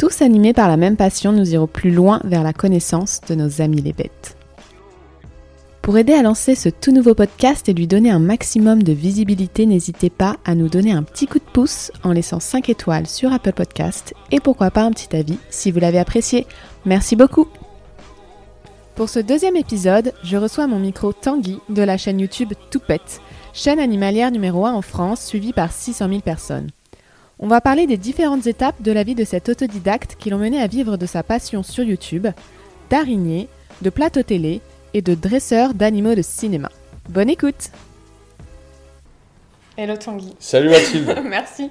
Tous 0.00 0.22
animés 0.22 0.54
par 0.54 0.66
la 0.66 0.78
même 0.78 0.96
passion, 0.96 1.30
nous 1.30 1.52
irons 1.52 1.66
plus 1.66 1.90
loin 1.90 2.22
vers 2.24 2.42
la 2.42 2.54
connaissance 2.54 3.20
de 3.28 3.34
nos 3.34 3.60
amis 3.60 3.82
les 3.82 3.92
bêtes. 3.92 4.34
Pour 5.82 5.98
aider 5.98 6.14
à 6.14 6.22
lancer 6.22 6.54
ce 6.54 6.70
tout 6.70 6.90
nouveau 6.90 7.14
podcast 7.14 7.68
et 7.68 7.74
lui 7.74 7.86
donner 7.86 8.10
un 8.10 8.18
maximum 8.18 8.82
de 8.82 8.94
visibilité, 8.94 9.66
n'hésitez 9.66 10.08
pas 10.08 10.38
à 10.46 10.54
nous 10.54 10.70
donner 10.70 10.92
un 10.92 11.02
petit 11.02 11.26
coup 11.26 11.38
de 11.38 11.44
pouce 11.44 11.92
en 12.02 12.12
laissant 12.12 12.40
5 12.40 12.70
étoiles 12.70 13.06
sur 13.06 13.30
Apple 13.30 13.52
Podcast 13.52 14.14
et 14.30 14.40
pourquoi 14.40 14.70
pas 14.70 14.84
un 14.84 14.90
petit 14.90 15.14
avis 15.14 15.36
si 15.50 15.70
vous 15.70 15.80
l'avez 15.80 15.98
apprécié. 15.98 16.46
Merci 16.86 17.14
beaucoup 17.14 17.46
Pour 18.94 19.10
ce 19.10 19.18
deuxième 19.18 19.56
épisode, 19.56 20.14
je 20.24 20.38
reçois 20.38 20.66
mon 20.66 20.78
micro 20.78 21.12
Tanguy 21.12 21.58
de 21.68 21.82
la 21.82 21.98
chaîne 21.98 22.20
YouTube 22.20 22.54
Toupette, 22.70 23.20
chaîne 23.52 23.78
animalière 23.78 24.30
numéro 24.30 24.64
1 24.64 24.72
en 24.72 24.80
France 24.80 25.22
suivie 25.22 25.52
par 25.52 25.70
600 25.70 26.08
000 26.08 26.20
personnes. 26.20 26.70
On 27.42 27.46
va 27.46 27.62
parler 27.62 27.86
des 27.86 27.96
différentes 27.96 28.46
étapes 28.46 28.82
de 28.82 28.92
la 28.92 29.02
vie 29.02 29.14
de 29.14 29.24
cet 29.24 29.48
autodidacte 29.48 30.16
qui 30.18 30.28
l'ont 30.28 30.36
mené 30.36 30.60
à 30.60 30.66
vivre 30.66 30.98
de 30.98 31.06
sa 31.06 31.22
passion 31.22 31.62
sur 31.62 31.84
YouTube, 31.84 32.26
d'araignée, 32.90 33.48
de 33.80 33.88
plateau 33.88 34.22
télé 34.22 34.60
et 34.92 35.00
de 35.00 35.14
dresseur 35.14 35.72
d'animaux 35.72 36.14
de 36.14 36.20
cinéma. 36.20 36.68
Bonne 37.08 37.30
écoute 37.30 37.70
Hello 39.78 39.96
Tanguy. 39.96 40.34
Salut 40.38 40.68
Mathilde. 40.68 41.18
Merci 41.24 41.70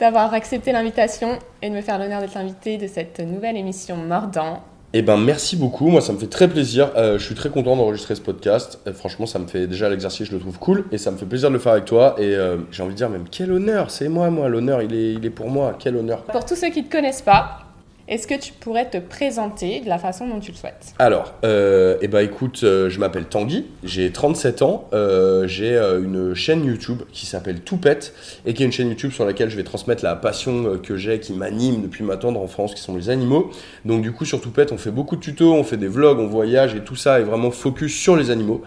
d'avoir 0.00 0.34
accepté 0.34 0.72
l'invitation 0.72 1.38
et 1.62 1.70
de 1.70 1.76
me 1.76 1.80
faire 1.80 2.00
l'honneur 2.00 2.20
d'être 2.20 2.36
invité 2.36 2.76
de 2.76 2.88
cette 2.88 3.20
nouvelle 3.20 3.56
émission 3.56 3.96
Mordant 3.96 4.64
eh 4.96 5.02
ben 5.02 5.16
merci 5.16 5.56
beaucoup, 5.56 5.88
moi 5.88 6.00
ça 6.00 6.12
me 6.12 6.18
fait 6.18 6.28
très 6.28 6.46
plaisir, 6.46 6.92
euh, 6.96 7.18
je 7.18 7.24
suis 7.24 7.34
très 7.34 7.50
content 7.50 7.76
d'enregistrer 7.76 8.14
ce 8.14 8.20
podcast, 8.20 8.78
euh, 8.86 8.92
franchement 8.92 9.26
ça 9.26 9.40
me 9.40 9.48
fait 9.48 9.66
déjà 9.66 9.88
l'exercice, 9.88 10.28
je 10.28 10.32
le 10.32 10.38
trouve 10.38 10.56
cool 10.60 10.84
et 10.92 10.98
ça 10.98 11.10
me 11.10 11.16
fait 11.16 11.26
plaisir 11.26 11.48
de 11.48 11.54
le 11.54 11.58
faire 11.58 11.72
avec 11.72 11.84
toi. 11.84 12.14
Et 12.16 12.36
euh, 12.36 12.58
j'ai 12.70 12.84
envie 12.84 12.92
de 12.92 12.98
dire 12.98 13.10
même 13.10 13.24
quel 13.28 13.50
honneur, 13.50 13.90
c'est 13.90 14.08
moi 14.08 14.30
moi, 14.30 14.48
l'honneur. 14.48 14.82
Il 14.82 14.94
est, 14.94 15.14
il 15.14 15.26
est 15.26 15.30
pour 15.30 15.50
moi, 15.50 15.76
quel 15.76 15.96
honneur. 15.96 16.22
Pour 16.22 16.44
tous 16.44 16.54
ceux 16.54 16.70
qui 16.70 16.82
ne 16.82 16.86
te 16.86 16.92
connaissent 16.92 17.22
pas, 17.22 17.63
est-ce 18.06 18.26
que 18.26 18.38
tu 18.38 18.52
pourrais 18.52 18.90
te 18.90 18.98
présenter 18.98 19.80
de 19.80 19.88
la 19.88 19.98
façon 19.98 20.28
dont 20.28 20.38
tu 20.38 20.52
le 20.52 20.56
souhaites? 20.58 20.92
Alors, 20.98 21.34
euh, 21.42 21.96
eh 22.02 22.08
ben, 22.08 22.20
écoute, 22.20 22.60
euh, 22.62 22.90
je 22.90 23.00
m'appelle 23.00 23.24
Tanguy, 23.24 23.64
j'ai 23.82 24.10
37 24.12 24.60
ans, 24.60 24.88
euh, 24.92 25.46
j'ai 25.46 25.74
une 25.78 26.34
chaîne 26.34 26.66
YouTube 26.66 27.02
qui 27.12 27.24
s'appelle 27.24 27.60
Toupette 27.60 28.12
et 28.44 28.52
qui 28.52 28.62
est 28.62 28.66
une 28.66 28.72
chaîne 28.72 28.90
YouTube 28.90 29.12
sur 29.12 29.24
laquelle 29.24 29.48
je 29.48 29.56
vais 29.56 29.64
transmettre 29.64 30.04
la 30.04 30.16
passion 30.16 30.78
que 30.82 30.98
j'ai, 30.98 31.18
qui 31.18 31.32
m'anime 31.32 31.80
depuis 31.80 32.04
ma 32.04 32.18
tendre 32.18 32.40
enfance, 32.40 32.74
qui 32.74 32.82
sont 32.82 32.94
les 32.94 33.08
animaux. 33.08 33.50
Donc 33.86 34.02
du 34.02 34.12
coup, 34.12 34.26
sur 34.26 34.40
Toupette, 34.40 34.70
on 34.72 34.78
fait 34.78 34.90
beaucoup 34.90 35.16
de 35.16 35.22
tutos, 35.22 35.54
on 35.54 35.64
fait 35.64 35.78
des 35.78 35.88
vlogs, 35.88 36.18
on 36.18 36.26
voyage 36.26 36.74
et 36.74 36.80
tout 36.80 36.96
ça 36.96 37.20
est 37.20 37.24
vraiment 37.24 37.50
focus 37.50 37.94
sur 37.94 38.16
les 38.16 38.30
animaux. 38.30 38.62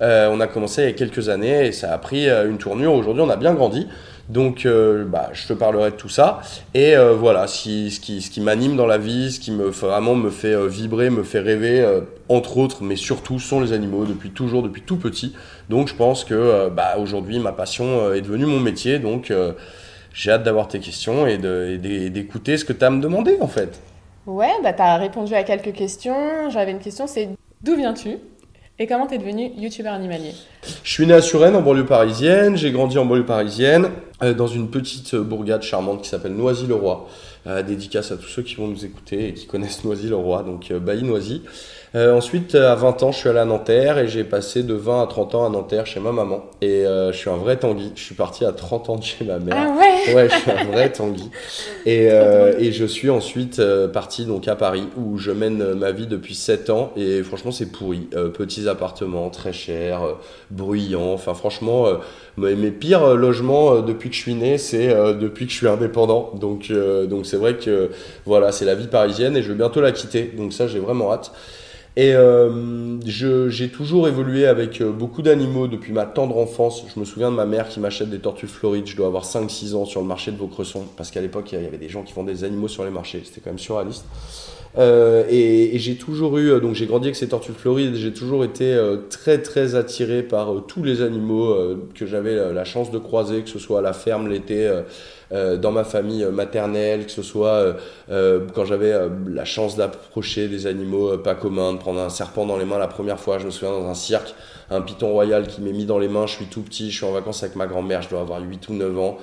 on 0.00 0.40
a 0.40 0.46
commencé 0.46 0.82
il 0.82 0.86
y 0.86 0.88
a 0.88 0.92
quelques 0.92 1.30
années 1.30 1.68
et 1.68 1.72
ça 1.72 1.94
a 1.94 1.98
pris 1.98 2.28
une 2.28 2.58
tournure. 2.58 2.92
Aujourd'hui, 2.92 3.22
on 3.22 3.30
a 3.30 3.36
bien 3.36 3.54
grandi. 3.54 3.86
Donc, 4.28 4.66
euh, 4.66 5.04
bah, 5.04 5.30
je 5.32 5.46
te 5.46 5.52
parlerai 5.52 5.90
de 5.90 5.96
tout 5.96 6.08
ça. 6.08 6.40
Et 6.74 6.96
euh, 6.96 7.14
voilà, 7.14 7.46
ce 7.46 7.62
qui, 8.00 8.20
ce 8.22 8.30
qui 8.30 8.40
m'anime 8.40 8.76
dans 8.76 8.86
la 8.86 8.98
vie, 8.98 9.32
ce 9.32 9.40
qui 9.40 9.50
me 9.50 9.64
vraiment 9.64 10.14
me 10.14 10.30
fait 10.30 10.54
euh, 10.54 10.66
vibrer, 10.66 11.10
me 11.10 11.22
fait 11.22 11.40
rêver, 11.40 11.84
entre 12.28 12.58
autres, 12.58 12.82
mais 12.82 12.96
surtout, 12.96 13.38
sont 13.38 13.60
les 13.60 13.72
animaux 13.72 14.04
depuis 14.04 14.30
toujours, 14.30 14.62
depuis 14.62 14.82
tout 14.82 14.96
petit. 14.96 15.34
Donc, 15.68 15.88
je 15.88 15.94
pense 15.94 16.24
que 16.24 16.68
bah, 16.68 16.96
aujourd'hui, 16.98 17.38
ma 17.38 17.52
passion 17.52 18.12
est 18.12 18.20
devenue 18.20 18.46
mon 18.46 18.60
métier. 18.60 18.98
Donc, 18.98 19.32
j'ai 20.12 20.30
hâte 20.30 20.42
d'avoir 20.42 20.68
tes 20.68 20.80
questions 20.80 21.26
et 21.26 21.38
d'écouter 21.38 22.56
ce 22.56 22.64
que 22.64 22.72
tu 22.72 22.84
as 22.84 22.88
à 22.88 22.90
me 22.90 23.00
demander, 23.00 23.38
en 23.40 23.48
fait. 23.48 23.80
Ouais, 24.26 24.52
bah, 24.62 24.72
tu 24.72 24.82
as 24.82 24.96
répondu 24.96 25.34
à 25.34 25.42
quelques 25.42 25.72
questions. 25.72 26.48
J'avais 26.50 26.70
une 26.70 26.78
question, 26.78 27.06
c'est 27.06 27.30
d'où 27.62 27.76
viens-tu? 27.76 28.18
Et 28.82 28.86
comment 28.88 29.06
tu 29.06 29.14
es 29.14 29.18
devenu 29.18 29.52
youtubeur 29.56 29.92
animalier? 29.92 30.32
Je 30.82 30.90
suis 30.90 31.06
né 31.06 31.14
à 31.14 31.22
Suresnes, 31.22 31.54
en 31.54 31.62
banlieue 31.62 31.86
parisienne. 31.86 32.56
J'ai 32.56 32.72
grandi 32.72 32.98
en 32.98 33.04
banlieue 33.04 33.24
parisienne, 33.24 33.90
euh, 34.24 34.34
dans 34.34 34.48
une 34.48 34.70
petite 34.70 35.14
bourgade 35.14 35.62
charmante 35.62 36.02
qui 36.02 36.08
s'appelle 36.08 36.32
Noisy-le-Roi. 36.32 37.08
Euh, 37.46 37.62
dédicace 37.62 38.10
à 38.10 38.16
tous 38.16 38.26
ceux 38.26 38.42
qui 38.42 38.56
vont 38.56 38.66
nous 38.66 38.84
écouter 38.84 39.28
et 39.28 39.34
qui 39.34 39.46
connaissent 39.46 39.84
Noisy-le-Roi, 39.84 40.42
donc 40.42 40.72
euh, 40.72 40.80
Bailly-Noisy. 40.80 41.42
Euh, 41.94 42.14
ensuite, 42.14 42.54
à 42.54 42.74
20 42.74 43.02
ans, 43.02 43.12
je 43.12 43.18
suis 43.18 43.28
allé 43.28 43.40
à 43.40 43.44
Nanterre 43.44 43.98
et 43.98 44.08
j'ai 44.08 44.24
passé 44.24 44.62
de 44.62 44.72
20 44.72 45.02
à 45.02 45.06
30 45.06 45.34
ans 45.34 45.44
à 45.44 45.50
Nanterre 45.50 45.86
chez 45.86 46.00
ma 46.00 46.10
maman. 46.10 46.44
Et 46.62 46.86
euh, 46.86 47.12
je 47.12 47.18
suis 47.18 47.28
un 47.28 47.36
vrai 47.36 47.58
Tanguy. 47.58 47.92
Je 47.94 48.02
suis 48.02 48.14
parti 48.14 48.46
à 48.46 48.52
30 48.52 48.88
ans 48.88 48.96
de 48.96 49.02
chez 49.02 49.24
ma 49.26 49.38
mère. 49.38 49.54
Ah 49.58 49.76
ouais 49.76 50.14
Ouais, 50.14 50.28
je 50.30 50.34
suis 50.34 50.50
un 50.50 50.64
vrai 50.64 50.90
Tanguy. 50.90 51.30
Et, 51.84 52.08
euh, 52.10 52.54
et 52.58 52.72
je 52.72 52.86
suis 52.86 53.10
ensuite 53.10 53.60
parti 53.92 54.24
donc 54.24 54.48
à 54.48 54.56
Paris 54.56 54.84
où 54.96 55.18
je 55.18 55.32
mène 55.32 55.74
ma 55.74 55.92
vie 55.92 56.06
depuis 56.06 56.34
7 56.34 56.70
ans. 56.70 56.92
Et 56.96 57.22
franchement, 57.22 57.50
c'est 57.50 57.70
pourri. 57.70 58.08
petits 58.34 58.68
appartements, 58.68 59.28
très 59.28 59.52
chers, 59.52 60.00
bruyants. 60.50 61.12
Enfin, 61.12 61.34
franchement, 61.34 61.88
mes 62.38 62.70
pires 62.70 63.14
logements 63.14 63.80
depuis 63.82 64.08
que 64.08 64.16
je 64.16 64.20
suis 64.20 64.34
né, 64.34 64.56
c'est 64.56 64.88
depuis 65.14 65.44
que 65.46 65.52
je 65.52 65.58
suis 65.58 65.68
indépendant. 65.68 66.30
Donc, 66.40 66.72
donc 66.72 67.26
c'est 67.26 67.36
vrai 67.36 67.56
que 67.56 67.90
voilà, 68.24 68.50
c'est 68.50 68.64
la 68.64 68.74
vie 68.74 68.86
parisienne 68.86 69.36
et 69.36 69.42
je 69.42 69.48
vais 69.48 69.58
bientôt 69.58 69.82
la 69.82 69.92
quitter. 69.92 70.32
Donc 70.38 70.54
ça, 70.54 70.66
j'ai 70.66 70.78
vraiment 70.78 71.12
hâte. 71.12 71.32
Et 71.94 72.14
euh, 72.14 72.98
j'ai 73.04 73.68
toujours 73.68 74.08
évolué 74.08 74.46
avec 74.46 74.80
euh, 74.80 74.90
beaucoup 74.92 75.20
d'animaux 75.20 75.68
depuis 75.68 75.92
ma 75.92 76.06
tendre 76.06 76.38
enfance. 76.38 76.84
Je 76.92 76.98
me 76.98 77.04
souviens 77.04 77.30
de 77.30 77.36
ma 77.36 77.44
mère 77.44 77.68
qui 77.68 77.80
m'achète 77.80 78.08
des 78.08 78.18
tortues 78.18 78.46
florides. 78.46 78.86
Je 78.86 78.96
dois 78.96 79.08
avoir 79.08 79.24
5-6 79.24 79.74
ans 79.74 79.84
sur 79.84 80.00
le 80.00 80.06
marché 80.06 80.32
de 80.32 80.38
Vaucresson. 80.38 80.84
Parce 80.96 81.10
qu'à 81.10 81.20
l'époque, 81.20 81.52
il 81.52 81.62
y 81.62 81.66
avait 81.66 81.76
des 81.76 81.90
gens 81.90 82.02
qui 82.02 82.14
vendaient 82.14 82.32
des 82.32 82.44
animaux 82.44 82.68
sur 82.68 82.84
les 82.84 82.90
marchés. 82.90 83.22
C'était 83.24 83.42
quand 83.42 83.50
même 83.50 83.58
surréaliste. 83.58 84.06
Euh, 84.78 85.24
et, 85.28 85.78
j'ai 85.78 85.96
toujours 85.96 86.38
eu, 86.38 86.50
euh, 86.50 86.60
donc 86.60 86.74
j'ai 86.74 86.86
grandi 86.86 87.08
avec 87.08 87.16
ces 87.16 87.28
tortues 87.28 87.52
florides, 87.52 87.94
j'ai 87.94 88.12
toujours 88.12 88.42
été 88.42 88.72
euh, 88.72 88.96
très 89.10 89.42
très 89.42 89.74
attiré 89.74 90.22
par 90.22 90.64
tous 90.66 90.82
les 90.82 91.02
animaux 91.02 91.54
que 91.94 92.06
j'avais 92.06 92.52
la 92.52 92.64
chance 92.64 92.90
de 92.90 92.98
croiser, 92.98 93.42
que 93.42 93.50
ce 93.50 93.58
soit 93.58 93.80
à 93.80 93.82
la 93.82 93.92
ferme 93.92 94.28
l'été, 94.28 94.70
dans 95.30 95.72
ma 95.72 95.84
famille 95.84 96.26
maternelle, 96.26 97.06
que 97.06 97.10
ce 97.10 97.22
soit 97.22 97.76
quand 98.08 98.64
j'avais 98.64 98.94
la 99.26 99.44
chance 99.44 99.76
d'approcher 99.76 100.48
des 100.48 100.66
animaux 100.66 101.16
pas 101.18 101.34
communs, 101.34 101.72
de 101.72 101.78
prendre 101.78 102.00
un 102.00 102.10
serpent 102.10 102.46
dans 102.46 102.56
les 102.56 102.64
mains 102.64 102.78
la 102.78 102.88
première 102.88 103.18
fois, 103.18 103.38
je 103.38 103.46
me 103.46 103.50
souviens 103.50 103.72
dans 103.72 103.88
un 103.88 103.94
cirque, 103.94 104.34
un 104.70 104.80
python 104.80 105.10
royal 105.10 105.46
qui 105.46 105.60
m'est 105.60 105.72
mis 105.72 105.86
dans 105.86 105.98
les 105.98 106.08
mains, 106.08 106.26
je 106.26 106.34
suis 106.34 106.46
tout 106.46 106.62
petit, 106.62 106.90
je 106.90 106.96
suis 106.96 107.06
en 107.06 107.12
vacances 107.12 107.42
avec 107.42 107.56
ma 107.56 107.66
grand-mère, 107.66 108.02
je 108.02 108.10
dois 108.10 108.20
avoir 108.20 108.40
8 108.40 108.68
ou 108.68 108.74
9 108.74 108.98
ans. 108.98 109.18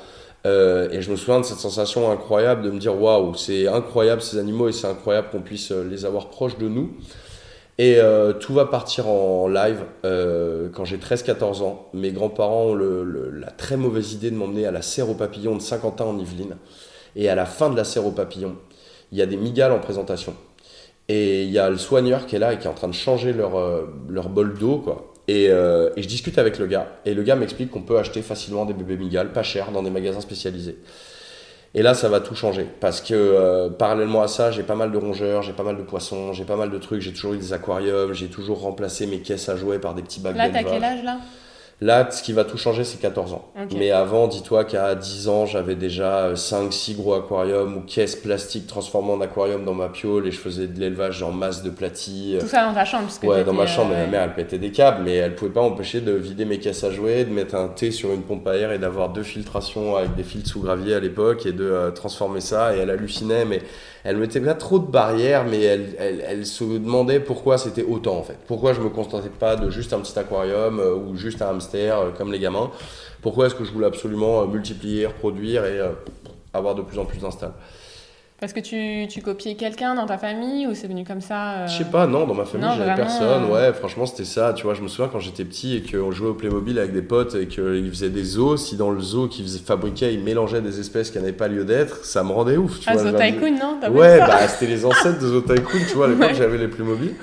Euh, 0.46 0.90
et 0.92 1.02
je 1.02 1.12
me 1.12 1.18
souviens 1.18 1.40
de 1.40 1.46
cette 1.46 1.58
sensation 1.58 2.12
incroyable 2.12 2.62
de 2.62 2.72
me 2.72 2.80
dire 2.80 3.00
waouh, 3.00 3.36
c'est 3.36 3.68
incroyable 3.68 4.22
ces 4.22 4.38
animaux 4.38 4.70
et 4.70 4.72
c'est 4.72 4.88
incroyable 4.88 5.30
qu'on 5.32 5.42
puisse 5.42 5.72
euh, 5.72 5.84
les 5.84 6.06
avoir 6.06 6.30
proches 6.30 6.58
de 6.58 6.68
nous. 6.68 6.94
Et 7.78 7.98
euh, 7.98 8.34
tout 8.34 8.54
va 8.54 8.66
partir 8.66 9.08
en 9.08 9.48
live 9.48 9.84
quand 10.04 10.84
j'ai 10.84 10.98
13-14 10.98 11.64
ans. 11.64 11.88
Mes 11.94 12.12
grands-parents 12.12 12.72
ont 12.72 12.76
la 12.76 13.52
très 13.52 13.78
mauvaise 13.78 14.12
idée 14.12 14.32
de 14.32 14.36
m'emmener 14.36 14.66
à 14.66 14.72
la 14.72 14.82
serre 14.82 15.10
aux 15.10 15.14
papillons 15.14 15.56
de 15.56 15.62
Saint-Quentin 15.62 16.04
en 16.04 16.20
Yvelines. 16.20 16.58
Et 17.16 17.30
à 17.30 17.36
la 17.36 17.46
fin 17.46 17.70
de 17.70 17.78
la 17.78 17.86
serre 17.86 18.06
aux 18.06 18.12
papillons, 18.12 18.58
il 19.14 19.18
y 19.18 19.22
a 19.22 19.26
des 19.26 19.38
migales 19.38 19.72
en 19.72 19.80
présentation. 19.80 20.36
Et 21.08 21.44
il 21.44 21.52
y 21.52 21.58
a 21.58 21.70
le 21.70 21.78
soigneur 21.78 22.26
qui 22.26 22.36
est 22.36 22.40
là 22.40 22.52
et 22.52 22.60
qui 22.60 22.68
est 22.68 22.70
en 22.70 22.74
train 22.74 22.90
de 22.90 22.94
changer 22.94 23.32
leur, 23.32 23.54
leur 24.10 24.28
bol 24.28 24.58
d'eau, 24.58 24.80
quoi. 24.80 25.14
Euh, 25.30 25.90
et, 25.96 26.02
je 26.02 26.08
discute 26.08 26.38
avec 26.38 26.58
le 26.60 26.68
gars. 26.68 26.88
Et 27.06 27.14
le 27.14 27.24
gars 27.24 27.36
m'explique 27.36 27.72
qu'on 27.72 27.82
peut 27.82 27.98
acheter 27.98 28.22
facilement 28.22 28.66
des 28.66 28.74
bébés 28.74 28.98
migales, 28.98 29.32
pas 29.32 29.44
cher, 29.44 29.72
dans 29.72 29.84
des 29.84 29.90
magasins 29.90 30.22
spécialisés. 30.22 30.78
Et 31.76 31.84
là, 31.84 31.94
ça 31.94 32.10
va 32.10 32.20
tout 32.20 32.36
changer. 32.36 32.66
Parce 32.80 33.00
que 33.00 33.14
euh, 33.14 33.70
parallèlement 33.70 34.24
à 34.24 34.28
ça, 34.28 34.52
j'ai 34.52 34.64
pas 34.64 34.76
mal 34.76 34.92
de 34.92 34.98
rongeurs, 34.98 35.44
j'ai 35.44 35.54
pas 35.54 35.64
mal 35.64 35.78
de 35.78 35.84
poissons, 35.84 36.34
j'ai 36.34 36.46
pas 36.46 36.56
mal 36.56 36.72
de 36.72 36.78
trucs. 36.78 37.02
J'ai 37.02 37.14
toujours 37.14 37.34
eu 37.34 37.38
des 37.38 37.54
aquariums, 37.54 38.14
j'ai 38.14 38.28
toujours 38.28 38.62
remplacé 38.62 39.06
mes 39.06 39.20
caisses 39.20 39.50
à 39.50 39.56
jouets 39.56 39.80
par 39.80 39.94
des 39.94 40.02
petits 40.02 40.20
bacs 40.20 40.36
Là, 40.36 40.50
t'as 40.50 40.64
quel 40.64 40.84
âge 40.84 41.04
là? 41.04 41.18
Là, 41.82 42.12
ce 42.12 42.22
qui 42.22 42.34
va 42.34 42.44
tout 42.44 42.58
changer, 42.58 42.84
c'est 42.84 43.00
14 43.00 43.34
ans. 43.34 43.46
Mais 43.78 43.92
avant, 43.92 44.28
dis-toi 44.28 44.66
qu'à 44.66 44.96
10 44.96 45.30
ans, 45.30 45.46
j'avais 45.46 45.76
déjà 45.76 46.34
5-6 46.34 46.92
euh, 46.92 46.96
gros 46.98 47.14
aquariums 47.14 47.78
ou 47.78 47.82
caisses 47.82 48.18
plastiques 48.18 48.68
transformées 48.68 49.14
en 49.14 49.22
aquarium 49.22 49.64
dans 49.64 49.74
ma 49.74 49.88
piole 49.88 50.28
et 50.28 50.32
je 50.32 50.40
faisais 50.40 50.68
de 50.68 50.78
l'élevage 50.78 51.24
en 51.24 51.32
masse 51.32 51.64
de 51.64 51.70
platis. 51.70 52.36
Tout 52.40 52.48
ça 52.48 52.66
dans 52.66 52.74
ta 52.74 52.84
chambre 52.84 53.08
Ouais, 53.24 53.46
dans 53.46 53.54
ma 53.54 53.66
chambre. 53.66 53.92
Ma 53.92 54.08
mère, 54.08 54.24
elle 54.24 54.34
pétait 54.34 54.58
des 54.58 54.72
câbles, 54.72 55.04
mais 55.06 55.16
elle 55.16 55.36
pouvait 55.36 55.52
pas 55.52 55.62
empêcher 55.62 56.02
de 56.02 56.12
vider 56.12 56.44
mes 56.44 56.60
caisses 56.60 56.84
à 56.84 56.92
jouets, 56.92 57.24
de 57.24 57.32
mettre 57.32 57.56
un 57.56 57.70
thé 57.70 57.92
sur 57.92 58.12
une 58.12 58.24
pompe 58.24 58.46
à 58.48 58.58
air 58.58 58.74
et 58.74 58.80
d'avoir 58.80 59.10
deux 59.10 59.24
filtrations 59.24 59.96
avec 59.96 60.16
des 60.16 60.24
fils 60.24 60.48
sous 60.48 60.60
gravier 60.60 60.96
à 60.96 61.00
l'époque 61.00 61.46
et 61.46 61.54
de 61.54 61.64
euh, 61.64 61.92
transformer 61.92 62.42
ça. 62.42 62.76
Et 62.76 62.80
elle 62.80 62.90
hallucinait, 62.90 63.46
mais 63.46 63.62
elle 64.04 64.18
mettait 64.18 64.40
pas 64.40 64.54
trop 64.54 64.80
de 64.80 64.86
barrières, 64.86 65.46
mais 65.46 65.62
elle, 65.62 66.24
elle, 66.26 66.46
se 66.46 66.64
demandait 66.64 67.20
pourquoi 67.20 67.58
c'était 67.58 67.84
autant 67.84 68.18
en 68.18 68.24
fait. 68.24 68.38
Pourquoi 68.48 68.74
je 68.74 68.82
me 68.82 68.90
contentais 68.90 69.30
pas 69.30 69.56
de 69.56 69.70
juste 69.70 69.94
un 69.94 70.00
petit 70.00 70.18
aquarium 70.18 70.80
euh, 70.80 70.96
ou 70.96 71.16
juste 71.16 71.42
un 71.42 71.50
hamster 71.50 71.98
euh, 71.98 72.10
comme 72.18 72.32
les 72.32 72.40
gamins? 72.40 72.72
Pourquoi 73.22 73.48
est-ce 73.48 73.56
que 73.56 73.66
je 73.66 73.72
voulais 73.72 73.88
absolument 73.88 74.42
euh, 74.42 74.46
multiplier, 74.46 75.06
reproduire 75.06 75.66
et 75.66 75.80
avoir 76.54 76.76
de 76.76 76.82
plus 76.82 76.98
en 76.98 77.06
plus 77.06 77.20
d'installs? 77.20 77.54
Parce 78.40 78.54
que 78.54 78.62
tu, 78.62 79.06
tu 79.10 79.22
copiais 79.22 79.56
quelqu'un 79.56 79.96
dans 79.96 80.06
ta 80.06 80.18
famille 80.18 80.66
ou 80.66 80.74
c'est 80.74 80.88
venu 80.88 81.04
comme 81.04 81.20
ça 81.20 81.52
euh 81.64 81.68
Je 81.68 81.80
sais 81.80 81.90
pas, 81.90 82.08
non, 82.08 82.26
dans 82.26 82.34
ma 82.34 82.46
famille, 82.46 82.70
j'avais 82.78 82.96
personne. 82.96 83.44
euh. 83.50 83.54
Ouais, 83.54 83.74
franchement, 83.74 84.06
c'était 84.06 84.24
ça. 84.24 84.54
Tu 84.54 84.64
vois, 84.64 84.76
je 84.76 84.82
me 84.82 84.88
souviens 84.88 85.10
quand 85.12 85.20
j'étais 85.20 85.44
petit 85.44 85.76
et 85.76 85.82
qu'on 85.82 86.10
jouait 86.12 86.30
au 86.30 86.34
Playmobil 86.34 86.80
avec 86.80 86.94
des 86.94 87.02
potes 87.02 87.36
et 87.36 87.48
qu'ils 87.48 87.90
faisaient 87.90 88.10
des 88.10 88.24
zoos. 88.24 88.56
Si 88.56 88.78
dans 88.78 88.92
le 88.92 89.02
zoo 89.02 89.28
qu'ils 89.28 89.50
fabriquaient, 89.50 90.14
ils 90.14 90.24
mélangeaient 90.24 90.62
des 90.62 90.80
espèces 90.80 91.12
qui 91.12 91.18
n'avaient 91.18 91.34
pas 91.34 91.50
lieu 91.50 91.66
d'être, 91.66 92.06
ça 92.06 92.24
me 92.24 92.32
rendait 92.32 92.56
ouf. 92.56 92.80
Tu 92.80 92.86
Ah, 92.88 92.94
vois, 92.94 93.02
Zo 93.02 93.08
je 93.10 93.14
me 93.14 93.18
disais- 93.18 93.34
Tycoon, 93.34 93.60
non 93.60 93.92
Ouais, 93.92 94.20
bah 94.20 94.48
c'était 94.48 94.72
les 94.72 94.86
ancêtres 94.86 95.20
de 95.20 95.28
Zo 95.28 95.42
Tycoon, 95.42 95.80
tu 95.90 95.96
vois, 95.96 96.06
à 96.06 96.08
l'époque 96.12 96.30
Ouais. 96.30 96.34
j'avais 96.36 96.58
les 96.58 96.70
Playmobil. 96.70 97.16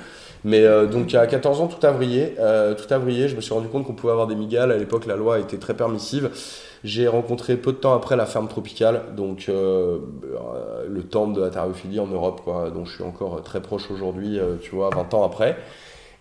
Mais 0.43 0.63
euh, 0.65 0.85
donc 0.85 1.15
à 1.15 1.25
14 1.25 1.59
ans, 1.61 1.67
tout 1.67 1.83
a 1.85 1.91
vrillé. 1.91 2.35
Euh, 2.39 2.75
tout 2.75 2.93
a 2.93 2.99
vrillé, 2.99 3.27
je 3.27 3.35
me 3.35 3.41
suis 3.41 3.53
rendu 3.55 3.67
compte 3.69 3.85
qu'on 3.85 3.93
pouvait 3.95 4.11
avoir 4.13 4.27
des 4.27 4.35
migales. 4.35 4.71
À 4.71 4.77
l'époque, 4.77 5.07
la 5.07 5.15
loi 5.15 5.39
était 5.39 5.57
très 5.57 5.73
permissive. 5.73 6.29
J'ai 6.83 7.07
rencontré 7.07 7.57
peu 7.57 7.71
de 7.71 7.77
temps 7.77 7.95
après 7.95 8.15
la 8.15 8.25
ferme 8.25 8.47
tropicale, 8.47 9.01
donc 9.15 9.45
euh, 9.49 9.97
euh, 10.23 10.85
le 10.87 11.03
temple 11.03 11.35
de 11.35 11.41
la 11.41 11.49
tariophilie 11.49 11.99
en 11.99 12.07
Europe, 12.07 12.41
quoi, 12.43 12.69
dont 12.69 12.85
je 12.85 12.93
suis 12.93 13.03
encore 13.03 13.41
très 13.41 13.61
proche 13.61 13.89
aujourd'hui, 13.89 14.39
euh, 14.39 14.55
tu 14.61 14.75
vois, 14.75 14.89
20 14.93 15.13
ans 15.13 15.23
après. 15.23 15.57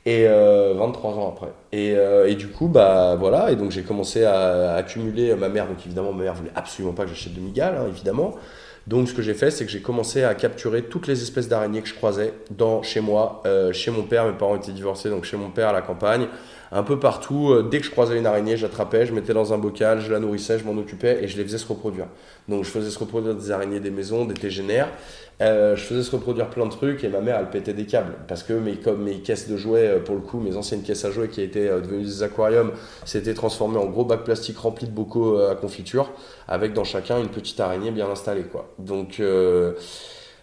Et 0.07 0.27
euh, 0.29 0.75
23 0.77 1.15
ans 1.15 1.35
après. 1.35 1.53
Et, 1.73 2.35
du 2.37 2.49
coup, 2.49 2.69
bah 2.69 3.17
voilà, 3.19 3.51
et 3.51 3.57
donc 3.57 3.73
j'ai 3.73 3.83
commencé 3.83 4.25
à, 4.25 4.75
accumuler 4.75 5.35
ma 5.35 5.49
mère. 5.49 5.67
Donc 5.67 5.79
évidemment, 5.85 6.13
ma 6.13 6.25
mère 6.25 6.35
voulait 6.35 6.53
absolument 6.55 6.95
pas 6.95 7.03
que 7.03 7.09
j'achète 7.09 7.35
de 7.35 7.41
migales, 7.41 7.77
hein, 7.77 7.87
évidemment. 7.89 8.35
Donc 8.87 9.09
ce 9.09 9.15
que 9.15 9.21
j'ai 9.21 9.35
fait, 9.35 9.51
c'est 9.51 9.65
que 9.65 9.71
j'ai 9.71 9.83
commencé 9.83 10.23
à 10.23 10.37
capturer 10.37 10.83
toutes 10.83 11.09
les 11.09 11.21
espèces 11.21 11.49
d'araignées 11.49 11.83
que 11.83 11.89
je 11.89 11.95
croisais 11.95 12.35
dans, 12.53 12.85
chez 12.85 13.01
moi, 13.01 13.43
chez 13.73 13.91
mon 13.91 14.05
père. 14.05 14.27
Mes 14.27 14.33
parents 14.33 14.55
étaient 14.55 14.71
divorcés, 14.71 15.11
donc 15.11 15.25
chez 15.25 15.37
mon 15.37 15.51
père 15.51 15.71
à 15.71 15.73
la 15.73 15.83
campagne, 15.83 16.29
un 16.77 16.83
peu 16.83 16.99
partout. 16.99 17.53
Euh, 17.53 17.63
dès 17.63 17.81
que 17.81 17.87
je 17.87 17.91
croisais 17.91 18.19
une 18.19 18.27
araignée, 18.27 18.57
j'attrapais, 18.57 19.07
je 19.07 19.15
mettais 19.15 19.33
dans 19.33 19.53
un 19.53 19.59
bocal, 19.59 20.01
je 20.01 20.13
la 20.13 20.19
nourrissais, 20.19 20.59
je 20.59 20.65
m'en 20.65 20.79
occupais 20.79 21.25
et 21.25 21.29
je 21.29 21.37
les 21.37 21.45
faisais 21.45 21.59
se 21.59 21.67
reproduire. 21.67 22.07
Donc 22.49 22.65
je 22.65 22.71
faisais 22.71 22.91
se 22.91 22.99
reproduire 22.99 23.35
des 23.35 23.51
araignées 23.51 23.81
des 23.81 23.91
maisons, 23.91 24.25
des 24.25 24.35
tégénaires. 24.35 24.89
Euh, 25.43 25.77
je 25.77 25.83
faisais 25.83 26.03
se 26.03 26.11
reproduire 26.11 26.49
plein 26.49 26.65
de 26.65 26.71
trucs 26.71 27.05
et 27.05 27.09
ma 27.09 27.21
mère 27.21 27.37
elle 27.39 27.51
pétait 27.51 27.75
des 27.75 27.85
câbles 27.85 28.15
parce 28.27 28.43
que 28.43 28.55
mes, 28.55 28.77
comme 28.77 29.03
mes 29.03 29.19
caisses 29.19 29.49
de 29.51 29.57
jouets, 29.59 29.87
euh, 29.87 29.99
pour 30.01 30.15
le 30.15 30.23
coup, 30.23 30.41
mes 30.41 30.57
anciennes 30.57 30.83
caisses 30.83 31.05
à 31.05 31.11
jouets 31.11 31.29
qui 31.29 31.43
étaient 31.43 31.69
euh, 31.69 31.81
devenues 31.81 32.05
des 32.05 32.23
aquariums, 32.23 32.73
s'étaient 33.05 33.35
transformées 33.35 33.79
en 33.79 33.87
gros 33.87 34.05
bacs 34.05 34.25
plastiques 34.25 34.59
remplis 34.59 34.87
de 34.87 34.93
bocaux 34.93 35.39
à 35.39 35.55
confiture 35.55 36.11
avec 36.49 36.73
dans 36.73 36.85
chacun 36.85 37.19
une 37.19 37.29
petite 37.29 37.61
araignée 37.61 37.91
bien 37.91 38.09
installée 38.09 38.45
quoi. 38.45 38.73
Donc 38.79 39.21
euh, 39.21 39.75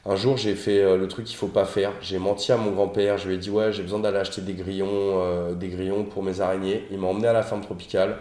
un 0.06 0.16
jour 0.16 0.38
j'ai 0.38 0.56
fait 0.56 0.82
euh, 0.82 0.98
le 0.98 1.08
truc 1.08 1.26
qu'il 1.26 1.38
faut 1.38 1.48
pas 1.48 1.66
faire. 1.66 1.94
J'ai 2.02 2.20
menti 2.20 2.52
à 2.52 2.58
mon 2.58 2.72
grand-père. 2.72 3.18
Je 3.18 3.28
lui 3.28 3.36
ai 3.36 3.38
dit 3.38 3.50
ouais 3.50 3.72
j'ai 3.72 3.84
besoin 3.84 4.00
d'aller 4.00 4.18
acheter 4.18 4.42
des 4.42 4.54
grillons, 4.54 4.88
euh, 4.90 5.54
des 5.54 5.70
grillons 5.70 6.04
pour 6.06 6.24
mes 6.24 6.42
araignées. 6.42 6.86
Il 6.92 7.00
m'a 7.00 7.08
emmené 7.08 7.28
à 7.28 7.34
la 7.34 7.44
ferme 7.44 7.62
tropicale. 7.62 8.18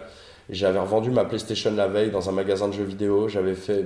J'avais 0.49 0.79
revendu 0.79 1.09
ma 1.11 1.25
PlayStation 1.25 1.73
la 1.73 1.87
veille 1.87 2.11
dans 2.11 2.29
un 2.29 2.33
magasin 2.33 2.67
de 2.67 2.73
jeux 2.73 2.83
vidéo. 2.83 3.27
J'avais 3.29 3.55
fait 3.55 3.85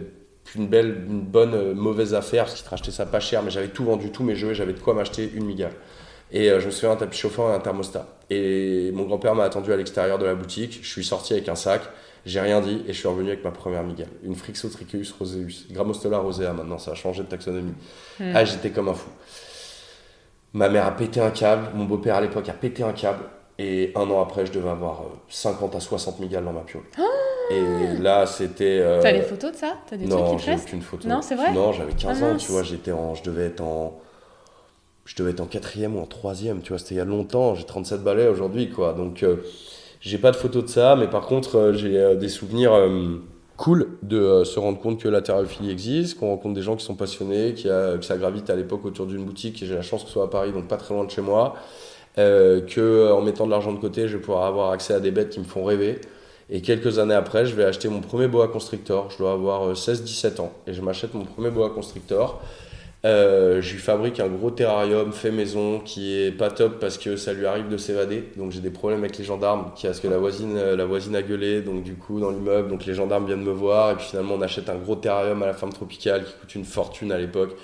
une 0.56 0.68
belle, 0.68 1.06
une 1.08 1.22
bonne 1.22 1.54
euh, 1.54 1.74
mauvaise 1.74 2.14
affaire 2.14 2.46
parce 2.46 2.62
qu'il 2.62 2.70
rachetait 2.70 2.92
ça 2.92 3.06
pas 3.06 3.20
cher, 3.20 3.44
mais 3.44 3.52
j'avais 3.52 3.70
tout 3.70 3.84
vendu, 3.84 4.12
tous 4.12 4.24
mes 4.24 4.36
jeux, 4.36 4.52
et 4.52 4.56
j'avais 4.56 4.74
de 4.74 4.80
quoi 4.80 4.94
m'acheter 4.94 5.30
une 5.34 5.46
migale. 5.46 5.74
Et 6.32 6.50
euh, 6.50 6.60
je 6.60 6.68
me 6.68 6.72
souviens 6.72 6.92
un 6.92 6.96
tapis 6.96 7.18
chauffant 7.18 7.50
et 7.52 7.56
un 7.56 7.60
thermostat. 7.60 8.08
Et 8.30 8.92
mon 8.94 9.04
grand-père 9.04 9.36
m'a 9.36 9.44
attendu 9.44 9.72
à 9.72 9.78
l'extérieur 9.78 10.18
de 10.18 10.26
la 10.26 10.36
boutique. 10.36 10.80
Je 10.82 10.90
suis 10.90 11.04
sorti 11.04 11.34
avec 11.34 11.48
un 11.50 11.56
sac, 11.56 11.82
j'ai 12.27 12.39
rien 12.39 12.62
dit 12.62 12.83
et 12.88 12.94
je 12.94 12.97
suis 13.00 13.07
revenu 13.07 13.29
avec 13.29 13.44
ma 13.44 13.51
première 13.51 13.83
migale. 13.83 14.09
Une 14.24 14.35
Frixotricheus 14.35 15.13
roseus, 15.18 15.65
Grammostola 15.71 16.18
rosea 16.19 16.53
maintenant, 16.53 16.77
ça 16.77 16.91
a 16.91 16.95
changé 16.95 17.24
de 17.24 17.27
taxonomie. 17.27 17.74
Hmm. 18.19 18.31
Ah, 18.35 18.45
j'étais 18.45 18.69
comme 18.71 18.89
un 18.89 18.94
fou. 18.94 19.09
Ma 20.53 20.69
mère 20.69 20.85
a 20.85 20.91
pété 20.91 21.19
un 21.19 21.29
câble, 21.31 21.69
mon 21.75 21.85
beau-père 21.85 22.15
à 22.15 22.21
l'époque 22.21 22.47
a 22.50 22.53
pété 22.53 22.83
un 22.83 22.94
câble. 22.94 23.24
Et 23.59 23.91
un 23.95 24.07
an 24.12 24.21
après, 24.21 24.45
je 24.45 24.51
devais 24.51 24.69
avoir 24.69 25.01
euh, 25.01 25.06
50 25.29 25.75
à 25.75 25.79
60 25.79 26.19
migales 26.19 26.45
dans 26.45 26.53
ma 26.53 26.62
piole. 26.62 26.83
et 27.50 27.97
là, 28.00 28.27
c'était. 28.27 28.79
euh, 28.81 29.01
T'as 29.01 29.13
des 29.13 29.21
photos 29.24 29.51
de 29.53 29.57
ça? 29.57 29.77
T'as 29.89 29.97
des 29.97 30.06
non, 30.06 30.25
trucs 30.27 30.39
qui 30.39 30.45
te 30.45 30.51
restent? 30.51 30.68
aucune 30.68 30.81
photo. 30.83 31.07
Non, 31.07 31.21
c'est 31.24 31.33
vrai? 31.35 31.51
Non, 31.53 31.71
j'avais 31.74 31.94
15 31.94 32.21
Ah, 32.21 32.25
ans, 32.27 32.38
tu 32.38 32.51
vois, 32.51 32.62
j'étais 32.62 32.91
en, 32.91 33.15
je 33.15 33.24
devais 33.24 33.45
être 33.47 33.62
en, 33.62 34.00
je 35.06 35.15
devais 35.15 35.31
être 35.31 35.39
en 35.41 35.47
quatrième 35.47 35.95
ou 35.95 36.01
en 36.01 36.06
troisième, 36.06 36.62
tu 36.62 36.69
vois, 36.69 36.77
c'était 36.77 36.95
il 36.95 36.97
y 36.97 37.01
a 37.01 37.06
longtemps, 37.06 37.56
j'ai 37.56 37.63
37 37.65 38.03
balais 38.03 38.27
aujourd'hui, 38.27 38.69
quoi. 38.69 38.94
Donc, 38.94 39.24
euh, 39.24 39.38
j'ai 40.02 40.18
pas 40.18 40.32
de 40.32 40.36
photos 40.36 40.66
de 40.66 40.70
ça, 40.70 40.96
mais 40.96 41.08
par 41.08 41.26
contre, 41.26 41.58
euh, 41.58 41.74
j'ai 41.74 41.98
euh, 41.98 42.16
des 42.16 42.30
souvenirs 42.30 42.74
euh, 42.74 43.18
cool 43.58 43.98
de 44.04 44.44
se 44.44 44.60
rendre 44.60 44.80
compte 44.80 45.02
que 45.02 45.08
la 45.08 45.22
thérophilie 45.22 45.72
existe, 45.72 46.20
qu'on 46.20 46.30
rencontre 46.30 46.54
des 46.54 46.62
gens 46.62 46.76
qui 46.76 46.86
sont 46.86 46.96
passionnés, 46.96 47.54
qui 47.54 47.64
que 47.64 48.02
ça 48.04 48.18
gravite 48.18 48.50
à 48.50 48.56
l'époque 48.56 48.86
autour 48.86 49.08
d'une 49.08 49.26
boutique, 49.26 49.62
et 49.64 49.66
j'ai 49.66 49.76
la 49.76 49.82
chance 49.82 50.04
que 50.04 50.08
ce 50.08 50.14
soit 50.14 50.26
à 50.26 50.28
Paris, 50.28 50.52
donc 50.52 50.68
pas 50.68 50.78
très 50.78 50.94
loin 50.94 51.06
de 51.06 51.10
chez 51.10 51.22
moi, 51.22 51.56
euh, 52.18 52.62
que 52.62 53.12
en 53.12 53.22
mettant 53.22 53.46
de 53.46 53.52
l'argent 53.52 53.72
de 53.72 53.80
côté, 53.80 54.08
je 54.08 54.18
vais 54.18 54.22
pouvoir 54.22 54.46
avoir 54.46 54.72
accès 54.72 54.94
à 54.94 55.00
des 55.00 55.12
bêtes 55.12 55.30
qui 55.30 55.40
me 55.40 55.46
font 55.46 55.64
rêver. 55.64 56.02
Et 56.50 56.62
quelques 56.62 56.98
années 56.98 57.14
après, 57.14 57.46
je 57.46 57.54
vais 57.56 57.66
acheter 57.66 57.90
mon 57.90 58.00
premier 58.00 58.28
boa 58.28 58.48
constrictor. 58.48 59.12
Je 59.12 59.18
dois 59.18 59.34
avoir 59.34 59.68
euh, 59.68 59.74
16-17 59.74 60.42
ans. 60.42 60.52
Et 60.66 60.74
je 60.74 60.82
m'achète 60.82 61.14
mon 61.14 61.26
premier 61.26 61.52
boa 61.52 61.70
constrictor. 61.70 62.42
Euh, 63.06 63.62
je 63.62 63.74
lui 63.74 63.80
fabrique 63.80 64.20
un 64.20 64.28
gros 64.28 64.50
terrarium 64.50 65.14
fait 65.14 65.30
maison 65.30 65.80
qui 65.80 66.18
est 66.20 66.32
pas 66.32 66.50
top 66.50 66.80
parce 66.80 66.98
que 66.98 67.16
ça 67.16 67.32
lui 67.32 67.46
arrive 67.46 67.70
de 67.70 67.78
s'évader. 67.78 68.24
Donc 68.38 68.52
j'ai 68.52 68.60
des 68.60 68.72
problèmes 68.72 69.00
avec 69.00 69.18
les 69.18 69.24
gendarmes 69.24 69.72
qui 69.76 69.86
parce 69.86 70.00
que 70.00 70.08
la 70.08 70.18
voisine, 70.18 70.58
euh, 70.58 70.76
la 70.76 70.86
voisine 70.86 71.16
a 71.16 71.22
gueulé. 71.22 71.62
Donc 71.62 71.84
du 71.84 71.94
coup 71.94 72.20
dans 72.20 72.32
l'immeuble, 72.32 72.70
donc 72.70 72.86
les 72.86 72.96
gendarmes 72.96 73.26
viennent 73.28 73.44
me 73.44 73.52
voir. 73.52 73.92
Et 73.92 73.96
puis 73.96 74.06
finalement 74.08 74.34
on 74.36 74.42
achète 74.42 74.70
un 74.70 74.76
gros 74.76 74.96
terrarium 74.96 75.42
à 75.44 75.46
la 75.46 75.54
ferme 75.54 75.72
tropicale 75.72 76.26
qui 76.26 76.34
coûte 76.34 76.56
une 76.56 76.66
fortune 76.66 77.12
à 77.12 77.18
l'époque. 77.18 77.56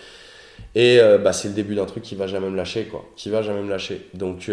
Et 0.75 0.99
euh, 0.99 1.17
bah, 1.17 1.33
c'est 1.33 1.49
le 1.49 1.55
début 1.55 1.75
d'un 1.75 1.85
truc 1.85 2.03
qui 2.03 2.15
va 2.15 2.27
jamais 2.27 2.49
me 2.49 2.55
lâcher 2.55 2.85
quoi. 2.85 3.03
Qui 3.15 3.29
va 3.29 3.41
jamais 3.41 3.63
me 3.63 3.69
lâcher. 3.69 4.07
Donc 4.13 4.49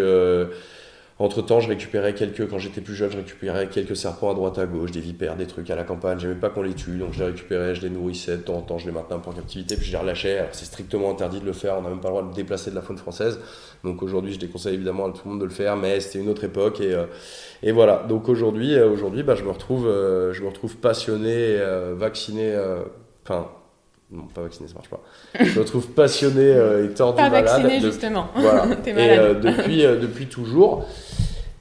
entre 1.21 1.43
temps, 1.43 1.61
je 1.61 1.69
récupérais 1.69 2.15
quelques, 2.15 2.49
quand 2.49 2.59
j'étais 2.59 2.81
plus 2.81 2.95
jeune, 2.95 3.11
je 3.11 3.19
récupérais 3.19 3.69
quelques 3.69 3.95
serpents 3.95 4.31
à 4.31 4.35
droite 4.35 4.59
à 4.59 4.65
gauche, 4.65 4.91
des 4.91 5.01
vipères, 5.01 5.37
des 5.37 5.47
trucs 5.47 5.69
à 5.69 5.77
la 5.77 5.85
campagne. 5.85 6.19
J'aimais 6.19 6.35
pas 6.35 6.49
qu'on 6.49 6.63
les 6.63 6.73
tue, 6.73 6.97
donc 6.97 7.13
je 7.13 7.19
les 7.19 7.27
récupérais, 7.27 7.75
je 7.75 7.83
les 7.83 7.91
nourrissais 7.91 8.39
de 8.39 8.43
temps 8.43 8.55
en 8.55 8.63
temps, 8.63 8.79
je 8.79 8.87
les 8.87 8.93
maintenais 8.93 9.17
en 9.17 9.33
captivité, 9.33 9.77
puis 9.77 9.85
je 9.85 9.93
les 9.93 9.99
relâchais. 9.99 10.49
C'est 10.53 10.65
strictement 10.65 11.11
interdit 11.11 11.41
de 11.41 11.45
le 11.45 11.53
faire, 11.53 11.77
on 11.79 11.83
n'a 11.83 11.91
même 11.91 12.01
pas 12.01 12.09
le 12.09 12.15
droit 12.15 12.31
de 12.31 12.35
déplacer 12.35 12.71
de 12.71 12.75
la 12.75 12.81
faune 12.81 12.97
française. 12.97 13.39
Donc 13.85 14.03
aujourd'hui, 14.03 14.33
je 14.33 14.39
déconseille 14.39 14.75
évidemment 14.75 15.07
à 15.07 15.11
tout 15.11 15.21
le 15.27 15.33
monde 15.33 15.41
de 15.41 15.45
le 15.45 15.51
faire, 15.51 15.77
mais 15.77 16.01
c'était 16.01 16.21
une 16.21 16.31
autre 16.31 16.45
époque 16.45 16.81
et, 16.81 16.95
euh, 16.95 17.05
et 17.63 17.73
voilà. 17.73 18.07
Donc 18.09 18.31
aujourd'hui, 18.31 18.75
euh, 18.75 18.89
aujourd'hui, 18.89 19.23
bah, 19.23 19.35
je 19.35 19.45
me 19.45 19.51
retrouve, 19.51 19.87
euh, 19.87 20.33
je 20.33 20.43
me 20.43 20.49
retrouve 20.49 20.79
passionné, 20.79 21.35
euh, 21.37 21.95
vacciné, 21.95 22.59
enfin. 23.25 23.49
Non, 24.13 24.25
pas 24.35 24.43
vacciné, 24.43 24.69
ça 24.69 24.75
marche 24.75 24.89
pas. 24.89 25.01
Je 25.39 25.55
me 25.55 25.61
retrouve 25.61 25.87
passionné 25.89 26.43
euh, 26.43 26.85
et 26.87 26.95
tordu 26.95 27.17
Pas 27.17 27.31
malade. 27.31 27.45
vacciné, 27.47 27.81
de- 27.81 27.87
justement. 27.87 28.27
voilà. 28.35 28.75
T'es 28.77 28.91
et 28.91 28.95
malade. 28.95 29.19
euh, 29.19 29.35
depuis, 29.35 29.85
euh, 29.85 29.97
depuis 29.97 30.27
toujours. 30.27 30.85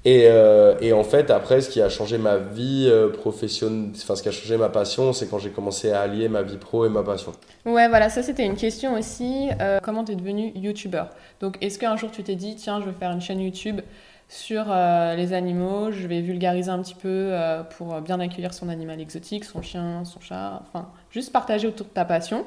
Et, 0.06 0.24
euh, 0.28 0.76
et 0.82 0.94
en 0.94 1.04
fait, 1.04 1.30
après, 1.30 1.60
ce 1.62 1.70
qui 1.70 1.82
a 1.82 1.90
changé 1.90 2.18
ma 2.18 2.38
vie 2.38 2.90
professionnelle, 3.14 3.92
enfin, 3.96 4.16
ce 4.16 4.24
qui 4.24 4.30
a 4.30 4.32
changé 4.32 4.56
ma 4.58 4.70
passion, 4.70 5.12
c'est 5.14 5.28
quand 5.30 5.40
j'ai 5.40 5.50
commencé 5.50 5.92
à 5.92 6.02
allier 6.02 6.30
ma 6.30 6.42
vie 6.42 6.58
pro 6.58 6.86
et 6.86 6.90
ma 6.90 7.04
passion. 7.04 7.34
Ouais, 7.66 7.88
voilà, 7.90 8.10
ça 8.10 8.24
c'était 8.24 8.46
une 8.46 8.56
question 8.56 8.98
aussi. 8.98 9.50
Comment 9.84 10.04
t'es 10.06 10.16
devenu 10.16 10.52
youtubeur 10.56 11.10
Donc, 11.42 11.58
est-ce 11.62 11.78
qu'un 11.78 11.98
jour 11.98 12.10
tu 12.12 12.24
t'es 12.24 12.36
dit, 12.36 12.56
tiens, 12.56 12.80
je 12.80 12.86
vais 12.86 12.96
faire 12.98 13.12
une 13.12 13.22
chaîne 13.22 13.42
YouTube 13.42 13.82
sur 14.30 14.66
euh, 14.70 15.16
les 15.16 15.34
animaux, 15.34 15.92
je 15.92 16.06
vais 16.06 16.22
vulgariser 16.22 16.70
un 16.70 16.80
petit 16.84 16.94
peu 16.94 17.08
euh, 17.08 17.64
pour 17.64 18.00
bien 18.00 18.20
accueillir 18.20 18.54
son 18.54 18.70
animal 18.70 19.02
exotique, 19.02 19.44
son 19.44 19.64
chien, 19.64 20.06
son 20.06 20.22
chat, 20.22 20.62
enfin, 20.68 20.88
juste 21.10 21.34
partager 21.34 21.68
autour 21.68 21.88
de 21.88 21.92
ta 21.92 22.06
passion. 22.06 22.46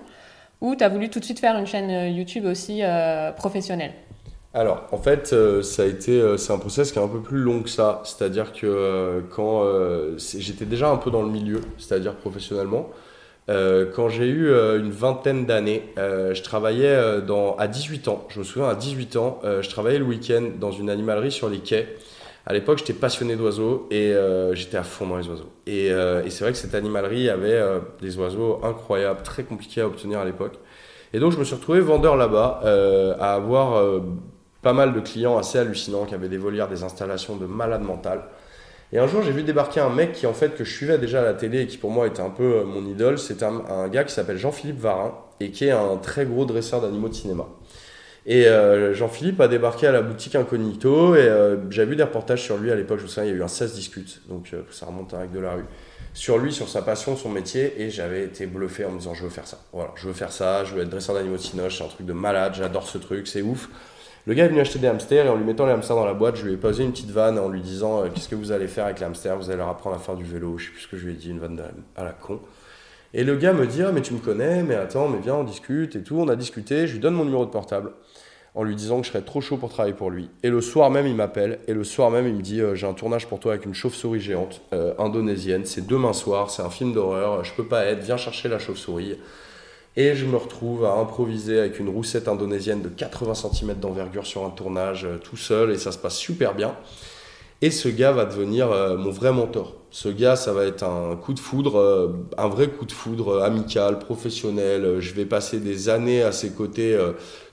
Ou 0.60 0.76
t'as 0.76 0.88
voulu 0.88 1.10
tout 1.10 1.18
de 1.18 1.24
suite 1.24 1.40
faire 1.40 1.58
une 1.58 1.66
chaîne 1.66 1.90
euh, 1.90 2.08
YouTube 2.08 2.44
aussi 2.44 2.82
professionnelle. 3.36 3.92
Alors, 4.54 4.86
en 4.92 4.98
fait, 4.98 5.34
ça 5.62 5.82
a 5.82 5.86
été, 5.86 6.36
c'est 6.36 6.52
un 6.52 6.58
process 6.58 6.92
qui 6.92 6.98
est 6.98 7.02
un 7.02 7.08
peu 7.08 7.20
plus 7.20 7.38
long 7.38 7.62
que 7.62 7.70
ça. 7.70 8.02
C'est-à-dire 8.04 8.52
que 8.52 9.24
quand 9.34 9.64
j'étais 10.18 10.66
déjà 10.66 10.90
un 10.90 10.98
peu 10.98 11.10
dans 11.10 11.22
le 11.22 11.30
milieu, 11.30 11.62
c'est-à-dire 11.78 12.14
professionnellement, 12.14 12.90
euh, 13.48 13.86
quand 13.92 14.08
j'ai 14.08 14.26
eu 14.26 14.48
euh, 14.48 14.78
une 14.78 14.90
vingtaine 14.90 15.46
d'années, 15.46 15.92
euh, 15.98 16.32
je 16.32 16.42
travaillais 16.42 17.20
dans, 17.22 17.56
à 17.56 17.66
18 17.66 18.08
ans. 18.08 18.26
Je 18.28 18.38
me 18.38 18.44
souviens, 18.44 18.68
à 18.68 18.74
18 18.74 19.16
ans, 19.16 19.40
je 19.42 19.68
travaillais 19.68 19.98
le 19.98 20.04
week-end 20.04 20.44
dans 20.58 20.70
une 20.70 20.90
animalerie 20.90 21.32
sur 21.32 21.48
les 21.48 21.58
quais. 21.58 21.96
À 22.44 22.52
l'époque, 22.52 22.78
j'étais 22.78 22.92
passionné 22.92 23.36
d'oiseaux 23.36 23.86
et 23.90 24.14
j'étais 24.52 24.76
à 24.76 24.82
fond 24.82 25.06
dans 25.06 25.16
les 25.16 25.28
oiseaux. 25.28 25.50
Et, 25.66 25.86
et 25.86 26.30
c'est 26.30 26.44
vrai 26.44 26.52
que 26.52 26.58
cette 26.58 26.74
animalerie 26.74 27.28
avait 27.28 27.60
des 28.00 28.18
oiseaux 28.18 28.60
incroyables, 28.64 29.22
très 29.22 29.44
compliqués 29.44 29.80
à 29.80 29.86
obtenir 29.86 30.18
à 30.18 30.24
l'époque. 30.24 30.58
Et 31.12 31.20
donc, 31.20 31.32
je 31.32 31.38
me 31.38 31.44
suis 31.44 31.54
retrouvé 31.54 31.80
vendeur 31.80 32.16
là-bas, 32.16 32.62
à 33.20 33.34
avoir 33.34 34.00
pas 34.60 34.72
mal 34.72 34.92
de 34.92 35.00
clients 35.00 35.38
assez 35.38 35.58
hallucinants 35.58 36.04
qui 36.04 36.14
avaient 36.14 36.28
des 36.28 36.38
volières, 36.38 36.68
des 36.68 36.82
installations 36.82 37.36
de 37.36 37.46
malades 37.46 37.82
mentales. 37.82 38.22
Et 38.92 38.98
un 38.98 39.06
jour, 39.06 39.22
j'ai 39.22 39.32
vu 39.32 39.42
débarquer 39.42 39.80
un 39.80 39.88
mec 39.88 40.12
qui, 40.12 40.26
en 40.26 40.34
fait, 40.34 40.54
que 40.54 40.64
je 40.64 40.70
suivais 40.70 40.98
déjà 40.98 41.20
à 41.20 41.24
la 41.24 41.32
télé 41.32 41.62
et 41.62 41.66
qui, 41.66 41.78
pour 41.78 41.90
moi, 41.90 42.06
était 42.06 42.20
un 42.20 42.30
peu 42.30 42.56
euh, 42.56 42.64
mon 42.64 42.86
idole. 42.86 43.18
C'est 43.18 43.42
un, 43.42 43.88
gars 43.88 44.04
qui 44.04 44.12
s'appelle 44.12 44.36
Jean-Philippe 44.36 44.78
Varin 44.78 45.14
et 45.40 45.50
qui 45.50 45.64
est 45.64 45.70
un 45.70 45.96
très 45.96 46.26
gros 46.26 46.44
dresseur 46.44 46.82
d'animaux 46.82 47.08
de 47.08 47.14
cinéma. 47.14 47.46
Et 48.26 48.46
euh, 48.46 48.92
Jean-Philippe 48.92 49.40
a 49.40 49.48
débarqué 49.48 49.86
à 49.86 49.92
la 49.92 50.02
boutique 50.02 50.36
Incognito 50.36 51.16
et 51.16 51.20
euh, 51.20 51.56
j'ai 51.70 51.84
vu 51.84 51.96
des 51.96 52.04
reportages 52.04 52.42
sur 52.42 52.58
lui 52.58 52.70
à 52.70 52.74
l'époque. 52.74 52.98
Je 52.98 53.04
me 53.04 53.08
souviens, 53.08 53.24
il 53.24 53.30
y 53.30 53.34
a 53.34 53.38
eu 53.38 53.42
un 53.42 53.48
16 53.48 53.74
discute, 53.74 54.22
donc 54.28 54.54
ça 54.70 54.86
remonte 54.86 55.12
à 55.14 55.18
règle 55.18 55.34
de 55.34 55.40
la 55.40 55.54
rue. 55.54 55.64
Sur 56.14 56.38
lui, 56.38 56.52
sur 56.52 56.68
sa 56.68 56.82
passion, 56.82 57.16
son 57.16 57.30
métier, 57.30 57.80
et 57.80 57.90
j'avais 57.90 58.22
été 58.22 58.46
bluffé 58.46 58.84
en 58.84 58.90
me 58.90 58.98
disant 58.98 59.14
je 59.14 59.24
veux 59.24 59.30
faire 59.30 59.46
ça. 59.46 59.58
Voilà, 59.72 59.90
je 59.96 60.06
veux 60.06 60.12
faire 60.12 60.30
ça, 60.30 60.62
je 60.64 60.74
veux 60.74 60.82
être 60.82 60.90
dresseur 60.90 61.16
d'animaux 61.16 61.36
de 61.36 61.40
cinoche, 61.40 61.78
c'est 61.78 61.84
un 61.84 61.88
truc 61.88 62.06
de 62.06 62.12
malade, 62.12 62.52
j'adore 62.54 62.86
ce 62.86 62.98
truc, 62.98 63.26
c'est 63.26 63.42
ouf. 63.42 63.68
Le 64.26 64.34
gars 64.34 64.44
est 64.44 64.48
venu 64.48 64.60
acheter 64.60 64.78
des 64.78 64.86
hamsters 64.86 65.26
et 65.26 65.28
en 65.28 65.36
lui 65.36 65.44
mettant 65.44 65.66
les 65.66 65.72
hamsters 65.72 65.96
dans 65.96 66.04
la 66.04 66.14
boîte, 66.14 66.36
je 66.36 66.46
lui 66.46 66.52
ai 66.52 66.56
posé 66.56 66.84
une 66.84 66.92
petite 66.92 67.10
vanne 67.10 67.38
en 67.38 67.48
lui 67.48 67.60
disant 67.60 68.04
euh, 68.04 68.08
Qu'est-ce 68.14 68.28
que 68.28 68.36
vous 68.36 68.52
allez 68.52 68.68
faire 68.68 68.84
avec 68.84 69.00
les 69.00 69.06
hamsters 69.06 69.36
Vous 69.36 69.48
allez 69.48 69.58
leur 69.58 69.68
apprendre 69.68 69.96
à 69.96 69.98
faire 69.98 70.14
du 70.14 70.24
vélo. 70.24 70.58
Je 70.58 70.66
sais 70.66 70.70
plus 70.72 70.80
ce 70.82 70.88
que 70.88 70.96
je 70.96 71.06
lui 71.06 71.12
ai 71.12 71.16
dit, 71.16 71.30
une 71.30 71.40
vanne 71.40 71.60
à 71.96 72.04
la 72.04 72.12
con. 72.12 72.40
Et 73.14 73.24
le 73.24 73.36
gars 73.36 73.52
me 73.52 73.66
dit, 73.66 73.82
ah, 73.82 73.90
mais 73.92 74.00
tu 74.00 74.14
me 74.14 74.20
connais, 74.20 74.62
mais 74.62 74.76
attends, 74.76 75.08
mais 75.08 75.18
viens, 75.18 75.34
on 75.34 75.44
discute 75.44 75.96
et 75.96 76.02
tout. 76.02 76.16
On 76.16 76.28
a 76.28 76.36
discuté, 76.36 76.86
je 76.86 76.94
lui 76.94 77.00
donne 77.00 77.14
mon 77.14 77.24
numéro 77.24 77.44
de 77.44 77.50
portable 77.50 77.92
en 78.54 78.64
lui 78.64 78.76
disant 78.76 79.00
que 79.00 79.06
je 79.06 79.12
serais 79.12 79.22
trop 79.22 79.40
chaud 79.40 79.56
pour 79.56 79.70
travailler 79.70 79.94
pour 79.94 80.10
lui. 80.10 80.28
Et 80.42 80.50
le 80.50 80.60
soir 80.60 80.90
même, 80.90 81.06
il 81.06 81.14
m'appelle, 81.14 81.58
et 81.66 81.74
le 81.74 81.84
soir 81.84 82.10
même, 82.10 82.28
il 82.28 82.34
me 82.34 82.42
dit, 82.42 82.60
euh, 82.60 82.74
j'ai 82.74 82.86
un 82.86 82.92
tournage 82.92 83.26
pour 83.26 83.40
toi 83.40 83.54
avec 83.54 83.64
une 83.64 83.74
chauve-souris 83.74 84.20
géante, 84.20 84.60
euh, 84.74 84.94
indonésienne, 84.98 85.64
c'est 85.64 85.86
demain 85.86 86.12
soir, 86.12 86.50
c'est 86.50 86.62
un 86.62 86.70
film 86.70 86.92
d'horreur, 86.92 87.44
je 87.44 87.52
peux 87.54 87.64
pas 87.64 87.86
être, 87.86 88.00
viens 88.00 88.18
chercher 88.18 88.48
la 88.48 88.58
chauve-souris. 88.58 89.16
Et 89.96 90.14
je 90.14 90.24
me 90.24 90.36
retrouve 90.36 90.86
à 90.86 90.94
improviser 90.94 91.58
avec 91.58 91.78
une 91.78 91.90
roussette 91.90 92.26
indonésienne 92.26 92.80
de 92.80 92.88
80 92.88 93.34
cm 93.34 93.74
d'envergure 93.74 94.26
sur 94.26 94.44
un 94.44 94.50
tournage 94.50 95.04
euh, 95.04 95.18
tout 95.18 95.36
seul, 95.36 95.70
et 95.70 95.76
ça 95.76 95.92
se 95.92 95.98
passe 95.98 96.16
super 96.16 96.54
bien. 96.54 96.74
Et 97.62 97.70
ce 97.70 97.88
gars 97.88 98.12
va 98.12 98.26
devenir 98.26 98.68
mon 98.98 99.10
vrai 99.10 99.32
mentor. 99.32 99.76
Ce 99.90 100.08
gars, 100.08 100.36
ça 100.36 100.52
va 100.52 100.64
être 100.64 100.82
un 100.82 101.16
coup 101.16 101.32
de 101.32 101.38
foudre, 101.38 102.12
un 102.36 102.48
vrai 102.48 102.68
coup 102.68 102.84
de 102.84 102.92
foudre 102.92 103.40
amical, 103.42 103.98
professionnel. 103.98 104.98
Je 104.98 105.14
vais 105.14 105.26
passer 105.26 105.60
des 105.60 105.88
années 105.88 106.22
à 106.22 106.32
ses 106.32 106.50
côtés 106.50 106.98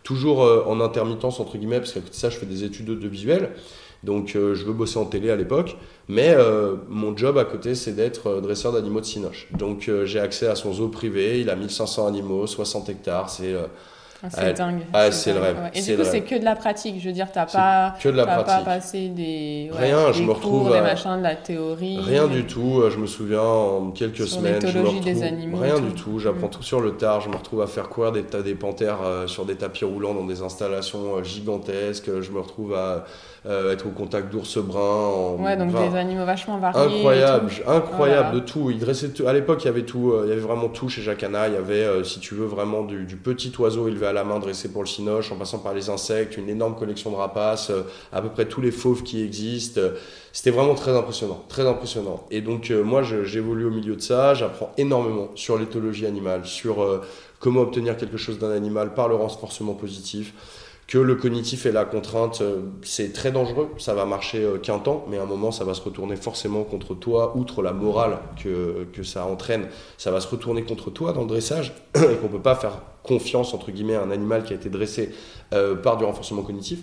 toujours 0.09 0.43
euh, 0.43 0.63
en 0.65 0.81
intermittence 0.81 1.39
entre 1.39 1.57
guillemets, 1.57 1.79
parce 1.79 1.93
de 1.93 2.01
ça, 2.11 2.31
je 2.31 2.37
fais 2.37 2.47
des 2.47 2.63
études 2.63 2.87
de 2.87 3.07
visuel. 3.07 3.51
Donc 4.03 4.35
euh, 4.35 4.55
je 4.55 4.65
veux 4.65 4.73
bosser 4.73 4.97
en 4.97 5.05
télé 5.05 5.29
à 5.29 5.35
l'époque, 5.35 5.75
mais 6.07 6.33
euh, 6.33 6.75
mon 6.87 7.15
job 7.15 7.37
à 7.37 7.43
côté 7.43 7.75
c'est 7.75 7.91
d'être 7.91 8.39
dresseur 8.39 8.71
d'animaux 8.71 9.01
de 9.01 9.05
Cinoche. 9.05 9.49
Donc 9.57 9.91
j'ai 10.05 10.19
accès 10.19 10.47
à 10.47 10.55
son 10.55 10.73
zoo 10.73 10.87
privé, 10.87 11.41
il 11.41 11.49
a 11.49 11.55
1500 11.55 12.07
animaux, 12.07 12.47
60 12.47 12.87
hectares, 12.89 13.29
c'est 13.29 13.53
ah, 14.21 14.27
c'est 14.29 14.53
dingue. 14.53 14.81
Ah, 14.93 15.11
c'est 15.11 15.33
le 15.33 15.39
rêve. 15.39 15.57
Et 15.73 15.81
du 15.81 15.95
coup, 15.95 16.03
c'est 16.03 16.21
que 16.21 16.35
de 16.35 16.43
la 16.43 16.55
pratique. 16.55 16.99
Je 16.99 17.07
veux 17.07 17.13
dire, 17.13 17.31
t'as 17.31 17.45
pas, 17.45 17.95
que 18.01 18.09
de 18.09 18.17
la 18.17 18.25
pratique. 18.25 18.45
pas 18.45 18.61
passé 18.61 19.07
des, 19.07 19.71
rien. 19.73 20.11
je 20.11 20.21
me 20.21 20.27
cours, 20.27 20.35
retrouve 20.35 20.73
des 20.73 20.81
machins, 20.81 21.17
de 21.17 21.23
la 21.23 21.35
théorie. 21.35 21.99
Rien 21.99 22.27
du 22.27 22.45
tout. 22.45 22.83
Je 22.89 22.97
me 22.97 23.07
souviens 23.07 23.41
en 23.41 23.91
quelques 23.91 24.27
semaines. 24.27 24.59
je 24.65 24.77
me 24.77 24.85
retrouve... 24.85 25.03
des 25.03 25.23
animaux. 25.23 25.59
Rien 25.59 25.79
du 25.79 25.93
tout. 25.93 26.19
J'apprends 26.19 26.47
mm. 26.47 26.51
tout 26.51 26.63
sur 26.63 26.81
le 26.81 26.97
tard. 26.97 27.21
Je 27.21 27.29
me 27.29 27.35
retrouve 27.35 27.61
à 27.61 27.67
faire 27.67 27.87
courir 27.87 28.11
des, 28.11 28.23
des 28.23 28.55
panthères 28.55 28.99
euh, 29.03 29.27
sur 29.27 29.45
des 29.45 29.55
tapis 29.55 29.85
roulants 29.85 30.13
dans 30.13 30.25
des 30.25 30.41
installations 30.41 31.17
euh, 31.17 31.23
gigantesques. 31.23 32.21
Je 32.21 32.31
me 32.31 32.39
retrouve 32.39 32.73
à 32.73 33.05
euh, 33.45 33.73
être 33.73 33.87
au 33.87 33.91
contact 33.91 34.31
d'ours 34.31 34.57
bruns. 34.57 35.35
Ouais, 35.39 35.57
donc 35.57 35.71
des 35.71 35.97
animaux 35.97 36.25
vachement 36.25 36.57
variés. 36.57 36.97
Incroyable, 36.97 37.51
incroyable 37.67 38.35
de 38.35 38.39
tout. 38.39 38.71
Il 38.71 38.79
dressait 38.79 39.09
À 39.25 39.33
l'époque, 39.33 39.63
il 39.63 39.67
y 39.67 39.69
avait 39.69 39.83
tout. 39.83 40.13
il 40.23 40.29
y 40.29 40.31
avait 40.31 40.41
vraiment 40.41 40.69
tout 40.69 40.89
chez 40.89 41.01
Jacana. 41.01 41.47
Il 41.47 41.53
y 41.53 41.57
avait, 41.57 42.03
si 42.03 42.19
tu 42.19 42.35
veux, 42.35 42.45
vraiment 42.45 42.83
du, 42.83 43.05
du 43.05 43.15
petit 43.15 43.51
oiseau 43.59 43.87
élevé 43.87 44.07
à 44.07 44.13
la 44.13 44.23
main 44.23 44.39
dressé 44.39 44.71
pour 44.71 44.83
le 44.83 44.87
cinoche, 44.87 45.31
en 45.31 45.35
passant 45.35 45.59
par 45.59 45.73
les 45.73 45.89
insectes, 45.89 46.37
une 46.37 46.49
énorme 46.49 46.75
collection 46.75 47.11
de 47.11 47.15
rapaces, 47.15 47.69
euh, 47.69 47.83
à 48.11 48.21
peu 48.21 48.29
près 48.29 48.45
tous 48.45 48.61
les 48.61 48.71
fauves 48.71 49.03
qui 49.03 49.23
existent. 49.23 49.81
C'était 50.31 50.51
vraiment 50.51 50.75
très 50.75 50.95
impressionnant, 50.95 51.43
très 51.47 51.67
impressionnant. 51.67 52.25
Et 52.31 52.41
donc 52.41 52.71
euh, 52.71 52.83
moi, 52.83 53.03
j'évolue 53.03 53.65
au 53.65 53.71
milieu 53.71 53.95
de 53.95 54.01
ça, 54.01 54.33
j'apprends 54.33 54.71
énormément 54.77 55.29
sur 55.35 55.57
l'éthologie 55.57 56.05
animale, 56.05 56.45
sur 56.45 56.81
euh, 56.81 57.01
comment 57.39 57.61
obtenir 57.61 57.97
quelque 57.97 58.17
chose 58.17 58.39
d'un 58.39 58.51
animal 58.51 58.93
par 58.93 59.07
le 59.07 59.15
renforcement 59.15 59.73
positif 59.73 60.33
que 60.89 60.97
le 60.97 61.15
cognitif 61.15 61.65
et 61.65 61.71
la 61.71 61.85
contrainte, 61.85 62.41
c'est 62.81 63.13
très 63.13 63.31
dangereux, 63.31 63.69
ça 63.77 63.93
va 63.93 64.05
marcher 64.05 64.43
qu'un 64.63 64.79
temps, 64.79 65.05
mais 65.07 65.19
à 65.19 65.21
un 65.21 65.27
moment, 65.27 65.51
ça 65.51 65.63
va 65.63 65.75
se 65.75 65.81
retourner 65.81 66.15
forcément 66.15 66.63
contre 66.63 66.95
toi, 66.95 67.37
outre 67.37 67.61
la 67.61 67.73
morale 67.73 68.17
que, 68.43 68.87
que 68.91 69.03
ça 69.03 69.23
entraîne, 69.25 69.67
ça 69.99 70.09
va 70.09 70.19
se 70.19 70.27
retourner 70.27 70.63
contre 70.63 70.89
toi 70.89 71.13
dans 71.13 71.21
le 71.21 71.27
dressage, 71.27 71.73
et 71.95 72.15
qu'on 72.15 72.27
ne 72.27 72.31
peut 72.31 72.41
pas 72.41 72.55
faire 72.55 72.81
confiance, 73.03 73.53
entre 73.53 73.71
guillemets, 73.71 73.95
à 73.95 74.03
un 74.03 74.11
animal 74.11 74.43
qui 74.43 74.53
a 74.53 74.55
été 74.55 74.69
dressé 74.69 75.11
euh, 75.53 75.75
par 75.75 75.97
du 75.97 76.03
renforcement 76.03 76.43
cognitif. 76.43 76.79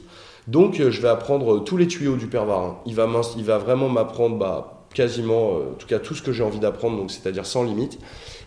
Donc, 0.49 0.81
euh, 0.81 0.91
je 0.91 1.01
vais 1.01 1.09
apprendre 1.09 1.63
tous 1.65 1.77
les 1.77 1.87
tuyaux 1.87 2.17
du 2.17 2.27
pervarin. 2.27 2.79
Il 2.87 2.95
va, 2.95 3.09
il 3.37 3.45
va 3.45 3.59
vraiment 3.59 3.89
m'apprendre 3.89 4.37
bah, 4.37 4.87
quasiment, 4.95 5.51
euh, 5.51 5.73
en 5.73 5.75
tout 5.75 5.87
cas, 5.87 5.99
tout 5.99 6.15
ce 6.15 6.23
que 6.23 6.33
j'ai 6.33 6.43
envie 6.43 6.59
d'apprendre, 6.59 6.97
donc 6.97 7.11
c'est-à-dire 7.11 7.47
sans 7.47 7.63
limite. 7.63 7.99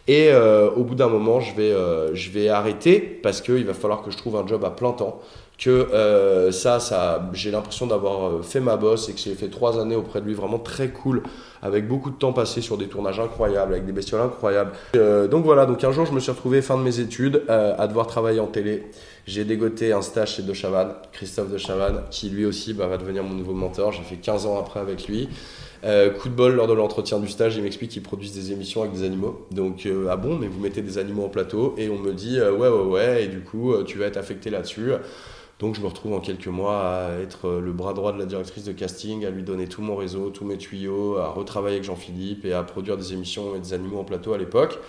Et 0.08 0.32
au 0.76 0.84
bout 0.84 0.96
d'un 0.96 1.08
moment, 1.08 1.40
je 1.40 1.54
vais, 1.54 1.72
je 2.16 2.32
vais 2.32 2.50
arrêter 2.50 3.00
parce 3.00 3.42
qu'il 3.42 3.64
va 3.64 3.76
falloir 3.76 4.02
que 4.02 4.10
je 4.10 4.18
trouve 4.18 4.38
un 4.38 4.48
job 4.48 4.66
à 4.66 4.72
plein 4.72 4.92
temps 4.92 5.22
que 5.60 6.50
ça, 6.52 6.80
ça 6.80 7.30
j'ai 7.34 7.52
l'impression 7.52 7.86
d'avoir 7.86 8.44
fait 8.44 8.60
ma 8.60 8.78
bosse 8.78 9.10
et 9.10 9.14
que 9.14 9.20
j'ai 9.20 9.36
fait 9.36 9.50
trois 9.50 9.80
années 9.80 9.96
auprès 9.96 10.22
de 10.22 10.26
lui 10.26 10.34
vraiment 10.34 10.60
très 10.60 10.90
cool 10.90 11.24
avec 11.62 11.88
beaucoup 11.88 12.10
de 12.10 12.16
temps 12.16 12.34
passé 12.34 12.62
sur 12.62 12.78
des 12.78 12.88
tournages 12.88 13.20
incroyables, 13.20 13.74
avec 13.74 13.86
des 13.86 13.92
bestioles 13.92 14.22
incroyables. 14.22 14.72
Euh, 14.96 15.28
donc 15.28 15.46
voilà, 15.46 15.66
donc 15.66 15.84
un 15.84 15.92
jour 15.92 16.06
je 16.06 16.14
me 16.14 16.20
suis 16.20 16.32
retrouvé 16.32 16.62
fin 16.62 16.78
de 16.78 16.84
mes 16.84 17.00
études 17.00 17.44
euh, 17.50 17.76
à 17.78 17.88
devoir 17.88 18.08
travailler 18.08 18.40
en 18.40 18.48
télé. 18.48 18.88
J'ai 19.28 19.44
dégoté 19.44 19.92
un 19.92 20.02
stage 20.02 20.36
chez 20.36 20.42
De 20.42 20.54
Chavannes, 20.54 20.94
Christophe 21.12 21.52
De 21.52 21.58
Chavannes, 21.58 22.02
qui 22.10 22.30
lui 22.30 22.46
aussi 22.46 22.74
bah, 22.74 22.88
va 22.88 22.98
devenir 22.98 23.24
mon 23.24 23.36
nouveau 23.36 23.54
mentor. 23.54 23.92
J'ai 23.92 24.02
fait 24.02 24.16
15 24.16 24.46
ans 24.46 24.58
après 24.60 24.80
avec 24.80 25.08
lui. 25.08 25.30
Euh, 25.84 26.10
coup 26.10 26.30
de 26.30 26.34
bol 26.34 26.56
lors 26.56 26.68
de 26.68 26.74
l'entretien 26.74 27.20
du 27.20 27.28
stage, 27.28 27.56
il 27.56 27.64
m'explique 27.64 27.92
qu'ils 27.92 28.02
produisent 28.02 28.34
des 28.34 28.52
émissions 28.52 28.82
avec 28.82 28.94
des 28.94 29.04
animaux. 29.04 29.46
Donc, 29.52 29.88
ah 30.10 30.16
bon, 30.16 30.36
mais 30.36 30.48
vous 30.48 30.60
mettez 30.60 30.82
des 30.82 30.98
animaux 30.98 31.26
en 31.26 31.30
plateau 31.30 31.76
Et 31.78 31.90
on 31.90 31.98
me 31.98 32.12
dit, 32.12 32.40
ouais, 32.42 32.68
ouais, 32.68 32.70
ouais, 32.70 33.24
et 33.26 33.28
du 33.28 33.42
coup, 33.42 33.74
tu 33.84 34.00
vas 34.00 34.06
être 34.06 34.18
affecté 34.18 34.50
là-dessus. 34.50 34.92
Donc 35.60 35.76
je 35.76 35.82
me 35.82 35.88
retrouve 35.88 36.14
en 36.14 36.22
quelques 36.22 36.48
mois 36.48 36.82
à 36.82 37.20
être 37.22 37.50
le 37.60 37.74
bras 37.74 37.94
droit 37.94 38.14
de 38.14 38.18
la 38.18 38.26
directrice 38.26 38.64
de 38.64 38.72
casting, 38.72 39.26
à 39.26 39.30
lui 39.30 39.44
donner 39.44 39.68
tout 39.68 39.82
mon 39.82 39.98
réseau, 39.98 40.30
tous 40.30 40.46
mes 40.46 40.58
tuyaux, 40.58 41.18
à 41.18 41.28
retravailler 41.28 41.76
avec 41.76 41.86
Jean-Philippe 41.86 42.46
et 42.46 42.54
à 42.54 42.64
produire 42.64 42.96
des 42.96 43.12
émissions 43.12 43.56
et 43.56 43.60
des 43.60 43.74
animaux 43.74 44.00
en 44.00 44.06
plateau 44.06 44.34
à 44.34 44.38
l'époque. 44.38 44.80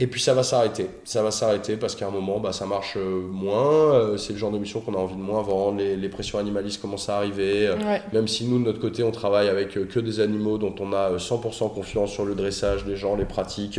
Et 0.00 0.06
puis 0.06 0.18
ça 0.18 0.32
va 0.32 0.42
s'arrêter. 0.42 0.86
Ça 1.04 1.22
va 1.22 1.30
s'arrêter 1.30 1.76
parce 1.76 1.94
qu'à 1.94 2.06
un 2.06 2.10
moment, 2.10 2.40
bah, 2.40 2.54
ça 2.54 2.64
marche 2.64 2.94
euh, 2.96 3.20
moins. 3.20 3.92
Euh, 3.92 4.16
c'est 4.16 4.32
le 4.32 4.38
genre 4.38 4.50
d'émission 4.50 4.80
qu'on 4.80 4.94
a 4.94 4.96
envie 4.96 5.14
de 5.14 5.20
moins 5.20 5.42
vendre. 5.42 5.76
Les, 5.76 6.08
pressions 6.08 6.38
animalistes 6.38 6.80
commencent 6.80 7.10
à 7.10 7.18
arriver. 7.18 7.66
Euh, 7.66 7.98
même 8.14 8.26
si 8.26 8.46
nous, 8.46 8.58
de 8.58 8.64
notre 8.64 8.80
côté, 8.80 9.02
on 9.02 9.10
travaille 9.10 9.48
avec 9.50 9.72
que 9.72 10.00
des 10.00 10.20
animaux 10.20 10.56
dont 10.56 10.74
on 10.80 10.94
a 10.94 11.16
100% 11.16 11.74
confiance 11.74 12.12
sur 12.12 12.24
le 12.24 12.34
dressage 12.34 12.86
des 12.86 12.96
gens, 12.96 13.14
les 13.14 13.26
pratiques 13.26 13.78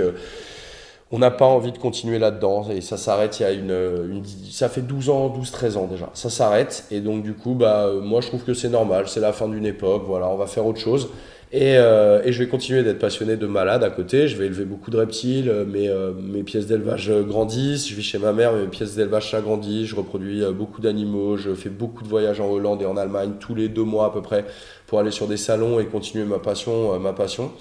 on 1.11 1.19
n'a 1.19 1.31
pas 1.31 1.45
envie 1.45 1.71
de 1.71 1.77
continuer 1.77 2.19
là-dedans 2.19 2.69
et 2.69 2.81
ça 2.81 2.97
s'arrête 2.97 3.39
il 3.39 3.43
y 3.43 3.45
a 3.45 3.51
une, 3.51 4.23
ça 4.49 4.69
fait 4.69 4.81
12 4.81 5.09
ans 5.09 5.29
12 5.29 5.51
13 5.51 5.77
ans 5.77 5.87
déjà. 5.87 6.09
Ça 6.13 6.29
s'arrête 6.29 6.85
et 6.89 7.01
donc 7.01 7.23
du 7.23 7.33
coup 7.33 7.53
bah 7.53 7.89
moi 8.01 8.21
je 8.21 8.27
trouve 8.27 8.43
que 8.43 8.53
c'est 8.53 8.69
normal 8.69 9.05
c'est 9.07 9.19
la 9.19 9.33
fin 9.33 9.47
d'une 9.47 9.65
époque 9.65 10.03
voilà 10.05 10.27
on 10.29 10.37
va 10.37 10.47
faire 10.47 10.65
autre 10.65 10.79
chose. 10.79 11.09
Et, 11.53 11.75
euh, 11.75 12.21
et 12.23 12.31
je 12.31 12.41
vais 12.41 12.47
continuer 12.47 12.81
d'être 12.81 12.99
passionné 12.99 13.35
de 13.35 13.45
malade 13.45 13.83
à 13.83 13.89
côté 13.89 14.29
je 14.29 14.37
vais 14.37 14.45
élever 14.45 14.63
beaucoup 14.63 14.89
de 14.89 14.95
reptiles 14.95 15.51
mes, 15.67 15.89
euh, 15.89 16.13
mes 16.13 16.43
pièces 16.43 16.65
d'élevage 16.65 17.11
grandissent 17.27 17.89
je 17.89 17.93
vis 17.93 18.03
chez 18.03 18.19
ma 18.19 18.31
mère 18.31 18.53
mes 18.53 18.67
pièces 18.67 18.95
d'élevage 18.95 19.31
s'agrandissent 19.31 19.87
je 19.87 19.95
reproduis 19.97 20.43
euh, 20.43 20.53
beaucoup 20.53 20.79
d'animaux 20.79 21.35
je 21.35 21.53
fais 21.53 21.67
beaucoup 21.67 22.05
de 22.05 22.07
voyages 22.07 22.39
en 22.39 22.49
Hollande 22.49 22.81
et 22.83 22.85
en 22.85 22.95
Allemagne 22.95 23.33
tous 23.37 23.53
les 23.53 23.67
deux 23.67 23.83
mois 23.83 24.05
à 24.05 24.09
peu 24.11 24.21
près 24.21 24.45
pour 24.87 24.99
aller 24.99 25.11
sur 25.11 25.27
des 25.27 25.35
salons 25.35 25.81
et 25.81 25.87
continuer 25.87 26.23
ma 26.23 26.39
passion 26.39 26.97
ma 27.01 27.11
passion 27.11 27.51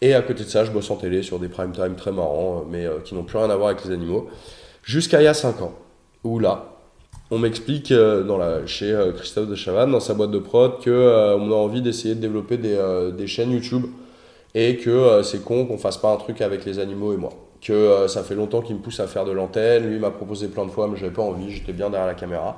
et 0.00 0.14
à 0.14 0.22
côté 0.22 0.44
de 0.44 0.48
ça, 0.48 0.64
je 0.64 0.70
bosse 0.70 0.90
en 0.90 0.96
télé 0.96 1.22
sur 1.22 1.38
des 1.38 1.48
prime 1.48 1.72
time 1.72 1.96
très 1.96 2.12
marrants, 2.12 2.64
mais 2.70 2.86
euh, 2.86 3.00
qui 3.04 3.14
n'ont 3.14 3.24
plus 3.24 3.38
rien 3.38 3.50
à 3.50 3.56
voir 3.56 3.70
avec 3.70 3.84
les 3.84 3.92
animaux. 3.92 4.28
Jusqu'à 4.84 5.20
il 5.20 5.24
y 5.24 5.28
a 5.28 5.34
5 5.34 5.60
ans, 5.62 5.74
où 6.22 6.38
là, 6.38 6.76
on 7.30 7.38
m'explique 7.38 7.90
euh, 7.90 8.66
chez 8.66 8.92
euh, 8.92 9.12
Christophe 9.12 9.48
de 9.48 9.56
Chavannes, 9.56 9.90
dans 9.90 10.00
sa 10.00 10.14
boîte 10.14 10.30
de 10.30 10.38
prod, 10.38 10.82
qu'on 10.82 10.90
on 10.92 11.50
a 11.50 11.54
envie 11.54 11.82
d'essayer 11.82 12.14
de 12.14 12.20
développer 12.20 12.56
des, 12.58 12.78
des, 13.16 13.26
chaînes 13.26 13.50
YouTube 13.50 13.86
et 14.54 14.76
que 14.76 15.22
c'est 15.22 15.44
con 15.44 15.66
qu'on 15.66 15.78
fasse 15.78 15.98
pas 15.98 16.10
un 16.12 16.16
truc 16.16 16.40
avec 16.40 16.64
les 16.64 16.78
animaux 16.78 17.12
et 17.12 17.16
moi. 17.16 17.30
Que 17.60 18.06
ça 18.06 18.22
fait 18.22 18.36
longtemps 18.36 18.62
qu'il 18.62 18.76
me 18.76 18.80
pousse 18.80 19.00
à 19.00 19.08
faire 19.08 19.24
de 19.24 19.32
l'antenne, 19.32 19.90
lui 19.90 19.98
m'a 19.98 20.10
proposé 20.10 20.46
plein 20.46 20.64
de 20.64 20.70
fois, 20.70 20.88
mais 20.88 20.96
j'avais 20.96 21.12
pas 21.12 21.22
envie, 21.22 21.50
j'étais 21.50 21.72
bien 21.72 21.90
derrière 21.90 22.06
la 22.06 22.14
caméra. 22.14 22.56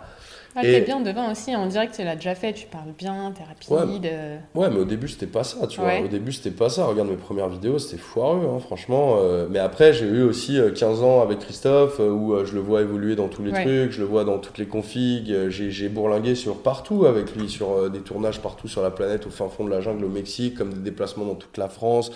Ah, 0.56 0.62
t'es 0.62 0.80
bien 0.80 1.00
devant 1.00 1.30
aussi, 1.30 1.54
on 1.54 1.66
dirait 1.66 1.86
que 1.86 1.94
tu 1.94 2.02
l'as 2.02 2.16
déjà 2.16 2.34
fait, 2.34 2.52
tu 2.52 2.66
parles 2.66 2.92
bien, 2.98 3.32
t'es 3.36 3.44
rapide. 3.44 4.06
Euh. 4.06 4.38
Ouais, 4.54 4.68
mais 4.68 4.80
au 4.80 4.84
début 4.84 5.06
c'était 5.06 5.26
pas 5.26 5.44
ça, 5.44 5.66
tu 5.68 5.80
vois. 5.80 6.00
Au 6.00 6.08
début 6.08 6.32
c'était 6.32 6.50
pas 6.50 6.68
ça. 6.68 6.86
Regarde 6.86 7.08
mes 7.08 7.16
premières 7.16 7.48
vidéos, 7.48 7.78
c'était 7.78 8.02
foireux, 8.02 8.48
hein, 8.52 8.58
franchement. 8.58 9.18
Euh. 9.18 9.46
mais 9.48 9.60
après, 9.60 9.92
j'ai 9.92 10.06
eu 10.06 10.22
aussi 10.22 10.58
15 10.74 10.82
euh, 10.82 11.04
ans 11.04 11.22
avec 11.22 11.38
Christophe 11.38 12.00
où 12.00 12.34
je 12.44 12.54
le 12.54 12.60
vois 12.60 12.80
évoluer 12.80 13.14
dans 13.14 13.28
tous 13.28 13.44
les 13.44 13.52
trucs, 13.52 13.92
je 13.92 14.00
le 14.00 14.06
vois 14.06 14.24
dans 14.24 14.38
toutes 14.38 14.58
les 14.58 14.66
configs. 14.66 15.32
j'ai 15.48 15.88
bourlingué 15.88 16.34
sur 16.34 16.56
partout 16.62 17.06
avec 17.06 17.36
lui, 17.36 17.48
sur 17.48 17.88
des 17.88 18.00
tournages 18.00 18.40
partout 18.40 18.66
sur 18.66 18.82
la 18.82 18.90
planète, 18.90 19.26
au 19.26 19.30
fin 19.30 19.48
fond 19.48 19.64
de 19.64 19.70
la 19.70 19.80
jungle, 19.80 20.04
au 20.04 20.08
Mexique, 20.08 20.56
comme 20.56 20.72
des 20.72 20.80
déplacements 20.80 21.26
dans 21.26 21.36
toute 21.36 21.58
la 21.58 21.68
France, 21.68 22.10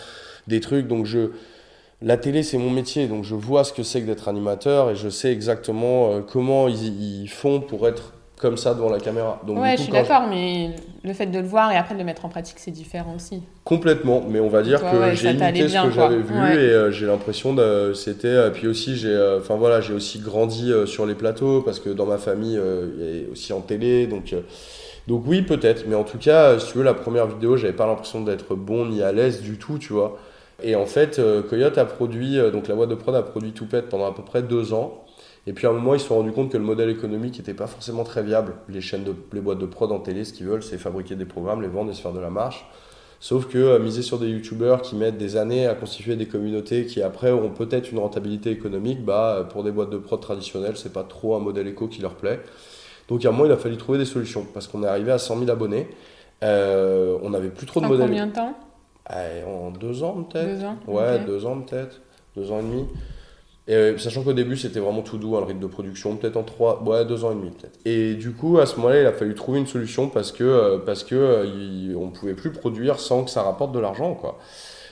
des 0.48 0.58
trucs. 0.58 0.88
Donc 0.88 1.06
je 1.06 1.30
la 2.02 2.16
télé, 2.16 2.42
c'est 2.42 2.58
mon 2.58 2.70
métier, 2.70 3.06
donc 3.06 3.22
je 3.22 3.36
vois 3.36 3.62
ce 3.62 3.72
que 3.72 3.84
c'est 3.84 4.00
que 4.00 4.06
d'être 4.06 4.26
animateur 4.28 4.90
et 4.90 4.96
je 4.96 5.08
sais 5.08 5.32
exactement 5.32 6.20
comment 6.22 6.66
ils, 6.66 7.28
font 7.28 7.60
pour 7.60 7.86
être 7.86 8.12
comme 8.44 8.58
ça 8.58 8.74
devant 8.74 8.90
la 8.90 9.00
caméra. 9.00 9.40
Donc, 9.46 9.58
ouais, 9.58 9.74
je 9.78 9.84
suis 9.84 9.92
d'accord, 9.92 10.26
mais 10.28 10.72
le 11.02 11.14
fait 11.14 11.24
de 11.24 11.38
le 11.38 11.46
voir 11.46 11.72
et 11.72 11.76
après 11.76 11.94
de 11.94 11.98
le 11.98 12.04
mettre 12.04 12.26
en 12.26 12.28
pratique, 12.28 12.56
c'est 12.58 12.70
différent 12.70 13.14
aussi. 13.16 13.42
Complètement, 13.64 14.22
mais 14.28 14.38
on 14.38 14.50
va 14.50 14.62
dire 14.62 14.82
que 14.82 15.14
j'ai 15.14 15.30
imité 15.30 15.66
ce 15.66 15.82
que 15.82 15.90
j'avais 15.90 16.18
vu 16.18 16.34
et 16.34 16.70
euh, 16.70 16.90
j'ai 16.90 17.06
l'impression 17.06 17.54
de 17.54 17.94
c'était. 17.94 18.28
Euh, 18.28 18.50
puis 18.50 18.66
aussi, 18.66 18.96
j'ai, 18.96 19.08
euh, 19.08 19.38
enfin 19.38 19.54
voilà, 19.54 19.80
j'ai 19.80 19.94
aussi 19.94 20.18
grandi 20.18 20.70
sur 20.84 21.06
les 21.06 21.14
plateaux 21.14 21.62
parce 21.62 21.80
que 21.80 21.88
dans 21.88 22.04
ma 22.04 22.18
famille, 22.18 22.60
il 22.98 23.22
y 23.22 23.24
a 23.24 23.32
aussi 23.32 23.54
en 23.54 23.62
télé, 23.62 24.06
donc. 24.06 24.34
donc 25.08 25.22
oui, 25.26 25.40
peut-être, 25.40 25.86
mais 25.88 25.96
en 25.96 26.04
tout 26.04 26.18
cas, 26.18 26.58
si 26.58 26.72
tu 26.72 26.76
veux, 26.76 26.84
la 26.84 26.92
première 26.92 27.26
vidéo, 27.26 27.56
j'avais 27.56 27.72
pas 27.72 27.86
l'impression 27.86 28.20
d'être 28.20 28.54
bon 28.54 28.84
ni 28.84 29.00
à 29.00 29.10
l'aise 29.10 29.40
du 29.40 29.56
tout, 29.56 29.78
tu 29.78 29.94
vois. 29.94 30.18
Et 30.62 30.76
en 30.76 30.84
fait, 30.84 31.18
Coyote 31.48 31.78
a 31.78 31.86
produit, 31.86 32.38
donc 32.52 32.68
la 32.68 32.74
boîte 32.74 32.90
de 32.90 32.94
prod 32.94 33.14
a 33.14 33.22
produit 33.22 33.52
Toupette 33.52 33.88
pendant 33.88 34.04
à 34.04 34.12
peu 34.12 34.22
près 34.22 34.42
deux 34.42 34.74
ans. 34.74 35.03
Et 35.46 35.52
puis 35.52 35.66
à 35.66 35.70
un 35.70 35.74
moment, 35.74 35.94
ils 35.94 36.00
se 36.00 36.06
sont 36.06 36.16
rendus 36.16 36.32
compte 36.32 36.50
que 36.50 36.56
le 36.56 36.64
modèle 36.64 36.88
économique 36.88 37.36
n'était 37.38 37.54
pas 37.54 37.66
forcément 37.66 38.04
très 38.04 38.22
viable. 38.22 38.54
Les 38.68 38.80
chaînes 38.80 39.04
de, 39.04 39.14
les 39.32 39.40
boîtes 39.40 39.58
de 39.58 39.66
prod 39.66 39.90
en 39.92 40.00
télé, 40.00 40.24
ce 40.24 40.32
qu'ils 40.32 40.46
veulent, 40.46 40.62
c'est 40.62 40.78
fabriquer 40.78 41.16
des 41.16 41.26
programmes, 41.26 41.60
les 41.60 41.68
vendre 41.68 41.90
et 41.90 41.94
se 41.94 42.00
faire 42.00 42.12
de 42.14 42.20
la 42.20 42.30
marche. 42.30 42.66
Sauf 43.20 43.46
que 43.48 43.58
euh, 43.58 43.78
miser 43.78 44.02
sur 44.02 44.18
des 44.18 44.28
youtubeurs 44.28 44.82
qui 44.82 44.96
mettent 44.96 45.16
des 45.18 45.36
années 45.36 45.66
à 45.66 45.74
constituer 45.74 46.16
des 46.16 46.26
communautés 46.26 46.86
qui 46.86 47.02
après 47.02 47.30
auront 47.30 47.50
peut-être 47.50 47.90
une 47.90 47.98
rentabilité 47.98 48.50
économique, 48.50 49.04
bah, 49.04 49.46
pour 49.50 49.64
des 49.64 49.70
boîtes 49.70 49.90
de 49.90 49.98
prod 49.98 50.20
traditionnelles, 50.20 50.76
c'est 50.76 50.92
pas 50.92 51.04
trop 51.04 51.34
un 51.34 51.40
modèle 51.40 51.66
éco 51.66 51.88
qui 51.88 52.00
leur 52.02 52.14
plaît. 52.14 52.40
Donc 53.08 53.24
à 53.24 53.28
un 53.28 53.32
moment, 53.32 53.44
il 53.44 53.52
a 53.52 53.56
fallu 53.56 53.76
trouver 53.76 53.98
des 53.98 54.04
solutions 54.06 54.46
parce 54.52 54.66
qu'on 54.66 54.82
est 54.82 54.86
arrivé 54.86 55.12
à 55.12 55.18
100 55.18 55.38
000 55.38 55.50
abonnés. 55.50 55.88
Euh, 56.42 57.16
on 57.22 57.30
n'avait 57.30 57.48
plus 57.50 57.66
trop 57.66 57.80
de 57.80 57.86
En 57.86 57.88
modèles. 57.88 58.06
combien 58.06 58.26
de 58.26 58.32
temps? 58.32 58.54
En 59.46 59.70
deux 59.70 60.02
ans 60.02 60.22
peut-être. 60.22 60.46
Deux 60.58 60.64
ans 60.64 60.76
Ouais, 60.86 61.18
deux 61.20 61.44
ans 61.46 61.60
peut-être, 61.60 62.00
deux 62.36 62.50
ans 62.50 62.60
et 62.60 62.62
demi. 62.62 62.86
Et 63.66 63.74
euh, 63.74 63.96
sachant 63.96 64.22
qu'au 64.22 64.34
début 64.34 64.56
c'était 64.56 64.80
vraiment 64.80 65.00
tout 65.00 65.16
doux, 65.16 65.36
hein, 65.36 65.40
le 65.40 65.46
rythme 65.46 65.60
de 65.60 65.66
production, 65.66 66.16
peut-être 66.16 66.36
en 66.36 66.42
trois, 66.42 66.82
ouais, 66.82 67.04
deux 67.06 67.24
ans 67.24 67.32
et 67.32 67.34
demi 67.34 67.50
peut-être. 67.50 67.78
Et 67.86 68.14
du 68.14 68.32
coup 68.32 68.58
à 68.58 68.66
ce 68.66 68.76
moment-là 68.76 69.00
il 69.00 69.06
a 69.06 69.12
fallu 69.12 69.34
trouver 69.34 69.58
une 69.58 69.66
solution 69.66 70.08
parce 70.08 70.32
que 70.32 70.44
euh, 70.44 70.78
parce 70.78 71.02
que 71.02 71.14
euh, 71.14 71.96
on 71.96 72.10
pouvait 72.10 72.34
plus 72.34 72.50
produire 72.50 72.98
sans 73.00 73.24
que 73.24 73.30
ça 73.30 73.42
rapporte 73.42 73.72
de 73.72 73.78
l'argent 73.78 74.14
quoi. 74.14 74.38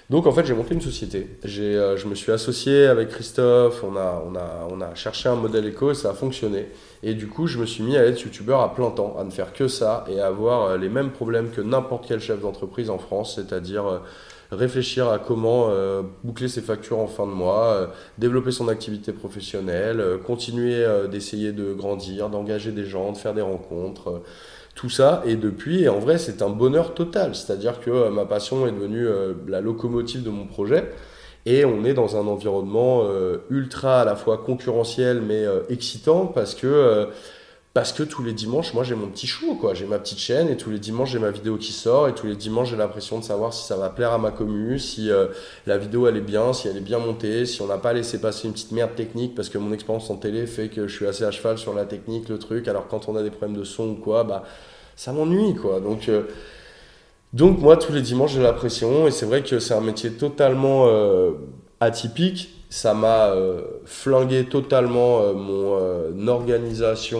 Donc 0.08 0.26
en 0.26 0.32
fait 0.32 0.46
j'ai 0.46 0.54
monté 0.54 0.74
une 0.74 0.80
société. 0.80 1.28
J'ai, 1.44 1.72
je 1.96 2.06
me 2.06 2.14
suis 2.14 2.32
associé 2.32 2.86
avec 2.86 3.08
Christophe, 3.08 3.82
on 3.84 3.96
a, 3.96 4.22
on, 4.26 4.34
a, 4.36 4.68
on 4.70 4.80
a 4.80 4.94
cherché 4.94 5.28
un 5.28 5.36
modèle 5.36 5.64
éco 5.66 5.90
et 5.90 5.94
ça 5.94 6.10
a 6.10 6.14
fonctionné. 6.14 6.68
Et 7.02 7.14
du 7.14 7.28
coup 7.28 7.46
je 7.46 7.58
me 7.58 7.66
suis 7.66 7.82
mis 7.82 7.96
à 7.96 8.04
être 8.04 8.20
youtubeur 8.20 8.60
à 8.60 8.74
plein 8.74 8.90
temps, 8.90 9.16
à 9.18 9.24
ne 9.24 9.30
faire 9.30 9.52
que 9.52 9.68
ça 9.68 10.04
et 10.10 10.20
à 10.20 10.26
avoir 10.26 10.76
les 10.76 10.88
mêmes 10.88 11.10
problèmes 11.12 11.50
que 11.50 11.60
n'importe 11.60 12.06
quel 12.08 12.20
chef 12.20 12.40
d'entreprise 12.40 12.90
en 12.90 12.98
France, 12.98 13.36
c'est-à-dire 13.36 14.02
réfléchir 14.52 15.08
à 15.08 15.18
comment 15.18 15.68
euh, 15.70 16.02
boucler 16.22 16.48
ses 16.48 16.60
factures 16.60 16.98
en 16.98 17.06
fin 17.06 17.26
de 17.26 17.32
mois, 17.32 17.72
euh, 17.72 17.86
développer 18.18 18.52
son 18.52 18.68
activité 18.68 19.12
professionnelle, 19.12 20.00
euh, 20.00 20.18
continuer 20.18 20.74
euh, 20.74 21.08
d'essayer 21.08 21.52
de 21.52 21.72
grandir, 21.72 22.28
d'engager 22.28 22.70
des 22.70 22.84
gens, 22.84 23.12
de 23.12 23.16
faire 23.16 23.34
des 23.34 23.42
rencontres, 23.42 24.08
euh, 24.08 24.22
tout 24.74 24.90
ça. 24.90 25.22
Et 25.26 25.36
depuis, 25.36 25.88
en 25.88 25.98
vrai, 25.98 26.18
c'est 26.18 26.42
un 26.42 26.50
bonheur 26.50 26.94
total. 26.94 27.34
C'est-à-dire 27.34 27.80
que 27.80 27.90
euh, 27.90 28.10
ma 28.10 28.26
passion 28.26 28.66
est 28.66 28.72
devenue 28.72 29.06
la 29.48 29.60
locomotive 29.60 30.22
de 30.22 30.30
mon 30.30 30.46
projet. 30.46 30.90
Et 31.44 31.64
on 31.64 31.84
est 31.84 31.94
dans 31.94 32.16
un 32.16 32.28
environnement 32.28 33.02
ultra 33.50 34.02
à 34.02 34.04
la 34.04 34.14
fois 34.14 34.38
concurrentiel 34.38 35.20
mais 35.20 35.44
excitant 35.68 36.26
parce 36.26 36.54
que 36.54 37.08
parce 37.74 37.94
que 37.94 38.02
tous 38.02 38.22
les 38.22 38.34
dimanches, 38.34 38.74
moi 38.74 38.84
j'ai 38.84 38.94
mon 38.94 39.08
petit 39.08 39.26
show, 39.26 39.54
quoi. 39.54 39.72
J'ai 39.72 39.86
ma 39.86 39.98
petite 39.98 40.18
chaîne 40.18 40.50
et 40.50 40.58
tous 40.58 40.68
les 40.68 40.78
dimanches 40.78 41.12
j'ai 41.12 41.18
ma 41.18 41.30
vidéo 41.30 41.56
qui 41.56 41.72
sort 41.72 42.06
et 42.06 42.14
tous 42.14 42.26
les 42.26 42.36
dimanches 42.36 42.68
j'ai 42.68 42.76
l'impression 42.76 43.18
de 43.18 43.24
savoir 43.24 43.54
si 43.54 43.64
ça 43.66 43.76
va 43.76 43.88
plaire 43.88 44.12
à 44.12 44.18
ma 44.18 44.30
commu, 44.30 44.78
si 44.78 45.10
euh, 45.10 45.28
la 45.66 45.78
vidéo 45.78 46.06
elle 46.06 46.18
est 46.18 46.20
bien, 46.20 46.52
si 46.52 46.68
elle 46.68 46.76
est 46.76 46.80
bien 46.80 46.98
montée, 46.98 47.46
si 47.46 47.62
on 47.62 47.66
n'a 47.66 47.78
pas 47.78 47.94
laissé 47.94 48.20
passer 48.20 48.46
une 48.46 48.52
petite 48.52 48.72
merde 48.72 48.94
technique 48.94 49.34
parce 49.34 49.48
que 49.48 49.56
mon 49.56 49.72
expérience 49.72 50.10
en 50.10 50.16
télé 50.16 50.46
fait 50.46 50.68
que 50.68 50.86
je 50.86 50.94
suis 50.94 51.06
assez 51.06 51.24
à 51.24 51.30
cheval 51.30 51.56
sur 51.56 51.72
la 51.72 51.86
technique, 51.86 52.28
le 52.28 52.38
truc. 52.38 52.68
Alors 52.68 52.88
quand 52.88 53.08
on 53.08 53.16
a 53.16 53.22
des 53.22 53.30
problèmes 53.30 53.56
de 53.56 53.64
son 53.64 53.88
ou 53.88 53.94
quoi, 53.94 54.24
bah 54.24 54.42
ça 54.94 55.12
m'ennuie, 55.14 55.54
quoi. 55.54 55.80
Donc 55.80 56.10
euh, 56.10 56.24
donc 57.32 57.58
moi 57.58 57.78
tous 57.78 57.92
les 57.92 58.02
dimanches 58.02 58.34
j'ai 58.34 58.42
la 58.42 58.52
pression 58.52 59.06
et 59.06 59.10
c'est 59.10 59.24
vrai 59.24 59.42
que 59.42 59.58
c'est 59.58 59.72
un 59.72 59.80
métier 59.80 60.12
totalement 60.12 60.88
euh, 60.88 61.30
atypique. 61.80 62.50
Ça 62.74 62.94
m'a 62.94 63.26
euh, 63.26 63.60
flingué 63.84 64.46
totalement 64.46 65.20
euh, 65.20 65.34
mon 65.34 65.76
euh, 65.78 66.26
organisation 66.26 67.18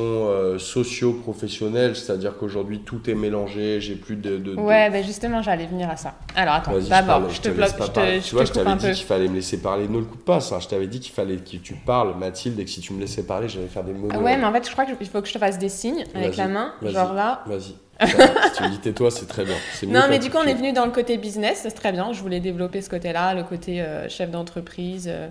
socio-professionnelle, 0.59 1.95
c'est-à-dire 1.95 2.39
qu'aujourd'hui 2.39 2.81
tout 2.81 3.11
est 3.11 3.15
mélangé, 3.15 3.79
j'ai 3.79 3.95
plus 3.97 4.17
de... 4.17 4.39
de- 4.39 4.55
de- 4.55 4.61
Ouais, 4.61 4.89
bah 4.89 5.03
justement, 5.03 5.43
j'allais 5.43 5.67
venir 5.67 5.91
à 5.91 5.97
ça. 5.97 6.15
Alors 6.35 6.55
attends, 6.55 6.73
je 6.81 6.89
d'abord, 6.89 7.21
parle, 7.21 7.31
je 7.31 7.41
te 7.43 7.49
bloque, 7.51 7.69
je 7.79 7.87
te, 7.91 8.01
je 8.01 8.29
Tu 8.29 8.35
vois, 8.35 8.45
te 8.45 8.49
je 8.49 8.53
t'avais 8.55 8.77
dit 8.77 8.93
qu'il 8.93 9.07
fallait 9.07 9.29
me 9.29 9.35
laisser 9.35 9.61
parler. 9.61 9.89
Ne 9.89 9.99
le 9.99 10.05
coupe 10.05 10.25
pas, 10.25 10.41
ça. 10.41 10.59
Je 10.59 10.69
t'avais 10.69 10.87
dit 10.87 11.01
qu'il 11.01 11.13
fallait 11.13 11.37
que 11.37 11.57
tu 11.57 11.75
parles, 11.75 12.15
Mathilde, 12.19 12.59
et 12.59 12.65
que 12.65 12.71
si 12.71 12.81
tu 12.81 12.95
me 12.95 13.01
laissais 13.01 13.25
parler, 13.25 13.49
j'allais 13.51 13.67
faire 13.67 13.85
des 13.85 13.93
monologues. 13.93 14.25
Ouais, 14.25 14.39
mais 14.39 14.45
en 14.47 14.53
fait, 14.53 14.67
je 14.67 14.73
crois 14.73 14.87
qu'il 14.87 14.97
faut 15.07 15.21
que 15.21 15.29
je 15.29 15.35
te 15.35 15.39
fasse 15.39 15.59
des 15.59 15.69
signes 15.69 16.05
avec 16.15 16.37
la 16.37 16.49
main, 16.49 16.73
genre 16.83 17.13
là. 17.13 17.43
Vas-y. 17.47 17.75
Si 18.03 18.57
tu 18.57 18.63
me 18.65 18.69
dis 18.71 18.79
tais-toi, 18.79 19.11
c'est 19.13 19.27
très 19.29 19.45
bien. 19.45 19.55
Non, 19.87 20.07
mais 20.09 20.19
du 20.19 20.29
coup, 20.29 20.39
on 20.43 20.47
est 20.47 20.55
venu 20.55 20.73
dans 20.73 20.87
le 20.87 20.91
côté 20.91 21.19
business, 21.19 21.61
c'est 21.63 21.71
très 21.71 21.93
bien. 21.93 22.13
Je 22.13 22.21
voulais 22.21 22.41
développer 22.41 22.81
ce 22.83 22.91
côté-là, 22.91 23.33
le 23.35 23.45
côté 23.45 23.81
euh, 23.81 24.09
chef 24.09 24.29
d'entreprise, 24.31 25.07
euh, 25.09 25.29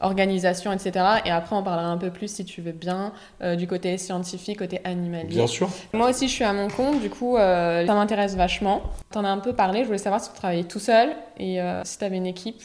organisation, 0.00 0.72
etc. 0.72 0.92
Et 1.24 1.30
après, 1.30 1.54
on 1.56 1.62
parlera 1.62 1.88
un 1.88 1.96
peu 1.98 2.10
plus, 2.10 2.32
si 2.32 2.44
tu 2.44 2.62
veux 2.62 2.72
bien, 2.72 3.12
euh, 3.42 3.56
du 3.56 3.66
côté 3.66 3.96
scientifique, 3.98 4.58
côté 4.58 4.80
animalier. 4.84 5.24
Bien 5.28 5.46
sûr. 5.46 5.68
Moi 5.92 6.10
aussi, 6.10 6.28
je 6.28 6.32
suis 6.32 6.44
à 6.44 6.52
mon 6.52 6.68
compte, 6.68 7.00
du 7.00 7.10
coup, 7.10 7.36
euh, 7.36 7.86
ça 7.86 7.94
m'intéresse 7.94 8.36
vachement. 8.36 8.82
T'en 9.10 9.24
as 9.24 9.28
un 9.30 9.38
peu 9.38 9.52
parlé, 9.52 9.80
je 9.80 9.86
voulais 9.86 9.98
savoir 9.98 10.20
si 10.20 10.30
tu 10.30 10.36
travaillais 10.36 10.64
tout 10.64 10.78
seul 10.78 11.10
et 11.38 11.60
euh, 11.60 11.82
si 11.84 11.98
tu 11.98 12.04
avais 12.04 12.16
une 12.16 12.26
équipe 12.26 12.62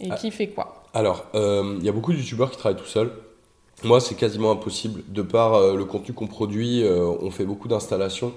et 0.00 0.08
Ah. 0.10 0.14
qui 0.16 0.30
fait 0.30 0.48
quoi. 0.48 0.84
Alors, 0.94 1.26
il 1.34 1.82
y 1.84 1.88
a 1.88 1.92
beaucoup 1.92 2.12
de 2.12 2.18
youtubeurs 2.18 2.50
qui 2.50 2.56
travaillent 2.58 2.80
tout 2.80 2.86
seuls. 2.86 3.12
Moi, 3.84 4.00
c'est 4.00 4.14
quasiment 4.14 4.50
impossible. 4.52 5.02
De 5.08 5.20
par 5.22 5.60
le 5.60 5.84
contenu 5.84 6.14
qu'on 6.14 6.26
produit, 6.26 6.82
on 6.88 7.30
fait 7.30 7.44
beaucoup 7.44 7.68
d'installations. 7.68 8.32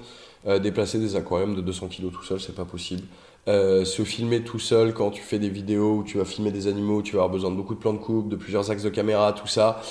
Déplacer 0.61 0.99
des 0.99 1.15
aquariums 1.15 1.55
de 1.55 1.61
200 1.61 1.87
kg 1.87 2.11
tout 2.11 2.23
seul, 2.23 2.39
c'est 2.41 2.55
pas 2.55 2.65
possible. 2.65 3.03
Euh, 3.49 3.83
se 3.83 4.03
filmer 4.03 4.41
tout 4.41 4.59
seul 4.59 4.93
quand 4.93 5.09
tu 5.09 5.23
fais 5.23 5.39
des 5.39 5.49
vidéos 5.49 5.95
où 5.95 6.03
tu 6.03 6.19
vas 6.19 6.25
filmer 6.25 6.51
des 6.51 6.67
animaux, 6.67 7.01
tu 7.01 7.13
vas 7.15 7.23
avoir 7.23 7.31
besoin 7.31 7.49
de 7.49 7.55
beaucoup 7.55 7.73
de 7.73 7.79
plans 7.79 7.93
de 7.93 7.97
coupe, 7.97 8.29
de 8.29 8.35
plusieurs 8.35 8.69
axes 8.69 8.83
de 8.83 8.89
caméra, 8.89 9.33
tout 9.33 9.47
ça. 9.47 9.81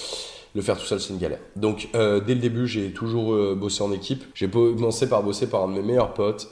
Le 0.54 0.62
faire 0.62 0.78
tout 0.78 0.86
seul, 0.86 1.00
c'est 1.00 1.12
une 1.12 1.18
galère. 1.18 1.40
Donc, 1.56 1.88
euh, 1.96 2.20
dès 2.20 2.34
le 2.34 2.40
début, 2.40 2.68
j'ai 2.68 2.92
toujours 2.92 3.34
euh, 3.34 3.56
bossé 3.58 3.82
en 3.82 3.90
équipe. 3.90 4.22
J'ai 4.34 4.48
commencé 4.48 5.08
par 5.08 5.24
bosser 5.24 5.48
par 5.48 5.64
un 5.64 5.68
de 5.68 5.72
mes 5.72 5.82
meilleurs 5.82 6.14
potes, 6.14 6.48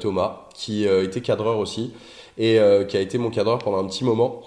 Thomas, 0.00 0.48
qui 0.54 0.84
était 0.84 1.22
cadreur 1.22 1.58
aussi 1.58 1.92
et 2.36 2.58
qui 2.88 2.96
a 2.96 3.00
été 3.00 3.18
mon 3.18 3.30
cadreur 3.30 3.58
pendant 3.58 3.78
un 3.78 3.86
petit 3.86 4.04
moment. 4.04 4.42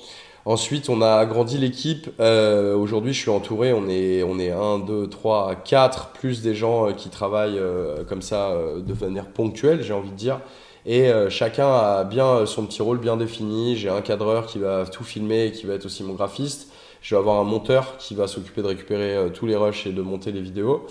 Ensuite, 0.46 0.90
on 0.90 1.02
a 1.02 1.16
agrandi 1.16 1.58
l'équipe. 1.58 2.10
Aujourd'hui, 2.20 3.14
je 3.14 3.20
suis 3.20 3.32
entouré. 3.32 3.74
On 3.74 3.88
est, 3.90 4.24
on 4.24 4.40
est 4.40 4.52
1, 4.52 4.80
2, 4.80 5.08
3, 5.08 5.56
4, 5.56 6.12
plus 6.12 6.42
des 6.42 6.54
gens 6.56 6.94
qui 6.94 7.10
travaillent 7.10 7.62
comme 8.08 8.22
ça 8.22 8.56
de 8.78 9.06
manière 9.06 9.28
ponctuelle, 9.28 9.82
j'ai 9.82 9.94
envie 9.94 10.12
de 10.12 10.16
dire. 10.16 10.40
Et 10.86 11.08
euh, 11.08 11.30
chacun 11.30 11.68
a 11.68 12.04
bien 12.04 12.28
euh, 12.28 12.46
son 12.46 12.66
petit 12.66 12.82
rôle 12.82 13.00
bien 13.00 13.16
défini. 13.16 13.78
J'ai 13.78 13.90
un 13.90 14.02
cadreur 14.02 14.48
qui 14.48 14.60
va 14.60 14.86
tout 14.86 15.04
filmer 15.04 15.46
et 15.46 15.52
qui 15.52 15.66
va 15.66 15.76
être 15.76 15.86
aussi 15.86 16.04
mon 16.04 16.14
graphiste. 16.14 16.72
Je 17.02 17.16
vais 17.16 17.20
avoir 17.20 17.40
un 17.40 17.44
monteur 17.44 17.98
qui 17.98 18.16
va 18.16 18.28
s'occuper 18.28 18.62
de 18.62 18.68
récupérer 18.68 19.16
euh, 19.16 19.30
tous 19.30 19.46
les 19.46 19.56
rushs 19.56 19.88
et 19.88 19.92
de 19.92 20.02
monter 20.02 20.32
les 20.32 20.42
vidéos. 20.42 20.86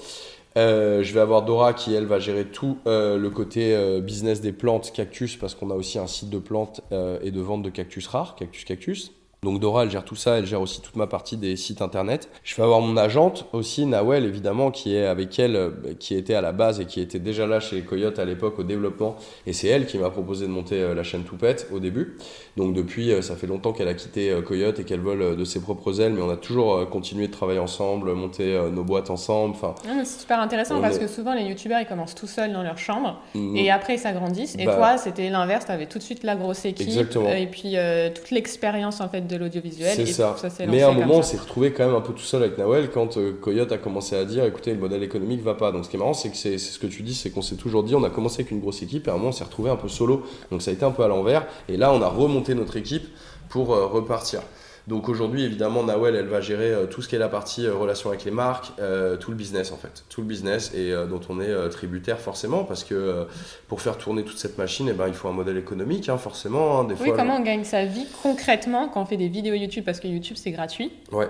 Je 0.55 1.13
vais 1.13 1.21
avoir 1.21 1.43
Dora 1.43 1.73
qui, 1.73 1.95
elle, 1.95 2.05
va 2.05 2.19
gérer 2.19 2.45
tout 2.45 2.77
le 2.85 3.29
côté 3.31 3.75
business 4.03 4.43
des 4.43 4.53
plantes 4.53 4.93
cactus 4.93 5.37
parce 5.37 5.55
qu'on 5.55 5.71
a 5.71 5.75
aussi 5.75 5.99
un 5.99 6.07
site 6.07 6.29
de 6.29 6.39
plantes 6.39 6.83
et 7.23 7.31
de 7.31 7.41
vente 7.41 7.63
de 7.63 7.71
cactus 7.71 8.07
rares, 8.07 8.35
Cactus 8.35 8.67
Cactus. 8.67 9.13
Donc 9.45 9.59
Dora, 9.59 9.83
elle 9.83 9.91
gère 9.91 10.05
tout 10.05 10.15
ça, 10.15 10.39
elle 10.39 10.47
gère 10.47 10.61
aussi 10.61 10.81
toute 10.81 10.95
ma 10.95 11.09
partie 11.09 11.37
des 11.37 11.57
sites 11.57 11.83
internet. 11.83 12.31
Je 12.45 12.55
vais 12.55 12.63
avoir 12.63 12.81
mon 12.81 12.97
agente 12.97 13.49
aussi, 13.53 13.87
Nawel, 13.87 14.25
évidemment, 14.25 14.71
qui 14.71 14.95
est 14.95 15.05
avec 15.05 15.37
elle, 15.37 15.57
euh, 15.57 15.71
qui 15.99 16.15
était 16.15 16.35
à 16.35 16.41
la 16.41 16.53
base 16.53 16.79
et 16.79 16.85
qui 16.85 17.01
était 17.01 17.19
déjà 17.19 17.45
là 17.45 17.59
chez 17.59 17.83
Coyote 17.83 18.21
à 18.21 18.25
l'époque 18.25 18.61
au 18.61 18.63
développement. 18.63 19.17
Et 19.49 19.53
c'est 19.53 19.67
elle 19.67 19.87
qui 19.87 19.99
m'a 19.99 20.11
proposé 20.11 20.47
de 20.47 20.53
monter 20.53 20.81
euh, 20.81 20.95
la 20.95 21.03
chaîne 21.03 21.25
Toupette 21.25 21.67
au 21.73 21.81
début. 21.81 22.19
Donc 22.59 22.75
depuis, 22.75 23.11
euh, 23.13 23.23
ça 23.23 23.35
fait 23.35 23.47
longtemps 23.47 23.73
qu'elle 23.73 23.89
a 23.89 23.95
quitté 23.95 24.31
euh, 24.31 24.43
Coyote 24.43 24.79
et 24.79 24.85
qu'elle 24.85 25.01
vole 25.01 25.23
euh, 25.23 25.35
de 25.37 25.45
ses 25.45 25.61
propres 25.61 26.01
ailes, 26.03 26.13
mais 26.13 26.21
on 26.21 26.29
a 26.29 26.37
toujours 26.37 26.87
continué 26.91 27.27
de 27.29 27.33
travailler 27.33 27.59
ensemble, 27.59 28.13
monter 28.13 28.61
nos 28.71 28.85
boîtes 28.85 29.09
ensemble. 29.09 29.55
Enfin, 29.55 29.75
mais 29.87 30.05
c'est 30.05 30.21
super 30.21 30.39
intéressant 30.41 30.81
parce 30.81 30.97
est- 30.97 31.01
que 31.01 31.07
souvent 31.07 31.33
les 31.35 31.45
youtubeurs 31.45 31.81
ils 31.81 31.87
commencent 31.87 32.15
tout 32.15 32.27
seuls 32.27 32.53
dans 32.53 32.63
leur 32.63 32.77
chambre 32.77 33.19
mm, 33.35 33.57
et 33.57 33.71
après 33.71 33.95
ils 33.95 33.99
s'agrandissent. 33.99 34.55
Et 34.59 34.67
Bah. 34.67 34.75
toi 34.77 34.99
c'était 34.99 35.31
l'inverse, 35.31 35.65
tu 35.65 35.73
avais 35.73 35.87
tout 35.87 35.97
de 35.99 36.03
suite 36.03 36.25
la 36.25 36.37
grosse 36.37 36.65
équipe 36.67 36.87
Exactement. 36.89 37.31
et 37.31 37.47
puis 37.47 37.77
euh, 37.77 38.11
toute 38.15 38.31
l'expérience 38.31 39.01
en 39.01 39.09
fait 39.09 39.27
de 39.27 39.37
l'audiovisuel. 39.37 39.95
C'est 39.95 40.07
ça. 40.07 40.37
Mais 40.69 40.83
à 40.83 40.89
un 40.89 40.93
moment, 40.93 41.17
on 41.17 41.23
s'est 41.23 41.39
retrouvé 41.39 41.73
quand 41.73 41.87
même 41.87 41.95
un 41.95 42.01
peu 42.03 42.13
tout 42.13 42.19
seul 42.23 42.43
avec 42.43 42.59
Nawel 42.59 42.91
quand 42.91 43.17
euh, 43.17 43.33
Coyote 43.41 43.73
a 43.73 43.79
commencé 43.79 44.15
à 44.15 44.25
dire 44.27 44.45
écoutez, 44.45 44.73
le 44.75 44.79
modèle 44.81 45.03
économique 45.03 45.43
va 45.43 45.55
pas. 45.55 45.73
Donc 45.73 45.85
ce 45.87 45.91
qui 45.91 45.97
est 45.97 45.99
marrant, 45.99 46.13
c'est 46.13 46.29
que 46.29 46.37
c'est 46.37 46.59
ce 46.59 46.79
que 46.79 46.87
tu 46.87 47.03
dis, 47.03 47.15
c'est 47.15 47.31
qu'on 47.31 47.41
s'est 47.43 47.57
toujours 47.57 47.83
dit 47.83 47.95
on 47.95 48.05
a 48.05 48.11
commencé 48.11 48.43
avec 48.43 48.51
une 48.51 48.61
grosse 48.61 48.83
équipe 48.83 49.07
et 49.07 49.11
à 49.11 49.15
un 49.15 49.17
moment, 49.17 49.29
on 49.31 49.33
s'est 49.33 49.45
retrouvé 49.45 49.71
un 49.71 49.77
peu 49.77 49.89
solo. 49.89 50.23
Donc 50.51 50.61
ça 50.61 50.71
a 50.71 50.75
été 50.75 50.85
un 50.85 50.91
peu 50.91 51.03
à 51.03 51.09
l'envers. 51.09 51.47
Et 51.69 51.77
là, 51.79 51.93
on 51.95 52.03
a 52.03 52.09
remonté 52.09 52.42
notre 52.51 52.77
équipe 52.77 53.07
pour 53.49 53.75
euh, 53.75 53.87
repartir. 53.87 54.41
Donc 54.89 55.09
aujourd'hui, 55.09 55.45
évidemment, 55.45 55.85
Nawel, 55.85 56.17
elle 56.17 56.27
va 56.27 56.41
gérer 56.41 56.73
euh, 56.73 56.87
tout 56.87 57.03
ce 57.03 57.09
qui 57.09 57.15
est 57.15 57.19
la 57.21 57.29
partie 57.29 57.67
euh, 57.67 57.75
relation 57.75 58.09
avec 58.09 58.25
les 58.25 58.33
marques, 58.33 58.73
euh, 58.81 59.17
tout 59.17 59.31
le 59.31 59.37
business 59.37 59.71
en 59.71 59.77
fait, 59.77 60.03
tout 60.09 60.23
le 60.23 60.27
business 60.27 60.73
et 60.75 60.91
euh, 60.93 61.07
dont 61.07 61.21
on 61.29 61.41
est 61.41 61.49
euh, 61.49 61.69
tributaire 61.69 62.19
forcément 62.19 62.65
parce 62.65 62.83
que 62.83 63.27
pour 63.69 63.81
faire 63.81 63.97
tourner 63.97 64.25
toute 64.25 64.39
cette 64.39 64.59
machine, 64.59 64.89
eh 64.91 64.93
ben, 64.93 65.07
il 65.07 65.15
faut 65.15 65.29
un 65.29 65.33
modèle 65.33 65.57
économique, 65.57 66.09
hein, 66.09 66.19
forcément. 66.19 66.81
hein. 66.81 66.85
des 66.85 66.95
Oui, 66.95 67.07
fois, 67.09 67.17
comment 67.17 67.37
on 67.37 67.43
gagne 67.45 67.63
sa 67.63 67.85
vie 67.85 68.07
concrètement 68.25 68.89
quand 68.89 69.03
on 69.03 69.07
fait 69.07 69.17
des 69.17 69.29
vidéos 69.29 69.55
YouTube 69.55 69.85
parce 69.85 70.01
que 70.01 70.09
YouTube 70.09 70.37
c'est 70.37 70.51
gratuit? 70.51 70.91
Ouais. 71.13 71.29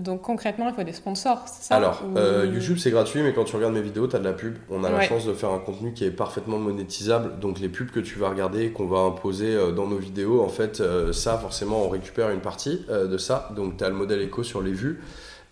Donc 0.00 0.22
concrètement 0.22 0.68
il 0.68 0.74
faut 0.74 0.82
des 0.82 0.92
sponsors, 0.92 1.42
c'est 1.46 1.64
ça 1.68 1.76
Alors, 1.76 2.02
Ou- 2.04 2.16
euh, 2.18 2.46
YouTube 2.52 2.78
c'est 2.78 2.90
gratuit, 2.90 3.22
mais 3.22 3.32
quand 3.32 3.44
tu 3.44 3.54
regardes 3.56 3.74
mes 3.74 3.82
vidéos, 3.82 4.06
tu 4.08 4.16
as 4.16 4.18
de 4.18 4.24
la 4.24 4.32
pub. 4.32 4.56
On 4.70 4.82
a 4.84 4.88
la 4.90 5.00
chance 5.08 5.26
de 5.26 5.32
faire 5.34 5.50
un 5.50 5.58
contenu 5.58 5.92
qui 5.92 6.04
est 6.04 6.10
parfaitement 6.10 6.58
monétisable. 6.58 7.38
Donc, 7.38 7.60
les 7.60 7.68
pubs 7.68 7.90
que 7.90 8.00
tu 8.00 8.18
vas 8.18 8.28
regarder, 8.30 8.72
qu'on 8.72 8.86
va 8.86 8.98
imposer 9.00 9.54
euh, 9.54 9.72
dans 9.72 9.86
nos 9.86 9.98
vidéos, 9.98 10.42
en 10.42 10.48
fait, 10.48 10.80
euh, 10.80 11.12
ça, 11.12 11.38
forcément, 11.38 11.82
on 11.84 11.88
récupère 11.88 12.30
une 12.30 12.40
partie 12.40 12.84
de 12.88 13.16
ça. 13.18 13.48
Donc, 13.54 13.76
tu 13.76 13.84
as 13.84 13.88
le 13.88 13.94
modèle 13.94 14.20
éco 14.22 14.42
sur 14.42 14.62
les 14.62 14.72
vues. 14.72 15.00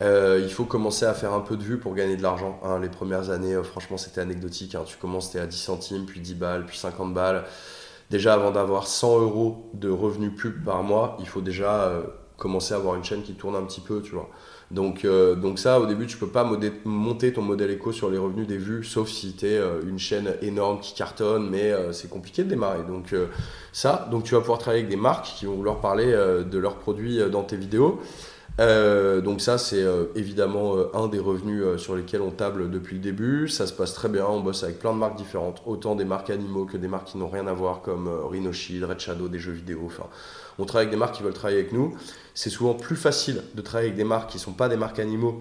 Euh, 0.01 0.39
il 0.43 0.51
faut 0.53 0.65
commencer 0.65 1.05
à 1.07 1.13
faire 1.13 1.33
un 1.33 1.41
peu 1.41 1.57
de 1.57 1.63
vues 1.63 1.79
pour 1.79 1.95
gagner 1.95 2.17
de 2.17 2.23
l'argent. 2.23 2.61
hein. 2.65 2.79
Les 2.81 2.89
premières 2.89 3.31
années, 3.31 3.55
euh, 3.55 3.63
franchement, 3.65 3.97
c'était 3.97 4.21
anecdotique. 4.21 4.75
hein. 4.77 4.83
Tu 4.87 4.97
commences, 4.97 5.33
t'es 5.33 5.41
à 5.41 5.47
10 5.47 5.57
centimes, 5.59 6.07
puis 6.07 6.21
10 6.21 6.35
balles, 6.37 6.65
puis 6.67 6.79
50 6.79 7.13
balles. 7.13 7.45
Déjà, 8.11 8.35
avant 8.35 8.53
d'avoir 8.53 8.87
100 8.87 9.19
euros 9.21 9.69
de 9.75 9.91
revenus 9.91 10.33
pub 10.37 10.65
par 10.65 10.83
mois, 10.85 11.17
il 11.21 11.27
faut 11.27 11.41
déjà 11.41 11.83
euh, 11.83 12.03
commencer 12.39 12.73
à 12.73 12.77
avoir 12.79 12.95
une 12.95 13.05
chaîne 13.05 13.23
qui 13.23 13.35
tourne 13.35 13.57
un 13.57 13.65
petit 13.65 13.81
peu, 13.81 14.01
tu 14.01 14.13
vois. 14.13 14.31
Donc, 14.71 15.05
euh, 15.05 15.35
donc 15.35 15.59
ça, 15.59 15.81
au 15.81 15.87
début, 15.87 16.07
tu 16.07 16.17
peux 16.17 16.29
pas 16.29 16.49
monter 16.85 17.33
ton 17.33 17.43
modèle 17.43 17.71
éco 17.71 17.91
sur 17.91 18.11
les 18.11 18.19
revenus 18.19 18.47
des 18.47 18.57
vues, 18.59 18.85
sauf 18.85 19.09
si 19.09 19.35
tu 19.35 19.47
es 19.47 19.57
euh, 19.57 19.81
une 19.87 19.99
chaîne 19.99 20.35
énorme 20.41 20.79
qui 20.81 20.95
cartonne, 20.95 21.49
mais 21.51 21.73
euh, 21.73 21.93
c'est 21.93 22.09
compliqué 22.09 22.45
de 22.45 22.49
démarrer. 22.49 22.85
Donc 22.87 23.15
ça, 23.73 24.09
donc 24.11 24.25
tu 24.25 24.35
vas 24.35 24.41
pouvoir 24.41 24.59
travailler 24.59 24.85
avec 24.85 24.91
des 24.91 25.01
marques 25.01 25.27
qui 25.27 25.47
vont 25.47 25.55
vouloir 25.55 25.81
parler 25.81 26.07
de 26.07 26.59
leurs 26.59 26.77
produits 26.77 27.21
dans 27.31 27.43
tes 27.43 27.57
vidéos. 27.57 28.01
Donc 28.59 29.41
ça, 29.41 29.57
c'est 29.57 29.85
évidemment 30.17 30.75
un 30.95 31.07
des 31.07 31.19
revenus 31.21 31.63
sur 31.77 31.95
lesquels 31.95 32.23
on 32.23 32.31
table 32.31 32.71
depuis 32.71 32.97
le 32.97 33.01
début. 33.01 33.49
Ça 33.49 33.67
se 33.67 33.73
passe 33.73 33.95
très 33.95 34.09
bien, 34.09 34.27
on 34.27 34.41
bosse 34.41 34.65
avec 34.65 34.81
plein 34.81 34.93
de 34.93 34.99
marques 34.99 35.17
différentes, 35.17 35.63
autant 35.65 35.95
des 35.95 36.05
marques 36.05 36.31
animaux 36.31 36.65
que 36.65 36.77
des 36.77 36.89
marques 36.89 37.09
qui 37.09 37.19
n'ont 37.19 37.29
rien 37.29 37.47
à 37.47 37.53
voir, 37.53 37.83
comme 37.83 38.09
Rhino 38.09 38.51
Red 38.51 38.99
Shadow, 38.99 39.29
des 39.29 39.39
jeux 39.39 39.53
vidéo. 39.53 39.83
Enfin, 39.87 40.07
on 40.59 40.65
travaille 40.65 40.87
avec 40.87 40.91
des 40.91 40.99
marques 40.99 41.15
qui 41.15 41.23
veulent 41.23 41.33
travailler 41.33 41.61
avec 41.61 41.73
nous. 41.73 41.97
C'est 42.35 42.51
souvent 42.51 42.75
plus 42.75 42.97
facile 42.97 43.43
de 43.55 43.63
travailler 43.63 43.91
avec 43.91 43.97
des 43.97 44.05
marques 44.05 44.31
qui 44.31 44.39
ne 44.39 44.43
sont 44.43 44.53
pas 44.53 44.69
des 44.69 44.77
marques 44.77 44.99
animaux 44.99 45.41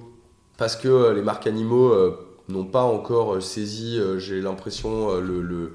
parce 0.58 0.76
que 0.76 0.88
euh, 0.88 1.14
les 1.14 1.22
marques 1.22 1.48
animaux 1.48 1.92
euh, 1.94 2.18
n'ont 2.50 2.66
pas 2.66 2.82
encore 2.82 3.36
euh, 3.36 3.42
saisi, 3.42 4.00
j'ai 4.18 4.42
l'impression, 4.42 5.16
le, 5.20 5.74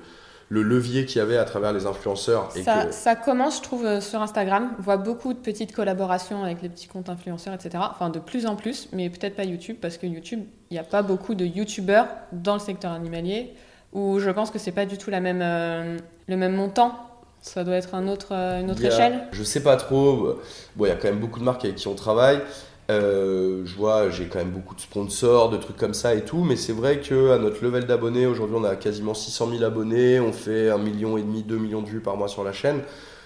levier 0.60 1.06
qu'il 1.06 1.18
y 1.18 1.20
avait 1.20 1.38
à 1.38 1.44
travers 1.44 1.72
les 1.72 1.86
influenceurs. 1.86 2.50
Et 2.54 2.62
ça, 2.62 2.92
ça, 2.92 3.16
commence, 3.16 3.58
je 3.58 3.62
trouve, 3.62 4.00
sur 4.00 4.20
Instagram. 4.20 4.72
On 4.78 4.82
voit 4.82 4.98
beaucoup 4.98 5.32
de 5.32 5.38
petites 5.38 5.72
collaborations 5.72 6.44
avec 6.44 6.60
les 6.60 6.68
petits 6.68 6.88
comptes 6.88 7.08
influenceurs, 7.08 7.54
etc. 7.54 7.84
Enfin, 7.90 8.10
de 8.10 8.18
plus 8.18 8.46
en 8.46 8.56
plus, 8.56 8.88
mais 8.92 9.08
peut-être 9.08 9.36
pas 9.36 9.44
YouTube, 9.44 9.76
parce 9.80 9.96
que 9.96 10.06
YouTube, 10.06 10.40
il 10.70 10.74
n'y 10.74 10.80
a 10.80 10.84
pas 10.84 11.02
beaucoup 11.02 11.34
de 11.34 11.46
YouTubeurs 11.46 12.08
dans 12.32 12.54
le 12.54 12.60
secteur 12.60 12.92
animalier, 12.92 13.54
où 13.92 14.18
je 14.18 14.30
pense 14.30 14.50
que 14.50 14.58
c'est 14.58 14.72
pas 14.72 14.84
du 14.84 14.98
tout 14.98 15.10
la 15.10 15.20
même, 15.20 15.40
le 15.40 16.36
même 16.36 16.54
montant 16.54 16.98
ça 17.42 17.64
doit 17.64 17.74
être 17.74 17.94
un 17.94 18.06
autre, 18.06 18.28
euh, 18.30 18.60
une 18.60 18.70
autre 18.70 18.84
échelle 18.84 19.24
Je 19.32 19.42
sais 19.42 19.62
pas 19.62 19.76
trop. 19.76 20.38
Bon, 20.76 20.86
il 20.86 20.88
y 20.88 20.92
a 20.92 20.94
quand 20.94 21.08
même 21.08 21.18
beaucoup 21.18 21.40
de 21.40 21.44
marques 21.44 21.64
avec 21.64 21.76
qui 21.76 21.88
on 21.88 21.94
travaille. 21.94 22.40
Euh, 22.90 23.62
je 23.64 23.74
vois, 23.76 24.10
j'ai 24.10 24.26
quand 24.26 24.38
même 24.38 24.50
beaucoup 24.50 24.74
de 24.74 24.80
sponsors, 24.80 25.50
de 25.50 25.56
trucs 25.56 25.76
comme 25.76 25.94
ça 25.94 26.14
et 26.14 26.22
tout, 26.22 26.42
mais 26.44 26.56
c'est 26.56 26.72
vrai 26.72 26.98
que 26.98 27.30
à 27.30 27.38
notre 27.38 27.64
level 27.64 27.86
d'abonnés, 27.86 28.26
aujourd'hui 28.26 28.56
on 28.58 28.64
a 28.64 28.76
quasiment 28.76 29.14
600 29.14 29.50
000 29.50 29.64
abonnés, 29.64 30.20
on 30.20 30.32
fait 30.32 30.68
1,5 30.68 30.82
million 30.82 31.16
et 31.16 31.22
demi, 31.22 31.42
2 31.42 31.58
millions 31.58 31.82
de 31.82 31.88
vues 31.88 32.00
par 32.00 32.16
mois 32.16 32.28
sur 32.28 32.44
la 32.44 32.52
chaîne. 32.52 32.80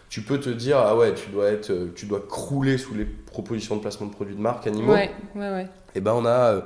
Tu 0.09 0.21
peux 0.21 0.39
te 0.39 0.51
dire, 0.51 0.79
ah 0.79 0.97
ouais, 0.97 1.15
tu 1.15 1.31
dois, 1.31 1.49
être, 1.49 1.73
tu 1.97 2.07
dois 2.07 2.21
crouler 2.29 2.79
sous 2.79 2.95
les 2.95 3.05
propositions 3.05 3.77
de 3.77 3.81
placement 3.81 4.07
de 4.07 4.13
produits 4.13 4.37
de 4.37 4.41
marque 4.41 4.67
animaux. 4.67 4.93
Ouais, 4.93 5.11
ouais, 5.35 5.51
ouais. 5.51 5.65
Et 5.65 5.99
eh 5.99 6.01
ben 6.01 6.13
on 6.15 6.27
a 6.27 6.63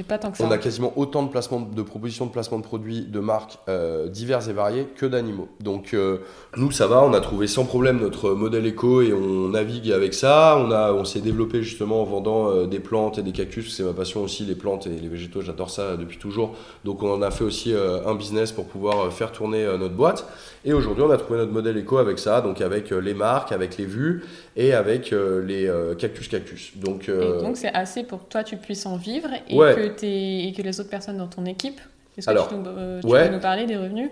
euh, 0.00 0.02
pas 0.02 0.18
tant 0.18 0.30
que 0.30 0.38
ça. 0.38 0.44
On 0.44 0.50
a 0.50 0.58
quasiment 0.58 0.92
autant 0.96 1.22
de, 1.22 1.28
placements, 1.28 1.60
de 1.60 1.82
propositions 1.82 2.26
de 2.26 2.30
placement 2.30 2.58
de 2.58 2.64
produits 2.64 3.02
de 3.02 3.20
marques 3.20 3.58
euh, 3.68 4.08
diverses 4.08 4.48
et 4.48 4.52
variées 4.52 4.86
que 4.96 5.06
d'animaux. 5.06 5.48
Donc 5.60 5.94
euh, 5.94 6.18
nous, 6.56 6.70
ça 6.70 6.86
va, 6.86 7.02
on 7.02 7.12
a 7.12 7.20
trouvé 7.20 7.46
sans 7.46 7.64
problème 7.64 8.00
notre 8.00 8.30
modèle 8.30 8.66
éco 8.66 9.02
et 9.02 9.12
on 9.12 9.48
navigue 9.48 9.92
avec 9.92 10.14
ça. 10.14 10.56
On, 10.58 10.70
a, 10.70 10.92
on 10.92 11.04
s'est 11.04 11.20
développé 11.20 11.62
justement 11.62 12.02
en 12.02 12.04
vendant 12.04 12.50
euh, 12.50 12.66
des 12.66 12.80
plantes 12.80 13.18
et 13.18 13.22
des 13.22 13.32
cactus. 13.32 13.74
C'est 13.74 13.82
ma 13.82 13.92
passion 13.92 14.22
aussi, 14.22 14.44
les 14.44 14.54
plantes 14.54 14.86
et 14.86 14.90
les 14.90 15.08
végétaux, 15.08 15.40
j'adore 15.40 15.70
ça 15.70 15.96
depuis 15.96 16.18
toujours. 16.18 16.54
Donc 16.84 17.02
on 17.02 17.12
en 17.12 17.22
a 17.22 17.30
fait 17.30 17.44
aussi 17.44 17.74
un 17.74 18.14
business 18.14 18.52
pour 18.52 18.66
pouvoir 18.66 19.12
faire 19.12 19.32
tourner 19.32 19.64
notre 19.78 19.94
boîte. 19.94 20.26
Et 20.64 20.72
aujourd'hui, 20.72 21.04
on 21.04 21.10
a 21.10 21.16
trouvé 21.16 21.38
notre 21.38 21.52
modèle 21.52 21.76
éco 21.76 21.98
avec 21.98 22.18
ça, 22.18 22.40
donc 22.40 22.60
avec 22.60 22.90
les 22.90 23.14
marques, 23.14 23.52
avec 23.52 23.76
les 23.76 23.84
vues 23.84 24.24
et 24.56 24.72
avec 24.72 25.10
les 25.12 25.70
cactus 25.98 26.28
cactus. 26.28 26.72
Donc 26.76 27.10
donc 27.42 27.56
c'est 27.56 27.72
assez 27.72 28.04
pour 28.04 28.24
que 28.24 28.32
toi 28.32 28.42
tu 28.44 28.56
puisses 28.56 28.86
en 28.86 28.96
vivre 28.96 29.28
et 29.48 29.56
que 29.56 29.83
et 30.02 30.52
que 30.56 30.62
les 30.62 30.80
autres 30.80 30.90
personnes 30.90 31.18
dans 31.18 31.26
ton 31.26 31.44
équipe 31.46 31.80
Est-ce 32.16 32.26
que 32.26 32.32
tu, 32.32 32.54
euh, 32.66 33.00
peux 33.02 33.28
nous 33.34 33.40
parler 33.40 33.66
des 33.66 33.76
revenus? 33.76 34.10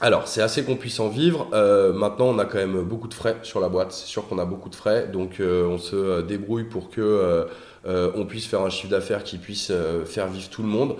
Alors, 0.00 0.26
c'est 0.26 0.42
assez 0.42 0.64
qu'on 0.64 0.76
puisse 0.76 0.98
en 1.00 1.08
vivre. 1.08 1.48
Euh, 1.52 1.92
maintenant, 1.92 2.26
on 2.26 2.38
a 2.38 2.44
quand 2.44 2.58
même 2.58 2.82
beaucoup 2.82 3.08
de 3.08 3.14
frais 3.14 3.36
sur 3.42 3.60
la 3.60 3.68
boîte. 3.68 3.92
C'est 3.92 4.06
sûr 4.06 4.26
qu'on 4.28 4.38
a 4.38 4.44
beaucoup 4.44 4.68
de 4.68 4.74
frais. 4.74 5.06
Donc, 5.12 5.38
euh, 5.38 5.66
on 5.66 5.78
se 5.78 6.22
débrouille 6.22 6.64
pour 6.64 6.90
que 6.90 7.46
on 7.84 8.24
puisse 8.26 8.46
faire 8.46 8.62
un 8.62 8.70
chiffre 8.70 8.90
d'affaires 8.90 9.22
qui 9.22 9.38
puisse 9.38 9.72
faire 10.06 10.28
vivre 10.28 10.48
tout 10.48 10.62
le 10.62 10.68
monde. 10.68 10.96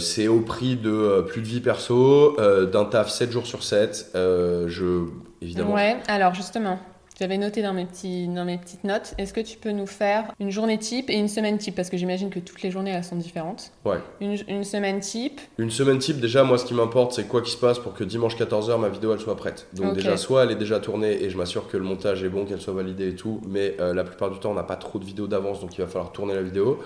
c'est 0.00 0.28
au 0.28 0.40
prix 0.40 0.76
de 0.76 1.22
plus 1.22 1.40
de 1.40 1.46
vie 1.46 1.60
perso, 1.60 2.36
d'un 2.72 2.84
taf 2.84 3.10
7 3.10 3.32
jours 3.32 3.46
sur 3.46 3.62
7. 3.62 4.10
je, 4.14 5.04
évidemment. 5.40 5.74
Ouais, 5.74 5.96
alors 6.08 6.34
justement, 6.34 6.78
j'avais 7.18 7.36
noté 7.36 7.62
dans 7.62 7.72
mes, 7.72 7.84
petits, 7.84 8.28
dans 8.28 8.44
mes 8.44 8.58
petites 8.58 8.84
notes. 8.84 9.14
Est-ce 9.18 9.32
que 9.32 9.40
tu 9.40 9.58
peux 9.58 9.72
nous 9.72 9.86
faire 9.86 10.32
une 10.38 10.50
journée 10.50 10.78
type 10.78 11.10
et 11.10 11.14
une 11.14 11.26
semaine 11.26 11.58
type? 11.58 11.74
Parce 11.74 11.90
que 11.90 11.96
j'imagine 11.96 12.30
que 12.30 12.38
toutes 12.38 12.62
les 12.62 12.70
journées, 12.70 12.92
elles 12.92 13.02
sont 13.02 13.16
différentes. 13.16 13.72
Ouais. 13.84 13.98
Une, 14.20 14.36
une 14.46 14.62
semaine 14.62 15.00
type? 15.00 15.40
Une 15.58 15.70
semaine 15.70 15.98
type, 15.98 16.20
déjà, 16.20 16.44
moi, 16.44 16.58
ce 16.58 16.64
qui 16.64 16.74
m'importe, 16.74 17.12
c'est 17.12 17.26
quoi 17.26 17.42
qu'il 17.42 17.52
se 17.52 17.56
passe 17.56 17.80
pour 17.80 17.94
que 17.94 18.04
dimanche 18.04 18.36
14h, 18.36 18.78
ma 18.78 18.88
vidéo, 18.88 19.12
elle 19.12 19.20
soit 19.20 19.36
prête. 19.36 19.66
Donc, 19.72 19.94
déjà, 19.94 20.16
soit 20.16 20.44
elle 20.44 20.52
est 20.52 20.56
déjà 20.56 20.78
tournée 20.78 21.24
et 21.24 21.28
je 21.28 21.36
m'assure 21.36 21.66
que 21.68 21.76
le 21.76 21.84
montage 21.84 22.22
est 22.22 22.28
bon, 22.28 22.44
qu'elle 22.44 22.60
soit 22.60 22.74
validée 22.74 23.08
et 23.08 23.14
tout. 23.16 23.40
Mais 23.48 23.74
euh, 23.80 23.94
la 23.94 24.04
plupart 24.04 24.30
du 24.30 24.38
temps, 24.38 24.52
on 24.52 24.54
n'a 24.54 24.62
pas 24.62 24.76
trop 24.76 25.00
de 25.00 25.04
vidéos 25.04 25.26
d'avance, 25.26 25.60
donc 25.60 25.76
il 25.76 25.80
va 25.80 25.88
falloir 25.88 26.12
tourner 26.12 26.34
la 26.34 26.42
vidéo. 26.42 26.78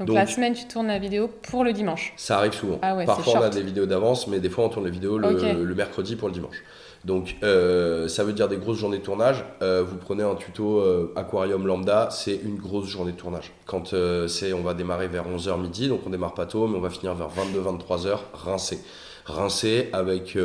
Donc, 0.00 0.10
la 0.10 0.26
semaine, 0.26 0.52
tu 0.52 0.66
tournes 0.66 0.88
la 0.88 0.98
vidéo 0.98 1.28
pour 1.50 1.64
le 1.64 1.72
dimanche? 1.72 2.12
Ça 2.16 2.36
arrive 2.36 2.52
souvent. 2.52 2.78
Ah 2.82 2.94
ouais, 2.94 3.06
Parfois, 3.06 3.40
on 3.40 3.42
a 3.42 3.48
des 3.48 3.62
vidéos 3.62 3.86
d'avance, 3.86 4.26
mais 4.26 4.38
des 4.38 4.50
fois, 4.50 4.66
on 4.66 4.68
tourne 4.68 4.84
les 4.84 4.90
vidéos 4.90 5.16
le 5.16 5.74
mercredi 5.74 6.14
pour 6.14 6.28
le 6.28 6.34
dimanche. 6.34 6.62
Donc 7.04 7.36
euh, 7.42 8.08
ça 8.08 8.24
veut 8.24 8.32
dire 8.32 8.48
des 8.48 8.56
grosses 8.56 8.78
journées 8.78 8.98
de 8.98 9.02
tournage. 9.02 9.44
Euh, 9.62 9.84
vous 9.86 9.96
prenez 9.96 10.22
un 10.22 10.34
tuto 10.34 10.80
euh, 10.80 11.12
aquarium 11.16 11.66
lambda, 11.66 12.08
c'est 12.10 12.36
une 12.36 12.56
grosse 12.56 12.88
journée 12.88 13.12
de 13.12 13.16
tournage. 13.16 13.52
Quand 13.66 13.94
c'est, 14.26 14.52
on 14.52 14.62
va 14.62 14.74
démarrer 14.74 15.08
vers 15.08 15.24
11h 15.28 15.60
midi, 15.60 15.88
donc 15.88 16.00
on 16.06 16.10
démarre 16.10 16.34
pas 16.34 16.46
tôt, 16.46 16.66
mais 16.66 16.76
on 16.76 16.80
va 16.80 16.90
finir 16.90 17.14
vers 17.14 17.28
22-23h 17.28 18.18
rincé. 18.34 18.80
Rincé 19.26 19.90
avec 19.92 20.38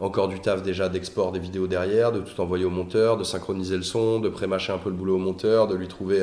encore 0.00 0.28
du 0.28 0.38
taf 0.40 0.62
déjà 0.62 0.90
d'export 0.90 1.32
des 1.32 1.38
vidéos 1.38 1.66
derrière, 1.66 2.12
de 2.12 2.20
tout 2.20 2.38
envoyer 2.42 2.66
au 2.66 2.70
monteur, 2.70 3.16
de 3.16 3.24
synchroniser 3.24 3.76
le 3.78 3.82
son, 3.82 4.20
de 4.20 4.28
pré-mâcher 4.28 4.70
un 4.70 4.76
peu 4.76 4.90
le 4.90 4.96
boulot 4.96 5.14
au 5.14 5.18
monteur, 5.18 5.66
de 5.66 5.74
lui 5.74 5.88
trouver 5.88 6.20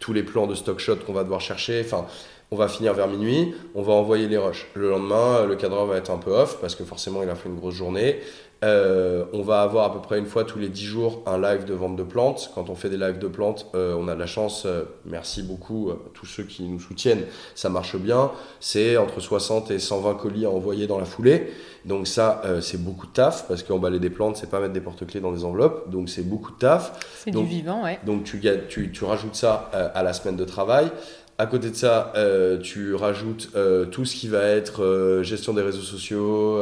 tous 0.00 0.14
les 0.14 0.22
plans 0.22 0.46
de 0.46 0.54
stock 0.54 0.78
shot 0.78 0.96
qu'on 1.06 1.12
va 1.12 1.22
devoir 1.22 1.42
chercher. 1.42 1.82
Enfin, 1.84 2.06
on 2.50 2.56
va 2.56 2.68
finir 2.68 2.94
vers 2.94 3.08
minuit, 3.08 3.54
on 3.74 3.82
va 3.82 3.92
envoyer 3.94 4.28
les 4.28 4.36
rushs. 4.36 4.68
Le 4.74 4.90
lendemain, 4.90 5.44
le 5.44 5.56
cadreur 5.56 5.86
va 5.86 5.96
être 5.96 6.10
un 6.10 6.18
peu 6.18 6.30
off 6.30 6.58
parce 6.60 6.74
que 6.74 6.84
forcément 6.84 7.22
il 7.22 7.28
a 7.28 7.34
fait 7.34 7.48
une 7.48 7.56
grosse 7.56 7.74
journée. 7.74 8.20
Euh, 8.64 9.24
on 9.34 9.42
va 9.42 9.60
avoir 9.60 9.84
à 9.84 9.92
peu 9.92 10.00
près 10.00 10.18
une 10.18 10.26
fois 10.26 10.44
tous 10.44 10.58
les 10.58 10.70
10 10.70 10.84
jours 10.84 11.22
un 11.26 11.38
live 11.38 11.64
de 11.64 11.74
vente 11.74 11.96
de 11.96 12.02
plantes. 12.02 12.50
Quand 12.54 12.70
on 12.70 12.74
fait 12.74 12.88
des 12.88 12.96
lives 12.96 13.18
de 13.18 13.28
plantes, 13.28 13.66
euh, 13.74 13.94
on 13.98 14.08
a 14.08 14.14
de 14.14 14.20
la 14.20 14.26
chance, 14.26 14.64
euh, 14.64 14.84
merci 15.04 15.42
beaucoup 15.42 15.90
à 15.90 15.98
tous 16.14 16.24
ceux 16.24 16.44
qui 16.44 16.62
nous 16.62 16.80
soutiennent, 16.80 17.24
ça 17.54 17.68
marche 17.68 17.96
bien. 17.96 18.30
C'est 18.60 18.96
entre 18.96 19.20
60 19.20 19.70
et 19.70 19.78
120 19.78 20.14
colis 20.14 20.46
à 20.46 20.50
envoyer 20.50 20.86
dans 20.86 20.98
la 20.98 21.04
foulée. 21.04 21.52
Donc 21.84 22.08
ça, 22.08 22.40
c'est 22.62 22.82
beaucoup 22.82 23.06
de 23.06 23.12
taf, 23.12 23.46
parce 23.46 23.62
qu'emballer 23.62 23.98
des 23.98 24.08
plantes, 24.08 24.38
c'est 24.38 24.48
pas 24.48 24.58
mettre 24.58 24.72
des 24.72 24.80
porte-clés 24.80 25.20
dans 25.20 25.32
des 25.32 25.44
enveloppes, 25.44 25.90
donc 25.90 26.08
c'est 26.08 26.22
beaucoup 26.22 26.50
de 26.50 26.56
taf. 26.56 26.92
C'est 27.22 27.30
du 27.30 27.44
vivant, 27.44 27.84
ouais. 27.84 27.98
Donc 28.06 28.24
tu, 28.24 28.40
tu, 28.70 28.90
tu 28.90 29.04
rajoutes 29.04 29.34
ça 29.34 29.70
à 29.94 30.02
la 30.02 30.14
semaine 30.14 30.36
de 30.36 30.46
travail. 30.46 30.90
À 31.36 31.46
côté 31.46 31.70
de 31.70 31.74
ça, 31.74 32.12
euh, 32.14 32.58
tu 32.58 32.94
rajoutes 32.94 33.50
euh, 33.56 33.86
tout 33.86 34.04
ce 34.04 34.14
qui 34.14 34.28
va 34.28 34.42
être 34.44 34.84
euh, 34.84 35.24
gestion 35.24 35.52
des 35.52 35.62
réseaux 35.62 35.82
sociaux. 35.82 36.60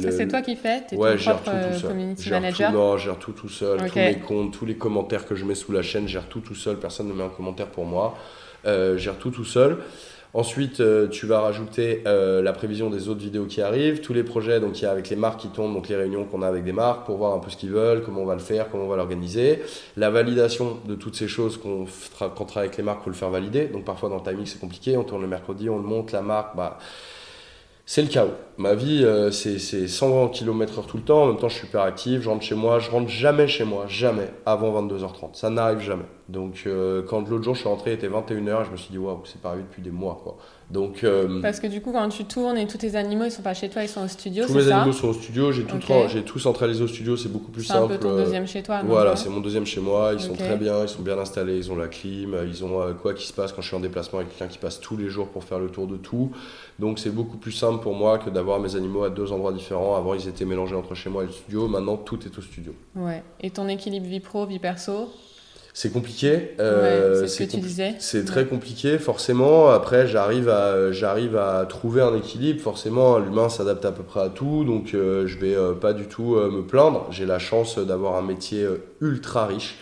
ça, 0.00 0.10
c'est 0.10 0.26
toi 0.26 0.40
qui 0.40 0.56
fais? 0.56 0.84
Es 0.90 0.96
Ouais, 0.96 1.18
gère 1.18 1.42
tout 1.42 1.50
tout. 1.50 1.86
Community 1.86 2.30
manager 2.30 2.70
tout, 2.70 2.76
Non, 2.76 2.96
gère 2.96 3.18
tout 3.18 3.32
tout 3.32 3.50
seul. 3.50 3.78
Tous 3.78 3.98
mes 3.98 4.18
comptes, 4.18 4.58
tous 4.58 4.64
les 4.64 4.76
commentaires 4.76 5.26
que 5.26 5.34
je 5.34 5.44
mets 5.44 5.54
sous 5.54 5.72
la 5.72 5.82
chaîne, 5.82 6.08
gère 6.08 6.26
tout 6.28 6.40
tout 6.40 6.54
seul. 6.54 6.76
Personne 6.76 7.08
ne 7.08 7.12
met 7.12 7.24
un 7.24 7.28
commentaire 7.28 7.66
pour 7.66 7.84
moi. 7.84 8.16
gère 8.64 9.18
tout 9.18 9.30
tout 9.30 9.44
seul. 9.44 9.78
Ensuite, 10.36 10.80
euh, 10.80 11.08
tu 11.08 11.24
vas 11.24 11.40
rajouter 11.40 12.02
euh, 12.06 12.42
la 12.42 12.52
prévision 12.52 12.90
des 12.90 13.08
autres 13.08 13.22
vidéos 13.22 13.46
qui 13.46 13.62
arrivent, 13.62 14.02
tous 14.02 14.12
les 14.12 14.22
projets 14.22 14.60
donc 14.60 14.78
il 14.78 14.82
y 14.82 14.86
a 14.86 14.90
avec 14.90 15.08
les 15.08 15.16
marques 15.16 15.40
qui 15.40 15.48
tombent, 15.48 15.72
donc 15.72 15.88
les 15.88 15.96
réunions 15.96 16.24
qu'on 16.24 16.42
a 16.42 16.46
avec 16.46 16.62
des 16.62 16.74
marques 16.74 17.06
pour 17.06 17.16
voir 17.16 17.32
un 17.32 17.38
peu 17.38 17.48
ce 17.48 17.56
qu'ils 17.56 17.70
veulent, 17.70 18.02
comment 18.02 18.20
on 18.20 18.26
va 18.26 18.34
le 18.34 18.40
faire, 18.40 18.68
comment 18.70 18.84
on 18.84 18.88
va 18.88 18.96
l'organiser, 18.96 19.62
la 19.96 20.10
validation 20.10 20.76
de 20.84 20.94
toutes 20.94 21.16
ces 21.16 21.26
choses 21.26 21.58
qu'on 21.58 21.86
travaille 22.44 22.66
avec 22.66 22.76
les 22.76 22.82
marques 22.82 23.00
pour 23.00 23.08
le 23.08 23.16
faire 23.16 23.30
valider. 23.30 23.64
Donc 23.64 23.86
parfois 23.86 24.10
dans 24.10 24.16
le 24.16 24.22
timing 24.22 24.44
c'est 24.44 24.60
compliqué, 24.60 24.98
on 24.98 25.04
tourne 25.04 25.22
le 25.22 25.26
mercredi, 25.26 25.70
on 25.70 25.78
le 25.78 25.84
monte, 25.84 26.12
la 26.12 26.20
marque, 26.20 26.54
bah 26.54 26.76
c'est 27.88 28.02
le 28.02 28.08
chaos. 28.08 28.32
Ma 28.58 28.74
vie, 28.74 29.04
euh, 29.04 29.30
c'est 29.30 29.58
120 29.86 30.30
km/h 30.30 30.86
tout 30.86 30.96
le 30.96 31.04
temps. 31.04 31.22
En 31.22 31.26
même 31.28 31.36
temps, 31.36 31.48
je 31.48 31.54
suis 31.54 31.66
super 31.66 31.82
actif. 31.82 32.20
Je 32.20 32.28
rentre 32.28 32.42
chez 32.42 32.56
moi. 32.56 32.80
Je 32.80 32.90
rentre 32.90 33.08
jamais 33.08 33.46
chez 33.46 33.62
moi, 33.62 33.86
jamais 33.86 34.28
avant 34.44 34.82
22h30. 34.82 35.34
Ça 35.34 35.50
n'arrive 35.50 35.78
jamais. 35.78 36.04
Donc, 36.28 36.64
euh, 36.66 37.02
quand 37.08 37.28
l'autre 37.28 37.44
jour 37.44 37.54
je 37.54 37.60
suis 37.60 37.68
rentré, 37.68 37.92
il 37.92 37.94
était 37.94 38.08
21h. 38.08 38.64
Je 38.64 38.70
me 38.72 38.76
suis 38.76 38.90
dit, 38.90 38.98
waouh, 38.98 39.22
c'est 39.24 39.40
pas 39.40 39.50
arrivé 39.50 39.62
depuis 39.62 39.82
des 39.82 39.92
mois. 39.92 40.20
Quoi. 40.20 40.36
Donc, 40.70 41.04
euh, 41.04 41.40
Parce 41.40 41.60
que 41.60 41.68
du 41.68 41.80
coup, 41.80 41.92
quand 41.92 42.08
tu 42.08 42.24
tournes 42.24 42.58
et 42.58 42.66
tous 42.66 42.78
tes 42.78 42.96
animaux, 42.96 43.24
ils 43.24 43.30
sont 43.30 43.42
pas 43.42 43.54
chez 43.54 43.68
toi, 43.68 43.82
ils 43.82 43.88
sont 43.88 44.04
au 44.04 44.08
studio. 44.08 44.46
Tous 44.46 44.54
mes 44.54 44.70
animaux 44.70 44.92
sont 44.92 45.08
au 45.08 45.12
studio. 45.12 45.52
J'ai 45.52 45.62
tout, 45.62 45.78
j'ai 46.08 46.22
tout 46.22 46.38
centralisé 46.38 46.82
au 46.82 46.88
studio. 46.88 47.16
C'est 47.16 47.28
beaucoup 47.28 47.52
plus 47.52 47.64
simple. 47.64 47.86
C'est 47.88 47.94
un 47.94 47.98
peu 47.98 48.02
ton 48.02 48.16
deuxième 48.16 48.46
chez 48.46 48.62
toi. 48.62 48.82
Voilà, 48.84 49.14
c'est 49.14 49.28
mon 49.28 49.40
deuxième 49.40 49.64
chez 49.64 49.80
moi. 49.80 50.10
Ils 50.12 50.20
sont 50.20 50.34
très 50.34 50.56
bien. 50.56 50.82
Ils 50.82 50.88
sont 50.88 51.02
bien 51.02 51.18
installés. 51.18 51.56
Ils 51.56 51.70
ont 51.70 51.76
la 51.76 51.88
clim. 51.88 52.36
Ils 52.46 52.64
ont 52.64 52.80
quoi 53.00 53.14
qui 53.14 53.26
se 53.26 53.32
passe 53.32 53.52
quand 53.52 53.62
je 53.62 53.68
suis 53.68 53.76
en 53.76 53.80
déplacement 53.80 54.18
avec 54.18 54.30
quelqu'un 54.30 54.52
qui 54.52 54.58
passe 54.58 54.80
tous 54.80 54.96
les 54.96 55.08
jours 55.08 55.28
pour 55.28 55.44
faire 55.44 55.58
le 55.58 55.68
tour 55.68 55.86
de 55.86 55.96
tout. 55.96 56.32
Donc, 56.78 56.98
c'est 56.98 57.10
beaucoup 57.10 57.36
plus 57.36 57.52
simple 57.52 57.82
pour 57.82 57.94
moi 57.94 58.18
que 58.18 58.28
d'avoir 58.28 58.58
mes 58.58 58.74
animaux 58.76 59.04
à 59.04 59.10
deux 59.10 59.32
endroits 59.32 59.52
différents. 59.52 59.96
Avant, 59.96 60.14
ils 60.14 60.28
étaient 60.28 60.44
mélangés 60.44 60.74
entre 60.74 60.94
chez 60.94 61.10
moi 61.10 61.22
et 61.22 61.26
le 61.26 61.32
studio. 61.32 61.68
Maintenant, 61.68 61.96
tout 61.96 62.18
est 62.26 62.38
au 62.38 62.42
studio. 62.42 62.74
Ouais. 62.96 63.22
Et 63.40 63.50
ton 63.50 63.68
équilibre 63.68 64.06
vie 64.06 64.20
pro, 64.20 64.46
vie 64.46 64.58
perso? 64.58 65.08
C'est 65.78 65.92
compliqué. 65.92 66.54
Euh, 66.58 67.20
c'est 67.20 67.28
ce 67.28 67.38
que 67.40 67.50
tu 67.50 67.58
disais. 67.58 67.96
C'est 67.98 68.24
très 68.24 68.46
compliqué, 68.46 68.96
forcément. 68.98 69.68
Après, 69.68 70.06
j'arrive 70.06 70.48
à, 70.48 70.90
j'arrive 70.90 71.36
à 71.36 71.66
trouver 71.68 72.00
un 72.00 72.16
équilibre. 72.16 72.62
Forcément, 72.62 73.18
l'humain 73.18 73.50
s'adapte 73.50 73.84
à 73.84 73.92
peu 73.92 74.02
près 74.02 74.20
à 74.20 74.30
tout, 74.30 74.64
donc 74.64 74.94
euh, 74.94 75.26
je 75.26 75.38
vais 75.38 75.54
euh, 75.54 75.74
pas 75.74 75.92
du 75.92 76.06
tout 76.06 76.36
me 76.36 76.62
plaindre. 76.62 77.06
J'ai 77.10 77.26
la 77.26 77.38
chance 77.38 77.78
d'avoir 77.78 78.16
un 78.16 78.22
métier 78.22 78.66
ultra 79.02 79.44
riche 79.44 79.76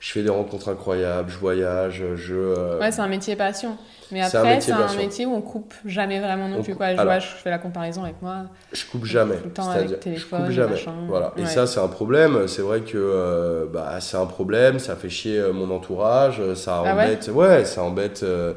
je 0.00 0.12
fais 0.12 0.22
des 0.22 0.30
rencontres 0.30 0.68
incroyables, 0.68 1.30
je 1.30 1.38
voyage, 1.38 2.02
je. 2.14 2.34
euh, 2.34 2.78
Ouais, 2.78 2.92
c'est 2.92 3.00
un 3.00 3.08
métier 3.08 3.34
passion. 3.34 3.76
Mais 4.12 4.22
C'est 4.28 4.36
un 4.36 4.40
après, 4.40 4.54
métier 4.56 4.74
c'est 4.76 4.94
un 4.94 4.96
métier 4.96 5.26
où 5.26 5.34
on 5.34 5.40
coupe 5.42 5.74
jamais 5.84 6.20
vraiment 6.20 6.48
non 6.48 6.58
On 6.58 6.62
plus. 6.62 6.74
Quoi. 6.74 6.86
Je, 6.88 6.92
alors- 6.92 7.04
vois, 7.06 7.18
je 7.18 7.26
fais 7.26 7.50
la 7.50 7.58
comparaison 7.58 8.04
avec 8.04 8.22
moi. 8.22 8.44
Je 8.72 8.84
coupe 8.86 9.04
jamais. 9.04 9.36
Tout 9.36 9.44
le 9.46 9.50
temps 9.52 9.68
avec 9.70 10.00
téléphone, 10.00 10.40
je 10.42 10.44
coupe 10.46 10.52
jamais. 10.54 10.70
machin. 10.70 10.94
Voilà. 11.08 11.32
Et 11.36 11.40
Ouais. 11.42 11.46
ça, 11.46 11.66
c'est 11.66 11.80
un 11.80 11.88
problème. 11.88 12.46
C'est 12.46 12.62
vrai 12.62 12.80
que 12.82 12.96
euh, 12.96 13.66
bah, 13.72 13.96
c'est 14.00 14.16
un 14.16 14.26
problème. 14.26 14.78
Ça 14.78 14.94
fait 14.96 15.08
chier 15.10 15.38
euh, 15.38 15.52
mon 15.52 15.70
entourage. 15.74 16.40
Ça 16.54 16.82
Ah 16.86 16.92
embête. 16.92 17.28
ouais, 17.34 17.64
ça 17.64 17.82
embête. 17.82 18.22
euh, 18.22 18.54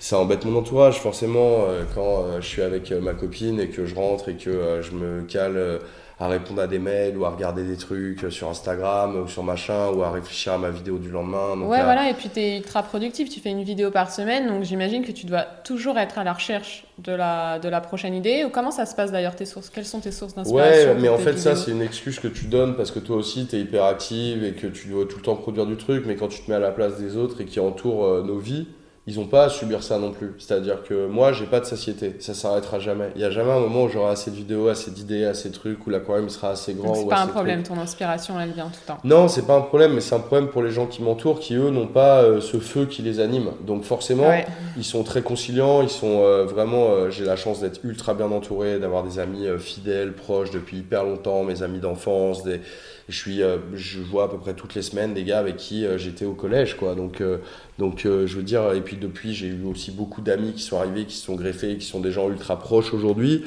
ça 0.00 0.16
embête 0.18 0.44
mon 0.44 0.56
entourage 0.58 1.00
forcément 1.00 1.64
quand 1.94 2.24
je 2.40 2.46
suis 2.46 2.62
avec 2.62 2.92
ma 2.92 3.14
copine 3.14 3.58
et 3.58 3.68
que 3.68 3.84
je 3.84 3.96
rentre 3.96 4.28
et 4.28 4.36
que 4.36 4.80
je 4.80 4.92
me 4.92 5.22
cale 5.22 5.80
à 6.20 6.26
répondre 6.26 6.60
à 6.60 6.66
des 6.66 6.80
mails 6.80 7.16
ou 7.16 7.24
à 7.24 7.30
regarder 7.30 7.62
des 7.62 7.76
trucs 7.76 8.26
sur 8.30 8.48
Instagram 8.48 9.22
ou 9.22 9.28
sur 9.28 9.44
machin 9.44 9.90
ou 9.90 10.02
à 10.02 10.10
réfléchir 10.10 10.54
à 10.54 10.58
ma 10.58 10.70
vidéo 10.70 10.98
du 10.98 11.10
lendemain. 11.10 11.56
Donc, 11.56 11.70
ouais, 11.70 11.78
là, 11.78 11.84
voilà, 11.84 12.10
et 12.10 12.14
puis 12.14 12.28
tu 12.28 12.40
es 12.40 12.56
ultra 12.56 12.82
productif, 12.82 13.28
tu 13.28 13.38
fais 13.38 13.50
une 13.50 13.62
vidéo 13.62 13.92
par 13.92 14.10
semaine, 14.10 14.48
donc 14.48 14.64
j'imagine 14.64 15.04
que 15.04 15.12
tu 15.12 15.26
dois 15.26 15.42
toujours 15.42 15.96
être 15.96 16.18
à 16.18 16.24
la 16.24 16.32
recherche 16.32 16.84
de 16.98 17.12
la, 17.12 17.60
de 17.60 17.68
la 17.68 17.80
prochaine 17.80 18.14
idée. 18.14 18.44
Ou 18.44 18.50
comment 18.50 18.72
ça 18.72 18.84
se 18.84 18.96
passe 18.96 19.12
d'ailleurs 19.12 19.36
tes 19.36 19.46
sources? 19.46 19.70
Quelles 19.70 19.84
sont 19.84 20.00
tes 20.00 20.10
sources 20.10 20.34
d'inspiration 20.34 20.90
Ouais, 20.90 20.96
mais 21.00 21.08
en 21.08 21.18
fait, 21.18 21.38
ça, 21.38 21.54
c'est 21.54 21.70
une 21.70 21.82
excuse 21.82 22.18
que 22.18 22.28
tu 22.28 22.46
donnes 22.46 22.74
parce 22.74 22.90
que 22.90 22.98
toi 22.98 23.16
aussi, 23.16 23.46
tu 23.46 23.54
es 23.54 23.60
hyper 23.60 23.84
active 23.84 24.42
et 24.42 24.52
que 24.52 24.66
tu 24.66 24.88
dois 24.88 25.06
tout 25.06 25.18
le 25.18 25.22
temps 25.22 25.36
produire 25.36 25.66
du 25.66 25.76
truc. 25.76 26.04
Mais 26.06 26.16
quand 26.16 26.28
tu 26.28 26.42
te 26.42 26.50
mets 26.50 26.56
à 26.56 26.60
la 26.60 26.72
place 26.72 26.98
des 26.98 27.16
autres 27.16 27.40
et 27.40 27.44
qui 27.44 27.60
entourent 27.60 28.04
euh, 28.04 28.22
nos 28.24 28.38
vies, 28.38 28.66
ils 29.10 29.18
n'ont 29.18 29.26
pas 29.26 29.44
à 29.44 29.48
subir 29.48 29.82
ça 29.82 29.98
non 29.98 30.10
plus. 30.12 30.34
C'est-à-dire 30.38 30.82
que 30.82 31.06
moi, 31.06 31.32
j'ai 31.32 31.46
pas 31.46 31.60
de 31.60 31.64
satiété. 31.64 32.16
Ça 32.20 32.34
s'arrêtera 32.34 32.78
jamais. 32.78 33.08
Il 33.16 33.22
y 33.22 33.24
a 33.24 33.30
jamais 33.30 33.52
un 33.52 33.58
moment 33.60 33.84
où 33.84 33.88
j'aurai 33.88 34.10
assez 34.12 34.30
de 34.30 34.36
vidéos, 34.36 34.68
assez 34.68 34.90
d'idées, 34.90 35.24
assez 35.24 35.48
de 35.48 35.54
trucs, 35.54 35.86
où 35.86 35.88
l'aquarium 35.90 36.28
sera 36.28 36.50
assez 36.50 36.74
grand. 36.74 36.94
C'est 36.94 37.08
pas 37.08 37.22
un 37.22 37.26
problème, 37.26 37.62
ton 37.62 37.78
inspiration 37.78 38.38
elle 38.38 38.50
vient 38.50 38.66
tout 38.66 38.80
le 38.82 38.86
temps. 38.86 38.98
Non, 39.04 39.26
c'est 39.28 39.46
pas 39.46 39.54
un 39.56 39.62
problème, 39.62 39.94
mais 39.94 40.02
c'est 40.02 40.14
un 40.14 40.20
problème 40.20 40.48
pour 40.48 40.62
les 40.62 40.70
gens 40.70 40.84
qui 40.86 41.02
m'entourent 41.02 41.40
qui, 41.40 41.54
eux, 41.54 41.70
n'ont 41.70 41.86
pas 41.86 42.20
euh, 42.22 42.42
ce 42.42 42.58
feu 42.58 42.84
qui 42.84 43.00
les 43.00 43.18
anime. 43.18 43.48
Donc 43.66 43.84
forcément, 43.84 44.28
Ouais. 44.28 44.44
ils 44.76 44.84
sont 44.84 45.02
très 45.04 45.22
conciliants, 45.22 45.80
ils 45.80 45.88
sont 45.88 46.20
euh, 46.22 46.44
vraiment. 46.44 46.90
euh, 46.90 47.08
J'ai 47.10 47.24
la 47.24 47.36
chance 47.36 47.60
d'être 47.60 47.80
ultra 47.84 48.12
bien 48.12 48.30
entouré, 48.30 48.78
d'avoir 48.78 49.04
des 49.04 49.18
amis 49.18 49.46
fidèles, 49.58 50.12
proches 50.12 50.50
depuis 50.50 50.76
hyper 50.78 51.04
longtemps, 51.04 51.44
mes 51.44 51.62
amis 51.62 51.78
d'enfance. 51.80 52.44
Des... 52.44 52.60
Je 53.08 53.16
suis, 53.16 53.42
euh, 53.42 53.56
je 53.72 54.00
vois 54.00 54.24
à 54.24 54.28
peu 54.28 54.36
près 54.36 54.52
toutes 54.52 54.74
les 54.74 54.82
semaines 54.82 55.14
des 55.14 55.24
gars 55.24 55.38
avec 55.38 55.56
qui 55.56 55.86
euh, 55.86 55.96
j'étais 55.96 56.26
au 56.26 56.34
collège, 56.34 56.76
quoi. 56.76 56.94
Donc, 56.94 57.22
euh, 57.22 57.38
donc 57.78 58.00
je 58.04 58.36
veux 58.36 58.42
dire, 58.42 58.72
et 58.72 58.82
puis 58.82 58.96
depuis, 58.96 59.32
j'ai 59.34 59.46
eu 59.46 59.64
aussi 59.64 59.90
beaucoup 59.92 60.20
d'amis 60.20 60.52
qui 60.52 60.62
sont 60.62 60.78
arrivés, 60.78 61.06
qui 61.06 61.16
se 61.16 61.24
sont 61.24 61.34
greffés, 61.34 61.78
qui 61.78 61.86
sont 61.86 62.00
des 62.00 62.12
gens 62.12 62.28
ultra 62.28 62.58
proches 62.58 62.92
aujourd'hui. 62.92 63.44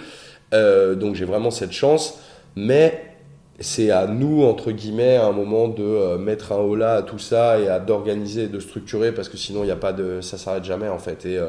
Donc 0.51 1.15
j'ai 1.15 1.25
vraiment 1.25 1.51
cette 1.51 1.71
chance, 1.71 2.19
mais 2.55 3.05
c'est 3.59 3.91
à 3.91 4.07
nous, 4.07 4.43
entre 4.43 4.71
guillemets, 4.71 5.15
à 5.15 5.27
un 5.27 5.31
moment 5.31 5.67
de 5.67 6.17
mettre 6.17 6.51
un 6.51 6.57
holà 6.57 6.95
à 6.95 7.01
tout 7.03 7.19
ça 7.19 7.59
et 7.59 7.67
d'organiser, 7.85 8.47
de 8.47 8.59
structurer, 8.59 9.13
parce 9.13 9.29
que 9.29 9.37
sinon, 9.37 9.63
il 9.63 9.67
y 9.67 9.71
a 9.71 9.77
pas 9.77 9.93
de, 9.93 10.19
ça 10.21 10.37
s'arrête 10.37 10.63
jamais, 10.65 10.89
en 10.89 10.97
fait. 10.97 11.25
Et, 11.25 11.39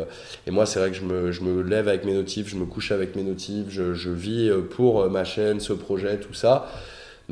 et 0.46 0.51
moi, 0.51 0.66
c'est 0.66 0.79
vrai 0.79 0.90
que 0.90 0.96
je 0.96 1.05
me, 1.05 1.33
je 1.33 1.42
me 1.42 1.62
lève 1.62 1.88
avec 1.88 2.05
mes 2.05 2.14
notifs, 2.14 2.48
je 2.48 2.57
me 2.57 2.64
couche 2.64 2.92
avec 2.92 3.16
mes 3.16 3.22
notifs, 3.22 3.66
je, 3.70 3.94
je 3.94 4.11
vis 4.11 4.51
pour 4.70 5.09
ma 5.11 5.25
chaîne, 5.25 5.59
ce 5.61 5.72
projet, 5.72 6.18
tout 6.18 6.35
ça. 6.35 6.68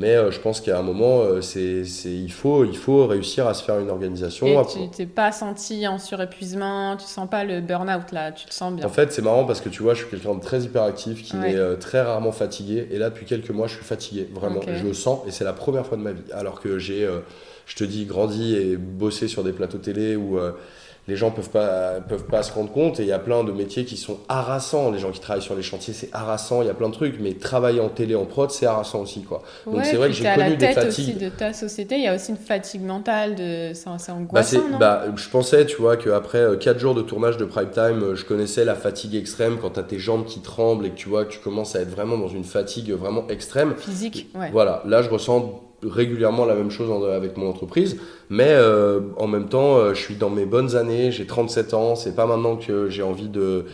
Mais 0.01 0.15
euh, 0.15 0.31
je 0.31 0.39
pense 0.39 0.61
qu'à 0.61 0.79
un 0.79 0.81
moment, 0.81 1.21
euh, 1.21 1.41
c'est, 1.41 1.83
il, 2.05 2.31
faut, 2.31 2.65
il 2.65 2.75
faut 2.75 3.05
réussir 3.05 3.45
à 3.47 3.53
se 3.53 3.63
faire 3.63 3.79
une 3.79 3.91
organisation. 3.91 4.47
Et 4.47 4.65
tu 4.65 4.89
t'es 4.89 5.05
pas 5.05 5.31
senti 5.31 5.87
en 5.87 5.99
surépuisement, 5.99 6.97
tu 6.97 7.05
sens 7.05 7.29
pas 7.29 7.43
le 7.43 7.61
burn-out 7.61 8.11
là, 8.11 8.31
tu 8.31 8.45
te 8.47 8.53
sens 8.53 8.73
bien. 8.73 8.85
En 8.85 8.89
fait, 8.89 9.11
c'est 9.13 9.21
marrant 9.21 9.45
parce 9.45 9.61
que 9.61 9.69
tu 9.69 9.83
vois, 9.83 9.93
je 9.93 9.99
suis 10.01 10.09
quelqu'un 10.09 10.33
de 10.33 10.41
très 10.41 10.61
hyperactif 10.61 11.21
qui 11.21 11.35
Ouais. 11.37 11.51
est 11.53 11.55
euh, 11.55 11.75
très 11.75 12.01
rarement 12.01 12.31
fatigué. 12.31 12.87
Et 12.91 12.97
là, 12.97 13.09
depuis 13.11 13.25
quelques 13.27 13.51
mois, 13.51 13.67
je 13.67 13.75
suis 13.75 13.85
fatigué, 13.85 14.27
vraiment. 14.33 14.59
Je 14.67 14.83
le 14.83 14.93
sens 14.93 15.19
et 15.27 15.31
c'est 15.31 15.43
la 15.43 15.53
première 15.53 15.85
fois 15.85 15.97
de 15.97 16.01
ma 16.03 16.11
vie. 16.13 16.23
Alors 16.33 16.59
que 16.61 16.79
j'ai, 16.79 17.07
je 17.71 17.75
te 17.77 17.83
dis, 17.85 18.05
grandi 18.05 18.55
et 18.55 18.75
bossé 18.75 19.27
sur 19.29 19.43
des 19.43 19.53
plateaux 19.53 19.77
télé 19.77 20.17
où 20.17 20.37
euh, 20.37 20.51
les 21.07 21.15
gens 21.15 21.31
peuvent 21.31 21.49
pas, 21.49 22.01
peuvent 22.01 22.25
pas 22.25 22.43
se 22.43 22.51
rendre 22.53 22.71
compte. 22.71 22.99
Et 22.99 23.03
il 23.03 23.07
y 23.09 23.13
a 23.13 23.17
plein 23.19 23.43
de 23.45 23.51
métiers 23.53 23.85
qui 23.85 23.95
sont 23.97 24.17
harassants. 24.29 24.91
Les 24.91 24.99
gens 24.99 25.11
qui 25.11 25.19
travaillent 25.21 25.41
sur 25.41 25.55
les 25.55 25.63
chantiers, 25.63 25.93
c'est 25.93 26.09
harassant. 26.13 26.61
Il 26.61 26.67
y 26.67 26.69
a 26.69 26.73
plein 26.73 26.89
de 26.89 26.93
trucs. 26.93 27.19
Mais 27.21 27.33
travailler 27.33 27.79
en 27.79 27.87
télé, 27.89 28.13
en 28.13 28.25
prod, 28.25 28.51
c'est 28.51 28.65
harassant 28.65 28.99
aussi, 29.01 29.23
quoi. 29.23 29.41
Donc 29.65 29.77
Ouais, 29.77 29.83
c'est 29.85 29.95
vrai 29.95 30.09
que 30.09 30.13
j'ai 30.13 30.27
à 30.27 30.35
la 30.37 30.43
connu 30.45 30.57
des 30.57 30.65
tête 30.67 30.75
fatigues. 30.75 31.09
aussi 31.09 31.13
de 31.15 31.29
ta 31.29 31.53
société, 31.53 31.95
il 31.95 32.03
y 32.03 32.07
a 32.07 32.13
aussi 32.15 32.31
une 32.31 32.37
fatigue 32.37 32.83
mentale, 32.83 33.35
de... 33.35 33.71
c'est 33.73 33.85
Bah, 33.85 34.13
angoissant, 34.13 34.69
non? 34.69 34.77
bah, 34.77 35.05
je 35.15 35.29
pensais, 35.29 35.65
tu 35.65 35.77
vois, 35.77 35.95
qu'après 35.97 36.45
4 36.59 36.77
jours 36.77 36.93
de 36.93 37.01
tournage 37.01 37.37
de 37.37 37.45
prime 37.45 37.71
time, 37.71 38.03
euh, 38.03 38.15
je 38.15 38.25
connaissais 38.25 38.65
la 38.65 38.75
fatigue 38.75 39.15
extrême 39.15 39.57
quand 39.61 39.71
t'as 39.71 39.83
tes 39.83 39.97
jambes 39.97 40.25
qui 40.25 40.41
tremblent 40.41 40.85
et 40.85 40.89
que 40.91 40.97
tu 40.97 41.09
vois 41.09 41.25
que 41.25 41.31
tu 41.31 41.39
commences 41.39 41.75
à 41.75 41.79
être 41.81 41.89
vraiment 41.89 42.17
dans 42.17 42.27
une 42.29 42.43
fatigue 42.43 42.91
vraiment 42.91 43.27
extrême. 43.29 43.73
Physique, 43.77 44.27
ouais. 44.35 44.49
Voilà, 44.51 44.83
là 44.85 45.01
je 45.01 45.09
ressens 45.09 45.63
régulièrement 45.83 46.45
la 46.45 46.55
même 46.55 46.71
chose 46.71 46.89
avec 47.09 47.37
mon 47.37 47.49
entreprise, 47.49 47.97
mais 48.29 48.49
euh, 48.49 48.99
en 49.17 49.27
même 49.27 49.47
temps, 49.49 49.77
euh, 49.77 49.93
je 49.93 50.01
suis 50.01 50.15
dans 50.15 50.29
mes 50.29 50.45
bonnes 50.45 50.75
années, 50.75 51.11
j'ai 51.11 51.25
37 51.25 51.73
ans, 51.73 51.95
c'est 51.95 52.15
pas 52.15 52.25
maintenant 52.25 52.55
que 52.57 52.89
j'ai 52.89 53.03
envie 53.03 53.29
de, 53.29 53.65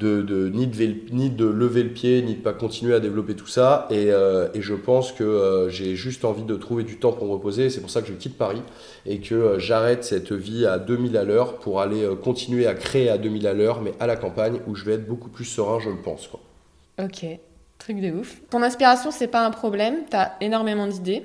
de, 0.00 0.22
de- 0.22 0.48
ni, 0.48 0.66
de, 0.66 0.94
ni 1.12 1.30
de 1.30 1.46
lever 1.46 1.82
le 1.82 1.90
pied, 1.90 2.22
ni 2.22 2.34
de 2.34 2.40
pas 2.42 2.52
continuer 2.52 2.94
à 2.94 3.00
développer 3.00 3.34
tout 3.34 3.46
ça, 3.46 3.86
et, 3.90 4.10
euh, 4.12 4.48
et 4.54 4.62
je 4.62 4.74
pense 4.74 5.12
que 5.12 5.66
j'ai 5.70 5.96
juste 5.96 6.24
envie 6.24 6.44
de 6.44 6.54
trouver 6.56 6.84
du 6.84 6.98
temps 6.98 7.12
pour 7.12 7.26
me 7.26 7.32
reposer, 7.32 7.70
c'est 7.70 7.80
pour 7.80 7.90
ça 7.90 8.02
que 8.02 8.08
je 8.08 8.12
quitte 8.14 8.38
Paris, 8.38 8.62
et 9.06 9.18
que 9.20 9.58
j'arrête 9.58 10.04
cette 10.04 10.32
vie 10.32 10.66
à 10.66 10.78
2000 10.78 11.16
à 11.16 11.24
l'heure 11.24 11.54
pour 11.58 11.80
aller 11.80 12.06
continuer 12.22 12.66
à 12.66 12.74
créer 12.74 13.08
à 13.10 13.18
2000 13.18 13.46
à 13.46 13.54
l'heure, 13.54 13.80
mais 13.82 13.92
à 14.00 14.06
la 14.06 14.16
campagne, 14.16 14.60
où 14.66 14.74
je 14.74 14.84
vais 14.84 14.92
être 14.94 15.08
beaucoup 15.08 15.28
plus 15.30 15.44
serein, 15.44 15.80
je 15.80 15.90
le 15.90 15.96
pense. 16.02 16.28
Quoi. 16.28 16.40
Ok, 17.02 17.24
truc 17.78 18.00
de 18.00 18.10
ouf. 18.10 18.40
Ton 18.50 18.62
inspiration, 18.62 19.10
c'est 19.10 19.28
pas 19.28 19.44
un 19.46 19.50
problème, 19.50 19.96
t'as 20.10 20.32
énormément 20.40 20.86
d'idées. 20.86 21.22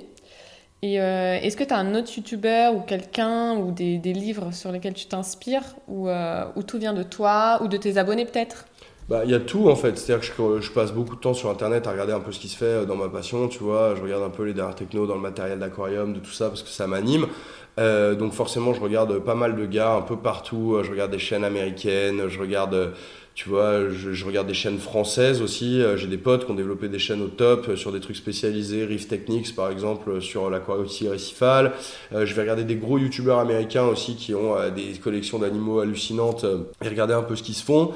Et 0.82 1.00
euh, 1.00 1.38
est-ce 1.40 1.56
que 1.56 1.64
t'as 1.64 1.78
un 1.78 1.94
autre 1.94 2.14
youtubeur 2.14 2.74
ou 2.74 2.80
quelqu'un 2.80 3.56
ou 3.56 3.72
des, 3.72 3.96
des 3.96 4.12
livres 4.12 4.52
sur 4.52 4.70
lesquels 4.70 4.92
tu 4.92 5.06
t'inspires 5.06 5.76
ou, 5.88 6.08
euh, 6.08 6.44
ou 6.56 6.62
tout 6.62 6.78
vient 6.78 6.92
de 6.92 7.02
toi 7.02 7.60
ou 7.62 7.68
de 7.68 7.78
tes 7.78 7.96
abonnés 7.96 8.26
peut-être? 8.26 8.66
Bah, 9.08 9.22
il 9.24 9.30
y 9.30 9.34
a 9.34 9.40
tout 9.40 9.68
en 9.68 9.76
fait, 9.76 9.96
c'est-à-dire 9.98 10.34
que 10.36 10.60
je, 10.60 10.72
passe 10.72 10.92
beaucoup 10.92 11.16
de 11.16 11.20
temps 11.20 11.34
sur 11.34 11.48
internet 11.48 11.86
à 11.86 11.92
regarder 11.92 12.12
un 12.12 12.20
peu 12.20 12.32
ce 12.32 12.38
qui 12.38 12.48
se 12.48 12.56
fait 12.56 12.64
euh, 12.64 12.84
dans 12.84 12.96
ma 12.96 13.08
passion, 13.08 13.48
tu 13.48 13.60
vois. 13.60 13.94
Je 13.94 14.02
regarde 14.02 14.22
un 14.22 14.30
peu 14.30 14.44
les 14.44 14.52
dernières 14.52 14.74
technos 14.74 15.06
dans 15.06 15.14
le 15.14 15.22
matériel 15.22 15.58
d'aquarium, 15.58 16.12
de 16.12 16.20
tout 16.20 16.32
ça, 16.32 16.48
parce 16.48 16.62
que 16.62 16.68
ça 16.68 16.86
m'anime. 16.86 17.28
Donc 17.76 18.34
forcément, 18.34 18.72
je 18.72 18.80
regarde 18.80 19.18
pas 19.18 19.34
mal 19.34 19.56
de 19.56 19.66
gars 19.66 19.94
un 19.94 20.02
peu 20.02 20.16
partout. 20.16 20.78
Je 20.84 20.90
regarde 20.90 21.10
des 21.10 21.18
chaînes 21.18 21.42
américaines, 21.44 22.28
je 22.28 22.38
regarde, 22.38 22.92
tu 23.34 23.48
vois, 23.48 23.90
je, 23.90 24.24
regarde 24.24 24.46
des 24.46 24.54
chaînes 24.54 24.78
françaises 24.78 25.42
aussi. 25.42 25.82
Euh, 25.82 25.96
J'ai 25.96 26.06
des 26.06 26.18
potes 26.18 26.44
qui 26.44 26.52
ont 26.52 26.54
développé 26.54 26.88
des 26.88 27.00
chaînes 27.00 27.20
au 27.20 27.26
top 27.26 27.68
euh, 27.68 27.76
sur 27.76 27.90
des 27.90 27.98
trucs 27.98 28.16
spécialisés, 28.16 28.86
Reef 28.86 29.08
Techniques 29.08 29.56
par 29.56 29.70
exemple, 29.70 30.08
euh, 30.08 30.20
sur 30.20 30.48
l'aquariotie 30.50 31.08
récifale. 31.08 31.72
Je 32.12 32.32
vais 32.32 32.42
regarder 32.42 32.62
des 32.62 32.76
gros 32.76 32.96
youtubeurs 32.96 33.40
américains 33.40 33.86
aussi 33.86 34.14
qui 34.14 34.34
ont 34.34 34.54
des 34.70 34.92
collections 35.02 35.40
d'animaux 35.40 35.80
hallucinantes 35.80 36.46
et 36.82 36.88
regarder 36.88 37.14
un 37.14 37.22
peu 37.22 37.34
ce 37.34 37.42
qu'ils 37.42 37.56
se 37.56 37.64
font. 37.64 37.92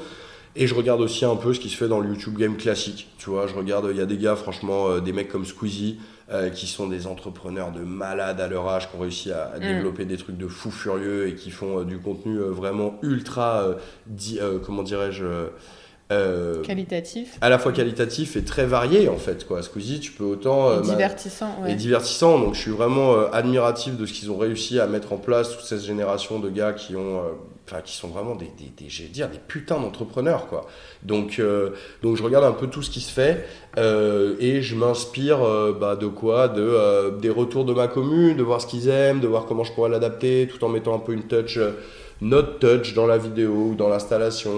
Et 0.56 0.66
je 0.66 0.74
regarde 0.74 1.00
aussi 1.00 1.24
un 1.24 1.36
peu 1.36 1.54
ce 1.54 1.60
qui 1.60 1.68
se 1.68 1.76
fait 1.76 1.86
dans 1.86 2.00
le 2.00 2.08
YouTube 2.08 2.36
game 2.36 2.56
classique. 2.56 3.06
Tu 3.18 3.30
vois, 3.30 3.46
je 3.46 3.54
regarde, 3.54 3.86
il 3.92 3.96
y 3.96 4.00
a 4.00 4.06
des 4.06 4.16
gars, 4.16 4.34
franchement, 4.34 4.98
des 4.98 5.12
mecs 5.12 5.28
comme 5.28 5.44
Squeezie, 5.44 5.98
euh, 6.30 6.50
qui 6.50 6.66
sont 6.66 6.86
des 6.88 7.06
entrepreneurs 7.06 7.72
de 7.72 7.80
malades 7.80 8.40
à 8.40 8.48
leur 8.48 8.68
âge, 8.68 8.90
qui 8.90 8.96
ont 8.96 9.00
réussi 9.00 9.32
à, 9.32 9.44
à 9.54 9.58
Mm. 9.58 9.60
développer 9.60 10.04
des 10.04 10.16
trucs 10.16 10.36
de 10.36 10.46
fous 10.48 10.70
furieux 10.70 11.26
et 11.28 11.34
qui 11.34 11.50
font 11.50 11.80
euh, 11.80 11.84
du 11.84 11.98
contenu 11.98 12.36
euh, 12.38 12.50
vraiment 12.50 12.98
ultra, 13.02 13.62
euh, 13.62 13.74
di- 14.06 14.38
euh, 14.40 14.58
comment 14.58 14.82
dirais-je, 14.82 15.24
euh, 16.10 16.62
Qualitatif 16.62 17.36
à 17.40 17.48
la 17.50 17.58
fois 17.58 17.72
qualitatif 17.72 18.36
et 18.36 18.42
très 18.44 18.64
varié 18.64 19.08
en 19.08 19.16
fait. 19.18 19.46
Quoi. 19.46 19.62
Squeezie, 19.62 20.00
tu 20.00 20.12
peux 20.12 20.24
autant. 20.24 20.70
et 20.70 20.76
euh, 20.76 20.80
ma- 20.82 20.94
divertissant. 20.94 21.54
et 21.60 21.68
Ouais. 21.68 21.74
divertissant. 21.74 22.38
Donc 22.38 22.54
je 22.54 22.60
suis 22.60 22.70
vraiment 22.70 23.14
euh, 23.14 23.26
admiratif 23.32 23.96
de 23.96 24.06
ce 24.06 24.12
qu'ils 24.12 24.30
ont 24.30 24.38
réussi 24.38 24.80
à 24.80 24.86
mettre 24.86 25.12
en 25.12 25.18
place, 25.18 25.50
toute 25.56 25.66
cette 25.66 25.82
génération 25.82 26.38
de 26.38 26.48
gars 26.48 26.72
qui 26.72 26.96
ont, 26.96 27.18
euh, 27.18 27.22
enfin 27.66 27.82
qui 27.82 27.94
sont 27.94 28.08
vraiment 28.08 28.34
des, 28.36 28.50
des, 28.58 28.72
des 28.86 29.08
dire, 29.08 29.28
des 29.28 29.38
putains 29.38 29.78
d'entrepreneurs 29.78 30.46
quoi. 30.46 30.66
Donc 31.02 31.38
euh, 31.38 31.70
donc 32.02 32.16
je 32.16 32.22
regarde 32.22 32.44
un 32.46 32.52
peu 32.52 32.68
tout 32.68 32.82
ce 32.82 32.88
qui 32.90 33.00
se 33.00 33.12
fait 33.12 33.44
euh, 33.76 34.34
et 34.40 34.62
je 34.62 34.74
m'inspire 34.76 35.40
bah, 35.78 35.94
de 35.94 36.06
quoi, 36.06 36.48
de 36.48 36.62
euh, 36.62 37.10
des 37.18 37.28
retours 37.30 37.66
de 37.66 37.74
ma 37.74 37.86
commune, 37.86 38.36
de 38.38 38.42
voir 38.42 38.62
ce 38.62 38.66
qu'ils 38.66 38.88
aiment, 38.88 39.20
de 39.20 39.28
voir 39.28 39.44
comment 39.44 39.62
je 39.64 39.72
pourrais 39.74 39.90
l'adapter, 39.90 40.48
tout 40.50 40.64
en 40.64 40.68
mettant 40.70 40.94
un 40.94 40.98
peu 41.00 41.12
une 41.12 41.24
touch. 41.24 41.58
Notre 42.20 42.58
touch 42.58 42.94
dans 42.94 43.06
la 43.06 43.16
vidéo 43.18 43.68
ou 43.70 43.74
dans 43.74 43.88
l'installation. 43.88 44.50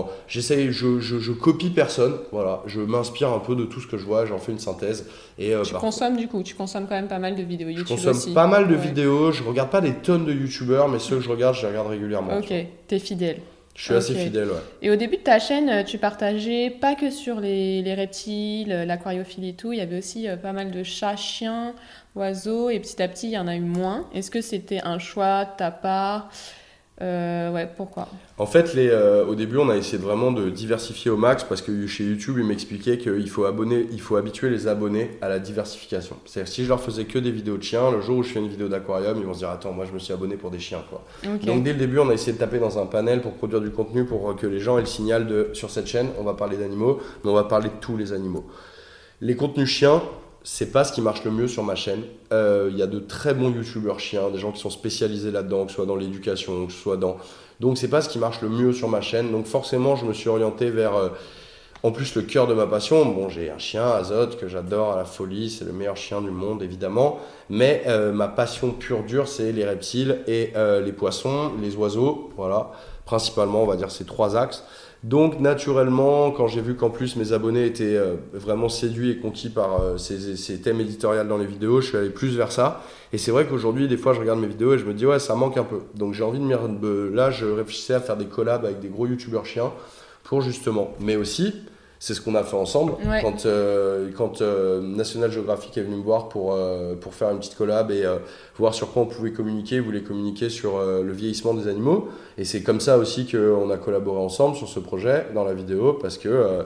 en- 0.00 0.08
J'essaye, 0.28 0.70
je, 0.72 1.00
je, 1.00 1.18
je 1.18 1.32
copie 1.32 1.70
personne. 1.70 2.14
Voilà, 2.32 2.62
je 2.66 2.80
m'inspire 2.80 3.32
un 3.32 3.40
peu 3.40 3.54
de 3.56 3.64
tout 3.64 3.80
ce 3.80 3.86
que 3.86 3.98
je 3.98 4.04
vois, 4.04 4.24
j'en 4.26 4.38
fais 4.38 4.52
une 4.52 4.58
synthèse. 4.58 5.06
Et 5.38 5.54
euh, 5.54 5.62
Tu 5.62 5.74
consommes 5.74 6.16
du 6.16 6.28
coup, 6.28 6.42
tu 6.42 6.54
consommes 6.54 6.86
quand 6.88 6.94
même 6.94 7.08
pas 7.08 7.18
mal 7.18 7.34
de 7.34 7.42
vidéos 7.42 7.68
je 7.70 7.78
YouTube 7.78 7.96
consomme 7.96 8.16
aussi. 8.16 8.32
pas 8.34 8.46
mal 8.46 8.68
de 8.68 8.74
Ouais. 8.74 8.80
vidéos, 8.80 9.32
je 9.32 9.42
regarde 9.42 9.70
pas 9.70 9.80
des 9.80 9.94
tonnes 9.94 10.24
de 10.24 10.32
youtubeurs, 10.32 10.88
mais 10.88 10.98
ceux 10.98 11.16
que 11.16 11.22
je 11.22 11.28
regarde, 11.30 11.54
je 11.56 11.62
les 11.62 11.68
regarde 11.68 11.88
régulièrement. 11.88 12.36
Ok, 12.38 12.52
t'es 12.86 12.98
fidèle. 12.98 13.38
Je 13.74 13.84
suis 13.84 13.94
assez 13.94 14.14
fidèle, 14.14 14.48
ouais. 14.48 14.58
Et 14.82 14.90
au 14.90 14.96
début 14.96 15.18
de 15.18 15.22
ta 15.22 15.38
chaîne, 15.38 15.84
tu 15.84 15.98
partageais 15.98 16.68
pas 16.80 16.96
que 16.96 17.10
sur 17.12 17.38
les, 17.38 17.80
les 17.80 17.94
reptiles, 17.94 18.70
l'aquariophilie 18.70 19.50
et 19.50 19.54
tout, 19.54 19.72
il 19.72 19.78
y 19.78 19.80
avait 19.80 19.98
aussi 19.98 20.28
euh, 20.28 20.36
pas 20.36 20.52
mal 20.52 20.72
de 20.72 20.82
chats, 20.82 21.14
chiens, 21.14 21.74
oiseaux, 22.16 22.70
et 22.70 22.80
petit 22.80 23.00
à 23.00 23.06
petit, 23.06 23.28
il 23.28 23.32
y 23.34 23.38
en 23.38 23.46
a 23.46 23.54
eu 23.54 23.60
moins. 23.60 24.04
Est-ce 24.14 24.32
que 24.32 24.40
c'était 24.40 24.80
un 24.82 24.98
choix 24.98 25.44
de 25.44 25.50
ta 25.58 25.70
part 25.70 26.28
Euh, 27.00 27.52
ouais, 27.52 27.68
pourquoi? 27.76 28.08
En 28.38 28.46
fait, 28.46 28.74
les, 28.74 28.88
euh, 28.88 29.24
au 29.24 29.36
début, 29.36 29.58
on 29.58 29.68
a 29.68 29.76
essayé 29.76 29.98
vraiment 29.98 30.32
de 30.32 30.50
diversifier 30.50 31.10
au 31.10 31.16
max 31.16 31.44
parce 31.44 31.62
que 31.62 31.86
chez 31.86 32.04
YouTube, 32.04 32.36
ils 32.38 32.44
m'expliquaient 32.44 32.98
qu'il 32.98 33.28
faut, 33.28 33.44
abonner, 33.44 33.86
il 33.92 34.00
faut 34.00 34.16
habituer 34.16 34.50
les 34.50 34.66
abonnés 34.66 35.12
à 35.20 35.28
la 35.28 35.38
diversification. 35.38 36.16
C'est-à-dire 36.24 36.52
si 36.52 36.64
je 36.64 36.68
leur 36.68 36.80
faisais 36.80 37.04
que 37.04 37.18
des 37.18 37.30
vidéos 37.30 37.56
de 37.56 37.62
chiens, 37.62 37.92
le 37.92 38.00
jour 38.00 38.18
où 38.18 38.22
je 38.24 38.30
fais 38.30 38.40
une 38.40 38.48
vidéo 38.48 38.68
d'aquarium, 38.68 39.16
ils 39.18 39.24
vont 39.24 39.34
se 39.34 39.38
dire 39.38 39.50
Attends, 39.50 39.72
moi 39.72 39.84
je 39.86 39.92
me 39.92 39.98
suis 40.00 40.12
abonné 40.12 40.36
pour 40.36 40.50
des 40.50 40.58
chiens. 40.58 40.82
Quoi. 40.90 41.04
Donc 41.44 41.62
dès 41.62 41.72
le 41.72 41.78
début, 41.78 41.98
on 42.00 42.08
a 42.10 42.14
essayé 42.14 42.32
de 42.32 42.38
taper 42.38 42.58
dans 42.58 42.78
un 42.80 42.86
panel 42.86 43.20
pour 43.20 43.32
produire 43.32 43.60
du 43.60 43.70
contenu 43.70 44.04
pour 44.04 44.34
que 44.34 44.46
les 44.46 44.58
gens 44.58 44.76
aient 44.78 44.82
le 44.82 44.86
signal 44.86 45.26
de 45.26 45.50
sur 45.52 45.70
cette 45.70 45.86
chaîne, 45.86 46.08
on 46.18 46.24
va 46.24 46.34
parler 46.34 46.56
d'animaux, 46.56 46.98
mais 47.22 47.30
on 47.30 47.34
va 47.34 47.44
parler 47.44 47.68
de 47.68 47.80
tous 47.80 47.96
les 47.96 48.12
animaux. 48.12 48.44
Les 49.20 49.36
contenus 49.36 49.68
chiens, 49.68 50.02
c'est 50.50 50.72
pas 50.72 50.82
ce 50.82 50.94
qui 50.94 51.02
marche 51.02 51.24
le 51.24 51.30
mieux 51.30 51.46
sur 51.46 51.62
ma 51.62 51.74
chaîne. 51.74 52.00
Il 52.30 52.34
euh, 52.34 52.70
y 52.70 52.80
a 52.80 52.86
de 52.86 53.00
très 53.00 53.34
bons 53.34 53.50
youtubeurs 53.50 54.00
chiens, 54.00 54.30
des 54.30 54.38
gens 54.38 54.50
qui 54.50 54.60
sont 54.60 54.70
spécialisés 54.70 55.30
là-dedans, 55.30 55.64
que 55.64 55.70
ce 55.70 55.76
soit 55.76 55.84
dans 55.84 55.94
l'éducation, 55.94 56.66
que 56.66 56.72
ce 56.72 56.78
soit 56.78 56.96
dans. 56.96 57.18
Donc 57.60 57.76
c'est 57.76 57.88
pas 57.88 58.00
ce 58.00 58.08
qui 58.08 58.18
marche 58.18 58.40
le 58.40 58.48
mieux 58.48 58.72
sur 58.72 58.88
ma 58.88 59.02
chaîne. 59.02 59.30
Donc 59.30 59.44
forcément, 59.44 59.94
je 59.94 60.06
me 60.06 60.14
suis 60.14 60.30
orienté 60.30 60.70
vers. 60.70 60.96
Euh, 60.96 61.10
en 61.82 61.92
plus, 61.92 62.14
le 62.14 62.22
cœur 62.22 62.46
de 62.46 62.54
ma 62.54 62.66
passion, 62.66 63.04
bon, 63.04 63.28
j'ai 63.28 63.50
un 63.50 63.58
chien, 63.58 63.86
Azote, 63.86 64.38
que 64.38 64.48
j'adore 64.48 64.94
à 64.94 64.96
la 64.96 65.04
folie, 65.04 65.50
c'est 65.50 65.66
le 65.66 65.72
meilleur 65.72 65.98
chien 65.98 66.22
du 66.22 66.30
monde, 66.30 66.62
évidemment. 66.62 67.20
Mais 67.50 67.82
euh, 67.86 68.12
ma 68.12 68.26
passion 68.26 68.70
pure 68.70 69.04
dure, 69.04 69.28
c'est 69.28 69.52
les 69.52 69.66
reptiles 69.66 70.20
et 70.26 70.54
les 70.56 70.92
poissons, 70.92 71.52
les 71.60 71.76
oiseaux, 71.76 72.30
voilà. 72.36 72.72
Principalement, 73.08 73.62
on 73.62 73.66
va 73.66 73.76
dire 73.76 73.90
ces 73.90 74.04
trois 74.04 74.36
axes. 74.36 74.64
Donc 75.02 75.40
naturellement, 75.40 76.30
quand 76.30 76.46
j'ai 76.46 76.60
vu 76.60 76.74
qu'en 76.74 76.90
plus 76.90 77.16
mes 77.16 77.32
abonnés 77.32 77.64
étaient 77.64 77.96
euh, 77.96 78.16
vraiment 78.34 78.68
séduits 78.68 79.12
et 79.12 79.16
conquis 79.16 79.48
par 79.48 79.80
euh, 79.80 79.96
ces, 79.96 80.60
thèmes 80.60 80.78
éditoriaux 80.78 81.24
dans 81.24 81.38
les 81.38 81.46
vidéos, 81.46 81.80
je 81.80 81.86
suis 81.86 81.96
allé 81.96 82.10
plus 82.10 82.36
vers 82.36 82.52
ça. 82.52 82.82
Et 83.14 83.16
c'est 83.16 83.30
vrai 83.30 83.46
qu'aujourd'hui, 83.46 83.88
des 83.88 83.96
fois, 83.96 84.12
je 84.12 84.20
regarde 84.20 84.40
mes 84.40 84.46
vidéos 84.46 84.74
et 84.74 84.78
je 84.78 84.84
me 84.84 84.92
dis 84.92 85.06
ouais, 85.06 85.20
ça 85.20 85.34
manque 85.34 85.56
un 85.56 85.64
peu. 85.64 85.78
Donc 85.94 86.12
j'ai 86.12 86.22
envie 86.22 86.38
de 86.38 86.44
me... 86.44 87.08
Là, 87.08 87.30
je 87.30 87.46
réfléchissais 87.46 87.94
à 87.94 88.00
faire 88.00 88.18
des 88.18 88.26
collabs 88.26 88.66
avec 88.66 88.78
des 88.80 88.88
gros 88.88 89.06
youtubeurs 89.06 89.46
chiens 89.46 89.72
pour 90.24 90.42
justement, 90.42 90.92
mais 91.00 91.16
aussi 91.16 91.54
c'est 91.98 92.14
ce 92.14 92.20
qu'on 92.20 92.34
a 92.34 92.44
fait 92.44 92.56
ensemble. 92.56 92.92
Quand, 93.22 93.46
euh, 93.46 94.10
quand 94.16 94.40
euh, 94.40 94.80
National 94.80 95.30
Geographic 95.30 95.76
est 95.76 95.82
venu 95.82 95.96
me 95.96 96.02
voir 96.02 96.28
pour, 96.28 96.52
euh, 96.52 96.94
pour 96.94 97.14
faire 97.14 97.30
une 97.30 97.38
petite 97.38 97.56
collab 97.56 97.90
et 97.90 98.04
voir 98.56 98.74
sur 98.74 98.92
quoi 98.92 99.02
on 99.02 99.06
pouvait 99.06 99.32
communiquer, 99.32 99.76
ils 99.76 99.82
voulaient 99.82 100.02
communiquer 100.02 100.48
sur 100.48 100.80
le 100.80 101.12
vieillissement 101.12 101.54
des 101.54 101.68
animaux. 101.68 102.08
Et 102.36 102.44
c'est 102.44 102.62
comme 102.62 102.80
ça 102.80 102.98
aussi 102.98 103.26
qu'on 103.26 103.70
a 103.70 103.76
collaboré 103.76 104.20
ensemble 104.20 104.56
sur 104.56 104.68
ce 104.68 104.80
projet 104.80 105.26
dans 105.34 105.44
la 105.44 105.54
vidéo 105.54 105.94
parce 105.94 106.18
que, 106.18 106.64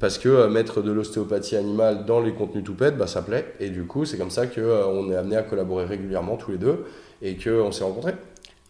parce 0.00 0.18
que 0.18 0.48
mettre 0.48 0.82
de 0.82 0.92
l'ostéopathie 0.92 1.56
animale 1.56 2.04
dans 2.04 2.20
les 2.20 2.32
contenus 2.32 2.64
tout 2.64 2.74
bah, 2.74 3.06
ça 3.06 3.22
plaît. 3.22 3.54
Et 3.60 3.70
du 3.70 3.84
coup, 3.84 4.04
c'est 4.04 4.18
comme 4.18 4.30
ça 4.30 4.46
qu'on 4.46 5.10
est 5.10 5.16
amené 5.16 5.36
à 5.36 5.42
collaborer 5.42 5.84
régulièrement 5.84 6.36
tous 6.36 6.50
les 6.50 6.58
deux 6.58 6.84
et 7.22 7.36
qu'on 7.36 7.72
s'est 7.72 7.84
rencontrés. 7.84 8.14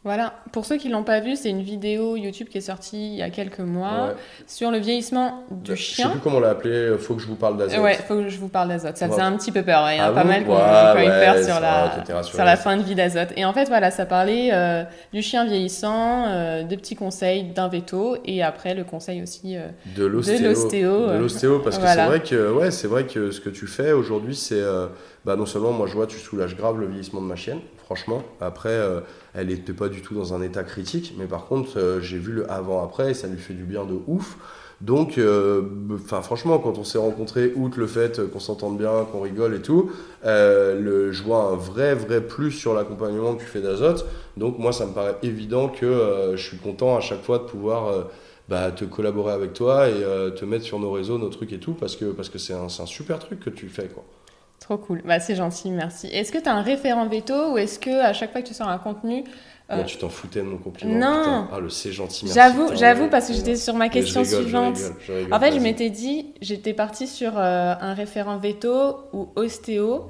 Voilà, 0.04 0.34
pour 0.52 0.66
ceux 0.66 0.76
qui 0.76 0.90
l'ont 0.90 1.02
pas 1.02 1.20
vu, 1.20 1.34
c'est 1.34 1.48
une 1.48 1.62
vidéo 1.62 2.14
YouTube 2.16 2.48
qui 2.50 2.58
est 2.58 2.60
sortie 2.60 3.12
il 3.14 3.14
y 3.14 3.22
a 3.22 3.30
quelques 3.30 3.60
mois 3.60 4.10
sur 4.46 4.70
le 4.70 4.76
vieillissement 4.76 5.44
du 5.50 5.70
bah, 5.70 5.76
chien. 5.76 6.04
Je 6.04 6.08
sais 6.08 6.14
plus 6.14 6.20
comment 6.20 6.36
on 6.36 6.40
l'a 6.40 6.50
appelé, 6.50 6.98
faut 6.98 7.14
que 7.14 7.22
je 7.22 7.26
vous 7.26 7.36
parle 7.36 7.56
d'azote. 7.56 7.80
Ouais, 7.80 7.94
faut 7.94 8.16
que 8.16 8.28
je 8.28 8.38
vous 8.38 8.48
parle 8.48 8.68
d'azote. 8.68 8.98
Ça 8.98 9.08
faisait 9.08 9.22
un 9.22 9.34
petit 9.34 9.50
peu 9.50 9.62
peur, 9.62 9.90
il 9.90 9.96
y 9.96 10.00
a 10.00 10.08
ah 10.08 10.12
pas 10.12 10.24
mal 10.24 10.44
qu'on 10.44 10.56
ouais, 10.56 11.06
faire 11.06 11.42
sur 11.42 11.58
la, 11.58 12.22
sur 12.22 12.44
la 12.44 12.56
fin 12.56 12.76
de 12.76 12.82
vie 12.82 12.94
d'azote. 12.94 13.30
Et 13.36 13.46
en 13.46 13.54
fait, 13.54 13.64
voilà, 13.64 13.90
ça 13.90 14.04
parlait 14.04 14.50
euh, 14.52 14.84
du 15.14 15.22
chien 15.22 15.46
vieillissant, 15.46 16.26
euh, 16.26 16.64
des 16.64 16.76
petits 16.76 16.96
conseils 16.96 17.44
d'un 17.44 17.68
veto 17.68 18.18
et 18.26 18.42
après 18.42 18.74
le 18.74 18.84
conseil 18.84 19.22
aussi 19.22 19.56
euh, 19.56 19.68
de 19.96 20.04
l'ostéo. 20.04 21.08
De 21.08 21.16
l'ostéo, 21.16 21.60
parce 21.60 21.78
que 21.78 21.86
c'est 21.86 22.04
vrai 22.04 22.20
que 22.20 22.52
ouais, 22.52 22.70
c'est 22.70 22.88
vrai 22.88 23.06
que 23.06 23.30
ce 23.30 23.40
que 23.40 23.48
tu 23.48 23.66
fais 23.66 23.92
aujourd'hui, 23.92 24.36
c'est 24.36 24.62
bah, 25.24 25.36
non 25.36 25.46
seulement 25.46 25.72
moi 25.72 25.86
je 25.86 25.94
vois 25.94 26.06
tu 26.06 26.18
soulages 26.18 26.54
grave 26.56 26.78
le 26.78 26.86
vieillissement 26.86 27.22
de 27.22 27.26
ma 27.26 27.36
chienne, 27.36 27.60
franchement. 27.84 28.22
Après, 28.40 28.70
euh, 28.70 29.00
elle 29.34 29.48
n'était 29.48 29.72
pas 29.72 29.88
du 29.88 30.02
tout 30.02 30.14
dans 30.14 30.34
un 30.34 30.42
état 30.42 30.64
critique, 30.64 31.14
mais 31.18 31.26
par 31.26 31.46
contre, 31.46 31.78
euh, 31.78 32.00
j'ai 32.00 32.18
vu 32.18 32.32
le 32.32 32.50
avant-après 32.50 33.10
et 33.10 33.14
ça 33.14 33.28
lui 33.28 33.38
fait 33.38 33.54
du 33.54 33.64
bien 33.64 33.84
de 33.84 33.98
ouf. 34.06 34.36
Donc, 34.80 35.18
euh, 35.18 35.62
franchement, 36.06 36.58
quand 36.58 36.76
on 36.78 36.84
s'est 36.84 36.98
rencontrés, 36.98 37.52
outre 37.54 37.78
le 37.78 37.86
fait 37.86 38.28
qu'on 38.30 38.40
s'entende 38.40 38.76
bien, 38.76 39.06
qu'on 39.10 39.20
rigole 39.20 39.54
et 39.54 39.62
tout, 39.62 39.90
je 40.24 41.22
vois 41.22 41.44
un 41.52 41.56
vrai, 41.56 41.94
vrai 41.94 42.20
plus 42.20 42.50
sur 42.50 42.74
l'accompagnement 42.74 43.34
que 43.34 43.40
tu 43.40 43.46
fais 43.46 43.62
d'Azote. 43.62 44.04
Donc, 44.36 44.58
moi, 44.58 44.72
ça 44.72 44.84
me 44.84 44.92
paraît 44.92 45.16
évident 45.22 45.68
que 45.68 46.32
je 46.34 46.42
suis 46.42 46.58
content 46.58 46.96
à 46.96 47.00
chaque 47.00 47.22
fois 47.22 47.38
de 47.38 47.44
pouvoir 47.44 48.08
bah, 48.48 48.72
te 48.72 48.84
collaborer 48.84 49.32
avec 49.32 49.54
toi 49.54 49.88
et 49.88 50.02
te 50.34 50.44
mettre 50.44 50.64
sur 50.64 50.80
nos 50.80 50.90
réseaux, 50.90 51.18
nos 51.18 51.30
trucs 51.30 51.52
et 51.52 51.60
tout, 51.60 51.72
parce 51.72 51.96
que 51.96 52.38
c'est 52.38 52.54
un, 52.54 52.66
un, 52.66 52.86
super 52.86 53.20
truc 53.20 53.40
que 53.40 53.50
tu 53.50 53.68
fais. 53.68 53.88
Trop 54.64 54.78
cool. 54.78 55.02
Bah, 55.04 55.20
c'est 55.20 55.34
gentil, 55.34 55.70
merci. 55.70 56.06
Est-ce 56.06 56.32
que 56.32 56.38
tu 56.38 56.48
as 56.48 56.54
un 56.54 56.62
référent 56.62 57.06
veto 57.06 57.52
ou 57.52 57.58
est-ce 57.58 57.78
que 57.78 58.00
à 58.02 58.14
chaque 58.14 58.32
fois 58.32 58.40
que 58.40 58.46
tu 58.48 58.54
sors 58.54 58.66
un 58.66 58.78
contenu. 58.78 59.22
Euh... 59.70 59.84
tu 59.84 59.98
t'en 59.98 60.08
foutais 60.08 60.40
de 60.40 60.46
mon 60.46 60.56
compliment. 60.56 60.94
Non. 60.94 61.48
Ah, 61.52 61.60
le 61.60 61.68
c'est 61.68 61.92
gentil, 61.92 62.24
merci. 62.24 62.38
J'avoue, 62.38 62.74
j'avoue 62.74 63.08
parce 63.10 63.28
que 63.28 63.34
j'étais 63.34 63.56
sur 63.56 63.74
ma 63.74 63.90
question 63.90 64.24
suivante. 64.24 64.78
en 65.30 65.38
fait, 65.38 65.52
je 65.52 65.58
m'étais 65.58 65.90
dit, 65.90 66.32
j'étais 66.40 66.72
partie 66.72 67.06
sur 67.06 67.32
euh, 67.36 67.74
un 67.78 67.92
référent 67.92 68.38
veto 68.38 69.00
ou 69.12 69.28
ostéo. 69.36 70.06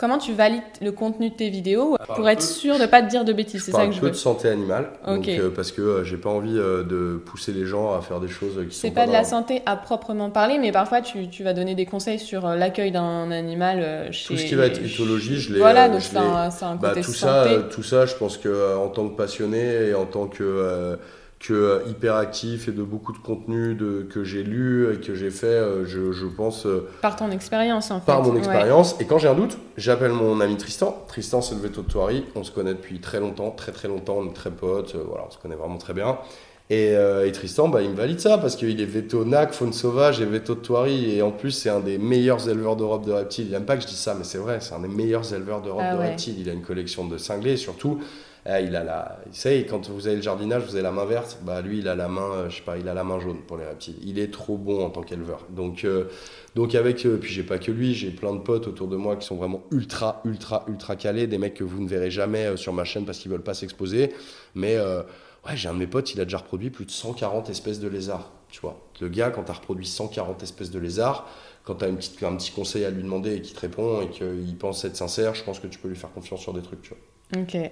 Comment 0.00 0.16
tu 0.16 0.32
valides 0.32 0.62
le 0.80 0.92
contenu 0.92 1.28
de 1.28 1.34
tes 1.34 1.50
vidéos 1.50 1.98
pour 2.16 2.26
être 2.26 2.40
sûr 2.40 2.76
de 2.76 2.80
ne 2.80 2.86
pas 2.86 3.02
te 3.02 3.10
dire 3.10 3.22
de 3.22 3.34
bêtises 3.34 3.64
C'est 3.64 3.72
ça 3.72 3.84
que 3.84 3.92
je 3.92 4.00
veux. 4.00 4.06
un 4.06 4.08
peu 4.08 4.10
de 4.12 4.16
santé 4.16 4.48
animale, 4.48 4.88
euh, 5.06 5.50
parce 5.54 5.72
que 5.72 5.82
euh, 5.82 6.04
j'ai 6.04 6.16
pas 6.16 6.30
envie 6.30 6.56
euh, 6.56 6.82
de 6.82 7.18
pousser 7.18 7.52
les 7.52 7.66
gens 7.66 7.92
à 7.92 8.00
faire 8.00 8.18
des 8.18 8.28
choses 8.28 8.54
qui 8.66 8.74
sont. 8.74 8.80
C'est 8.80 8.92
pas, 8.92 9.06
de 9.06 9.12
la 9.12 9.24
santé 9.24 9.60
à 9.66 9.76
proprement 9.76 10.30
parler, 10.30 10.56
mais 10.58 10.72
parfois 10.72 11.02
tu, 11.02 11.28
tu 11.28 11.44
vas 11.44 11.52
donner 11.52 11.74
des 11.74 11.84
conseils 11.84 12.18
sur 12.18 12.46
l'accueil 12.48 12.92
d'un 12.92 13.30
animal 13.30 14.08
chez. 14.10 14.28
Tout 14.28 14.40
ce 14.40 14.46
qui 14.46 14.54
va 14.54 14.68
être 14.68 14.82
éthologie, 14.82 15.38
je 15.38 15.52
l'ai. 15.52 15.58
Voilà, 15.58 15.90
donc 15.90 16.00
c'est 16.00 16.16
un, 16.16 16.48
un, 16.48 16.76
bah, 16.76 16.88
côté 16.88 17.02
tout 17.02 17.12
santé. 17.12 17.56
Ça, 17.56 17.62
tout 17.70 17.82
ça, 17.82 18.06
je 18.06 18.14
pense 18.14 18.38
que 18.38 18.78
en 18.78 18.88
tant 18.88 19.06
que 19.06 19.14
passionné 19.14 19.88
et 19.88 19.94
en 19.94 20.06
tant 20.06 20.28
que 20.28 20.96
que 21.40 21.54
euh, 21.54 21.80
hyperactif 21.88 22.68
et 22.68 22.72
de 22.72 22.82
beaucoup 22.82 23.12
de 23.12 23.18
contenu 23.18 23.74
de, 23.74 24.02
que 24.02 24.24
j'ai 24.24 24.42
lu 24.42 24.92
et 24.92 25.00
que 25.00 25.14
j'ai 25.14 25.30
fait, 25.30 25.46
euh, 25.46 25.86
je, 25.86 26.12
je, 26.12 26.26
pense. 26.26 26.66
Euh, 26.66 26.88
par 27.00 27.16
ton 27.16 27.30
expérience, 27.30 27.90
en 27.90 28.00
fait. 28.00 28.06
Par 28.06 28.22
mon 28.22 28.36
expérience. 28.36 28.94
Et 29.00 29.06
quand 29.06 29.18
j'ai 29.18 29.28
un 29.28 29.34
doute, 29.34 29.56
j'appelle 29.78 30.12
mon 30.12 30.38
ami 30.40 30.58
Tristan. 30.58 31.02
Tristan, 31.08 31.40
c'est 31.40 31.54
le 31.54 31.62
veto 31.62 31.80
de 31.80 31.88
Toiri. 31.88 32.26
On 32.34 32.44
se 32.44 32.50
connaît 32.50 32.74
depuis 32.74 33.00
très 33.00 33.20
longtemps, 33.20 33.50
très 33.52 33.72
très 33.72 33.88
longtemps. 33.88 34.18
On 34.18 34.26
est 34.26 34.34
très 34.34 34.50
potes. 34.50 34.94
voilà, 34.94 35.24
on 35.26 35.30
se 35.30 35.38
connaît 35.38 35.54
vraiment 35.54 35.78
très 35.78 35.94
bien. 35.94 36.18
Et, 36.68 36.92
et 36.92 37.32
Tristan, 37.32 37.68
bah, 37.68 37.82
il 37.82 37.90
me 37.90 37.96
valide 37.96 38.20
ça 38.20 38.38
parce 38.38 38.54
qu'il 38.54 38.80
est 38.80 38.84
veto 38.84 39.24
NAC, 39.24 39.52
faune 39.54 39.72
sauvage 39.72 40.20
et 40.20 40.24
veto 40.24 40.54
de 40.54 40.60
Toiri. 40.60 41.16
Et 41.16 41.22
en 41.22 41.32
plus, 41.32 41.50
c'est 41.50 41.70
un 41.70 41.80
des 41.80 41.98
meilleurs 41.98 42.48
éleveurs 42.48 42.76
d'Europe 42.76 43.04
de 43.04 43.12
reptiles. 43.12 43.46
Il 43.46 43.52
n'aime 43.52 43.64
pas 43.64 43.76
que 43.76 43.82
je 43.82 43.88
dise 43.88 43.98
ça, 43.98 44.14
mais 44.14 44.22
c'est 44.22 44.38
vrai, 44.38 44.58
c'est 44.60 44.74
un 44.74 44.80
des 44.80 44.88
meilleurs 44.88 45.34
éleveurs 45.34 45.62
d'Europe 45.62 45.82
ah 45.84 45.94
de 45.94 46.00
reptiles. 46.00 46.36
Il 46.38 46.48
a 46.48 46.52
une 46.52 46.62
collection 46.62 47.06
de 47.08 47.16
cinglés, 47.16 47.56
surtout. 47.56 47.98
Eh, 48.46 48.62
il 48.64 48.74
a 48.74 48.82
la, 48.82 49.18
il 49.44 49.66
quand 49.66 49.88
vous 49.90 50.06
avez 50.06 50.16
le 50.16 50.22
jardinage, 50.22 50.62
vous 50.64 50.74
avez 50.74 50.82
la 50.82 50.92
main 50.92 51.04
verte. 51.04 51.38
Bah 51.42 51.60
lui, 51.60 51.78
il 51.78 51.88
a 51.88 51.94
la 51.94 52.08
main, 52.08 52.30
euh, 52.32 52.50
je 52.50 52.56
sais 52.56 52.62
pas, 52.62 52.78
il 52.78 52.88
a 52.88 52.94
la 52.94 53.04
main 53.04 53.20
jaune 53.20 53.42
pour 53.46 53.58
les 53.58 53.66
reptiles. 53.66 53.96
Il 54.02 54.18
est 54.18 54.32
trop 54.32 54.56
bon 54.56 54.84
en 54.84 54.90
tant 54.90 55.02
qu'éleveur. 55.02 55.46
Donc, 55.50 55.84
euh, 55.84 56.04
donc 56.54 56.74
avec, 56.74 57.04
euh, 57.04 57.18
puis 57.18 57.32
j'ai 57.32 57.42
pas 57.42 57.58
que 57.58 57.70
lui, 57.70 57.94
j'ai 57.94 58.10
plein 58.10 58.32
de 58.32 58.40
potes 58.40 58.66
autour 58.66 58.88
de 58.88 58.96
moi 58.96 59.16
qui 59.16 59.26
sont 59.26 59.36
vraiment 59.36 59.62
ultra, 59.70 60.22
ultra, 60.24 60.64
ultra 60.68 60.96
calés, 60.96 61.26
des 61.26 61.38
mecs 61.38 61.54
que 61.54 61.64
vous 61.64 61.82
ne 61.82 61.88
verrez 61.88 62.10
jamais 62.10 62.56
sur 62.56 62.72
ma 62.72 62.84
chaîne 62.84 63.04
parce 63.04 63.18
qu'ils 63.18 63.30
veulent 63.30 63.42
pas 63.42 63.54
s'exposer. 63.54 64.14
Mais 64.54 64.78
ouais, 64.78 65.56
j'ai 65.56 65.68
un 65.68 65.74
de 65.74 65.78
mes 65.78 65.86
potes, 65.86 66.14
il 66.14 66.20
a 66.20 66.24
déjà 66.24 66.38
reproduit 66.38 66.70
plus 66.70 66.86
de 66.86 66.90
140 66.90 67.50
espèces 67.50 67.80
de 67.80 67.88
lézards. 67.88 68.32
Tu 68.50 68.60
vois, 68.60 68.80
le 69.00 69.08
gars, 69.08 69.30
quand 69.30 69.48
as 69.48 69.52
reproduit 69.52 69.86
140 69.86 70.42
espèces 70.42 70.70
de 70.70 70.78
lézards, 70.78 71.28
quand 71.64 71.76
tu 71.76 71.84
as 71.84 71.88
une 71.88 71.96
petite, 71.96 72.20
un 72.22 72.34
petit 72.36 72.50
conseil 72.50 72.84
à 72.84 72.90
lui 72.90 73.02
demander 73.02 73.36
et 73.36 73.42
qu'il 73.42 73.54
te 73.54 73.60
répond 73.60 74.00
et 74.00 74.08
qu'il 74.08 74.56
pense 74.58 74.84
être 74.84 74.96
sincère, 74.96 75.34
je 75.34 75.44
pense 75.44 75.60
que 75.60 75.66
tu 75.66 75.78
peux 75.78 75.88
lui 75.88 75.96
faire 75.96 76.10
confiance 76.10 76.40
sur 76.40 76.52
des 76.52 76.62
trucs, 76.62 76.82
tu 76.82 76.94
vois. 76.94 77.42
Ok. 77.42 77.70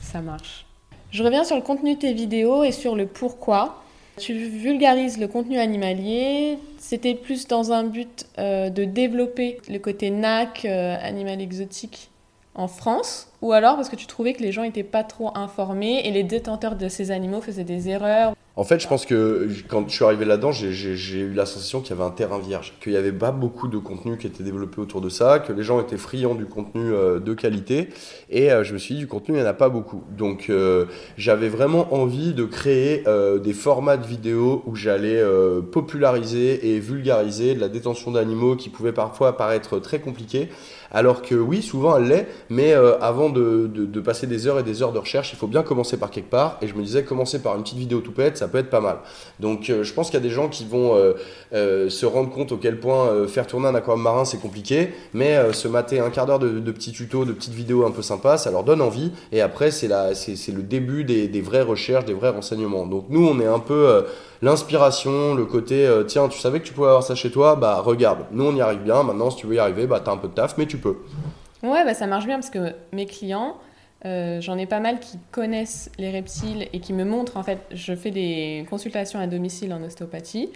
Ça 0.00 0.20
marche. 0.20 0.66
Je 1.10 1.22
reviens 1.22 1.44
sur 1.44 1.56
le 1.56 1.62
contenu 1.62 1.94
de 1.94 2.00
tes 2.00 2.12
vidéos 2.12 2.62
et 2.62 2.72
sur 2.72 2.94
le 2.94 3.06
pourquoi. 3.06 3.82
Tu 4.18 4.34
vulgarises 4.34 5.18
le 5.18 5.28
contenu 5.28 5.58
animalier. 5.58 6.58
C'était 6.78 7.14
plus 7.14 7.48
dans 7.48 7.72
un 7.72 7.84
but 7.84 8.26
euh, 8.38 8.70
de 8.70 8.84
développer 8.84 9.58
le 9.68 9.78
côté 9.78 10.10
NAC, 10.10 10.64
euh, 10.64 10.96
animal 11.00 11.40
exotique, 11.40 12.10
en 12.54 12.68
France 12.68 13.32
Ou 13.42 13.52
alors 13.52 13.76
parce 13.76 13.88
que 13.88 13.96
tu 13.96 14.06
trouvais 14.06 14.34
que 14.34 14.42
les 14.42 14.52
gens 14.52 14.62
n'étaient 14.62 14.82
pas 14.82 15.04
trop 15.04 15.30
informés 15.36 16.02
et 16.04 16.10
les 16.10 16.22
détenteurs 16.22 16.76
de 16.76 16.88
ces 16.88 17.10
animaux 17.10 17.40
faisaient 17.40 17.64
des 17.64 17.88
erreurs 17.88 18.34
en 18.60 18.64
fait, 18.64 18.78
je 18.78 18.86
pense 18.86 19.06
que 19.06 19.48
quand 19.68 19.88
je 19.88 19.94
suis 19.94 20.04
arrivé 20.04 20.26
là-dedans, 20.26 20.52
j'ai 20.52 21.18
eu 21.18 21.32
la 21.32 21.46
sensation 21.46 21.80
qu'il 21.80 21.96
y 21.96 21.98
avait 21.98 22.06
un 22.06 22.12
terrain 22.12 22.38
vierge, 22.38 22.74
qu'il 22.82 22.92
n'y 22.92 22.98
avait 22.98 23.10
pas 23.10 23.30
beaucoup 23.30 23.68
de 23.68 23.78
contenu 23.78 24.18
qui 24.18 24.26
était 24.26 24.42
développé 24.42 24.82
autour 24.82 25.00
de 25.00 25.08
ça, 25.08 25.38
que 25.38 25.54
les 25.54 25.62
gens 25.62 25.80
étaient 25.80 25.96
friands 25.96 26.34
du 26.34 26.44
contenu 26.44 26.92
euh, 26.92 27.20
de 27.20 27.32
qualité, 27.32 27.88
et 28.28 28.52
euh, 28.52 28.62
je 28.62 28.74
me 28.74 28.78
suis 28.78 28.96
dit, 28.96 29.00
du 29.00 29.06
contenu, 29.06 29.36
il 29.36 29.38
n'y 29.38 29.46
en 29.46 29.48
a 29.48 29.54
pas 29.54 29.70
beaucoup. 29.70 30.04
Donc, 30.14 30.50
euh, 30.50 30.84
j'avais 31.16 31.48
vraiment 31.48 31.94
envie 31.94 32.34
de 32.34 32.44
créer 32.44 33.02
des 33.42 33.54
formats 33.54 33.96
de 33.96 34.06
vidéos 34.06 34.62
où 34.66 34.76
j'allais 34.76 35.24
populariser 35.72 36.74
et 36.74 36.80
vulgariser 36.80 37.54
la 37.54 37.70
détention 37.70 38.10
d'animaux 38.10 38.56
qui 38.56 38.68
pouvait 38.68 38.92
parfois 38.92 39.38
paraître 39.38 39.78
très 39.78 40.00
compliqué, 40.00 40.50
Alors 40.92 41.22
que 41.22 41.34
oui, 41.34 41.62
souvent 41.62 41.96
elle 41.96 42.08
l'est, 42.08 42.26
mais 42.48 42.72
euh, 42.72 42.98
avant 43.00 43.30
de, 43.30 43.70
de- 43.72 44.00
passer 44.00 44.26
des 44.26 44.46
heures 44.46 44.58
et 44.58 44.62
des 44.62 44.82
heures 44.82 44.92
de 44.92 44.98
recherche, 44.98 45.32
il 45.32 45.36
faut 45.36 45.46
bien 45.46 45.62
commencer 45.62 45.96
par 45.98 46.10
quelque 46.10 46.30
part. 46.30 46.58
Et 46.62 46.66
je 46.66 46.74
me 46.74 46.82
disais, 46.82 47.04
commencer 47.04 47.40
par 47.42 47.54
une 47.56 47.62
petite 47.62 47.78
vidéo 47.78 48.00
toupette, 48.00 48.36
ça 48.38 48.48
peut 48.48 48.58
être 48.58 48.70
pas 48.70 48.80
mal. 48.80 48.96
Donc 49.38 49.68
euh, 49.70 49.84
je 49.84 49.92
pense 49.92 50.06
qu'il 50.10 50.14
y 50.18 50.22
a 50.22 50.26
des 50.26 50.34
gens 50.34 50.48
qui 50.48 50.64
vont 50.64 50.96
euh, 51.52 51.88
se 51.90 52.06
rendre 52.06 52.30
compte 52.30 52.52
au 52.52 52.56
quel 52.56 52.80
point 52.80 53.26
faire 53.28 53.46
tourner 53.46 53.68
un 53.68 53.74
aquarium 53.74 54.02
marin 54.02 54.24
c'est 54.24 54.40
compliqué, 54.40 54.90
mais 55.14 55.52
se 55.52 55.68
mater 55.68 56.00
un 56.00 56.10
quart 56.10 56.26
d'heure 56.26 56.38
de, 56.38 56.58
de 56.58 56.72
petits 56.72 56.92
tutos, 56.92 57.24
de 57.24 57.32
petites 57.32 57.54
vidéos 57.54 57.84
un 57.86 57.90
peu 57.90 58.02
sympas, 58.02 58.38
ça 58.38 58.50
leur 58.50 58.64
donne 58.64 58.80
envie. 58.80 59.12
Et 59.32 59.40
après, 59.40 59.70
c'est 59.70 59.88
le 59.88 60.62
début 60.62 61.04
des, 61.04 61.28
des 61.28 61.40
vraies 61.40 61.62
recherches, 61.62 62.04
des 62.04 62.14
vrais 62.14 62.30
renseignements. 62.30 62.86
Donc 62.86 63.06
nous, 63.10 63.26
on 63.26 63.38
est 63.40 63.46
un 63.46 63.58
peu 63.58 64.04
l'inspiration, 64.42 65.34
le 65.34 65.44
côté 65.44 65.88
tiens, 66.06 66.28
tu 66.28 66.38
savais 66.38 66.60
que 66.60 66.66
tu 66.66 66.72
pouvais 66.72 66.88
avoir 66.88 67.02
ça 67.02 67.14
chez 67.14 67.30
toi, 67.30 67.56
bah 67.56 67.80
regarde, 67.84 68.20
nous 68.32 68.44
on 68.44 68.54
y 68.56 68.60
arrive 68.60 68.80
bien. 68.80 69.02
Maintenant, 69.02 69.30
si 69.30 69.36
tu 69.36 69.46
veux 69.46 69.54
y 69.54 69.58
arriver, 69.58 69.86
bah 69.86 70.00
t'as 70.04 70.12
un 70.12 70.16
peu 70.16 70.28
de 70.28 70.34
taf, 70.34 70.56
mais 70.58 70.66
tu 70.66 70.78
Ouais, 71.62 71.84
bah, 71.84 71.94
ça 71.94 72.06
marche 72.06 72.26
bien 72.26 72.36
parce 72.36 72.50
que 72.50 72.74
mes 72.92 73.06
clients, 73.06 73.56
euh, 74.06 74.40
j'en 74.40 74.56
ai 74.56 74.66
pas 74.66 74.80
mal 74.80 74.98
qui 74.98 75.18
connaissent 75.30 75.90
les 75.98 76.10
reptiles 76.10 76.68
et 76.72 76.80
qui 76.80 76.92
me 76.92 77.04
montrent, 77.04 77.36
en 77.36 77.42
fait, 77.42 77.60
je 77.72 77.94
fais 77.94 78.10
des 78.10 78.66
consultations 78.70 79.20
à 79.20 79.26
domicile 79.26 79.72
en 79.72 79.82
ostéopathie. 79.82 80.50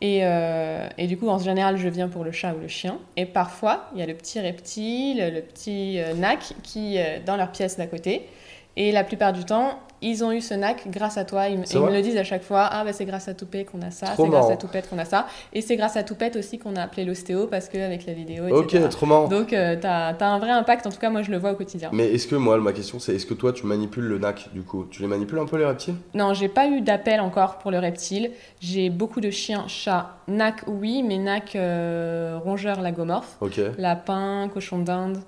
Et, 0.00 0.20
euh, 0.22 0.88
et 0.98 1.06
du 1.06 1.16
coup, 1.16 1.28
en 1.28 1.38
général, 1.38 1.76
je 1.76 1.88
viens 1.88 2.08
pour 2.08 2.24
le 2.24 2.32
chat 2.32 2.54
ou 2.54 2.60
le 2.60 2.68
chien. 2.68 2.98
Et 3.16 3.24
parfois, 3.24 3.88
il 3.94 4.00
y 4.00 4.02
a 4.02 4.06
le 4.06 4.14
petit 4.14 4.40
reptile, 4.40 5.32
le 5.32 5.40
petit 5.40 6.00
euh, 6.00 6.14
nac 6.14 6.54
qui, 6.62 6.98
dans 7.24 7.36
leur 7.36 7.52
pièce 7.52 7.76
d'à 7.76 7.86
côté. 7.86 8.28
Et 8.76 8.90
la 8.90 9.04
plupart 9.04 9.32
du 9.32 9.44
temps, 9.44 9.78
ils 10.02 10.24
ont 10.24 10.32
eu 10.32 10.40
ce 10.40 10.54
nac 10.54 10.88
grâce 10.88 11.16
à 11.16 11.24
toi. 11.24 11.48
Ils, 11.48 11.58
me 11.58 11.92
le 11.92 12.02
disent 12.02 12.16
à 12.16 12.24
chaque 12.24 12.42
fois. 12.42 12.68
Ah, 12.70 12.84
bah, 12.84 12.92
c'est 12.92 13.04
grâce 13.04 13.28
à 13.28 13.34
Toupet 13.34 13.64
qu'on 13.64 13.80
a 13.82 13.90
ça. 13.90 14.14
C'est 14.16 14.28
grâce 14.28 14.50
à 14.50 14.56
Toupette 14.56 14.90
qu'on 14.90 14.98
a 14.98 15.04
ça. 15.04 15.26
Et 15.52 15.60
c'est 15.60 15.76
grâce 15.76 15.96
à 15.96 16.02
Toupette 16.02 16.36
aussi 16.36 16.58
qu'on 16.58 16.76
a 16.76 16.82
appelé 16.82 17.04
l'ostéo 17.04 17.46
parce 17.46 17.68
qu'avec 17.68 18.06
la 18.06 18.12
vidéo, 18.12 18.48
Ok, 18.50 18.76
trop 18.90 19.06
marrant. 19.06 19.28
Donc, 19.28 19.52
euh, 19.52 19.76
t'as 19.80 20.08
as 20.08 20.26
un 20.26 20.38
vrai 20.38 20.50
impact. 20.50 20.86
En 20.86 20.90
tout 20.90 20.98
cas, 20.98 21.10
moi, 21.10 21.22
je 21.22 21.30
le 21.30 21.38
vois 21.38 21.52
au 21.52 21.56
quotidien. 21.56 21.90
Mais 21.92 22.12
est-ce 22.12 22.26
que 22.26 22.36
moi, 22.36 22.58
ma 22.58 22.72
question 22.72 22.98
c'est 22.98 23.14
est-ce 23.14 23.26
que 23.26 23.34
toi 23.34 23.52
tu 23.52 23.66
manipules 23.66 24.04
le 24.04 24.18
NAC 24.18 24.52
du 24.52 24.62
coup? 24.62 24.86
Tu 24.90 25.02
les 25.02 25.08
manipules 25.08 25.38
un 25.38 25.46
peu 25.46 25.56
les 25.56 25.64
reptiles? 25.64 25.94
Non, 26.14 26.34
j'ai 26.34 26.48
pas 26.48 26.66
eu 26.68 26.80
d'appel 26.80 27.20
encore 27.20 27.58
pour 27.58 27.70
le 27.70 27.78
reptile. 27.78 28.32
J'ai 28.60 28.90
beaucoup 28.90 29.20
de 29.20 29.30
chiens, 29.30 29.64
chats, 29.68 30.16
nac, 30.28 30.62
oui, 30.66 31.02
mais 31.02 31.18
nac 31.18 31.54
euh, 31.56 32.38
rongeur 32.42 32.80
lagomorphe, 32.80 33.36
Ok, 33.40 33.60
lapin, 33.78 34.48
cochon 34.52 34.78
d'Inde, 34.78 35.18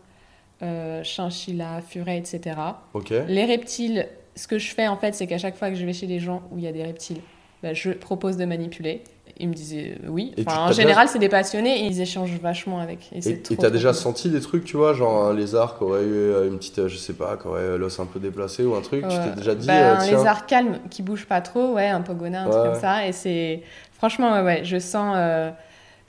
euh, 0.63 1.03
chinchilla, 1.03 1.81
furet, 1.87 2.19
etc. 2.19 2.57
ok. 2.95 3.13
Les 3.29 3.45
reptiles, 3.45 4.07
ce 4.37 4.47
que 4.47 4.59
je 4.59 4.75
fais 4.75 4.89
en 4.89 4.97
fait, 4.97 5.15
c'est 5.15 5.27
qu'à 5.27 5.39
chaque 5.39 5.57
fois 5.57 5.71
que 5.71 5.77
je 5.77 5.85
vais 5.85 5.93
chez 5.93 6.07
des 6.07 6.19
gens 6.19 6.43
où 6.51 6.59
il 6.59 6.65
y 6.65 6.69
a 6.69 6.73
des 6.73 6.83
reptiles, 6.83 7.21
bah, 7.63 7.73
je 7.73 7.91
propose 7.91 8.37
de 8.37 8.45
manipuler. 8.45 9.03
Ils 9.41 9.49
me 9.49 9.55
disaient 9.55 9.97
euh, 10.05 10.09
oui. 10.11 10.33
Enfin, 10.47 10.69
en 10.69 10.73
général, 10.73 11.09
c'est 11.09 11.19
des 11.19 11.29
passionnés 11.29 11.81
et 11.81 11.87
ils 11.87 12.01
échangent 12.01 12.39
vachement 12.41 12.79
avec. 12.79 13.11
Et 13.13 13.39
t'as 13.57 13.71
déjà 13.71 13.89
cool. 13.89 13.99
senti 13.99 14.29
des 14.29 14.41
trucs, 14.41 14.65
tu 14.65 14.77
vois, 14.77 14.93
genre 14.93 15.25
un 15.25 15.35
lézard 15.35 15.77
qui 15.77 15.85
aurait 15.85 16.05
eu 16.05 16.13
euh, 16.13 16.49
une 16.49 16.59
petite, 16.59 16.79
euh, 16.79 16.89
je 16.89 16.97
sais 16.97 17.15
pas, 17.15 17.37
qui 17.37 17.49
aurait 17.49 17.79
l'os 17.79 17.99
un 17.99 18.07
peu 18.07 18.21
déplacé 18.21 18.65
ou 18.65 18.75
un 18.75 18.81
truc 18.81 19.03
Tu 19.09 19.17
t'es 19.17 19.37
déjà 19.37 19.55
dit, 19.55 19.67
Bah, 19.67 19.73
euh, 19.73 19.97
un 19.97 20.07
lézard 20.07 20.47
calme 20.47 20.79
qui 20.91 21.03
bouge 21.03 21.27
pas 21.27 21.41
trop, 21.41 21.73
ouais, 21.73 21.89
un 21.89 22.03
pogona, 22.03 22.43
un 22.43 22.51
truc 22.51 22.63
comme 22.65 22.81
ça. 22.81 23.07
Et 23.09 23.13
c'est 23.13 23.63
franchement, 23.95 24.35
ouais, 24.35 24.43
ouais, 24.43 24.65
je 24.65 24.79
sens, 24.79 25.15
euh, 25.17 25.51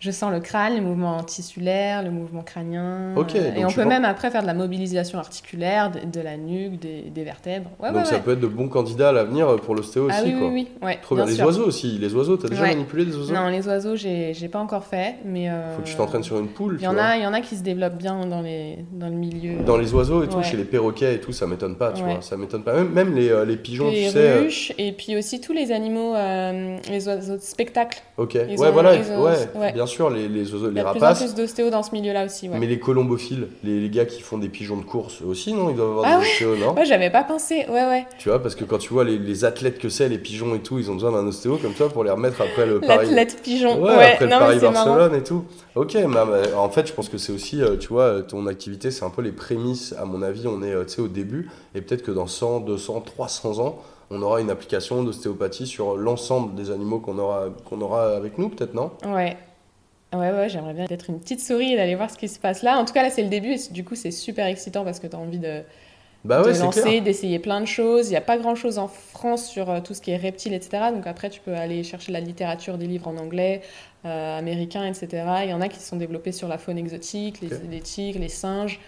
je 0.06 0.12
sens 0.12 0.32
le 0.32 0.40
crâne, 0.40 0.74
les 0.76 0.82
mouvements 0.82 1.24
tissulaires, 1.24 2.04
le 2.04 2.12
mouvement 2.12 2.44
crânien. 2.44 3.14
Ok, 3.16 3.36
euh, 3.36 3.52
et 3.56 3.66
on 3.66 3.70
peut 3.72 3.86
même 3.86 4.06
après 4.06 4.30
faire 4.30 4.42
de 4.44 4.48
la 4.48 4.54
mobilisation 4.54 5.18
articulaire, 5.18 5.92
de, 5.92 6.00
de 6.06 6.24
la 6.24 6.38
nuque, 6.38 6.80
des, 6.80 7.02
des 7.14 7.24
vertèbres. 7.24 7.72
Ouais, 7.80 7.90
donc 7.90 7.98
ouais, 8.00 8.06
ça 8.06 8.16
ouais. 8.16 8.22
peut 8.22 8.34
être 8.34 8.40
de 8.40 8.48
bons 8.48 8.70
candidats 8.70 9.10
à 9.10 9.12
l'avenir 9.12 9.56
pour 9.58 9.74
l'ostéo 9.76 10.08
Ah 10.12 10.22
aussi, 10.22 10.34
oui, 10.34 10.40
quoi. 10.40 10.48
oui, 10.50 10.68
oui, 10.84 10.92
Trop 11.02 11.16
bien. 11.16 11.26
bien 11.26 11.34
Les 11.34 11.42
oiseaux 11.42 11.66
aussi, 11.66 11.98
les 11.98 12.14
oiseaux, 12.14 12.38
t'as 12.38 12.50
déjà 12.50 12.62
manipulé 12.62 13.06
des 13.06 13.16
oiseaux 13.18 13.34
Non, 13.34 13.48
les 13.48 13.68
oiseaux, 13.68 13.96
j'ai 13.96 14.48
pas 14.52 14.60
encore 14.60 14.86
fait, 14.86 15.16
mais. 15.26 15.50
euh, 15.50 15.76
Faut 15.76 15.82
que 15.82 15.88
tu 15.88 15.96
t'entraînes 15.96 16.24
sur 16.24 16.38
une 16.40 16.48
poule, 16.50 16.78
Il 16.80 16.84
y 16.84 16.88
en 16.88 16.98
a, 16.98 17.18
il 17.18 17.24
y 17.24 17.28
en 17.28 17.34
a 17.34 17.42
qui 17.42 17.56
se 17.56 17.64
développent 17.64 17.98
bien 17.98 18.26
dans 18.28 18.42
les, 18.42 18.78
dans 18.92 19.08
le 19.10 19.16
milieu. 19.16 19.64
Dans 19.66 19.78
les 19.78 19.94
oiseaux 19.94 20.24
et 20.24 20.28
tout, 20.28 20.44
chez 20.44 20.58
les 20.58 20.66
perroquets 20.66 21.16
et 21.16 21.20
tout, 21.20 21.32
ça 21.32 21.48
m'étonne 21.48 21.76
pas, 21.76 21.92
tu 21.94 22.04
vois. 22.04 22.22
Ça 22.22 22.38
m'étonne 22.38 22.64
pas. 22.64 22.74
Même, 22.74 22.90
même 22.92 23.16
les, 23.16 23.30
euh, 23.30 23.46
les 23.46 23.58
pigeons, 23.58 23.90
les 23.90 24.06
tu 24.06 24.10
sais. 24.12 24.18
euh, 24.20 24.42
ruches 24.42 24.72
et 24.78 24.92
puis 24.92 25.18
aussi 25.18 25.42
tous 25.42 25.54
les 25.54 25.72
animaux, 25.72 26.14
euh, 26.16 26.78
les 26.90 27.08
oiseaux 27.08 27.38
de 27.38 27.42
spectacle. 27.42 28.02
Ok, 28.18 28.34
ouais, 28.36 28.72
voilà, 28.72 28.92
ouais. 29.56 29.72
bien 29.74 29.86
sûr, 29.86 29.95
les, 30.10 30.28
les 30.28 30.54
oiseaux, 30.54 30.68
Il 30.68 30.72
y 30.72 30.76
les 30.76 30.82
a 30.82 30.92
plus 30.92 31.00
plus 31.00 31.36
d'ostéos 31.36 31.70
dans 31.72 31.84
ce 31.84 31.92
milieu-là 31.92 32.26
aussi. 32.26 32.50
Ouais. 32.50 32.60
Mais 32.60 32.68
les 32.68 32.80
colombophiles, 32.80 33.48
les, 33.64 33.80
les 33.82 33.90
gars 33.90 34.06
qui 34.06 34.22
font 34.22 34.38
des 34.38 34.50
pigeons 34.50 34.78
de 34.78 34.84
course 34.84 35.22
aussi, 35.22 35.54
non? 35.54 35.70
Ils 35.70 35.76
doivent 35.76 35.90
avoir 35.90 36.06
Ah 36.08 36.18
des 36.18 36.24
ouais 36.24 36.32
ostéos, 36.32 36.56
non? 36.58 36.74
Ouais, 36.74 36.86
j'avais 36.86 37.10
pas 37.10 37.24
pensé. 37.24 37.66
Ouais, 37.70 37.86
ouais. 37.86 38.06
Tu 38.18 38.30
vois, 38.30 38.42
parce 38.42 38.56
que 38.56 38.64
quand 38.64 38.78
tu 38.78 38.94
vois 38.94 39.04
les, 39.04 39.18
les 39.18 39.46
athlètes 39.46 39.80
que 39.80 39.90
c'est, 39.90 40.10
les 40.10 40.18
pigeons 40.18 40.54
et 40.56 40.60
tout, 40.60 40.78
ils 40.80 40.90
ont 40.92 40.96
besoin 40.96 41.12
d'un 41.12 41.26
ostéo 41.28 41.58
comme 41.58 41.74
toi 41.74 41.90
pour 41.90 42.04
les 42.04 42.12
remettre 42.12 42.42
après 42.42 42.66
le 42.66 42.80
Paris. 42.80 43.08
L'athlète 43.08 43.42
pigeon. 43.42 43.82
Ouais, 43.82 43.96
Ouais, 43.96 44.12
après 44.14 44.28
non, 44.28 44.40
le. 44.40 44.46
Paris-Barcelone 44.46 45.16
et 45.16 45.24
tout. 45.24 45.46
Ok, 45.76 45.96
mais, 45.96 46.54
en 46.56 46.70
fait, 46.70 46.88
je 46.88 46.94
pense 46.94 47.10
que 47.10 47.18
c'est 47.18 47.34
aussi, 47.34 47.62
euh, 47.62 47.78
tu 47.78 47.90
vois, 47.90 48.22
ton 48.22 48.48
activité, 48.48 48.92
c'est 48.92 49.04
un 49.06 49.10
peu 49.10 49.22
les 49.22 49.32
prémices. 49.32 49.94
À 50.00 50.06
mon 50.06 50.22
avis, 50.22 50.48
on 50.48 50.62
est, 50.64 50.72
euh, 50.72 50.84
tu 50.86 50.94
sais, 50.96 51.02
au 51.02 51.08
début. 51.08 51.50
Et 51.74 51.82
peut-être 51.82 52.04
que 52.04 52.12
dans 52.12 52.28
100, 52.28 52.62
200, 52.62 53.02
300 53.02 53.60
ans, 53.60 53.80
on 54.12 54.22
aura 54.22 54.40
une 54.40 54.52
application 54.52 55.04
d'ostéopathie 55.04 55.66
sur 55.66 55.98
l'ensemble 55.98 56.54
des 56.56 56.70
animaux 56.72 57.00
qu'on 57.00 57.18
aura, 57.18 57.46
qu'on 57.68 57.82
aura 57.82 58.16
avec 58.16 58.38
nous, 58.38 58.50
peut-être, 58.50 58.74
non? 58.76 58.92
Ouais. 59.06 59.36
Ouais, 60.20 60.32
ouais, 60.32 60.50
j'aimerais 60.50 60.74
bien 60.74 60.86
être 60.90 61.10
une 61.10 61.20
petite 61.20 61.42
souris 61.42 61.74
et 61.74 61.76
d'aller 61.76 61.96
voir 61.96 62.10
ce 62.12 62.18
qui 62.18 62.28
se 62.28 62.40
passe 62.40 62.64
là. 62.64 62.78
En 62.78 62.86
tout 62.86 62.94
cas, 62.94 63.04
là, 63.04 63.10
c'est 63.10 63.24
le 63.24 63.30
début 63.30 63.54
et 63.54 63.72
du 63.72 63.84
coup, 63.84 63.96
c'est 63.96 64.12
super 64.12 64.46
excitant 64.48 64.84
parce 64.84 65.00
que 65.00 65.08
tu 65.08 65.16
as 65.16 65.20
envie 65.20 65.40
de, 65.40 65.64
Bah 66.24 66.42
ouais, 66.44 66.54
lancer, 66.58 67.02
d'essayer 67.02 67.40
plein 67.40 67.62
de 67.62 67.68
choses. 67.68 68.08
Il 68.08 68.12
n'y 68.12 68.18
a 68.18 68.22
pas 68.22 68.38
grand 68.38 68.56
chose 68.56 68.80
en 68.80 68.88
France 68.88 69.48
sur 69.48 69.70
euh, 69.70 69.82
tout 69.82 69.94
ce 69.94 70.02
qui 70.02 70.12
est 70.12 70.18
reptiles, 70.18 70.54
etc. 70.54 70.92
Donc 70.94 71.08
après, 71.08 71.30
tu 71.30 71.42
peux 71.42 71.56
aller 71.56 71.84
chercher 71.84 72.12
la 72.12 72.20
littérature 72.20 72.78
des 72.80 72.88
livres 72.88 73.08
en 73.08 73.18
anglais, 73.18 73.62
euh, 74.06 74.38
américain, 74.40 74.86
etc. 74.86 75.08
Il 75.44 75.50
y 75.52 75.54
en 75.54 75.62
a 75.62 75.70
qui 75.70 75.80
se 75.80 75.88
sont 75.88 75.98
développés 75.98 76.32
sur 76.32 76.48
la 76.48 76.58
faune 76.58 76.78
exotique, 76.80 77.42
les, 77.42 77.52
les 77.70 77.82
tigres, 77.82 78.20
les 78.20 78.30
singes. 78.30 78.82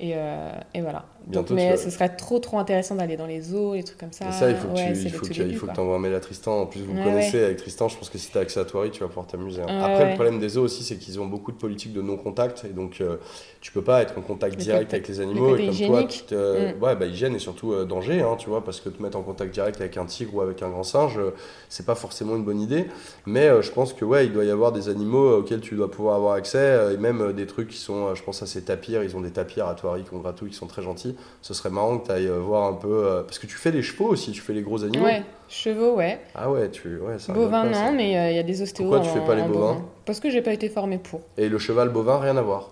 Et, 0.00 0.12
euh, 0.16 0.50
et 0.74 0.80
voilà. 0.80 1.04
Bientôt, 1.26 1.54
Donc, 1.54 1.58
tu 1.58 1.64
mais 1.66 1.76
ce 1.76 1.88
serait 1.90 2.14
trop 2.16 2.38
trop 2.38 2.58
intéressant 2.58 2.96
d'aller 2.96 3.16
dans 3.16 3.26
les 3.26 3.40
zoos, 3.40 3.74
les 3.74 3.84
trucs 3.84 3.98
comme 3.98 4.12
ça. 4.12 4.26
Et 4.28 4.32
ça, 4.32 4.50
il 4.50 4.56
faut 4.56 4.68
que 4.68 4.74
Ouais, 4.74 4.92
tu, 4.92 4.92
il 4.92 5.10
faut 5.10 5.26
il 5.26 5.54
faut 5.54 5.66
que 5.66 5.72
t'envoies 5.72 5.96
un 5.96 5.98
mail 5.98 6.14
à 6.14 6.20
Tristan. 6.20 6.60
En 6.62 6.66
plus, 6.66 6.80
vous 6.82 6.94
Ouais, 6.94 7.02
connaissez 7.02 7.42
avec 7.44 7.58
Tristan. 7.58 7.88
Je 7.88 7.96
pense 7.96 8.10
que 8.10 8.18
si 8.18 8.30
t'as 8.30 8.40
accès 8.40 8.58
à 8.60 8.64
Toiri, 8.64 8.90
tu 8.90 9.00
vas 9.00 9.06
pouvoir 9.08 9.26
t'amuser. 9.26 9.62
hein. 9.62 9.66
Après, 9.80 10.04
le 10.04 10.14
problème 10.14 10.38
des 10.38 10.48
zoos 10.50 10.62
aussi, 10.62 10.82
c'est 10.82 10.96
qu'ils 10.96 11.20
ont 11.20 11.26
beaucoup 11.26 11.52
de 11.52 11.56
politiques 11.56 11.92
de 11.92 12.02
non-contact. 12.02 12.64
Et 12.64 12.72
donc, 12.72 13.00
euh, 13.00 13.16
tu 13.60 13.72
peux 13.72 13.82
pas 13.82 14.02
être 14.02 14.18
en 14.18 14.22
contact 14.22 14.56
Le 14.56 14.62
direct 14.62 14.92
avec 14.92 15.08
les 15.08 15.14
le 15.16 15.22
animaux. 15.22 15.56
Et 15.56 15.64
comme 15.66 15.80
toi, 15.80 16.02
hygiénique. 16.02 16.10
tu 16.10 16.34
te- 16.34 16.74
Mm. 16.74 16.82
ouais, 16.82 16.96
bah, 16.96 17.06
hygiène 17.06 17.34
et 17.34 17.38
surtout 17.38 17.72
euh, 17.72 17.84
danger, 17.84 18.20
hein, 18.22 18.36
tu 18.38 18.48
vois, 18.50 18.64
parce 18.64 18.80
que 18.80 18.88
te 18.88 19.02
mettre 19.02 19.16
en 19.18 19.22
contact 19.22 19.52
direct 19.54 19.80
avec 19.80 19.96
un 19.96 20.06
tigre 20.06 20.34
ou 20.34 20.40
avec 20.40 20.62
un 20.62 20.70
grand 20.70 20.82
singe, 20.84 21.18
euh, 21.18 21.30
c'est 21.68 21.86
pas 21.86 21.94
forcément 21.94 22.36
une 22.36 22.44
bonne 22.44 22.60
idée. 22.60 22.86
Mais 23.26 23.48
je 23.62 23.70
pense 23.70 23.92
que, 23.92 24.04
ouais, 24.04 24.26
il 24.26 24.32
doit 24.32 24.44
y 24.44 24.50
avoir 24.50 24.72
des 24.72 24.88
animaux 24.88 25.38
auxquels 25.38 25.60
tu 25.60 25.74
dois 25.76 25.90
pouvoir 25.90 26.16
avoir 26.16 26.34
accès. 26.34 26.94
et 26.94 26.96
même 26.96 27.32
des 27.32 27.46
trucs 27.46 27.68
qui 27.68 27.76
sont, 27.78 28.14
je 28.14 28.22
pense 28.22 28.42
à 28.42 28.46
ces 28.46 28.62
tapirs. 28.62 29.02
Ils 29.02 29.16
ont 29.16 29.20
des 29.20 29.30
tapirs 29.30 29.66
à 29.68 29.74
Toiri 29.84 30.02
qu'on 30.04 30.18
gratouille 30.18 30.50
qui 30.50 30.56
sont 30.56 30.66
très 30.66 30.82
gentils. 30.82 31.14
Ce 31.42 31.52
serait 31.52 31.68
marrant 31.70 31.98
que 31.98 32.06
tu 32.06 32.12
ailles 32.12 32.28
voir 32.28 32.64
un 32.66 32.72
peu. 32.72 32.88
euh, 33.06 33.22
parce 33.22 33.38
que 33.38 33.46
tu 33.46 33.56
fais 33.56 33.70
les 33.70 33.82
chevaux 33.82 34.06
aussi, 34.08 34.32
tu 34.32 34.40
fais 34.40 34.54
les 34.54 34.62
gros 34.62 34.82
animaux. 34.82 35.04
Ouais, 35.04 35.22
chevaux, 35.48 35.94
ouais. 35.96 36.20
Ah 36.34 36.50
ouais, 36.50 36.70
tu. 36.70 36.96
Ouais, 36.98 37.18
ça 37.18 37.26
ça. 37.26 37.32
non, 37.34 37.92
mais 37.92 38.16
euh, 38.16 38.30
il 38.30 38.36
y 38.36 38.38
a 38.38 38.42
des 38.42 38.62
ostéos. 38.62 38.88
Pourquoi 38.88 39.00
tu 39.00 39.10
en- 39.10 39.12
fais 39.14 39.20
pas 39.26 39.34
les 39.34 39.42
bovins 39.42 39.82
Parce 40.06 40.20
que 40.20 40.30
j'ai 40.30 40.40
pas 40.40 40.52
été 40.54 40.68
formée 40.70 40.98
pour. 40.98 41.20
Et 41.36 41.48
le 41.50 41.58
cheval 41.58 41.90
bovin, 41.90 42.18
rien 42.18 42.36
à 42.38 42.42
voir? 42.42 42.70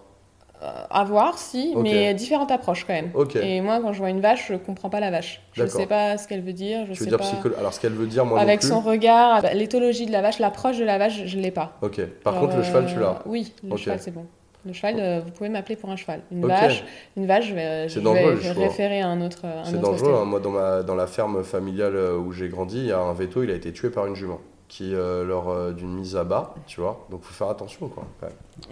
Euh, 0.63 0.69
à 0.91 1.03
voir, 1.05 1.39
si, 1.39 1.75
mais 1.77 2.15
différentes 2.15 2.53
approches 2.53 2.85
quand 2.87 2.93
même. 2.95 3.11
Ok. 3.15 3.35
Et 3.37 3.61
moi, 3.61 3.81
quand 3.83 3.93
je 3.93 3.99
vois 3.99 4.11
une 4.11 4.21
vache, 4.21 4.47
je 4.49 4.55
comprends 4.55 4.91
pas 4.91 5.01
la 5.01 5.11
vache. 5.11 5.43
Je 5.55 5.67
sais 5.67 5.87
pas 5.87 6.17
ce 6.19 6.29
qu'elle 6.29 6.41
veut 6.41 6.53
dire, 6.53 6.81
je 6.87 6.93
tu 6.93 6.99
veux 7.01 7.05
sais 7.05 7.07
dire 7.07 7.19
pas. 7.19 7.25
psycholo- 7.25 7.59
Alors, 7.59 7.75
ce 7.75 7.81
qu'elle 7.81 7.93
veut 7.95 8.07
dire, 8.07 8.25
moi 8.25 8.39
Avec 8.41 8.63
non 8.63 8.69
son 8.69 8.81
plus. 8.81 8.91
regard, 8.91 9.43
l'éthologie 9.55 10.07
de 10.07 10.13
la 10.13 10.23
vache, 10.23 10.39
l'approche 10.39 10.79
de 10.79 10.85
la 10.85 10.99
vache, 10.99 11.27
je 11.27 11.39
l'ai 11.39 11.51
pas. 11.51 11.77
Ok. 11.83 12.01
Par 12.23 12.35
Alors, 12.35 12.45
contre, 12.47 12.57
le 12.59 12.63
cheval, 12.63 12.87
tu 12.87 12.97
euh, 12.97 13.01
l'as. 13.01 13.23
Oui, 13.27 13.53
le 13.69 13.77
cheval, 13.77 13.99
c'est 14.01 14.13
bon. 14.13 14.25
Le 14.65 14.73
cheval, 14.73 14.97
euh, 14.99 15.21
vous 15.25 15.31
pouvez 15.33 15.49
m'appeler 15.49 15.77
pour 15.77 15.91
un 15.91 15.97
cheval. 15.97 16.21
Une 16.31 16.47
vache, 16.47 16.85
une 17.17 17.27
vache, 17.27 17.49
je 17.49 17.55
vais, 17.55 17.89
je 17.89 17.99
vais 18.01 18.53
référer 18.53 19.01
à 19.01 19.09
un 19.09 19.21
autre. 19.21 19.41
C'est 19.65 19.81
dangereux. 19.81 20.15
hein. 20.21 20.25
Moi, 20.25 20.39
dans, 20.41 20.51
ma, 20.51 20.83
dans 20.83 20.95
la 20.95 21.07
ferme 21.07 21.43
familiale 21.43 21.97
euh, 21.97 22.17
où 22.17 22.33
j'ai 22.33 22.49
grandi, 22.49 22.79
il 22.79 22.87
y 22.87 22.93
a 22.93 23.01
un 23.01 23.13
veto, 23.13 23.43
il 23.43 23.51
a 23.51 23.55
été 23.55 23.73
tué 23.73 23.91
par 23.91 24.07
une 24.07 24.15
jument. 24.15 24.41
Qui, 24.69 24.95
euh, 24.95 25.23
lors 25.23 25.51
euh, 25.51 25.73
d'une 25.73 25.93
mise 25.93 26.17
à 26.17 26.25
bas, 26.25 26.55
tu 26.67 26.81
vois. 26.81 27.05
Donc, 27.11 27.25
faut 27.25 27.35
faire 27.35 27.51
attention, 27.51 27.89
quoi. 27.89 28.05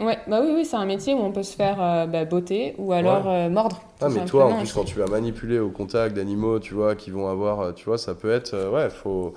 Ouais, 0.03 0.17
bah 0.27 0.41
oui, 0.43 0.51
oui, 0.55 0.65
c'est 0.65 0.77
un 0.77 0.87
métier 0.87 1.13
où 1.13 1.19
on 1.19 1.31
peut 1.31 1.43
se 1.43 1.55
faire 1.55 1.77
euh, 1.79 2.07
bah, 2.07 2.25
botter 2.25 2.75
ou 2.79 2.93
alors 2.95 3.25
mordre. 3.51 3.83
Ah, 4.01 4.09
mais 4.09 4.25
toi, 4.25 4.45
en 4.45 4.49
simplement 4.49 4.61
plus, 4.63 4.73
quand 4.73 4.85
tu 4.85 4.99
vas 4.99 5.07
manipuler 5.09 5.59
au 5.59 5.69
contact 5.69 6.17
d'animaux, 6.17 6.59
tu 6.59 6.73
vois, 6.73 6.95
qui 6.95 7.11
vont 7.11 7.29
avoir, 7.29 7.75
tu 7.75 7.85
vois, 7.85 7.99
ça 7.99 8.15
peut 8.15 8.31
être, 8.33 8.71
ouais, 8.73 8.89
faut. 8.89 9.35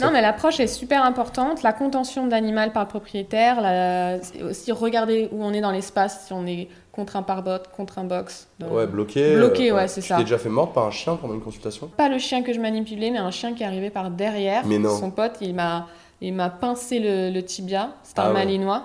Non, 0.00 0.10
mais 0.10 0.22
l'approche 0.22 0.58
est 0.60 0.66
super 0.66 1.04
importante. 1.04 1.62
La 1.62 1.72
contention 1.72 2.26
d'animal 2.26 2.72
par 2.72 2.84
le 2.84 2.88
propriétaire, 2.88 3.60
la... 3.60 4.16
aussi 4.48 4.72
regarder 4.72 5.28
où 5.32 5.44
on 5.44 5.52
est 5.52 5.60
dans 5.60 5.70
l'espace, 5.70 6.26
si 6.26 6.32
on 6.32 6.46
est 6.46 6.68
contre 6.92 7.16
un 7.16 7.22
parbot, 7.22 7.58
contre 7.76 7.98
un 7.98 8.04
box. 8.04 8.48
Ouais, 8.70 8.86
bloqué. 8.86 9.34
Bloqué, 9.34 9.70
ouais, 9.72 9.88
c'est 9.88 10.00
Tu 10.00 10.08
ça. 10.08 10.16
t'es 10.16 10.24
déjà 10.24 10.38
fait 10.38 10.48
mordre 10.48 10.72
par 10.72 10.86
un 10.86 10.90
chien 10.90 11.16
pendant 11.16 11.34
une 11.34 11.40
consultation? 11.42 11.88
Pas 11.96 12.08
le 12.08 12.18
chien 12.18 12.42
que 12.42 12.52
je 12.52 12.60
manipulais, 12.60 13.10
mais 13.10 13.18
un 13.18 13.30
chien 13.30 13.52
qui 13.54 13.62
est 13.62 13.66
arrivé 13.66 13.90
par 13.90 14.10
derrière. 14.10 14.64
Mais 14.66 14.78
non. 14.78 14.96
Son 14.98 15.10
pote, 15.10 15.36
il 15.40 15.54
m'a, 15.54 15.86
il 16.20 16.32
m'a 16.34 16.48
pincé 16.50 16.98
le, 16.98 17.30
le 17.30 17.42
tibia. 17.44 17.90
C'est 18.02 18.18
Ah 18.18 18.24
un 18.24 18.28
ouais. 18.28 18.34
malinois. 18.34 18.84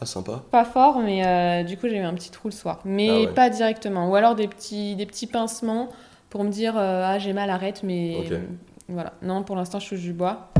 Ah, 0.00 0.06
sympa. 0.06 0.42
Pas 0.50 0.64
fort, 0.64 1.00
mais 1.00 1.26
euh, 1.26 1.62
du 1.64 1.76
coup, 1.76 1.88
j'ai 1.88 1.96
eu 1.96 2.02
un 2.04 2.14
petit 2.14 2.30
trou 2.30 2.48
le 2.48 2.52
soir. 2.54 2.80
Mais 2.84 3.08
Ah 3.10 3.20
ouais. 3.20 3.26
pas 3.34 3.50
directement. 3.50 4.08
Ou 4.10 4.14
alors 4.14 4.34
des 4.34 4.46
petits, 4.48 4.94
des 4.94 5.06
petits 5.06 5.26
pincements 5.26 5.88
pour 6.30 6.44
me 6.44 6.50
dire 6.50 6.74
euh, 6.78 7.02
Ah, 7.04 7.18
j'ai 7.18 7.32
mal, 7.32 7.50
arrête. 7.50 7.82
Mais 7.82 8.16
Ok. 8.20 8.38
Voilà. 8.88 9.12
Non, 9.22 9.42
pour 9.42 9.56
l'instant, 9.56 9.78
je 9.80 9.88
touche 9.90 10.00
du 10.00 10.12
bois. 10.12 10.50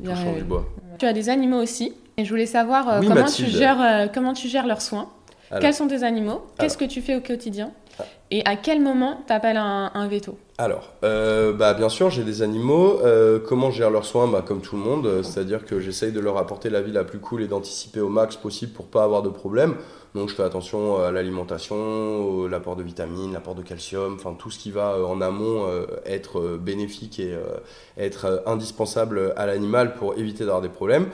Il 0.00 0.08
du. 0.10 0.64
Tu 0.98 1.06
as 1.06 1.12
des 1.12 1.28
animaux 1.28 1.60
aussi. 1.60 1.94
Et 2.16 2.24
je 2.24 2.30
voulais 2.30 2.46
savoir 2.46 2.88
euh, 2.88 3.00
Oui, 3.00 3.06
comment, 3.08 3.20
Mathilde. 3.22 3.48
tu 3.50 3.56
gères, 3.56 3.80
euh, 3.80 4.06
comment 4.12 4.32
tu 4.32 4.48
gères 4.48 4.66
leurs 4.66 4.82
soins. 4.82 5.08
Quels 5.60 5.74
sont 5.74 5.86
tes 5.88 6.02
animaux? 6.02 6.44
Qu'est-ce 6.58 6.76
que 6.76 6.84
tu 6.84 7.00
fais 7.00 7.14
au 7.16 7.20
quotidien? 7.20 7.70
Ah. 7.98 8.04
Et 8.30 8.44
à 8.44 8.56
quel 8.56 8.80
moment 8.82 9.20
t'appelles 9.26 9.56
un, 9.56 9.90
un 9.94 10.08
veto? 10.08 10.38
Alors, 10.60 10.90
euh, 11.04 11.52
bah, 11.52 11.72
bien 11.72 11.88
sûr, 11.88 12.10
j'ai 12.10 12.24
des 12.24 12.42
animaux. 12.42 12.98
Euh, 13.04 13.38
comment 13.38 13.70
je 13.70 13.78
gère 13.78 13.90
leurs 13.90 14.04
soins? 14.04 14.26
Bah, 14.26 14.42
Comme 14.44 14.60
tout 14.60 14.74
le 14.74 14.82
monde, 14.82 15.06
euh, 15.06 15.22
c'est-à-dire 15.22 15.64
que 15.64 15.78
j'essaye 15.78 16.10
de 16.10 16.18
leur 16.18 16.36
apporter 16.36 16.68
la 16.68 16.82
vie 16.82 16.90
la 16.90 17.04
plus 17.04 17.20
cool 17.20 17.42
et 17.42 17.46
d'anticiper 17.46 18.00
au 18.00 18.08
max 18.08 18.34
possible 18.34 18.72
pour 18.72 18.86
pas 18.86 19.04
avoir 19.04 19.22
de 19.22 19.28
problème. 19.28 19.76
Donc, 20.16 20.30
je 20.30 20.34
fais 20.34 20.42
attention 20.42 21.00
à 21.00 21.12
l'alimentation, 21.12 22.48
l'apport 22.48 22.74
de 22.74 22.82
vitamines, 22.82 23.32
l'apport 23.32 23.54
de 23.54 23.62
calcium, 23.62 24.14
enfin 24.14 24.34
tout 24.36 24.50
ce 24.50 24.58
qui 24.58 24.72
va 24.72 24.96
en 25.06 25.20
amont 25.20 25.66
être 26.06 26.56
bénéfique 26.56 27.20
et 27.20 27.34
être 27.98 28.42
indispensable 28.46 29.34
à 29.36 29.44
l'animal 29.44 29.94
pour 29.94 30.16
éviter 30.18 30.44
d'avoir 30.44 30.62
des 30.62 30.70
problèmes. 30.70 31.08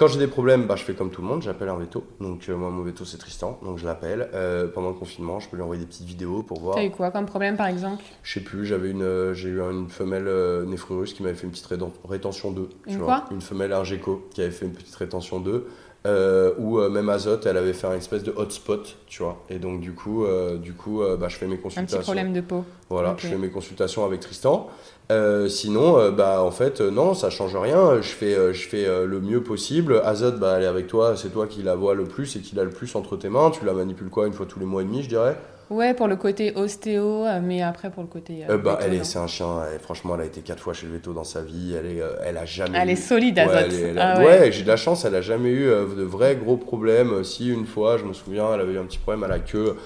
Quand 0.00 0.08
j'ai 0.08 0.18
des 0.18 0.28
problèmes, 0.28 0.66
bah, 0.66 0.76
je 0.76 0.84
fais 0.84 0.94
comme 0.94 1.10
tout 1.10 1.20
le 1.20 1.28
monde, 1.28 1.42
j'appelle 1.42 1.68
un 1.68 1.76
veto. 1.76 2.06
Donc 2.20 2.48
euh, 2.48 2.56
moi, 2.56 2.70
mon 2.70 2.82
veto, 2.82 3.04
c'est 3.04 3.18
Tristan, 3.18 3.58
donc 3.62 3.76
je 3.76 3.84
l'appelle. 3.84 4.30
Euh, 4.32 4.66
pendant 4.66 4.88
le 4.88 4.94
confinement, 4.94 5.40
je 5.40 5.48
peux 5.50 5.56
lui 5.56 5.62
envoyer 5.62 5.82
des 5.82 5.86
petites 5.86 6.06
vidéos 6.06 6.42
pour 6.42 6.58
voir. 6.58 6.76
T'as 6.76 6.84
eu 6.84 6.90
quoi 6.90 7.10
comme 7.10 7.26
problème, 7.26 7.58
par 7.58 7.66
exemple? 7.66 8.02
Je 8.22 8.32
sais 8.32 8.40
plus, 8.40 8.64
j'avais 8.64 8.89
une, 8.90 9.02
euh, 9.02 9.34
j'ai 9.34 9.48
eu 9.48 9.60
une 9.60 9.88
femelle 9.88 10.28
néphreuse 10.66 11.12
qui 11.12 11.22
m'avait 11.22 11.34
fait 11.34 11.44
une 11.44 11.52
petite 11.52 11.68
rétention 12.08 12.50
d'œufs. 12.50 12.68
Une 12.86 12.98
quoi? 12.98 13.24
Une 13.30 13.40
femelle 13.40 13.72
argeco 13.72 14.28
qui 14.30 14.42
avait 14.42 14.50
fait 14.50 14.66
une 14.66 14.72
petite 14.72 14.94
rétention 14.96 15.40
d'œufs. 15.40 15.62
Euh, 16.06 16.54
ou 16.58 16.78
même 16.88 17.10
Azote, 17.10 17.44
elle 17.44 17.58
avait 17.58 17.74
fait 17.74 17.86
un 17.86 17.94
espèce 17.94 18.22
de 18.22 18.32
hotspot, 18.34 18.96
tu 19.06 19.22
vois. 19.22 19.44
Et 19.50 19.58
donc 19.58 19.80
du 19.80 19.92
coup, 19.92 20.24
du 20.62 20.72
coup, 20.72 21.02
bah, 21.18 21.28
je 21.28 21.36
fais 21.36 21.46
mes 21.46 21.58
consultations. 21.58 21.98
Un 21.98 22.00
petit 22.00 22.06
problème 22.06 22.32
de 22.32 22.40
peau. 22.40 22.64
Voilà, 22.88 23.14
je 23.18 23.26
fais 23.26 23.36
mes 23.36 23.50
consultations 23.50 24.04
avec 24.04 24.20
Tristan. 24.20 24.70
Euh, 25.10 25.48
sinon, 25.48 25.98
euh, 25.98 26.10
bah, 26.12 26.42
en 26.42 26.52
fait, 26.52 26.80
euh, 26.80 26.90
non, 26.90 27.14
ça 27.14 27.30
change 27.30 27.56
rien. 27.56 28.00
Je 28.00 28.08
fais, 28.08 28.54
je 28.54 28.68
fais 28.68 28.86
le 28.86 29.20
mieux 29.20 29.42
possible. 29.42 30.00
Azot, 30.04 30.32
bah, 30.32 30.54
elle 30.56 30.62
est 30.62 30.66
avec 30.66 30.86
toi, 30.86 31.16
c'est 31.16 31.30
toi 31.30 31.46
qui 31.46 31.62
la 31.62 31.74
vois 31.74 31.94
le 31.94 32.04
plus 32.04 32.36
et 32.36 32.40
qui 32.40 32.54
l'a 32.54 32.64
le 32.64 32.70
plus 32.70 32.94
entre 32.94 33.16
tes 33.16 33.28
mains. 33.28 33.50
Tu 33.50 33.64
la 33.64 33.72
manipules 33.72 34.08
quoi? 34.08 34.26
Une 34.26 34.32
fois 34.32 34.46
tous 34.46 34.60
les 34.60 34.66
mois 34.66 34.82
et 34.82 34.84
demi, 34.84 35.02
je 35.02 35.08
dirais 35.08 35.36
Ouais, 35.70 35.94
pour 35.94 36.08
le 36.08 36.16
côté 36.16 36.52
ostéo, 36.54 37.24
mais 37.42 37.62
après 37.62 37.90
pour 37.90 38.02
le 38.02 38.08
côté. 38.08 38.44
bah, 38.62 38.78
elle 38.82 38.94
est, 38.94 39.04
c'est 39.04 39.18
un 39.18 39.26
chien. 39.26 39.60
franchement, 39.80 40.16
elle 40.16 40.22
a 40.22 40.24
été 40.26 40.40
quatre 40.40 40.60
fois 40.60 40.74
chez 40.74 40.86
le 40.86 40.92
veto 40.92 41.12
dans 41.12 41.24
sa 41.24 41.42
vie. 41.42 41.74
Elle 41.78 41.86
est, 41.86 42.02
elle 42.24 42.36
a 42.36 42.44
jamais. 42.44 42.78
Elle 42.78 42.90
est 42.90 42.96
solide, 42.96 43.38
Azot. 43.38 43.96
Ah 43.98 44.18
ouais, 44.18 44.50
j'ai 44.52 44.62
de 44.62 44.68
la 44.68 44.76
chance. 44.76 45.04
Elle 45.04 45.14
a 45.14 45.22
jamais 45.22 45.50
eu 45.50 45.66
de 45.66 46.02
vrais 46.02 46.36
gros 46.36 46.56
problèmes. 46.56 47.24
Si 47.24 47.48
une 47.48 47.66
fois, 47.66 47.96
je 47.98 48.04
me 48.04 48.12
souviens, 48.12 48.52
elle 48.54 48.60
avait 48.60 48.72
eu 48.74 48.78
un 48.78 48.84
petit 48.84 48.98
problème 48.98 49.22
à 49.24 49.28
la 49.28 49.38
queue 49.38 49.76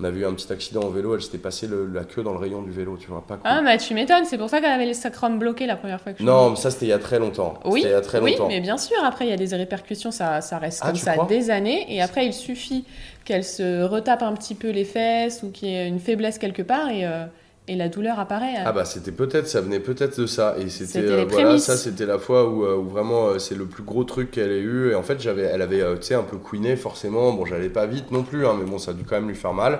on 0.00 0.04
avait 0.04 0.20
eu 0.20 0.26
un 0.26 0.32
petit 0.32 0.50
accident 0.52 0.82
en 0.82 0.88
vélo, 0.88 1.14
elle 1.14 1.22
s'était 1.22 1.38
passée 1.38 1.68
la 1.92 2.04
queue 2.04 2.22
dans 2.22 2.32
le 2.32 2.38
rayon 2.38 2.62
du 2.62 2.70
vélo, 2.70 2.96
tu 2.98 3.08
vois, 3.08 3.22
pas 3.26 3.38
Ah, 3.44 3.60
bah 3.62 3.76
tu 3.76 3.92
m'étonnes, 3.92 4.24
c'est 4.24 4.38
pour 4.38 4.48
ça 4.48 4.60
qu'elle 4.60 4.72
avait 4.72 4.86
les 4.86 4.94
sacrums 4.94 5.38
bloqués 5.38 5.66
la 5.66 5.76
première 5.76 6.00
fois 6.00 6.12
que 6.12 6.20
je 6.20 6.24
Non, 6.24 6.50
mais 6.50 6.56
ça 6.56 6.70
c'était 6.70 6.86
il 6.86 6.90
y 6.90 6.92
a 6.92 6.98
très 6.98 7.18
longtemps. 7.18 7.60
Oui, 7.64 7.82
il 7.84 7.90
y 7.90 7.92
a 7.92 8.00
très 8.00 8.20
oui 8.20 8.36
mais 8.48 8.60
bien 8.60 8.78
sûr, 8.78 8.96
après 9.04 9.26
il 9.26 9.30
y 9.30 9.32
a 9.32 9.36
des 9.36 9.54
répercussions, 9.54 10.10
ça, 10.10 10.40
ça 10.40 10.58
reste 10.58 10.80
ah, 10.82 10.88
comme 10.88 10.96
ça 10.96 11.16
des 11.28 11.50
années, 11.50 11.84
et 11.94 12.00
après 12.00 12.24
il 12.24 12.32
suffit 12.32 12.84
qu'elle 13.30 13.44
se 13.44 13.84
retape 13.84 14.22
un 14.22 14.32
petit 14.34 14.56
peu 14.56 14.70
les 14.70 14.84
fesses 14.84 15.44
ou 15.44 15.50
qu'il 15.50 15.68
y 15.68 15.74
ait 15.76 15.86
une 15.86 16.00
faiblesse 16.00 16.38
quelque 16.38 16.62
part, 16.62 16.88
et. 16.90 17.06
Euh, 17.06 17.26
et 17.68 17.76
la 17.76 17.88
douleur 17.88 18.18
apparaît. 18.18 18.54
Ah 18.64 18.72
bah 18.72 18.84
c'était 18.84 19.12
peut-être, 19.12 19.46
ça 19.46 19.60
venait 19.60 19.78
peut-être 19.78 20.20
de 20.20 20.26
ça. 20.26 20.56
Et 20.58 20.68
c'était 20.68 20.98
euh, 20.98 21.24
voilà, 21.28 21.56
ça 21.58 21.76
c'était 21.76 22.06
la 22.06 22.18
fois 22.18 22.48
où, 22.48 22.64
euh, 22.64 22.74
où 22.74 22.88
vraiment 22.88 23.38
c'est 23.38 23.54
le 23.54 23.66
plus 23.66 23.84
gros 23.84 24.02
truc 24.02 24.32
qu'elle 24.32 24.50
ait 24.50 24.58
eu. 24.58 24.90
Et 24.90 24.96
en 24.96 25.04
fait 25.04 25.20
j'avais, 25.20 25.42
elle 25.42 25.62
avait, 25.62 25.78
tu 26.00 26.06
sais, 26.06 26.14
un 26.14 26.24
peu 26.24 26.36
couiné 26.38 26.74
forcément. 26.74 27.32
Bon 27.32 27.44
j'allais 27.44 27.68
pas 27.68 27.86
vite 27.86 28.10
non 28.10 28.24
plus, 28.24 28.44
hein, 28.44 28.56
mais 28.58 28.68
bon 28.68 28.78
ça 28.78 28.90
a 28.90 28.94
dû 28.94 29.04
quand 29.04 29.14
même 29.14 29.28
lui 29.28 29.36
faire 29.36 29.52
mal. 29.52 29.78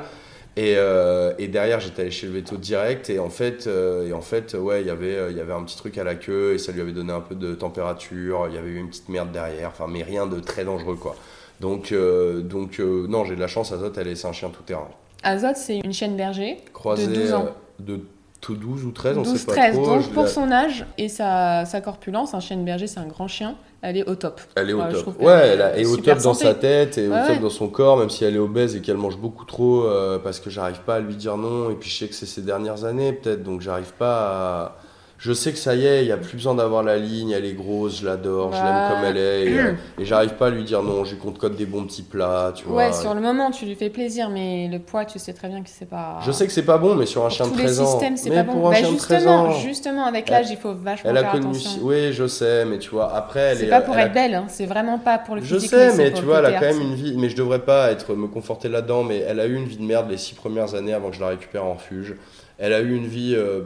Et, 0.57 0.75
euh, 0.77 1.33
et, 1.39 1.47
derrière, 1.49 1.79
j'étais 1.79 2.03
allé 2.03 2.11
chez 2.11 2.27
le 2.27 2.33
veto 2.33 2.57
direct. 2.57 3.09
Et 3.09 3.19
en 3.19 3.31
fait, 3.31 3.67
euh, 3.67 4.09
et 4.09 4.13
en 4.13 4.21
fait 4.21 4.55
ouais, 4.55 4.83
y 4.83 4.85
il 4.85 5.37
y 5.37 5.41
avait 5.41 5.53
un 5.53 5.63
petit 5.63 5.77
truc 5.77 5.97
à 5.99 6.05
la 6.05 6.17
queue 6.17 6.55
et 6.55 6.59
ça 6.59 6.73
lui 6.73 6.81
avait 6.81 6.93
donné 6.93 7.13
un 7.13 7.21
peu 7.21 7.35
de 7.35 7.55
température. 7.55 8.47
Il 8.49 8.55
y 8.55 8.59
avait 8.59 8.71
eu 8.71 8.77
une 8.77 8.89
petite 8.89 9.09
merde 9.09 9.33
derrière. 9.33 9.69
Enfin, 9.69 9.87
mais 9.89 10.03
rien 10.03 10.27
de 10.27 10.41
très 10.41 10.65
dangereux, 10.65 10.97
quoi. 10.97 11.17
Donc, 11.61 11.93
euh, 11.93 12.41
donc 12.41 12.79
non, 12.79 13.25
j'ai 13.25 13.37
de 13.37 13.41
la 13.41 13.49
chance. 13.49 13.73
Azot, 13.73 13.93
elle 13.97 14.09
est, 14.09 14.25
un 14.25 14.33
chien 14.33 14.51
tout 14.51 14.63
terrain. 14.63 14.89
Azot, 15.23 15.55
c'est 15.55 15.79
une 15.79 15.93
chienne 15.93 16.17
berger 16.17 16.59
de 16.97 17.07
12 17.07 17.33
ans. 17.35 17.49
de 17.79 18.01
12 18.49 18.85
ou 18.87 18.91
13, 18.91 19.17
12, 19.17 19.29
on 19.29 19.37
sait 19.37 19.47
pas 19.47 19.53
13. 19.53 19.77
Donc, 19.77 20.13
pour 20.13 20.29
son 20.29 20.51
âge 20.51 20.87
et 20.97 21.09
sa, 21.09 21.67
sa 21.67 21.81
corpulence, 21.81 22.33
un 22.33 22.41
chien 22.41 22.57
de 22.57 22.65
berger, 22.65 22.87
c'est 22.87 23.01
un 23.01 23.07
grand 23.07 23.29
chien 23.29 23.55
elle 23.83 23.97
est 23.97 24.09
au 24.09 24.15
top. 24.15 24.41
Elle 24.57 24.71
est 24.71 24.73
au 24.75 24.83
top. 24.83 25.21
Ouais, 25.23 25.33
elle, 25.33 25.81
est 25.81 25.87
au 25.87 25.97
top 25.97 26.19
dans 26.19 26.35
sa 26.35 26.55
tête 26.55 26.99
et 26.99 27.09
au 27.09 27.13
top 27.13 27.41
dans 27.41 27.51
son 27.51 27.69
corps, 27.69 27.97
même 27.97 28.11
si 28.11 28.25
elle 28.25 28.37
est 28.37 28.41
obèse 28.41 28.77
et 28.77 28.81
qu'elle 28.81 28.99
mange 28.99 29.17
beaucoup 29.17 29.45
trop, 29.45 29.85
euh, 29.85 30.19
parce 30.19 30.39
que 30.39 30.51
j'arrive 30.51 30.81
pas 30.81 30.97
à 30.97 31.01
lui 31.01 31.17
dire 31.17 31.37
non. 31.37 31.71
Et 31.71 31.75
puis 31.75 31.89
je 31.89 31.97
sais 31.97 32.09
que 32.09 32.15
c'est 32.15 32.27
ses 32.27 32.43
dernières 32.43 32.85
années, 32.85 33.13
peut-être, 33.13 33.43
donc 33.43 33.63
j'arrive 33.63 33.93
pas 33.95 34.19
à 34.19 34.77
je 35.21 35.35
sais 35.35 35.53
que 35.53 35.59
ça 35.59 35.75
y 35.75 35.85
est, 35.85 36.03
il 36.03 36.07
n'y 36.07 36.13
a 36.13 36.17
plus 36.17 36.33
besoin 36.33 36.55
d'avoir 36.55 36.83
la 36.83 36.97
ligne, 36.97 37.33
elle 37.33 37.45
est 37.45 37.53
grosse, 37.53 38.01
je 38.01 38.07
l'adore, 38.07 38.53
je 38.55 38.57
l'aime 38.57 38.89
comme 38.91 39.05
elle 39.05 39.17
est. 39.19 39.45
Et, 39.45 39.59
euh, 39.59 39.75
j'arrive 39.99 40.33
pas 40.33 40.47
à 40.47 40.51
lui 40.51 40.65
dire 40.65 40.83
non, 40.83 41.05
je 41.05 41.13
lui 41.13 41.21
compte 41.21 41.37
code 41.37 41.57
des 41.57 41.67
bons 41.67 41.85
petits 41.85 42.03
plats, 42.03 42.55
tu 42.57 42.65
vois. 42.65 42.87
Ouais, 42.87 42.93
sur 42.95 43.13
le 43.13 43.21
moment, 43.21 43.51
tu 43.51 43.67
lui 43.67 43.75
fais 43.75 43.91
plaisir, 43.91 44.31
mais 44.31 44.67
le 44.69 44.79
poids, 44.79 45.05
tu 45.05 45.19
sais 45.19 45.35
très 45.35 45.49
bien 45.49 45.63
que 45.63 45.69
c'est 45.69 45.89
pas. 45.89 46.21
Je 46.25 46.33
sais 46.33 46.47
que 46.47 46.53
c'est 46.53 46.63
pas 46.63 46.79
bon, 46.79 46.95
mais 46.95 47.05
sur 47.05 47.23
un 47.27 47.29
chien 47.29 47.47
de 47.47 47.53
13 47.53 47.81
ans. 47.81 48.01
C'est 48.17 48.31
pas 48.31 48.45
bon. 48.45 48.53
Pour 48.53 48.69
un 48.69 48.71
bah, 48.71 48.77
chien 48.79 48.89
justement, 48.89 49.19
de 49.19 49.25
13 49.25 49.27
ans, 49.27 49.51
justement, 49.61 50.05
avec 50.07 50.31
l'âge, 50.31 50.51
il 50.51 50.57
faut 50.57 50.73
vachement 50.73 51.11
elle 51.11 51.19
a 51.19 51.25
connu... 51.25 51.55
Oui, 51.83 52.15
je 52.15 52.27
sais, 52.27 52.65
mais 52.65 52.79
tu 52.79 52.89
vois, 52.89 53.15
après, 53.15 53.41
elle 53.41 53.59
est. 53.59 53.61
C'est 53.61 53.69
pas 53.69 53.83
pour 53.83 53.99
être 53.99 54.15
belle, 54.15 54.35
hein, 54.35 54.47
c'est 54.49 54.67
vraiment 54.67 54.99
pas 54.99 55.19
pour 55.19 55.35
le 55.35 55.43
physique. 55.43 55.71
Je 55.71 55.77
sais, 55.77 55.97
mais 55.99 56.15
tu 56.15 56.23
vois, 56.23 56.39
elle 56.39 56.47
a 56.47 56.53
quand 56.53 56.61
même 56.61 56.81
une 56.81 56.95
vie. 56.95 57.15
Mais 57.19 57.29
je 57.29 57.37
devrais 57.37 57.59
pas 57.59 57.91
être 57.91 58.15
me 58.15 58.27
conforter 58.27 58.71
là-dedans, 58.71 59.03
mais 59.03 59.19
elle 59.19 59.39
a 59.39 59.45
eu 59.45 59.55
une 59.55 59.67
vie 59.67 59.77
de 59.77 59.85
merde 59.85 60.11
les 60.11 60.17
six 60.17 60.35
premières 60.35 60.75
années 60.75 60.95
avant 60.95 61.11
que 61.11 61.17
je 61.17 61.21
la 61.21 61.29
récupère 61.29 61.67
en 61.67 61.75
refuge. 61.75 62.17
Elle 62.59 62.73
a 62.73 62.81
eu 62.81 62.95
une 62.95 63.07
vie 63.07 63.35
euh, 63.35 63.63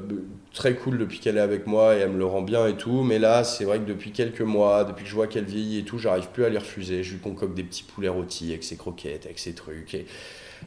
très 0.54 0.74
cool 0.74 0.98
depuis 0.98 1.18
qu'elle 1.18 1.36
est 1.36 1.40
avec 1.40 1.66
moi 1.66 1.96
et 1.96 1.98
elle 1.98 2.10
me 2.10 2.18
le 2.18 2.24
rend 2.24 2.42
bien 2.42 2.66
et 2.66 2.74
tout. 2.74 3.02
Mais 3.02 3.18
là, 3.18 3.44
c'est 3.44 3.64
vrai 3.64 3.78
que 3.78 3.84
depuis 3.84 4.12
quelques 4.12 4.40
mois, 4.40 4.84
depuis 4.84 5.04
que 5.04 5.10
je 5.10 5.14
vois 5.14 5.26
qu'elle 5.26 5.44
vieillit 5.44 5.80
et 5.80 5.84
tout, 5.84 5.98
j'arrive 5.98 6.28
plus 6.32 6.44
à 6.44 6.48
les 6.48 6.58
refuser. 6.58 7.02
Je 7.02 7.12
lui 7.12 7.20
concocte 7.20 7.54
des 7.54 7.64
petits 7.64 7.82
poulets 7.82 8.08
rôtis 8.08 8.50
avec 8.50 8.64
ses 8.64 8.76
croquettes, 8.76 9.26
avec 9.26 9.38
ses 9.38 9.52
trucs. 9.52 9.94
Et... 9.94 10.06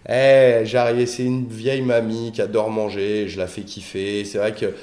Eh, 0.07 0.65
j'arrive, 0.65 1.07
c'est 1.07 1.23
une 1.23 1.47
vieille 1.47 1.81
mamie 1.81 2.31
qui 2.31 2.41
adore 2.41 2.69
manger, 2.69 3.27
je 3.27 3.39
la 3.39 3.47
fais 3.47 3.61
kiffer. 3.61 4.25
C'est 4.25 4.37
vrai 4.37 4.53
que 4.53 4.73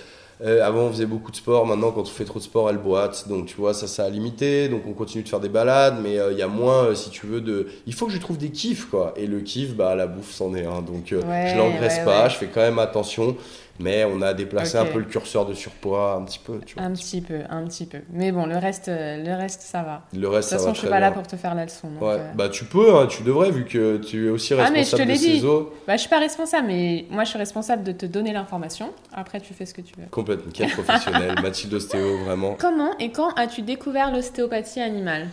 euh, 0.42 0.66
avant, 0.66 0.82
on 0.82 0.90
faisait 0.90 1.06
beaucoup 1.06 1.30
de 1.30 1.36
sport. 1.36 1.66
Maintenant, 1.66 1.92
quand 1.92 2.02
on 2.02 2.04
fait 2.04 2.24
trop 2.24 2.38
de 2.38 2.44
sport, 2.44 2.68
elle 2.68 2.78
boite. 2.78 3.28
Donc, 3.28 3.46
tu 3.46 3.56
vois, 3.56 3.72
ça, 3.72 3.86
ça 3.86 4.04
a 4.04 4.10
limité. 4.10 4.68
Donc, 4.68 4.82
on 4.86 4.92
continue 4.92 5.22
de 5.22 5.28
faire 5.28 5.40
des 5.40 5.48
balades. 5.48 5.98
Mais 6.02 6.18
euh, 6.18 6.32
il 6.32 6.38
y 6.38 6.42
a 6.42 6.48
moins, 6.48 6.86
euh, 6.86 6.94
si 6.94 7.10
tu 7.10 7.26
veux, 7.26 7.40
de. 7.40 7.68
Il 7.86 7.94
faut 7.94 8.06
que 8.06 8.12
je 8.12 8.18
trouve 8.18 8.36
des 8.36 8.50
kiffs, 8.50 8.86
quoi. 8.86 9.14
Et 9.16 9.26
le 9.26 9.40
kiff, 9.40 9.74
bah, 9.74 9.94
la 9.94 10.06
bouffe, 10.06 10.32
c'en 10.32 10.54
est 10.54 10.66
un. 10.66 10.82
Donc, 10.82 11.04
je 11.08 11.56
l'engraisse 11.56 12.00
pas. 12.04 12.28
Je 12.28 12.36
fais 12.36 12.46
quand 12.46 12.62
même 12.62 12.78
attention 12.78 13.36
mais 13.80 14.04
on 14.04 14.22
a 14.22 14.34
déplacé 14.34 14.78
un 14.78 14.86
peu 14.86 14.98
le 14.98 15.04
curseur 15.04 15.46
de 15.46 15.54
surpoids 15.54 16.14
un 16.14 16.22
petit 16.24 16.38
peu. 16.38 16.60
Tu 16.64 16.74
vois, 16.74 16.84
un 16.84 16.92
petit 16.92 17.20
peu, 17.20 17.40
un 17.50 17.64
petit 17.64 17.86
peu. 17.86 17.98
Mais 18.12 18.32
bon, 18.32 18.46
le 18.46 18.56
reste, 18.56 18.88
euh, 18.88 19.22
le 19.22 19.34
reste 19.34 19.62
ça 19.62 19.82
va. 19.82 20.02
Le 20.16 20.28
reste, 20.28 20.50
de 20.50 20.56
toute 20.56 20.64
façon, 20.64 20.74
je 20.74 20.80
suis 20.80 20.88
pas 20.88 21.00
là 21.00 21.10
pour 21.10 21.26
te 21.26 21.36
faire 21.36 21.54
la 21.54 21.64
leçon. 21.64 21.88
ouais. 22.00 22.14
Euh. 22.18 22.32
Bah 22.34 22.48
tu 22.48 22.64
peux, 22.64 22.96
hein, 22.96 23.06
tu 23.06 23.22
devrais 23.22 23.50
vu 23.50 23.64
que 23.64 23.96
tu 23.98 24.26
es 24.26 24.30
aussi 24.30 24.54
responsable 24.54 24.76
ah, 24.76 24.80
mais 24.80 24.84
je 24.84 24.96
te 24.96 25.02
de 25.10 25.14
ces 25.14 25.38
dit. 25.40 25.46
eaux. 25.46 25.72
Bah 25.86 25.94
je 25.96 26.00
suis 26.00 26.10
pas 26.10 26.18
responsable, 26.18 26.66
mais 26.68 27.06
moi 27.10 27.24
je 27.24 27.30
suis 27.30 27.38
responsable 27.38 27.82
de 27.82 27.92
te 27.92 28.06
donner 28.06 28.32
l'information. 28.32 28.90
Après 29.12 29.40
tu 29.40 29.54
fais 29.54 29.66
ce 29.66 29.74
que 29.74 29.80
tu 29.82 29.94
veux. 29.98 30.06
Complètement, 30.10 30.50
quel 30.54 30.70
professionnel, 30.70 31.34
Mathilde 31.42 31.74
Ostéo, 31.74 32.18
vraiment. 32.24 32.56
Comment 32.58 32.96
et 32.98 33.10
quand 33.10 33.30
as-tu 33.36 33.62
découvert 33.62 34.12
l'ostéopathie 34.12 34.80
animale? 34.80 35.28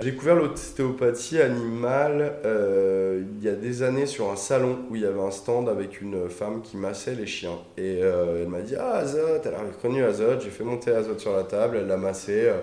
J'ai 0.00 0.10
découvert 0.10 0.34
l'ostéopathie 0.34 1.40
animale 1.40 2.34
euh, 2.44 3.22
il 3.36 3.44
y 3.44 3.48
a 3.48 3.54
des 3.54 3.84
années 3.84 4.06
sur 4.06 4.28
un 4.30 4.34
salon 4.36 4.80
où 4.90 4.96
il 4.96 5.02
y 5.02 5.06
avait 5.06 5.20
un 5.20 5.30
stand 5.30 5.68
avec 5.68 6.00
une 6.00 6.28
femme 6.28 6.62
qui 6.62 6.76
massait 6.76 7.14
les 7.14 7.26
chiens. 7.26 7.58
Et 7.76 8.00
euh, 8.02 8.42
elle 8.42 8.48
m'a 8.48 8.60
dit 8.60 8.74
Ah, 8.76 8.94
Azot, 8.94 9.40
elle 9.44 9.54
a 9.54 9.58
reconnu 9.58 10.02
Azot. 10.02 10.40
J'ai 10.40 10.50
fait 10.50 10.64
monter 10.64 10.90
Azot 10.90 11.18
sur 11.18 11.32
la 11.36 11.44
table, 11.44 11.76
elle 11.80 11.86
l'a 11.86 11.96
massé. 11.96 12.46
Euh, 12.46 12.58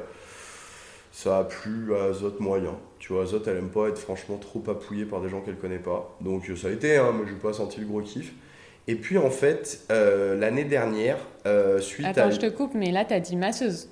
ça 1.13 1.39
a 1.39 1.43
plu 1.45 1.95
à 1.95 2.09
Azot 2.09 2.35
moyen. 2.39 2.77
Tu 2.99 3.13
vois, 3.13 3.23
Azot, 3.23 3.41
elle 3.47 3.57
aime 3.57 3.69
pas 3.69 3.87
être 3.87 3.99
franchement 3.99 4.37
trop 4.37 4.63
appuyée 4.69 5.05
par 5.05 5.21
des 5.21 5.29
gens 5.29 5.39
qu'elle 5.39 5.57
connaît 5.57 5.79
pas. 5.79 6.17
Donc 6.19 6.51
ça 6.57 6.67
a 6.67 6.71
été, 6.71 6.97
hein, 6.97 7.13
mais 7.17 7.25
je 7.27 7.33
n'ai 7.33 7.39
pas 7.39 7.53
senti 7.53 7.79
le 7.79 7.85
gros 7.85 8.01
kiff. 8.01 8.33
Et 8.87 8.95
puis 8.95 9.17
en 9.17 9.29
fait, 9.29 9.85
l'année 9.89 10.65
dernière, 10.65 11.17
suite 11.79 12.05
Attends, 12.05 12.31
je 12.31 12.39
te 12.39 12.49
coupe, 12.49 12.73
mais 12.73 12.91
là, 12.91 13.05
tu 13.05 13.13
as 13.13 13.21
dit 13.21 13.37
masseuse. 13.37 13.87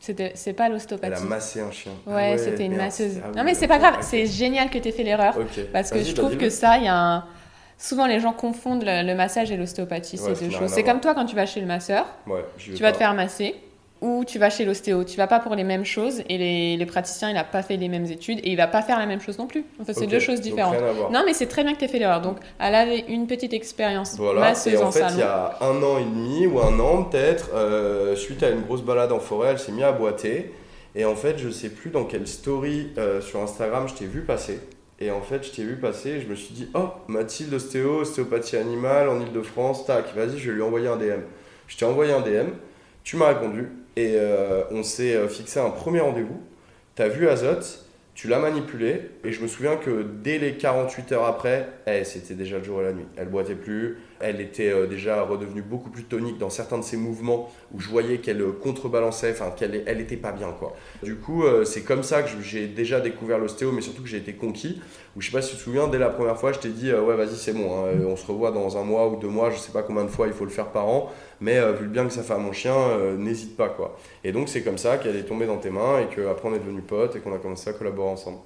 C'est 0.00 0.52
pas 0.52 0.68
l'ostéopathie. 0.68 1.14
Elle 1.16 1.26
a 1.26 1.28
massé 1.28 1.60
un 1.60 1.70
chien. 1.70 1.92
Ouais, 2.06 2.36
c'était 2.38 2.66
une 2.66 2.76
masseuse. 2.76 3.20
Ah 3.24 3.28
non, 3.36 3.44
mais 3.44 3.54
c'est 3.54 3.68
pas 3.68 3.78
grave, 3.78 3.96
c'est 4.02 4.26
génial 4.26 4.70
que 4.70 4.78
tu 4.78 4.88
aies 4.88 4.92
fait 4.92 5.02
l'erreur. 5.02 5.36
Parce 5.72 5.90
que 5.90 6.02
je 6.02 6.12
trouve 6.12 6.36
que 6.36 6.50
ça, 6.50 6.78
il 6.78 6.84
y 6.84 6.88
a 6.88 6.96
un. 6.96 7.24
Souvent, 7.76 8.06
les 8.06 8.20
gens 8.20 8.32
confondent 8.32 8.84
le, 8.86 9.14
massage 9.14 9.50
et 9.50 9.56
l'ostéopathie, 9.56 10.16
c'est 10.16 10.40
deux 10.40 10.50
choses. 10.50 10.70
C'est 10.70 10.84
comme 10.84 11.00
toi 11.00 11.14
quand 11.14 11.26
tu 11.26 11.36
vas 11.36 11.46
chez 11.46 11.60
le 11.60 11.66
masseur, 11.66 12.06
tu 12.58 12.82
vas 12.82 12.92
te 12.92 12.98
faire 12.98 13.14
masser 13.14 13.54
ou 14.04 14.22
tu 14.26 14.38
vas 14.38 14.50
chez 14.50 14.66
l'ostéo. 14.66 15.02
Tu 15.02 15.16
vas 15.16 15.26
pas 15.26 15.40
pour 15.40 15.54
les 15.54 15.64
mêmes 15.64 15.86
choses 15.86 16.22
et 16.28 16.36
les, 16.36 16.76
les 16.76 16.86
praticiens, 16.86 17.30
il 17.30 17.34
n'a 17.34 17.42
pas 17.42 17.62
fait 17.62 17.78
les 17.78 17.88
mêmes 17.88 18.04
études 18.04 18.38
et 18.44 18.50
il 18.50 18.56
va 18.56 18.66
pas 18.66 18.82
faire 18.82 18.98
la 18.98 19.06
même 19.06 19.20
chose 19.20 19.38
non 19.38 19.46
plus. 19.46 19.64
En 19.80 19.84
fait, 19.86 19.94
c'est 19.94 20.06
deux 20.06 20.20
choses 20.20 20.42
différentes. 20.42 20.76
Non, 21.10 21.22
mais 21.24 21.32
c'est 21.32 21.46
très 21.46 21.64
bien 21.64 21.72
que 21.72 21.78
tu 21.78 21.86
aies 21.86 21.88
fait 21.88 21.98
l'erreur. 21.98 22.20
Donc, 22.20 22.36
elle 22.60 22.74
avait 22.74 23.00
une 23.08 23.26
petite 23.26 23.54
expérience 23.54 24.16
voilà. 24.18 24.40
masseuse 24.40 24.74
et 24.74 24.76
en, 24.76 24.92
fait, 24.92 25.06
il 25.12 25.20
y 25.20 25.22
a 25.22 25.56
un 25.62 25.82
an 25.82 25.98
et 25.98 26.04
demi 26.04 26.46
ou 26.46 26.60
un 26.60 26.78
an 26.80 27.04
peut-être, 27.04 27.50
euh, 27.54 28.14
suite 28.14 28.42
à 28.42 28.50
une 28.50 28.60
grosse 28.60 28.82
balade 28.82 29.10
en 29.10 29.20
forêt, 29.20 29.48
elle 29.52 29.58
s'est 29.58 29.72
mise 29.72 29.84
à 29.84 29.92
boiter. 29.92 30.52
Et 30.94 31.06
en 31.06 31.16
fait, 31.16 31.38
je 31.38 31.48
sais 31.48 31.70
plus 31.70 31.88
dans 31.88 32.04
quelle 32.04 32.26
story 32.26 32.90
euh, 32.98 33.22
sur 33.22 33.40
Instagram 33.40 33.88
je 33.88 33.94
t'ai 33.94 34.06
vu 34.06 34.20
passer. 34.20 34.60
Et 35.00 35.10
en 35.10 35.22
fait, 35.22 35.44
je 35.44 35.50
t'ai 35.50 35.64
vu 35.64 35.76
passer 35.76 36.10
et 36.10 36.20
je 36.20 36.28
me 36.28 36.34
suis 36.34 36.54
dit, 36.54 36.68
oh, 36.74 36.90
Mathilde 37.08 37.54
ostéo, 37.54 38.00
ostéopathie 38.00 38.56
animale 38.56 39.08
en 39.08 39.18
Ile-de-France, 39.18 39.86
tac, 39.86 40.14
vas-y, 40.14 40.38
je 40.38 40.50
vais 40.50 40.56
lui 40.56 40.62
envoyer 40.62 40.88
un 40.88 40.96
DM. 40.96 41.22
Je 41.68 41.78
t'ai 41.78 41.86
envoyé 41.86 42.12
un 42.12 42.20
DM, 42.20 42.50
tu 43.02 43.16
m'as 43.16 43.28
répondu, 43.28 43.70
et 43.96 44.14
euh, 44.16 44.62
on 44.70 44.82
s'est 44.82 45.14
euh, 45.14 45.28
fixé 45.28 45.60
un 45.60 45.70
premier 45.70 46.00
rendez-vous. 46.00 46.40
Tu 46.96 47.02
as 47.02 47.08
vu 47.08 47.28
Azot 47.28 47.84
tu 48.14 48.28
l'as 48.28 48.38
manipulée, 48.38 49.10
et 49.24 49.32
je 49.32 49.42
me 49.42 49.48
souviens 49.48 49.76
que 49.76 50.06
dès 50.22 50.38
les 50.38 50.54
48 50.54 51.12
heures 51.12 51.24
après, 51.24 51.68
eh, 51.86 52.04
c'était 52.04 52.34
déjà 52.34 52.58
le 52.58 52.64
jour 52.64 52.80
et 52.80 52.84
la 52.84 52.92
nuit. 52.92 53.06
Elle 53.16 53.28
boitait 53.28 53.56
plus, 53.56 53.98
elle 54.24 54.40
était 54.40 54.72
euh, 54.72 54.86
déjà 54.86 55.22
redevenue 55.22 55.62
beaucoup 55.62 55.90
plus 55.90 56.04
tonique 56.04 56.38
dans 56.38 56.50
certains 56.50 56.78
de 56.78 56.82
ses 56.82 56.96
mouvements, 56.96 57.50
où 57.72 57.80
je 57.80 57.88
voyais 57.88 58.18
qu'elle 58.18 58.40
euh, 58.40 58.52
contrebalançait, 58.52 59.30
enfin 59.30 59.50
qu'elle 59.50 59.82
elle 59.86 60.00
était 60.00 60.16
pas 60.16 60.32
bien 60.32 60.50
quoi. 60.58 60.74
Du 61.02 61.16
coup, 61.16 61.44
euh, 61.44 61.64
c'est 61.64 61.82
comme 61.82 62.02
ça 62.02 62.22
que 62.22 62.30
j'ai 62.40 62.66
déjà 62.66 63.00
découvert 63.00 63.38
l'ostéo, 63.38 63.70
mais 63.70 63.82
surtout 63.82 64.02
que 64.02 64.08
j'ai 64.08 64.16
été 64.16 64.32
conquis. 64.32 64.80
Où 65.16 65.20
je 65.20 65.26
sais 65.26 65.32
pas 65.32 65.42
si 65.42 65.50
tu 65.50 65.56
te 65.56 65.62
souviens, 65.62 65.86
dès 65.86 65.98
la 65.98 66.08
première 66.08 66.38
fois, 66.38 66.52
je 66.52 66.58
t'ai 66.58 66.70
dit, 66.70 66.92
ouais 66.92 67.14
vas-y 67.14 67.36
c'est 67.36 67.52
bon, 67.52 67.86
hein, 67.86 67.90
on 68.04 68.16
se 68.16 68.26
revoit 68.26 68.50
dans 68.50 68.76
un 68.76 68.82
mois 68.82 69.08
ou 69.08 69.16
deux 69.16 69.28
mois, 69.28 69.50
je 69.50 69.58
sais 69.58 69.70
pas 69.70 69.82
combien 69.82 70.02
de 70.02 70.08
fois 70.08 70.26
il 70.26 70.32
faut 70.32 70.44
le 70.44 70.50
faire 70.50 70.68
par 70.68 70.88
an, 70.88 71.12
mais 71.40 71.60
vu 71.74 71.84
le 71.84 71.90
bien 71.90 72.04
que 72.04 72.12
ça 72.12 72.24
fait 72.24 72.32
à 72.32 72.38
mon 72.38 72.52
chien, 72.52 72.74
n'hésite 73.16 73.56
pas 73.56 73.68
quoi. 73.68 73.96
Et 74.24 74.32
donc 74.32 74.48
c'est 74.48 74.62
comme 74.62 74.78
ça 74.78 74.96
qu'elle 74.98 75.14
est 75.14 75.22
tombée 75.22 75.46
dans 75.46 75.58
tes 75.58 75.70
mains, 75.70 76.00
et 76.00 76.12
qu'après 76.12 76.48
on 76.48 76.54
est 76.54 76.58
devenus 76.58 76.82
potes, 76.84 77.14
et 77.14 77.20
qu'on 77.20 77.32
a 77.32 77.38
commencé 77.38 77.70
à 77.70 77.74
collaborer 77.74 78.08
ensemble. 78.08 78.38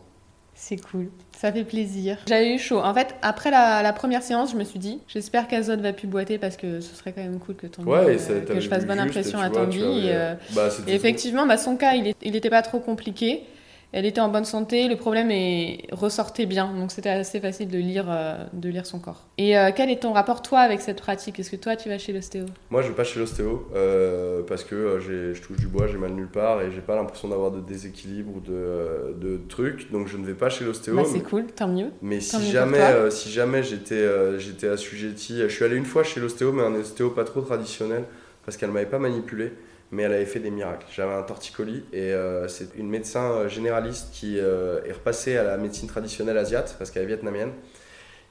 C'est 0.60 0.76
cool, 0.76 1.06
ça 1.38 1.52
fait 1.52 1.62
plaisir. 1.62 2.18
J'avais 2.26 2.52
eu 2.52 2.58
chaud. 2.58 2.80
En 2.80 2.92
fait, 2.92 3.14
après 3.22 3.48
la, 3.52 3.92
première 3.92 4.24
séance, 4.24 4.50
je 4.50 4.56
me 4.56 4.64
suis 4.64 4.80
dit, 4.80 5.00
j'espère 5.06 5.46
qu'Azot 5.46 5.76
va 5.76 5.92
plus 5.92 6.08
boiter 6.08 6.36
parce 6.36 6.56
que 6.56 6.80
ce 6.80 6.96
serait 6.96 7.12
quand 7.12 7.22
même 7.22 7.38
cool 7.38 7.54
que 7.54 7.68
ouais, 7.82 8.18
euh, 8.28 8.44
que 8.44 8.58
je 8.58 8.68
fasse 8.68 8.84
bonne 8.84 8.98
impression 8.98 9.38
à 9.38 9.50
Tanguy. 9.50 10.08
Et, 10.08 10.16
euh, 10.16 10.34
bah, 10.56 10.68
et 10.88 10.94
effectivement, 10.96 11.46
bah, 11.46 11.58
son 11.58 11.76
cas, 11.76 11.94
il 11.94 12.32
n'était 12.32 12.50
pas 12.50 12.62
trop 12.62 12.80
compliqué 12.80 13.44
elle 13.92 14.04
était 14.04 14.20
en 14.20 14.28
bonne 14.28 14.44
santé, 14.44 14.86
le 14.86 14.96
problème 14.96 15.30
est 15.30 15.86
ressortait 15.92 16.44
bien, 16.44 16.74
donc 16.74 16.92
c'était 16.92 17.08
assez 17.08 17.40
facile 17.40 17.68
de 17.68 17.78
lire, 17.78 18.06
euh, 18.08 18.44
de 18.52 18.68
lire 18.68 18.84
son 18.84 18.98
corps. 18.98 19.26
Et 19.38 19.58
euh, 19.58 19.70
quel 19.74 19.90
est 19.90 20.02
ton 20.02 20.12
rapport 20.12 20.42
toi 20.42 20.60
avec 20.60 20.82
cette 20.82 21.00
pratique? 21.00 21.40
Est-ce 21.40 21.50
que 21.50 21.56
toi 21.56 21.74
tu 21.74 21.88
vas 21.88 21.96
chez 21.96 22.12
l'ostéo? 22.12 22.44
Moi 22.70 22.82
je 22.82 22.88
vais 22.88 22.94
pas 22.94 23.04
chez 23.04 23.18
l'ostéo 23.18 23.66
euh, 23.74 24.42
parce 24.46 24.62
que 24.62 24.98
je 25.00 25.40
touche 25.40 25.56
du 25.56 25.68
bois, 25.68 25.86
j'ai 25.86 25.96
mal 25.96 26.12
nulle 26.12 26.28
part 26.28 26.60
et 26.60 26.70
j'ai 26.70 26.82
pas 26.82 26.96
l'impression 26.96 27.28
d'avoir 27.28 27.50
de 27.50 27.60
déséquilibre 27.60 28.36
ou 28.36 28.40
de, 28.40 29.14
de, 29.18 29.40
trucs, 29.48 29.90
donc 29.90 30.06
je 30.08 30.18
ne 30.18 30.26
vais 30.26 30.34
pas 30.34 30.50
chez 30.50 30.66
l'ostéo. 30.66 30.94
Bah, 30.94 31.04
c'est 31.10 31.22
cool, 31.22 31.46
tant 31.46 31.68
mieux. 31.68 31.90
Mais 32.02 32.20
si, 32.20 32.50
jamais, 32.50 33.10
si 33.10 33.30
jamais 33.30 33.62
j'étais 33.62 34.06
j'étais 34.38 34.68
assujetti, 34.68 35.40
je 35.40 35.48
suis 35.48 35.64
allé 35.64 35.76
une 35.76 35.86
fois 35.86 36.02
chez 36.02 36.20
l'ostéo, 36.20 36.52
mais 36.52 36.62
un 36.62 36.74
ostéo 36.74 37.10
pas 37.10 37.24
trop 37.24 37.40
traditionnel 37.40 38.04
parce 38.44 38.56
qu'elle 38.56 38.70
m'avait 38.70 38.86
pas 38.86 38.98
manipulé 38.98 39.52
mais 39.90 40.02
elle 40.02 40.12
avait 40.12 40.26
fait 40.26 40.40
des 40.40 40.50
miracles. 40.50 40.86
J'avais 40.94 41.14
un 41.14 41.22
torticolis 41.22 41.84
et 41.92 42.12
euh, 42.12 42.46
c'est 42.48 42.74
une 42.76 42.88
médecin 42.88 43.30
euh, 43.30 43.48
généraliste 43.48 44.08
qui 44.12 44.38
euh, 44.38 44.84
est 44.84 44.92
repassée 44.92 45.36
à 45.36 45.44
la 45.44 45.56
médecine 45.56 45.88
traditionnelle 45.88 46.36
asiate 46.36 46.76
parce 46.78 46.90
qu'elle 46.90 47.04
est 47.04 47.06
vietnamienne. 47.06 47.52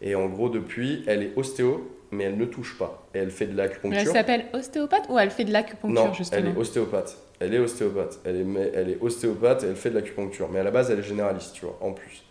Et 0.02 0.14
en 0.14 0.28
gros, 0.28 0.50
depuis, 0.50 1.04
elle 1.08 1.24
est 1.24 1.32
ostéo, 1.36 1.90
mais 2.12 2.26
elle 2.26 2.38
ne 2.38 2.46
touche 2.46 2.78
pas. 2.78 3.08
Et 3.16 3.20
elle 3.20 3.32
fait 3.32 3.48
de 3.48 3.58
l'acupuncture. 3.58 4.00
Elle 4.00 4.08
s'appelle 4.08 4.46
ostéopathe 4.54 5.08
ou 5.10 5.18
elle 5.18 5.32
fait 5.32 5.46
de 5.46 5.52
l'acupuncture 5.52 6.06
non, 6.06 6.12
elle 6.32 6.48
est 6.48 6.56
ostéopathe. 6.56 7.18
Elle 7.40 7.54
est 7.56 7.60
ostéopathe. 7.60 8.20
Elle 8.24 8.36
est, 8.36 8.72
elle 8.76 8.90
est 8.92 9.02
ostéopathe 9.02 9.64
et 9.64 9.68
elle 9.68 9.76
fait 9.76 9.90
de 9.90 9.96
l'acupuncture. 9.96 10.50
Mais 10.52 10.60
à 10.60 10.64
la 10.64 10.72
base, 10.72 10.92
elle 10.92 11.00
est 11.00 11.04
généraliste, 11.04 11.54
tu 11.54 11.66
vois, 11.66 11.80
en 11.82 11.94
plus. 11.94 12.24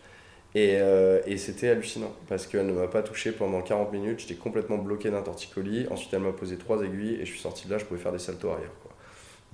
Et, 0.54 0.78
et 1.26 1.36
c'était 1.36 1.68
hallucinant 1.68 2.12
parce 2.28 2.46
qu'elle 2.46 2.66
ne 2.66 2.72
m'a 2.72 2.86
pas 2.86 3.02
touché 3.02 3.32
pendant 3.32 3.60
40 3.60 3.92
minutes. 3.92 4.20
J'étais 4.20 4.36
complètement 4.36 4.78
bloqué 4.78 5.10
d'un 5.10 5.20
torticolis. 5.20 5.86
Ensuite, 5.90 6.14
elle 6.14 6.20
m'a 6.20 6.32
posé 6.32 6.56
trois 6.56 6.82
aiguilles 6.82 7.16
et 7.20 7.26
je 7.26 7.30
suis 7.32 7.40
sorti 7.40 7.66
de 7.66 7.72
là. 7.72 7.78
Je 7.78 7.84
pouvais 7.84 8.00
faire 8.00 8.12
des 8.12 8.18
saltos 8.18 8.48
arrière. 8.48 8.70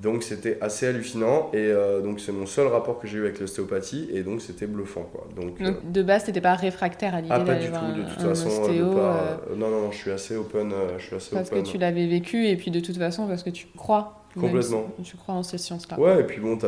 Donc 0.02 0.24
c'était 0.24 0.58
assez 0.60 0.88
hallucinant 0.88 1.48
et 1.52 1.58
euh, 1.58 2.00
donc 2.00 2.18
c'est 2.18 2.32
mon 2.32 2.44
seul 2.44 2.66
rapport 2.66 2.98
que 2.98 3.06
j'ai 3.06 3.18
eu 3.18 3.20
avec 3.22 3.38
l'ostéopathie 3.38 4.08
et 4.12 4.24
donc 4.24 4.40
c'était 4.40 4.66
bluffant 4.66 5.04
quoi. 5.04 5.28
Donc, 5.36 5.60
euh, 5.60 5.74
de 5.84 6.02
base 6.02 6.24
t'étais 6.24 6.40
pas 6.40 6.56
réfractaire 6.56 7.14
à 7.14 7.20
l'idée 7.20 7.32
ah, 7.32 7.44
d'aller 7.44 7.68
voir 7.68 7.84
tout, 7.94 8.02
de 8.02 8.08
toute 8.08 8.20
façon, 8.20 8.48
ostéo, 8.48 8.98
euh, 8.98 9.36
non, 9.56 9.70
non 9.70 9.82
non 9.82 9.92
je 9.92 9.98
suis 9.98 10.10
assez 10.10 10.34
open 10.34 10.72
je 10.98 11.04
suis 11.04 11.14
assez 11.14 11.36
parce 11.36 11.50
que 11.50 11.60
tu 11.60 11.78
l'avais 11.78 12.08
vécu 12.08 12.48
et 12.48 12.56
puis 12.56 12.72
de 12.72 12.80
toute 12.80 12.96
façon 12.98 13.28
parce 13.28 13.44
que 13.44 13.50
tu 13.50 13.68
crois 13.76 14.24
complètement 14.34 14.88
tu 15.04 15.16
crois 15.16 15.36
en 15.36 15.44
ces 15.44 15.58
sciences 15.58 15.88
là. 15.88 16.00
Ouais 16.00 16.20
et 16.20 16.24
puis 16.24 16.40
bon 16.40 16.58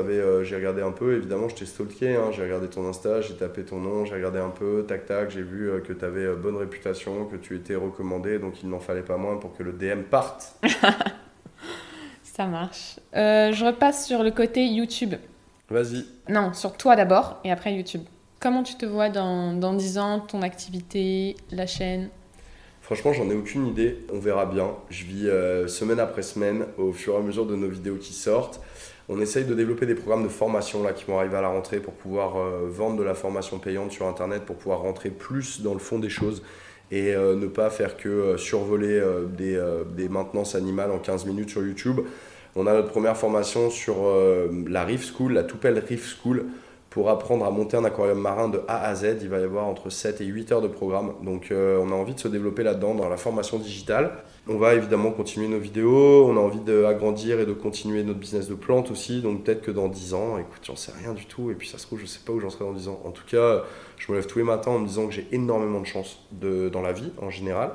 j'ai 0.45 0.55
regardé 0.55 0.82
un 0.82 0.93
peu 0.93 1.16
évidemment 1.16 1.49
je 1.49 1.57
t'ai 1.57 1.66
stalké 1.66 2.14
hein, 2.14 2.30
j'ai 2.30 2.45
regardé 2.45 2.68
ton 2.68 2.89
Insta 2.89 3.20
j'ai 3.20 3.35
tapé 3.35 3.64
ton 3.64 3.80
nom 3.80 4.05
j'ai 4.05 4.14
regardé 4.14 4.39
un 4.39 4.51
peu 4.51 4.85
tac 4.87 5.07
tac 5.07 5.30
j'ai 5.30 5.43
vu 5.43 5.72
que 5.85 5.93
tu 5.93 6.05
avais 6.05 6.32
bonne 6.37 6.57
réputation 6.57 7.24
que 7.24 7.35
tu 7.35 7.57
étais 7.57 7.74
recommandé 7.74 8.39
donc 8.39 8.62
il 8.62 8.68
n'en 8.68 8.78
fallait 8.78 9.03
pas 9.03 9.16
moins 9.16 9.39
pour 9.39 9.57
que 9.57 9.64
le 9.64 9.72
DM 9.72 10.03
parte. 10.03 10.55
Ça 12.35 12.47
marche. 12.47 12.99
Euh, 13.14 13.53
je 13.53 13.64
repasse 13.64 14.07
sur 14.07 14.24
le 14.24 14.32
côté 14.32 14.66
YouTube. 14.66 15.14
Vas-y. 15.70 16.05
Non, 16.28 16.53
sur 16.53 16.72
toi 16.72 16.97
d'abord 16.97 17.39
et 17.45 17.53
après 17.53 17.72
YouTube. 17.72 18.03
Comment 18.41 18.64
tu 18.64 18.74
te 18.74 18.85
vois 18.85 19.09
dans, 19.09 19.53
dans 19.53 19.72
10 19.72 19.99
ans, 19.99 20.20
ton 20.20 20.43
activité, 20.43 21.37
la 21.53 21.66
chaîne? 21.66 22.09
Franchement, 22.82 23.12
j'en 23.12 23.30
ai 23.30 23.35
aucune 23.35 23.68
idée. 23.68 24.05
On 24.12 24.18
verra 24.18 24.47
bien. 24.47 24.72
Je 24.91 25.05
vis 25.05 25.28
euh, 25.28 25.68
semaine 25.68 26.01
après 26.01 26.22
semaine 26.22 26.66
au 26.76 26.93
fur 26.93 27.14
et 27.14 27.18
à 27.18 27.20
mesure 27.20 27.47
de 27.47 27.55
nos 27.55 27.68
vidéos 27.68 27.97
qui 27.97 28.12
sortent. 28.12 28.61
On 29.09 29.20
essaye 29.20 29.45
de 29.45 29.55
développer 29.55 29.87
des 29.87 29.95
programmes 29.95 30.24
de 30.24 30.28
formation 30.28 30.82
là, 30.82 30.93
qui 30.93 31.05
vont 31.05 31.18
arriver 31.18 31.37
à 31.37 31.41
la 31.41 31.49
rentrée 31.49 31.78
pour 31.78 31.95
pouvoir 31.95 32.37
euh, 32.37 32.66
vendre 32.68 32.97
de 32.97 33.05
la 33.05 33.14
formation 33.14 33.61
payante 33.61 33.93
sur 33.93 34.09
Internet, 34.09 34.45
pour 34.45 34.57
pouvoir 34.57 34.80
rentrer 34.80 35.11
plus 35.11 35.61
dans 35.61 35.72
le 35.72 35.78
fond 35.78 36.01
des 36.01 36.09
choses 36.09 36.43
et 36.95 37.12
euh, 37.12 37.34
ne 37.34 37.49
pas 37.49 37.70
faire 37.70 37.97
que 37.97 38.09
euh, 38.09 38.36
survoler 38.36 39.01
euh, 39.01 39.24
des, 39.26 39.61
des, 39.97 40.09
maintenances 40.09 40.55
animales 40.55 40.92
en 40.92 40.99
15 40.99 41.26
minutes 41.26 41.51
sur 41.51 41.62
YouTube. 41.62 42.01
On 42.55 42.68
a 42.68 42.72
notre 42.72 42.90
première 42.90 43.16
formation 43.16 43.68
sur 43.68 43.97
la 44.68 44.84
Reef 44.84 45.05
School, 45.12 45.32
la 45.32 45.42
Toupelle 45.42 45.82
Reef 45.90 46.16
School, 46.16 46.47
pour 46.95 47.11
apprendre 47.11 47.45
à 47.45 47.51
monter 47.51 47.76
un 47.76 47.84
aquarium 47.84 48.20
marin 48.20 48.49
de 48.49 48.62
A 48.68 48.86
à 48.86 48.95
Z. 48.95 49.18
Il 49.20 49.28
va 49.28 49.40
y 49.40 49.42
avoir 49.42 49.66
entre 49.66 49.90
7 49.90 50.20
et 50.20 50.26
8 50.26 50.53
heures 50.53 50.62
de 50.62 50.68
programme. 50.68 51.14
Donc 51.24 51.49
on 51.51 51.90
a 51.90 51.95
envie 51.95 52.14
de 52.14 52.20
se 52.20 52.28
développer 52.28 52.62
là-dedans, 52.62 52.95
dans 52.95 53.09
la 53.09 53.16
formation 53.16 53.59
digitale. 53.59 54.12
On 54.47 54.59
va 54.59 54.74
évidemment 54.74 55.11
continuer 55.11 55.49
nos 55.49 55.59
vidéos, 55.59 56.26
on 56.26 56.36
a 56.36 56.40
envie 56.40 56.61
d'agrandir 56.61 57.40
et 57.40 57.47
de 57.47 57.53
continuer 57.53 58.05
notre 58.05 58.20
business 58.20 58.47
de 58.47 58.55
plantes 58.55 58.92
aussi. 58.92 59.22
Donc 59.22 59.42
peut-être 59.42 59.62
que 59.62 59.72
dans 59.72 59.88
10 59.88 60.14
ans, 60.14 60.38
écoute, 60.38 60.61
j'en 60.62 60.76
sais 60.76 60.92
rien 60.97 61.14
du 61.14 61.26
tout. 61.26 61.51
Et 61.51 61.55
puis 61.55 61.66
ça 61.66 61.78
se 61.78 61.86
trouve, 61.86 61.99
je 61.99 62.07
sais 62.07 62.20
pas 62.24 62.32
où 62.32 62.38
j'en 62.38 62.51
serai 62.51 62.64
dans 62.64 62.72
10 62.72 62.86
ans. 62.86 63.01
En 63.05 63.11
tout 63.11 63.24
cas, 63.26 63.64
je 63.99 64.12
me 64.12 64.16
lève 64.16 64.28
tous 64.28 64.38
les 64.38 64.45
matins 64.45 64.70
en 64.70 64.78
me 64.78 64.86
disant 64.86 65.09
que 65.09 65.14
j'ai 65.14 65.26
énormément 65.32 65.80
de 65.80 65.86
chance 65.86 66.20
dans 66.30 66.80
la 66.80 66.92
vie 66.92 67.11
en 67.20 67.30
général. 67.30 67.72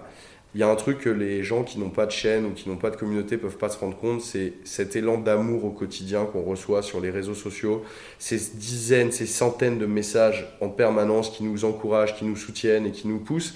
Il 0.55 0.61
y 0.61 0.63
a 0.63 0.67
un 0.67 0.75
truc 0.75 0.97
que 0.99 1.09
les 1.09 1.43
gens 1.43 1.63
qui 1.63 1.77
n'ont 1.77 1.91
pas 1.91 2.07
de 2.07 2.11
chaîne 2.11 2.45
ou 2.47 2.51
qui 2.51 2.69
n'ont 2.69 2.77
pas 2.77 2.89
de 2.89 2.95
communauté 2.95 3.37
peuvent 3.37 3.57
pas 3.57 3.69
se 3.69 3.77
rendre 3.77 3.95
compte, 3.95 4.21
c'est 4.21 4.53
cet 4.63 4.95
élan 4.95 5.19
d'amour 5.19 5.63
au 5.63 5.69
quotidien 5.69 6.25
qu'on 6.25 6.41
reçoit 6.41 6.81
sur 6.81 6.99
les 6.99 7.11
réseaux 7.11 7.35
sociaux, 7.35 7.83
ces 8.17 8.37
dizaines, 8.55 9.11
ces 9.11 9.27
centaines 9.27 9.77
de 9.77 9.85
messages 9.85 10.57
en 10.59 10.69
permanence 10.69 11.29
qui 11.29 11.43
nous 11.43 11.65
encouragent, 11.65 12.15
qui 12.15 12.25
nous 12.25 12.35
soutiennent 12.35 12.87
et 12.87 12.91
qui 12.91 13.07
nous 13.07 13.19
poussent. 13.19 13.55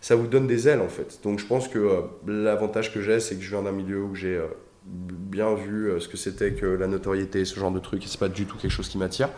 Ça 0.00 0.16
vous 0.16 0.26
donne 0.26 0.46
des 0.46 0.66
ailes 0.66 0.80
en 0.80 0.88
fait. 0.88 1.20
Donc 1.22 1.38
je 1.38 1.44
pense 1.44 1.68
que 1.68 1.78
euh, 1.78 2.00
l'avantage 2.26 2.94
que 2.94 3.02
j'ai, 3.02 3.20
c'est 3.20 3.36
que 3.36 3.42
je 3.42 3.50
viens 3.50 3.62
d'un 3.62 3.72
milieu 3.72 4.02
où 4.02 4.14
j'ai 4.14 4.36
euh, 4.36 4.46
bien 4.86 5.54
vu 5.54 5.90
euh, 5.90 6.00
ce 6.00 6.08
que 6.08 6.16
c'était 6.16 6.54
que 6.54 6.64
la 6.64 6.86
notoriété, 6.86 7.44
ce 7.44 7.60
genre 7.60 7.70
de 7.70 7.80
truc, 7.80 8.02
et 8.02 8.08
c'est 8.08 8.18
pas 8.18 8.30
du 8.30 8.46
tout 8.46 8.56
quelque 8.56 8.70
chose 8.70 8.88
qui 8.88 8.96
m'attire. 8.96 9.28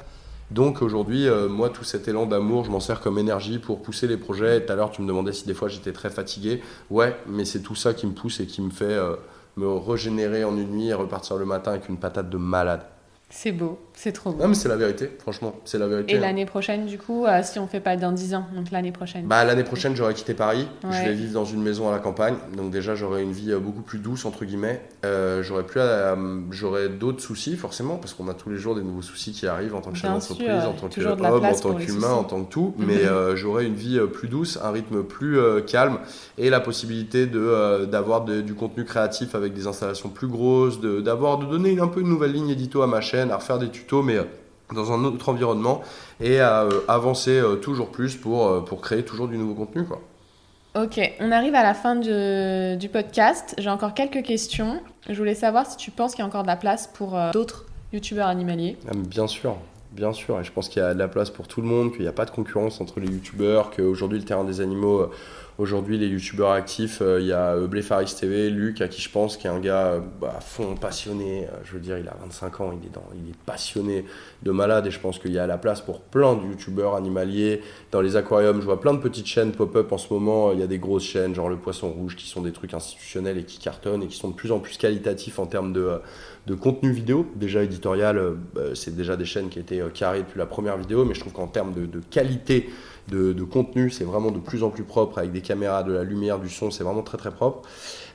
Donc 0.53 0.83
aujourd'hui, 0.83 1.27
euh, 1.27 1.49
moi, 1.49 1.71
tout 1.71 1.83
cet 1.83 2.09
élan 2.09 2.27
d'amour, 2.27 2.67
je 2.67 2.71
m'en 2.71 2.79
sers 2.79 3.01
comme 3.01 3.19
énergie 3.19 3.59
pour 3.59 3.81
pousser 3.81 4.07
les 4.07 4.19
projets. 4.19 4.63
Tout 4.63 4.71
à 4.71 4.77
l'heure, 4.77 4.91
tu 4.91 5.01
me 5.01 5.09
demandais 5.09 5.33
si 5.33 5.47
des 5.47 5.55
fois 5.55 5.69
j'étais 5.69 5.93
très 5.93 6.11
fatigué. 6.11 6.63
Ouais, 6.91 7.17
mais 7.27 7.47
c'est 7.47 7.61
tout 7.61 7.75
ça 7.75 7.95
qui 7.95 8.07
me 8.07 8.13
pousse 8.13 8.39
et 8.39 8.47
qui 8.47 8.61
me 8.61 8.69
fait 8.69 8.85
euh, 8.85 9.17
me 9.57 9.67
régénérer 9.67 10.45
en 10.45 10.55
une 10.59 10.71
nuit 10.71 10.89
et 10.89 10.95
repartir 10.95 11.39
le 11.39 11.47
matin 11.47 11.71
avec 11.71 11.89
une 11.89 11.97
patate 11.97 12.29
de 12.29 12.37
malade. 12.37 12.83
C'est 13.31 13.53
beau, 13.53 13.81
c'est 13.95 14.13
trop 14.13 14.33
beau. 14.33 14.43
Non, 14.43 14.49
mais 14.49 14.55
c'est 14.55 14.69
la 14.69 14.77
vérité, 14.77 15.11
franchement, 15.19 15.55
c'est 15.65 15.79
la 15.79 15.87
vérité. 15.87 16.15
Et 16.15 16.17
hein. 16.17 16.21
l'année 16.21 16.47
prochaine, 16.47 16.87
du 16.87 16.99
coup, 16.99 17.27
euh, 17.27 17.41
si 17.43 17.59
on 17.59 17.67
fait 17.67 17.81
pas 17.81 17.97
dans 17.97 18.13
10 18.13 18.35
ans, 18.35 18.47
donc 18.55 18.71
l'année 18.71 18.93
prochaine 18.93 19.27
Bah, 19.27 19.45
l'année 19.45 19.65
prochaine, 19.65 19.95
j'aurais 19.95 20.15
quitté 20.15 20.35
Paris. 20.35 20.67
Je 20.83 21.05
vais 21.05 21.13
vivre 21.13 21.33
dans 21.33 21.45
une 21.45 21.63
maison 21.63 21.89
à 21.89 21.93
la 21.93 21.99
campagne. 21.99 22.35
Donc, 22.57 22.71
déjà, 22.71 22.95
j'aurais 22.95 23.23
une 23.23 23.33
vie 23.33 23.53
euh, 23.53 23.59
beaucoup 23.59 23.83
plus 23.83 23.99
douce, 23.99 24.25
entre 24.25 24.45
guillemets. 24.45 24.83
Euh, 25.05 25.43
j'aurais 25.43 25.65
plus 25.65 25.81
d'autres 26.99 27.21
soucis, 27.21 27.57
forcément, 27.57 27.97
parce 27.97 28.15
qu'on 28.15 28.29
a 28.29 28.35
tous 28.35 28.51
les 28.51 28.57
jours 28.57 28.75
des 28.75 28.83
nouveaux 28.83 29.03
soucis 29.03 29.33
qui 29.33 29.47
arrivent 29.47 29.75
en 29.75 29.81
tant 29.81 29.91
que 29.91 29.99
chef 29.99 30.11
d'entreprise, 30.11 30.49
en 30.49 30.73
tant 30.73 30.89
qu'homme, 30.89 31.45
en 31.45 31.55
tant 31.55 31.75
qu'humain, 31.75 32.13
en 32.13 32.25
tant 32.25 32.45
que 32.45 32.51
tout. 32.51 32.75
Mhm. 32.79 32.87
Mais 32.87 33.37
j'aurais 33.37 33.67
une 33.67 33.75
vie 33.75 34.01
plus 34.13 34.29
douce, 34.29 34.59
un 34.63 34.71
rythme 34.71 35.03
plus 35.03 35.39
calme 35.67 35.99
et 36.39 36.51
la 36.51 36.61
possibilité 36.61 37.27
de, 37.27 37.85
d'avoir 37.87 38.25
du 38.25 38.55
contenu 38.55 38.85
créatif 38.85 39.35
avec 39.35 39.53
des 39.53 39.67
installations 39.67 40.09
plus 40.09 40.29
grosses, 40.29 40.81
de, 40.81 41.01
d'avoir, 41.01 41.39
de 41.39 41.47
donner 41.47 41.79
un 41.79 41.89
peu 41.89 42.01
une 42.01 42.09
nouvelle 42.09 42.33
ligne 42.33 42.51
édito 42.51 42.83
à 42.83 42.87
ma 42.87 43.01
chaîne 43.01 43.31
à 43.31 43.37
refaire 43.37 43.59
des 43.59 43.69
tutos, 43.69 43.82
mais 44.03 44.17
euh, 44.17 44.25
dans 44.75 44.93
un 44.93 45.05
autre 45.05 45.29
environnement 45.29 45.83
et 46.21 46.41
à 46.41 46.63
euh, 46.63 46.81
avancer 46.89 47.39
euh, 47.39 47.57
toujours 47.57 47.89
plus 47.89 48.17
pour, 48.17 48.65
pour 48.65 48.81
créer 48.81 49.05
toujours 49.05 49.29
du 49.29 49.37
nouveau 49.37 49.55
contenu. 49.55 49.85
Quoi. 49.85 50.01
Ok, 50.75 50.99
on 51.21 51.31
arrive 51.33 51.55
à 51.55 51.63
la 51.63 51.75
fin 51.75 51.97
du 51.97 52.89
podcast. 52.89 53.55
J'ai 53.59 53.69
encore 53.69 53.93
quelques 53.93 54.23
questions. 54.23 54.81
Je 55.09 55.15
voulais 55.15 55.35
savoir 55.35 55.67
si 55.67 55.77
tu 55.77 55.91
penses 55.91 56.13
qu'il 56.13 56.21
y 56.21 56.23
a 56.23 56.27
encore 56.27 56.43
de 56.43 56.47
la 56.47 56.57
place 56.57 56.87
pour 56.87 57.19
d'autres 57.35 57.67
youtubeurs 57.93 58.29
animaliers. 58.29 58.79
Ah, 58.89 58.93
bien 58.95 59.27
sûr, 59.27 59.59
bien 59.91 60.15
sûr. 60.15 60.41
Et 60.41 60.45
je 60.45 60.51
pense 60.51 60.71
qu'il 60.71 60.81
y 60.81 60.85
a 60.85 60.95
de 60.95 60.99
la 60.99 61.09
place 61.09 61.29
pour 61.29 61.47
tout 61.47 61.61
le 61.61 61.67
monde, 61.67 61.93
qu'il 61.93 62.01
n'y 62.01 62.09
a 62.09 62.13
pas 62.13 62.25
de 62.25 62.31
concurrence 62.31 62.81
entre 62.81 63.01
les 63.01 63.07
youtubeurs, 63.07 63.71
qu'aujourd'hui 63.71 64.19
le 64.19 64.25
terrain 64.25 64.45
des 64.45 64.63
animaux 64.63 65.11
aujourd'hui 65.59 65.99
les 65.99 66.09
youtubeurs 66.09 66.51
actifs, 66.51 67.03
il 67.19 67.27
y 67.27 67.33
a 67.33 67.57
Bléfaris 67.57 68.15
TV, 68.19 68.51
Luc, 68.51 68.81
à 68.81 68.89
qui 68.89 69.01
je 69.01 69.11
pense, 69.11 69.37
qui 69.37 69.47
est 69.47 69.51
un 69.51 69.61
gars 69.61 70.03
bah, 70.21 70.35
à 70.37 70.41
fond 70.41 70.75
passionné. 70.77 71.47
je 71.65 71.73
veux 71.73 71.81
dire, 71.81 71.99
il 71.99 72.09
a 72.09 72.17
25 72.23 72.61
ans, 72.61 72.73
il 72.73 72.87
est, 72.87 72.93
dans, 72.93 73.05
il 73.15 73.31
est 73.31 73.37
passionné 73.47 74.05
de 74.43 74.51
malade 74.51 74.87
et 74.87 74.91
je 74.91 75.01
pense 75.01 75.19
qu'il 75.19 75.33
y 75.33 75.39
a 75.39 75.47
la 75.47 75.59
place 75.59 75.81
pour 75.81 76.01
plein 76.01 76.35
de 76.35 76.43
youtubeurs 76.47 76.95
animaliers. 76.95 77.61
Dans 77.91 78.01
les 78.01 78.17
aquariums, 78.17 78.61
je 78.61 78.65
vois 78.65 78.81
plein 78.81 78.95
de 78.95 79.01
petites 79.01 79.27
chaînes 79.27 79.53
pop-up 79.53 79.93
en 79.93 79.99
ce 79.99 80.13
moment. 80.13 80.53
Il 80.53 80.61
y 80.61 80.63
a 80.63 80.67
des 80.67 80.79
grosses 80.79 81.05
chaînes, 81.05 81.35
genre 81.35 81.49
le 81.49 81.57
Poisson 81.57 81.91
Rouge, 81.91 82.17
qui 82.17 82.27
sont 82.27 82.43
des 82.43 82.53
trucs 82.53 82.75
institutionnels 82.75 83.39
et 83.39 83.45
qui 83.45 83.59
cartonnent 83.59 84.03
et 84.03 84.07
qui 84.07 84.17
sont 84.17 84.29
de 84.29 84.35
plus 84.35 84.53
en 84.53 84.59
plus 84.59 84.79
qualitatifs 84.79 85.39
en 85.39 85.47
termes 85.47 85.73
de, 85.73 86.01
de 86.47 86.55
contenu 86.55 86.91
vidéo. 86.91 87.27
Déjà 87.37 87.63
éditorial, 87.63 88.19
euh, 88.19 88.35
bah, 88.55 88.63
c'est 88.75 88.97
déjà 88.97 89.17
des 89.17 89.25
chaînes 89.25 89.49
qui 89.49 89.59
étaient 89.59 89.81
euh, 89.81 89.89
carrées 89.89 90.21
depuis 90.21 90.39
la 90.39 90.47
première 90.47 90.77
vidéo, 90.77 91.05
mais 91.05 91.15
je 91.15 91.21
trouve 91.21 91.33
qu'en 91.33 91.47
termes 91.47 91.73
de, 91.73 92.01
qualité 92.11 92.69
de, 93.09 93.45
contenu, 93.45 93.91
c'est 93.91 94.05
vraiment 94.05 94.31
de 94.31 94.39
plus 94.39 94.63
en 94.63 94.71
plus 94.71 94.85
propre 94.85 95.19
avec 95.19 95.33
des 95.33 95.41
caméras, 95.41 95.83
de 95.83 95.93
la 95.93 96.05
lumière, 96.05 96.39
du 96.39 96.49
son, 96.49 96.71
c'est 96.71 96.85
vraiment 96.85 97.03
très 97.03 97.19
très 97.19 97.31
propre. 97.31 97.69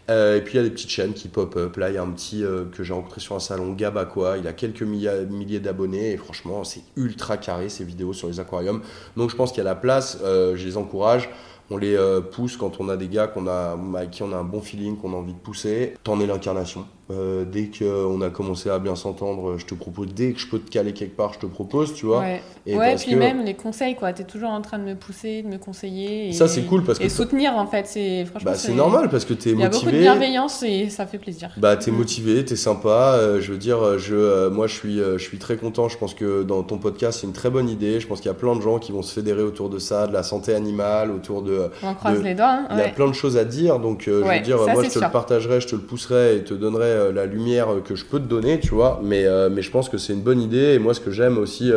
Euh, 0.10 0.38
et 0.38 0.42
puis 0.42 0.54
il 0.54 0.58
y 0.58 0.60
a 0.60 0.64
des 0.64 0.70
petites 0.70 0.90
chaînes 0.90 1.14
qui 1.14 1.28
pop-up. 1.28 1.76
Là, 1.76 1.90
il 1.90 1.96
y 1.96 1.98
a 1.98 2.02
un 2.02 2.12
petit 2.12 2.44
euh, 2.44 2.64
que 2.72 2.84
j'ai 2.84 2.94
rencontré 2.94 3.20
sur 3.20 3.36
un 3.36 3.40
salon, 3.40 3.74
Gaba 3.74 4.06
quoi. 4.06 4.38
Il 4.38 4.48
a 4.48 4.54
quelques 4.54 4.84
milliers, 4.84 5.60
d'abonnés 5.60 6.14
et 6.14 6.18
franchement, 6.18 6.64
c'est 6.64 6.82
ultra 6.96 7.38
carré 7.38 7.68
ces 7.68 7.84
vidéos 7.84 8.14
sur 8.14 8.30
les 8.30 8.40
aquariums. 8.40 8.82
Donc 9.18 9.30
je 9.30 9.36
pense 9.36 9.52
qu'il 9.52 9.60
y 9.60 9.68
a 9.68 9.70
la 9.70 9.76
place. 9.76 10.20
Euh, 10.24 10.56
je 10.56 10.66
les 10.66 10.78
encourage 10.78 11.30
on 11.70 11.76
les 11.76 11.98
pousse 12.32 12.56
quand 12.56 12.80
on 12.80 12.88
a 12.88 12.96
des 12.96 13.10
gars 13.10 13.28
qu'on 13.28 13.46
a, 13.46 13.78
avec 13.98 14.12
qui 14.12 14.24
on 14.24 14.32
a 14.32 14.38
un 14.38 14.46
bon 14.46 14.62
feeling, 14.62 14.96
qu'on 14.96 15.12
a 15.12 15.18
envie 15.18 15.34
de 15.34 15.38
pousser. 15.38 15.96
T'en 16.02 16.18
es 16.22 16.26
l'incarnation. 16.26 16.86
Euh, 17.10 17.46
dès 17.46 17.70
qu'on 17.70 18.22
a 18.22 18.30
commencé 18.30 18.70
à 18.70 18.80
bien 18.80 18.96
s'entendre, 18.96 19.58
je 19.58 19.66
te 19.66 19.76
propose, 19.76 20.14
dès 20.14 20.34
que 20.34 20.40
je 20.40 20.48
peux 20.48 20.60
te 20.60 20.70
caler 20.70 20.94
quelque 20.94 21.16
part, 21.16 21.34
je 21.34 21.40
te 21.40 21.46
propose, 21.46 21.94
tu 21.94 22.06
vois. 22.06 22.20
Ouais, 22.20 22.42
et 22.66 22.76
ouais 22.78 22.96
puis 22.96 23.16
même 23.16 23.44
les 23.44 23.54
conseils, 23.54 23.96
quoi. 23.96 24.14
T'es 24.14 24.24
toujours 24.24 24.50
en 24.50 24.62
train 24.62 24.80
de 24.80 24.84
me 24.84 24.96
pousser, 24.96 25.42
de 25.42 25.48
me 25.48 25.58
conseiller. 25.58 26.30
Et, 26.30 26.34
ça, 26.34 26.48
c'est 26.48 26.64
cool 26.64 26.84
parce 26.84 27.00
que. 27.00 27.04
Et 27.04 27.10
soutenir, 27.10 27.54
en 27.56 27.68
fait. 27.68 27.88
C'est, 27.88 28.26
franchement, 28.26 28.52
bah, 28.52 28.58
c'est 28.58 28.74
normal 28.74 29.10
parce 29.10 29.26
que 29.26 29.34
t'es 29.34 29.54
motivé. 29.54 29.60
Il 29.60 29.62
y 29.62 29.66
a 29.66 29.70
beaucoup 29.70 29.92
de 29.92 30.00
bienveillance 30.00 30.64
et 30.64 30.90
ça 30.90 31.06
fait 31.06 31.18
plaisir. 31.18 31.52
Bah, 31.58 31.78
t'es 31.78 31.92
mm. 31.92 31.98
motivé, 31.98 32.46
t'es 32.46 32.56
sympa. 32.56 33.16
Euh, 33.18 33.42
je 33.42 33.52
veux 33.52 33.58
dire, 33.58 33.98
je, 33.98 34.50
moi, 34.50 34.68
je 34.68 34.74
suis, 34.74 34.98
je 34.98 35.18
suis 35.18 35.38
très 35.38 35.58
content. 35.58 35.90
Je 35.90 35.98
pense 35.98 36.14
que 36.14 36.44
dans 36.44 36.64
ton 36.64 36.78
podcast, 36.78 37.20
c'est 37.22 37.28
une 37.28 37.34
très 37.34 37.50
bonne 37.50 37.70
idée. 37.70 38.00
Je 38.00 38.08
pense 38.08 38.20
qu'il 38.20 38.30
y 38.30 38.36
a 38.36 38.38
plein 38.38 38.56
de 38.56 38.62
gens 38.62 38.80
qui 38.80 38.92
vont 38.92 39.02
se 39.02 39.14
fédérer 39.14 39.44
autour 39.44 39.70
de 39.70 39.80
ça, 39.80 40.08
de 40.08 40.14
la 40.14 40.24
santé 40.24 40.54
animale, 40.54 41.12
autour 41.12 41.42
de. 41.42 41.70
On 41.84 41.94
croise 41.94 42.22
les 42.22 42.38
Hein, 42.48 42.68
il 42.72 42.78
y 42.78 42.82
a 42.82 42.90
plein 42.90 43.08
de 43.08 43.14
choses 43.14 43.38
à 43.38 43.46
dire, 43.46 43.80
donc 43.80 44.08
euh, 44.08 44.24
je 44.24 44.38
veux 44.38 44.40
dire, 44.42 44.58
moi 44.58 44.84
je 44.84 44.90
te 44.90 45.00
le 45.00 45.12
partagerai, 45.12 45.62
je 45.62 45.68
te 45.68 45.76
le 45.76 45.82
pousserai 45.82 46.38
et 46.38 46.44
te 46.44 46.54
donnerai 46.54 46.92
euh, 46.98 47.12
la 47.12 47.26
lumière 47.26 47.68
que 47.86 47.96
je 47.96 48.06
peux 48.06 48.20
te 48.20 48.26
donner, 48.26 48.60
tu 48.60 48.74
vois. 48.74 49.00
Mais, 49.04 49.26
euh, 49.26 49.50
mais 49.50 49.62
je 49.62 49.72
pense 49.72 49.90
que 49.90 49.98
c'est 49.98 50.14
une 50.14 50.22
bonne 50.22 50.42
idée. 50.42 50.74
Et 50.74 50.80
moi, 50.80 50.94
ce 50.94 51.00
que 51.00 51.12
j'aime 51.12 51.38
aussi, 51.38 51.72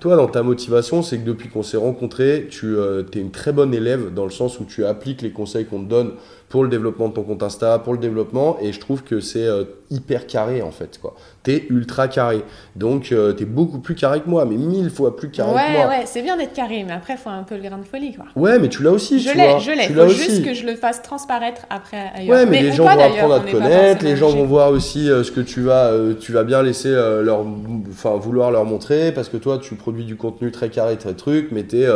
toi, 0.00 0.16
dans 0.16 0.28
ta 0.28 0.42
motivation, 0.42 1.02
c'est 1.02 1.18
que 1.18 1.24
depuis 1.24 1.48
qu'on 1.48 1.62
s'est 1.62 1.76
rencontrés, 1.76 2.48
tu 2.50 2.76
es 2.78 3.18
une 3.18 3.30
très 3.30 3.52
bonne 3.52 3.74
élève 3.74 4.12
dans 4.14 4.24
le 4.24 4.30
sens 4.30 4.58
où 4.60 4.64
tu 4.64 4.84
appliques 4.84 5.22
les 5.22 5.30
conseils 5.30 5.66
qu'on 5.66 5.84
te 5.84 5.88
donne 5.90 6.12
pour 6.52 6.62
le 6.62 6.68
développement 6.68 7.08
de 7.08 7.14
ton 7.14 7.24
compte 7.24 7.42
Insta, 7.42 7.80
pour 7.80 7.94
le 7.94 7.98
développement, 7.98 8.58
et 8.60 8.72
je 8.72 8.78
trouve 8.78 9.02
que 9.02 9.18
c'est 9.18 9.48
hyper 9.90 10.28
carré 10.28 10.62
en 10.62 10.70
fait. 10.70 11.00
quoi 11.02 11.16
t'es 11.42 11.66
ultra 11.70 12.08
carré. 12.08 12.42
Donc, 12.76 13.02
tu 13.02 13.14
euh, 13.14 13.32
t'es 13.32 13.44
beaucoup 13.44 13.80
plus 13.80 13.94
carré 13.94 14.20
que 14.20 14.28
moi, 14.28 14.44
mais 14.44 14.56
mille 14.56 14.90
fois 14.90 15.16
plus 15.16 15.30
carré 15.30 15.50
que 15.50 15.54
moi. 15.54 15.88
Ouais, 15.88 15.98
ouais, 15.98 16.02
c'est 16.06 16.22
bien 16.22 16.36
d'être 16.36 16.52
carré, 16.52 16.84
mais 16.86 16.92
après, 16.92 17.14
il 17.14 17.18
faut 17.18 17.30
un 17.30 17.42
peu 17.42 17.56
le 17.56 17.62
grain 17.62 17.78
de 17.78 17.84
folie, 17.84 18.14
quoi. 18.14 18.26
Ouais, 18.36 18.58
mais 18.58 18.68
tu 18.68 18.82
l'as 18.82 18.92
aussi, 18.92 19.20
je 19.20 19.30
l'ai, 19.30 19.58
Je 19.60 19.72
l'ai, 19.72 19.88
faut 19.88 20.08
juste 20.08 20.44
que 20.44 20.54
je 20.54 20.64
le 20.64 20.76
fasse 20.76 21.02
transparaître 21.02 21.62
après 21.70 22.10
ailleurs. 22.14 22.36
Ouais, 22.36 22.46
mais, 22.46 22.62
les 22.62 22.72
gens 22.72 22.84
vont 22.84 23.00
apprendre 23.00 23.34
à 23.34 23.40
te 23.40 23.50
connaître, 23.50 24.04
les 24.04 24.16
gens 24.16 24.30
vont 24.30 24.44
voir 24.44 24.70
aussi 24.70 25.10
euh, 25.10 25.24
ce 25.24 25.32
que 25.32 25.40
tu 25.40 25.62
vas, 25.62 25.86
euh, 25.86 26.14
tu 26.14 26.32
vas 26.32 26.44
bien 26.44 26.62
laisser 26.62 26.90
leur, 26.90 27.44
enfin, 27.90 28.16
vouloir 28.16 28.50
leur 28.50 28.64
montrer, 28.64 29.12
parce 29.12 29.28
que 29.28 29.36
toi, 29.36 29.58
tu 29.58 29.74
produis 29.74 30.04
du 30.04 30.16
contenu 30.16 30.52
très 30.52 30.68
carré, 30.68 30.96
très 30.96 31.14
truc, 31.14 31.48
mais 31.50 31.64
t'es 31.64 31.86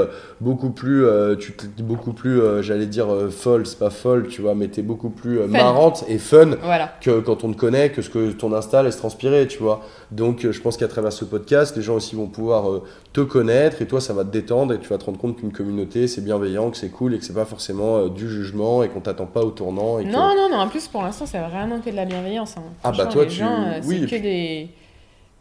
beaucoup 0.40 0.70
plus, 0.70 1.04
tu 1.38 1.54
es 1.78 1.82
beaucoup 1.82 2.12
plus, 2.12 2.40
j'allais 2.62 2.86
dire 2.86 3.06
folle, 3.30 3.66
c'est 3.66 3.78
pas 3.78 3.90
folle, 3.90 4.26
tu 4.28 4.42
vois, 4.42 4.45
mais 4.54 4.68
t'es 4.68 4.82
beaucoup 4.82 5.10
plus 5.10 5.40
marrante 5.46 6.04
et 6.08 6.18
fun 6.18 6.52
que 7.00 7.20
quand 7.20 7.44
on 7.44 7.52
te 7.52 7.56
connaît, 7.56 7.90
que 7.90 8.02
ce 8.02 8.10
que 8.10 8.32
ton 8.32 8.52
Insta 8.52 8.82
laisse 8.82 8.96
transpirer, 8.96 9.46
tu 9.46 9.58
vois. 9.58 9.82
Donc 10.10 10.44
euh, 10.44 10.52
je 10.52 10.60
pense 10.60 10.76
qu'à 10.76 10.88
travers 10.88 11.12
ce 11.12 11.24
podcast, 11.24 11.76
les 11.76 11.82
gens 11.82 11.94
aussi 11.94 12.14
vont 12.14 12.26
pouvoir 12.26 12.70
euh, 12.70 12.84
te 13.12 13.20
connaître 13.20 13.82
et 13.82 13.86
toi 13.86 14.00
ça 14.00 14.12
va 14.12 14.24
te 14.24 14.30
détendre 14.30 14.74
et 14.74 14.78
tu 14.78 14.88
vas 14.88 14.98
te 14.98 15.04
rendre 15.04 15.18
compte 15.18 15.36
qu'une 15.36 15.52
communauté 15.52 16.06
c'est 16.08 16.22
bienveillant, 16.22 16.70
que 16.70 16.76
c'est 16.76 16.90
cool 16.90 17.14
et 17.14 17.18
que 17.18 17.24
c'est 17.24 17.34
pas 17.34 17.44
forcément 17.44 17.98
euh, 17.98 18.08
du 18.08 18.28
jugement 18.28 18.82
et 18.82 18.88
qu'on 18.88 19.00
t'attend 19.00 19.26
pas 19.26 19.42
au 19.42 19.50
tournant. 19.50 19.98
Et 19.98 20.04
non, 20.04 20.34
non, 20.36 20.48
non, 20.50 20.58
en 20.58 20.68
plus 20.68 20.86
pour 20.88 21.02
l'instant 21.02 21.26
c'est 21.26 21.38
vraiment 21.38 21.80
que 21.80 21.90
de 21.90 21.96
la 21.96 22.04
bienveillance. 22.04 22.56
Hein. 22.56 22.62
Ah 22.84 22.92
bah 22.92 23.06
toi 23.06 23.26
tu... 23.26 23.36
Gens, 23.36 23.80
oui, 23.84 24.06
c'est 24.08 24.16
que 24.16 24.22
des 24.22 24.68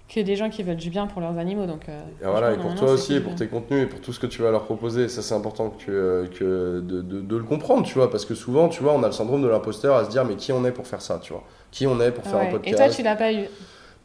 que 0.08 0.20
des 0.20 0.36
gens 0.36 0.50
qui 0.50 0.62
veulent 0.64 0.76
du 0.76 0.90
bien 0.90 1.08
pour 1.08 1.22
leurs 1.22 1.38
animaux. 1.38 1.66
Donc, 1.66 1.88
et 1.88 2.26
voilà, 2.26 2.54
et 2.54 2.58
pour 2.58 2.76
toi 2.76 2.92
aussi, 2.92 3.16
et 3.16 3.20
pour 3.20 3.36
tes 3.36 3.48
contenus, 3.48 3.84
et 3.84 3.86
pour 3.88 4.02
tout 4.02 4.14
ce 4.14 4.20
que 4.20 4.28
tu 4.28 4.42
vas 4.42 4.52
leur 4.52 4.66
proposer. 4.66 5.10
Ça, 5.10 5.22
c'est 5.22 5.34
important 5.36 5.70
que, 5.70 6.30
que 6.38 6.80
de, 6.82 7.02
de, 7.02 7.38
le 7.38 7.44
comprendre, 7.44 7.86
tu 7.86 7.96
vois, 7.96 8.12
parce 8.12 8.26
que 8.26 8.36
souvent, 8.36 8.70
tu 8.70 8.84
vois, 8.84 8.94
on 8.94 9.04
a 9.04 9.08
le 9.08 9.14
syndrome 9.14 9.42
de 9.42 9.48
l'imposteur 9.48 9.96
à 9.96 10.06
se 10.06 10.10
dire, 10.10 10.26
mais 10.26 10.36
qui 10.36 10.52
on 10.52 10.64
est 10.66 10.72
pour 10.72 10.88
faire 10.88 11.02
ça, 11.02 11.20
tu 11.22 11.34
vois? 11.34 11.44
Qui 11.72 11.88
on 11.88 12.00
est 12.00 12.12
pour 12.12 12.24
faire 12.24 12.40
un 12.40 12.52
podcast 12.52 12.74
Et 12.74 12.76
toi, 12.76 12.90
tu 12.90 13.04
l'as 13.04 13.16
pas 13.16 13.34
eu? 13.34 13.46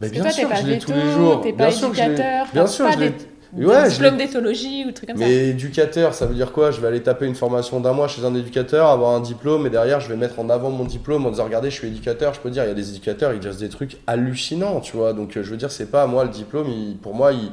Mais 0.01 0.09
bien 0.09 0.31
sûr, 0.31 0.49
je 0.55 0.67
l'ai 0.67 0.79
tous 0.79 0.93
les 0.93 1.11
jours. 1.11 1.43
Pas 1.57 1.71
éducateur, 1.71 2.47
bien 2.53 2.67
sûr, 2.67 2.87
pas 2.87 2.97
des... 2.97 3.13
Ouais, 3.57 3.89
diplôme 3.89 4.17
d'éthologie 4.17 4.85
ou 4.87 4.93
truc 4.93 5.09
comme 5.09 5.19
ça. 5.19 5.25
Mais 5.25 5.49
éducateur, 5.49 6.15
ça 6.15 6.27
veut 6.27 6.35
dire 6.35 6.53
quoi? 6.53 6.71
Je 6.71 6.81
vais 6.81 6.87
aller 6.87 7.03
taper 7.03 7.27
une 7.27 7.35
formation 7.35 7.81
d'un 7.81 7.93
mois 7.93 8.07
chez 8.09 8.25
un 8.25 8.35
éducateur, 8.35 8.87
avoir 8.87 9.15
un 9.15 9.21
diplôme, 9.21 9.67
et 9.67 9.71
derrière, 9.71 10.01
je 10.01 10.09
vais 10.09 10.17
mettre 10.17 10.39
en 10.39 10.49
avant 10.51 10.71
mon 10.71 10.85
diplôme 10.85 11.27
en 11.27 11.31
disant 11.31 11.45
Regardez, 11.45 11.71
je 11.71 11.77
suis 11.77 11.89
éducateur. 11.89 12.33
Je 12.35 12.41
peux 12.41 12.51
dire, 12.51 12.65
il 12.65 12.69
y 12.69 12.71
a 12.71 12.75
des 12.75 12.91
éducateurs, 12.91 13.33
ils 13.33 13.41
disent 13.41 13.59
des 13.59 13.69
trucs 13.69 13.97
hallucinants, 14.07 14.81
tu 14.81 14.97
vois. 14.97 15.13
Donc, 15.13 15.33
je 15.35 15.41
veux 15.41 15.57
dire, 15.57 15.71
c'est 15.71 15.91
pas 15.91 16.07
moi 16.07 16.25
le 16.25 16.31
diplôme, 16.31 16.69
pour 17.03 17.15
moi, 17.15 17.33
il 17.33 17.51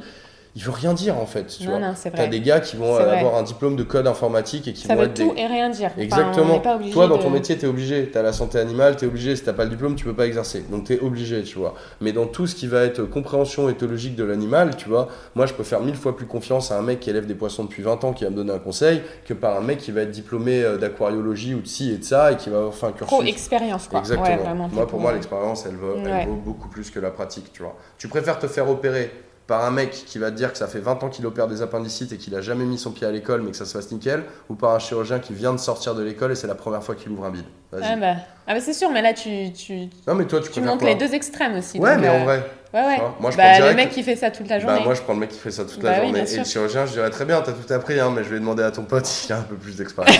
il 0.58 0.64
veut 0.64 0.72
rien 0.72 0.92
dire 0.92 1.16
en 1.16 1.26
fait. 1.26 1.46
Tu 1.46 1.68
non, 1.68 1.78
vois. 1.78 1.94
T'as 2.16 2.26
des 2.26 2.40
gars 2.40 2.58
qui 2.58 2.74
vont 2.76 2.96
avoir 2.96 3.36
un 3.36 3.44
diplôme 3.44 3.76
de 3.76 3.84
code 3.84 4.08
informatique 4.08 4.66
et 4.66 4.72
qui 4.72 4.88
ça 4.88 4.96
vont 4.96 5.02
veut 5.02 5.14
tout 5.14 5.32
et 5.36 5.46
rien 5.46 5.70
dire. 5.70 5.92
Exactement. 5.96 6.60
Toi, 6.90 7.06
dans 7.06 7.18
ton 7.18 7.30
métier, 7.30 7.56
tu 7.56 7.64
es 7.64 7.68
obligé. 7.68 8.10
Tu 8.10 8.18
as 8.18 8.22
la 8.22 8.32
santé 8.32 8.58
animale, 8.58 8.96
tu 8.96 9.04
es 9.04 9.08
obligé. 9.08 9.36
Si 9.36 9.44
t'as 9.44 9.52
pas 9.52 9.62
le 9.62 9.70
diplôme, 9.70 9.94
tu 9.94 10.04
peux 10.04 10.14
pas 10.14 10.26
exercer. 10.26 10.64
Donc 10.68 10.84
tu 10.84 10.94
es 10.94 11.00
obligé, 11.00 11.44
tu 11.44 11.58
vois. 11.58 11.74
Mais 12.00 12.10
dans 12.10 12.26
tout 12.26 12.48
ce 12.48 12.56
qui 12.56 12.66
va 12.66 12.82
être 12.82 13.04
compréhension 13.04 13.68
éthologique 13.68 14.16
de 14.16 14.24
l'animal, 14.24 14.74
tu 14.74 14.88
vois, 14.88 15.06
moi 15.36 15.46
je 15.46 15.54
peux 15.54 15.62
faire 15.62 15.80
mille 15.80 15.94
fois 15.94 16.16
plus 16.16 16.26
confiance 16.26 16.72
à 16.72 16.78
un 16.78 16.82
mec 16.82 16.98
qui 16.98 17.10
élève 17.10 17.26
des 17.26 17.36
poissons 17.36 17.62
depuis 17.62 17.84
20 17.84 18.02
ans 18.02 18.12
qui 18.12 18.24
va 18.24 18.30
me 18.30 18.34
donner 18.34 18.52
un 18.52 18.58
conseil 18.58 19.02
que 19.26 19.34
par 19.34 19.56
un 19.56 19.60
mec 19.60 19.78
qui 19.78 19.92
va 19.92 20.00
être 20.00 20.10
diplômé 20.10 20.64
euh, 20.64 20.76
d'aquariologie 20.76 21.54
ou 21.54 21.60
de 21.60 21.68
ci 21.68 21.92
et 21.92 21.98
de 21.98 22.04
ça 22.04 22.32
et 22.32 22.36
qui 22.36 22.50
va 22.50 22.72
faire 22.72 22.88
un 22.88 22.92
cursus. 22.92 23.16
Trop 23.16 23.22
expérience 23.22 23.86
quoi. 23.86 24.00
Exactement. 24.00 24.68
moi, 24.72 24.88
pour 24.88 24.98
moi, 24.98 25.12
l'expérience, 25.12 25.66
elle, 25.66 25.76
elle 26.04 26.26
vaut 26.26 26.34
beaucoup 26.34 26.68
plus 26.68 26.90
que 26.90 26.98
la 26.98 27.12
pratique, 27.12 27.52
tu 27.52 27.62
vois. 27.62 27.76
Tu 27.96 28.08
préfères 28.08 28.40
te 28.40 28.48
faire 28.48 28.68
opérer 28.68 29.12
par 29.48 29.64
un 29.64 29.70
mec 29.70 29.90
qui 29.90 30.18
va 30.18 30.30
te 30.30 30.36
dire 30.36 30.52
que 30.52 30.58
ça 30.58 30.68
fait 30.68 30.78
20 30.78 31.02
ans 31.02 31.08
qu'il 31.08 31.26
opère 31.26 31.48
des 31.48 31.62
appendicites 31.62 32.12
et 32.12 32.18
qu'il 32.18 32.34
a 32.36 32.42
jamais 32.42 32.66
mis 32.66 32.78
son 32.78 32.92
pied 32.92 33.06
à 33.06 33.10
l'école 33.10 33.40
mais 33.40 33.50
que 33.50 33.56
ça 33.56 33.64
se 33.64 33.72
fasse 33.72 33.90
nickel, 33.90 34.22
ou 34.50 34.54
par 34.54 34.74
un 34.74 34.78
chirurgien 34.78 35.18
qui 35.18 35.32
vient 35.32 35.54
de 35.54 35.58
sortir 35.58 35.94
de 35.94 36.02
l'école 36.02 36.32
et 36.32 36.34
c'est 36.34 36.46
la 36.46 36.54
première 36.54 36.84
fois 36.84 36.94
qu'il 36.94 37.10
ouvre 37.10 37.24
un 37.24 37.30
bide. 37.30 37.46
Ah 37.72 37.96
bah, 37.96 38.14
ah 38.46 38.54
bah 38.54 38.60
c'est 38.60 38.74
sûr, 38.74 38.90
mais 38.90 39.00
là 39.00 39.14
tu, 39.14 39.52
tu, 39.52 39.88
non, 40.06 40.14
mais 40.14 40.26
toi, 40.26 40.40
tu, 40.40 40.50
tu 40.50 40.60
montres 40.60 40.84
les 40.84 40.94
deux 40.94 41.14
extrêmes 41.14 41.56
aussi. 41.56 41.78
Ouais, 41.78 41.96
mais 41.96 42.08
en 42.08 42.20
euh, 42.20 42.24
vrai. 42.24 42.42
Ouais, 42.74 42.80
ouais. 42.80 42.98
moi, 43.18 43.30
je 43.30 43.36
bah, 43.38 43.60
le 43.60 43.74
mec 43.74 43.90
qui 43.90 44.02
fait 44.02 44.16
ça 44.16 44.30
toute 44.30 44.48
la 44.48 44.56
bah, 44.56 44.60
journée. 44.60 44.78
Bah, 44.78 44.84
moi, 44.84 44.94
je 44.94 45.00
prends 45.00 45.14
le 45.14 45.20
mec 45.20 45.30
qui 45.30 45.38
fait 45.38 45.50
ça 45.50 45.64
toute 45.64 45.82
la 45.82 45.92
bah 45.92 46.02
journée. 46.02 46.18
et 46.30 46.36
le 46.36 46.44
chirurgien, 46.44 46.84
je 46.84 46.92
dirais 46.92 47.08
très 47.08 47.24
bien, 47.24 47.40
t'as 47.40 47.52
tout 47.52 47.72
appris, 47.72 47.98
hein, 47.98 48.12
mais 48.14 48.24
je 48.24 48.28
vais 48.28 48.38
demander 48.38 48.62
à 48.62 48.70
ton 48.70 48.84
pote 48.84 49.06
s'il 49.06 49.32
a 49.32 49.38
un 49.38 49.42
peu 49.42 49.56
plus 49.56 49.76
d'expérience. 49.76 50.18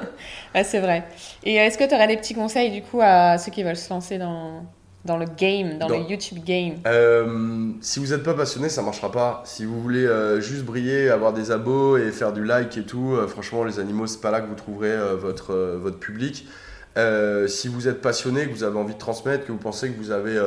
ah, 0.54 0.64
c'est 0.64 0.80
vrai. 0.80 1.04
Et 1.44 1.54
est-ce 1.54 1.78
que 1.78 1.84
tu 1.84 1.94
aurais 1.94 2.08
des 2.08 2.16
petits 2.16 2.34
conseils 2.34 2.72
du 2.72 2.82
coup 2.82 3.00
à 3.00 3.38
ceux 3.38 3.52
qui 3.52 3.62
veulent 3.62 3.76
se 3.76 3.90
lancer 3.90 4.18
dans, 4.18 4.64
dans 5.04 5.16
le 5.16 5.26
game, 5.26 5.78
dans, 5.78 5.88
le 5.88 5.98
YouTube 5.98 6.38
game 6.44 6.76
euh, 6.86 7.72
Si 7.80 7.98
vous 7.98 8.08
n'êtes 8.08 8.22
pas 8.22 8.34
passionné, 8.34 8.68
ça 8.68 8.82
marchera 8.82 9.12
pas. 9.12 9.42
Si 9.44 9.64
vous 9.64 9.80
voulez 9.80 10.06
euh, 10.06 10.40
juste 10.40 10.64
briller, 10.64 11.10
avoir 11.10 11.32
des 11.32 11.50
abos 11.50 11.98
et 11.98 12.10
faire 12.10 12.32
du 12.32 12.44
like 12.44 12.76
et 12.78 12.84
tout, 12.84 13.14
euh, 13.14 13.26
franchement, 13.26 13.64
les 13.64 13.78
animaux, 13.78 14.06
c'est 14.06 14.20
pas 14.20 14.30
là 14.30 14.40
que 14.40 14.48
vous 14.48 14.54
trouverez 14.54 14.96
votre, 15.16 15.54
votre 15.54 15.98
public. 15.98 16.46
si 17.48 17.68
vous 17.68 17.88
êtes 17.88 18.00
passionné, 18.00 18.46
que 18.46 18.52
vous 18.52 18.64
avez 18.64 18.78
envie 18.78 18.94
de 18.94 18.98
transmettre, 18.98 19.46
que 19.46 19.52
vous 19.52 19.58
pensez 19.58 19.90
que 19.90 19.98
vous 19.98 20.10
avez 20.10 20.38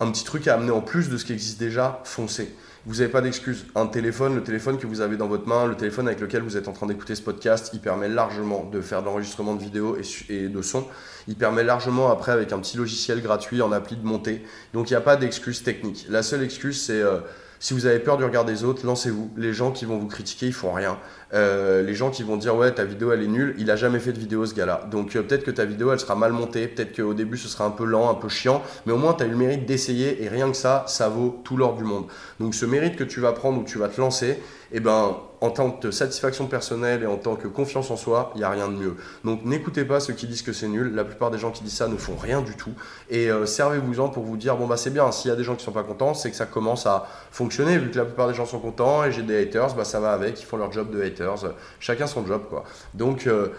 un 0.00 0.10
petit 0.10 0.24
truc 0.24 0.48
à 0.48 0.54
amener 0.54 0.70
en 0.70 0.80
plus 0.80 1.10
de 1.10 1.16
ce 1.16 1.24
qui 1.24 1.32
existe 1.32 1.58
déjà, 1.60 2.00
foncez 2.04 2.54
vous 2.86 2.96
n'avez 2.96 3.08
pas 3.08 3.22
d'excuse. 3.22 3.64
Un 3.74 3.86
téléphone, 3.86 4.34
le 4.34 4.42
téléphone 4.42 4.76
que 4.76 4.86
vous 4.86 5.00
avez 5.00 5.16
dans 5.16 5.26
votre 5.26 5.48
main, 5.48 5.66
le 5.66 5.74
téléphone 5.74 6.06
avec 6.06 6.20
lequel 6.20 6.42
vous 6.42 6.56
êtes 6.56 6.68
en 6.68 6.72
train 6.72 6.86
d'écouter 6.86 7.14
ce 7.14 7.22
podcast, 7.22 7.70
il 7.72 7.80
permet 7.80 8.08
largement 8.08 8.64
de 8.64 8.80
faire 8.82 9.00
de 9.00 9.06
l'enregistrement 9.06 9.54
de 9.54 9.62
vidéo 9.62 9.96
et, 10.28 10.48
de 10.48 10.62
son. 10.62 10.86
Il 11.26 11.36
permet 11.36 11.64
largement 11.64 12.10
après 12.10 12.32
avec 12.32 12.52
un 12.52 12.58
petit 12.58 12.76
logiciel 12.76 13.22
gratuit 13.22 13.62
en 13.62 13.72
appli 13.72 13.96
de 13.96 14.04
monter. 14.04 14.44
Donc 14.74 14.90
il 14.90 14.92
n'y 14.92 14.98
a 14.98 15.00
pas 15.00 15.16
d'excuse 15.16 15.62
technique. 15.62 16.06
La 16.10 16.22
seule 16.22 16.42
excuse 16.42 16.82
c'est 16.82 17.00
euh, 17.00 17.20
si 17.64 17.72
vous 17.72 17.86
avez 17.86 17.98
peur 17.98 18.18
du 18.18 18.24
regard 18.24 18.44
des 18.44 18.62
autres, 18.62 18.84
lancez-vous. 18.84 19.30
Les 19.38 19.54
gens 19.54 19.70
qui 19.70 19.86
vont 19.86 19.96
vous 19.96 20.06
critiquer, 20.06 20.48
ils 20.48 20.52
font 20.52 20.74
rien. 20.74 20.98
Euh, 21.32 21.80
les 21.80 21.94
gens 21.94 22.10
qui 22.10 22.22
vont 22.22 22.36
dire 22.36 22.54
ouais 22.54 22.70
ta 22.70 22.84
vidéo 22.84 23.10
elle 23.10 23.22
est 23.22 23.26
nulle, 23.26 23.54
il 23.58 23.70
a 23.70 23.76
jamais 23.76 24.00
fait 24.00 24.12
de 24.12 24.18
vidéo 24.18 24.44
ce 24.44 24.54
gars-là. 24.54 24.86
Donc 24.90 25.16
euh, 25.16 25.22
peut-être 25.22 25.44
que 25.44 25.50
ta 25.50 25.64
vidéo 25.64 25.90
elle 25.90 25.98
sera 25.98 26.14
mal 26.14 26.32
montée, 26.32 26.68
peut-être 26.68 26.94
qu'au 26.94 27.14
début 27.14 27.38
ce 27.38 27.48
sera 27.48 27.64
un 27.64 27.70
peu 27.70 27.86
lent, 27.86 28.10
un 28.10 28.14
peu 28.16 28.28
chiant, 28.28 28.62
mais 28.84 28.92
au 28.92 28.98
moins 28.98 29.14
tu 29.14 29.22
as 29.22 29.26
eu 29.26 29.30
le 29.30 29.36
mérite 29.36 29.64
d'essayer 29.64 30.22
et 30.22 30.28
rien 30.28 30.50
que 30.50 30.56
ça, 30.58 30.84
ça 30.88 31.08
vaut 31.08 31.40
tout 31.42 31.56
l'or 31.56 31.74
du 31.74 31.84
monde. 31.84 32.04
Donc 32.38 32.54
ce 32.54 32.66
mérite 32.66 32.96
que 32.96 33.04
tu 33.04 33.20
vas 33.20 33.32
prendre 33.32 33.58
ou 33.58 33.64
tu 33.64 33.78
vas 33.78 33.88
te 33.88 33.98
lancer, 33.98 34.38
eh 34.76 34.80
ben 34.80 35.16
en 35.40 35.50
tant 35.50 35.70
que 35.70 35.92
satisfaction 35.92 36.46
personnelle 36.46 37.04
et 37.04 37.06
en 37.06 37.16
tant 37.16 37.36
que 37.36 37.46
confiance 37.46 37.90
en 37.92 37.96
soi, 37.96 38.32
il 38.34 38.38
n'y 38.38 38.44
a 38.44 38.50
rien 38.50 38.66
de 38.66 38.74
mieux. 38.74 38.96
Donc 39.22 39.44
n'écoutez 39.44 39.84
pas 39.84 40.00
ceux 40.00 40.14
qui 40.14 40.26
disent 40.26 40.42
que 40.42 40.52
c'est 40.52 40.66
nul. 40.66 40.94
La 40.94 41.04
plupart 41.04 41.30
des 41.30 41.38
gens 41.38 41.52
qui 41.52 41.62
disent 41.62 41.76
ça 41.76 41.86
ne 41.86 41.96
font 41.96 42.16
rien 42.16 42.40
du 42.40 42.56
tout. 42.56 42.72
Et 43.08 43.30
euh, 43.30 43.46
servez-vous-en 43.46 44.08
pour 44.08 44.24
vous 44.24 44.36
dire 44.36 44.56
bon 44.56 44.66
bah 44.66 44.76
c'est 44.76 44.90
bien. 44.90 45.12
S'il 45.12 45.28
y 45.28 45.32
a 45.32 45.36
des 45.36 45.44
gens 45.44 45.54
qui 45.54 45.64
sont 45.64 45.70
pas 45.70 45.84
contents, 45.84 46.14
c'est 46.14 46.28
que 46.28 46.36
ça 46.36 46.46
commence 46.46 46.86
à 46.86 47.06
fonctionner. 47.30 47.78
Vu 47.78 47.90
que 47.90 47.98
la 47.98 48.04
plupart 48.04 48.26
des 48.26 48.34
gens 48.34 48.46
sont 48.46 48.58
contents 48.58 49.04
et 49.04 49.12
j'ai 49.12 49.22
des 49.22 49.40
haters, 49.40 49.76
bah 49.76 49.84
ça 49.84 50.00
va 50.00 50.12
avec. 50.12 50.40
Ils 50.40 50.44
font 50.44 50.56
leur 50.56 50.72
job 50.72 50.90
de 50.90 51.00
haters. 51.00 51.54
Chacun 51.78 52.08
son 52.08 52.26
job 52.26 52.42
quoi. 52.48 52.64
Donc 52.94 53.28
euh, 53.28 53.50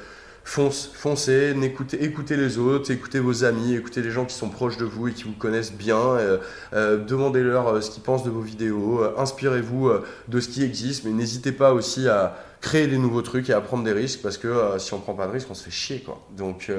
fonce, 0.46 0.91
foncez, 0.93 1.56
écoutez, 1.64 2.04
écoutez 2.04 2.38
les 2.38 2.60
autres, 2.60 2.91
écoutez 2.91 3.20
vos 3.20 3.43
amis, 3.43 3.74
écoutez 3.74 4.02
les 4.02 4.12
gens 4.12 4.26
qui 4.26 4.36
sont 4.36 4.50
proches 4.50 4.78
de 4.78 4.86
vous 4.86 5.08
et 5.08 5.12
qui 5.12 5.24
vous 5.24 5.34
connaissent 5.34 5.74
bien, 5.74 5.98
euh, 5.98 6.38
euh, 6.74 7.04
demandez-leur 7.04 7.68
euh, 7.68 7.82
ce 7.82 7.89
qu'ils 7.89 8.04
pensent 8.04 8.24
de 8.24 8.30
vos 8.30 8.41
vidéos, 8.41 9.02
inspirez-vous 9.18 9.91
de 10.28 10.39
ce 10.39 10.48
qui 10.48 10.64
existe, 10.64 11.04
mais 11.04 11.12
n'hésitez 11.12 11.52
pas 11.52 11.74
aussi 11.74 12.08
à 12.08 12.38
créer 12.62 12.88
des 12.88 13.00
nouveaux 13.00 13.24
trucs 13.24 13.50
et 13.50 13.54
à 13.54 13.60
prendre 13.60 13.84
des 13.84 13.91
risques 13.91 14.22
parce 14.22 14.38
que 14.38 14.78
si 14.78 14.93
on 14.93 15.00
prend 15.00 15.16
pas 15.16 15.26
de 15.26 15.32
risques, 15.32 15.50
on 15.50 15.56
se 15.56 15.64
fait 15.64 15.72
chier 15.72 16.00
quoi. 16.00 16.22
Donc 16.38 16.72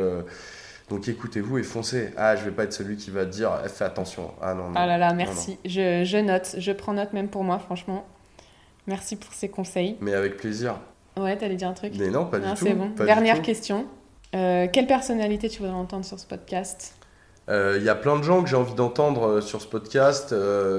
donc 0.88 1.08
écoutez-vous 1.08 1.58
et 1.58 1.62
foncez. 1.64 2.10
Ah, 2.16 2.36
je 2.36 2.44
vais 2.44 2.52
pas 2.52 2.64
être 2.64 2.72
celui 2.72 2.96
qui 2.96 3.10
va 3.10 3.24
dire 3.24 3.50
eh, 3.64 3.68
fais 3.68 3.84
attention. 3.84 4.32
Ah 4.40 4.54
non. 4.54 4.68
non 4.68 4.74
ah 4.76 4.86
là 4.86 4.98
là, 4.98 5.12
merci. 5.12 5.58
Je, 5.64 6.04
je 6.04 6.16
note, 6.18 6.54
je 6.58 6.72
prends 6.72 6.92
note 6.92 7.12
même 7.12 7.28
pour 7.28 7.42
moi, 7.42 7.58
franchement. 7.58 8.06
Merci 8.86 9.16
pour 9.16 9.32
ces 9.32 9.48
conseils. 9.48 9.96
Mais 10.00 10.14
avec 10.14 10.36
plaisir. 10.36 10.76
Ouais, 11.18 11.36
t'allais 11.36 11.56
dire 11.56 11.68
un 11.68 11.72
truc 11.72 11.94
Mais 11.98 12.10
non, 12.10 12.26
pas 12.26 12.38
du 12.38 12.48
tout. 12.50 12.66
C'est 12.66 12.74
bon. 12.74 12.90
Dernière 12.98 13.42
question. 13.42 13.86
Euh, 14.34 14.66
quelle 14.70 14.86
personnalité 14.86 15.48
tu 15.48 15.60
voudrais 15.60 15.74
entendre 15.74 16.04
sur 16.04 16.18
ce 16.18 16.26
podcast? 16.26 16.94
Il 17.48 17.54
euh, 17.54 17.78
y 17.78 17.88
a 17.88 17.94
plein 17.94 18.18
de 18.18 18.24
gens 18.24 18.42
que 18.42 18.48
j'ai 18.48 18.56
envie 18.56 18.74
d'entendre 18.74 19.28
euh, 19.28 19.40
sur 19.40 19.62
ce 19.62 19.68
podcast. 19.68 20.34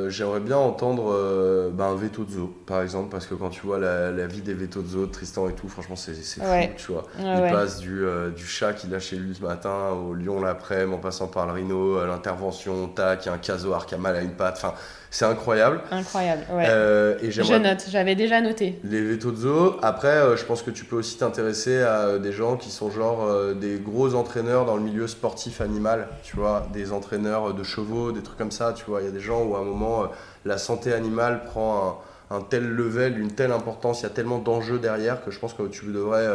J'aimerais 0.09 0.41
bien 0.41 0.57
entendre 0.57 1.71
ben, 1.71 1.95
Vetozzo, 1.95 2.53
par 2.67 2.81
exemple, 2.81 3.09
parce 3.09 3.25
que 3.25 3.35
quand 3.35 3.49
tu 3.49 3.61
vois 3.61 3.79
la, 3.79 4.27
vie 4.27 4.41
des 4.41 4.53
Vetozzo, 4.53 5.07
Tristan 5.07 5.49
et 5.49 5.53
tout, 5.53 5.69
franchement, 5.69 5.95
c'est 5.95 6.13
fou, 6.13 6.41
tu 6.75 6.91
vois. 6.91 7.05
il 7.17 7.51
passe 7.51 7.79
du, 7.79 8.05
du 8.35 8.45
chat 8.45 8.73
qu'il 8.73 8.93
a 8.93 8.99
chez 8.99 9.15
lui 9.15 9.33
ce 9.33 9.41
matin 9.41 9.91
au 9.91 10.13
lion 10.13 10.41
l'après-midi, 10.41 10.93
en 10.93 10.99
passant 10.99 11.27
par 11.27 11.47
le 11.47 11.53
rhino, 11.53 12.05
l'intervention, 12.05 12.89
tac, 12.89 13.27
un 13.27 13.37
casoar 13.37 13.85
qui 13.85 13.95
a 13.95 13.97
mal 13.97 14.15
à 14.15 14.21
une 14.21 14.33
patte. 14.33 14.57
Enfin, 14.57 14.73
c'est 15.09 15.25
incroyable. 15.25 15.81
Incroyable, 15.91 16.43
ouais. 16.51 16.65
Euh, 16.67 17.17
et 17.21 17.31
je 17.31 17.41
note, 17.41 17.85
j'avais 17.89 18.15
déjà 18.15 18.41
noté. 18.41 18.79
Les 18.83 19.19
zoo. 19.19 19.77
Après, 19.81 20.09
euh, 20.09 20.35
je 20.35 20.43
pense 20.43 20.61
que 20.61 20.71
tu 20.71 20.85
peux 20.85 20.97
aussi 20.97 21.17
t'intéresser 21.17 21.81
à 21.81 22.01
euh, 22.01 22.19
des 22.19 22.33
gens 22.33 22.57
qui 22.57 22.71
sont 22.71 22.91
genre 22.91 23.27
des 23.55 23.79
gros 23.79 24.15
entraîneurs 24.15 24.65
dans 24.65 24.75
le 24.75 24.83
milieu 24.83 25.07
sportif 25.07 25.61
animal, 25.61 26.07
tu 26.23 26.35
vois, 26.35 26.67
des 26.73 26.91
entraîneurs 26.91 27.53
de 27.53 27.63
chevaux, 27.63 28.11
des 28.11 28.21
trucs 28.21 28.37
comme 28.37 28.51
ça, 28.51 28.73
tu 28.73 28.85
vois. 28.85 29.01
Il 29.01 29.05
y 29.05 29.07
a 29.07 29.11
des 29.11 29.19
gens 29.19 29.43
où 29.43 29.55
à 29.55 29.59
un 29.59 29.63
moment, 29.63 30.03
la 30.45 30.57
santé 30.57 30.93
animale 30.93 31.43
prend 31.45 32.01
un, 32.29 32.41
tel 32.41 32.67
level, 32.67 33.17
une 33.17 33.31
telle 33.31 33.51
importance, 33.51 34.01
il 34.01 34.03
y 34.03 34.07
a 34.07 34.11
tellement 34.11 34.39
d'enjeux 34.39 34.79
derrière 34.79 35.23
que 35.23 35.31
je 35.31 35.39
pense 35.39 35.53
que 35.53 35.63
tu 35.63 35.85
devrais 35.85 36.27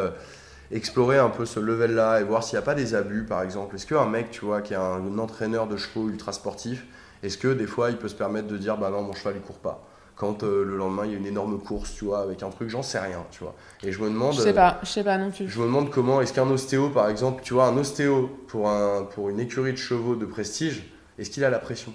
explorer 0.70 1.18
un 1.18 1.28
peu 1.28 1.44
ce 1.44 1.60
level-là 1.60 2.20
et 2.20 2.24
voir 2.24 2.42
s'il 2.42 2.56
n'y 2.56 2.62
a 2.62 2.64
pas 2.64 2.74
des 2.74 2.94
abus, 2.94 3.24
par 3.24 3.42
exemple. 3.42 3.76
Est-ce 3.76 3.86
qu'un 3.86 4.06
mec, 4.06 4.30
tu 4.30 4.46
vois, 4.46 4.62
qui 4.62 4.72
est 4.72 4.76
un 4.76 5.18
entraîneur 5.18 5.66
de 5.66 5.76
chevaux 5.76 6.08
ultra 6.08 6.32
sportif, 6.32 6.86
est-ce 7.22 7.38
que 7.38 7.48
des 7.48 7.66
fois 7.66 7.90
il 7.90 7.96
peut 7.96 8.08
se 8.08 8.14
permettre 8.14 8.48
de 8.48 8.56
dire 8.56 8.76
bah 8.76 8.90
non 8.90 9.02
mon 9.02 9.14
cheval 9.14 9.34
il 9.36 9.42
court 9.42 9.58
pas? 9.58 9.84
Quand 10.14 10.42
euh, 10.42 10.64
le 10.64 10.76
lendemain 10.76 11.06
il 11.06 11.12
y 11.12 11.14
a 11.14 11.18
une 11.18 11.26
énorme 11.26 11.58
course 11.58 11.94
tu 11.94 12.04
vois 12.04 12.20
avec 12.20 12.42
un 12.42 12.50
truc 12.50 12.68
j'en 12.68 12.82
sais 12.82 12.98
rien 12.98 13.24
tu 13.30 13.42
vois. 13.44 13.54
Et 13.82 13.92
je 13.92 14.00
me 14.00 14.08
demande 14.08 14.34
je 14.34 14.40
sais 14.40 14.52
pas 14.54 14.78
je 14.82 14.88
sais 14.88 15.04
pas 15.04 15.18
non 15.18 15.30
plus. 15.30 15.48
je 15.48 15.58
me 15.60 15.64
demande 15.66 15.90
comment 15.90 16.20
est-ce 16.20 16.32
qu'un 16.32 16.48
ostéo 16.50 16.90
par 16.90 17.08
exemple 17.08 17.42
tu 17.42 17.54
vois 17.54 17.66
un 17.66 17.76
ostéo 17.76 18.28
pour 18.48 18.68
un 18.68 19.04
pour 19.04 19.30
une 19.30 19.40
écurie 19.40 19.72
de 19.72 19.78
chevaux 19.78 20.16
de 20.16 20.26
prestige 20.26 20.84
est-ce 21.18 21.30
qu'il 21.30 21.44
a 21.44 21.50
la 21.50 21.58
pression? 21.58 21.92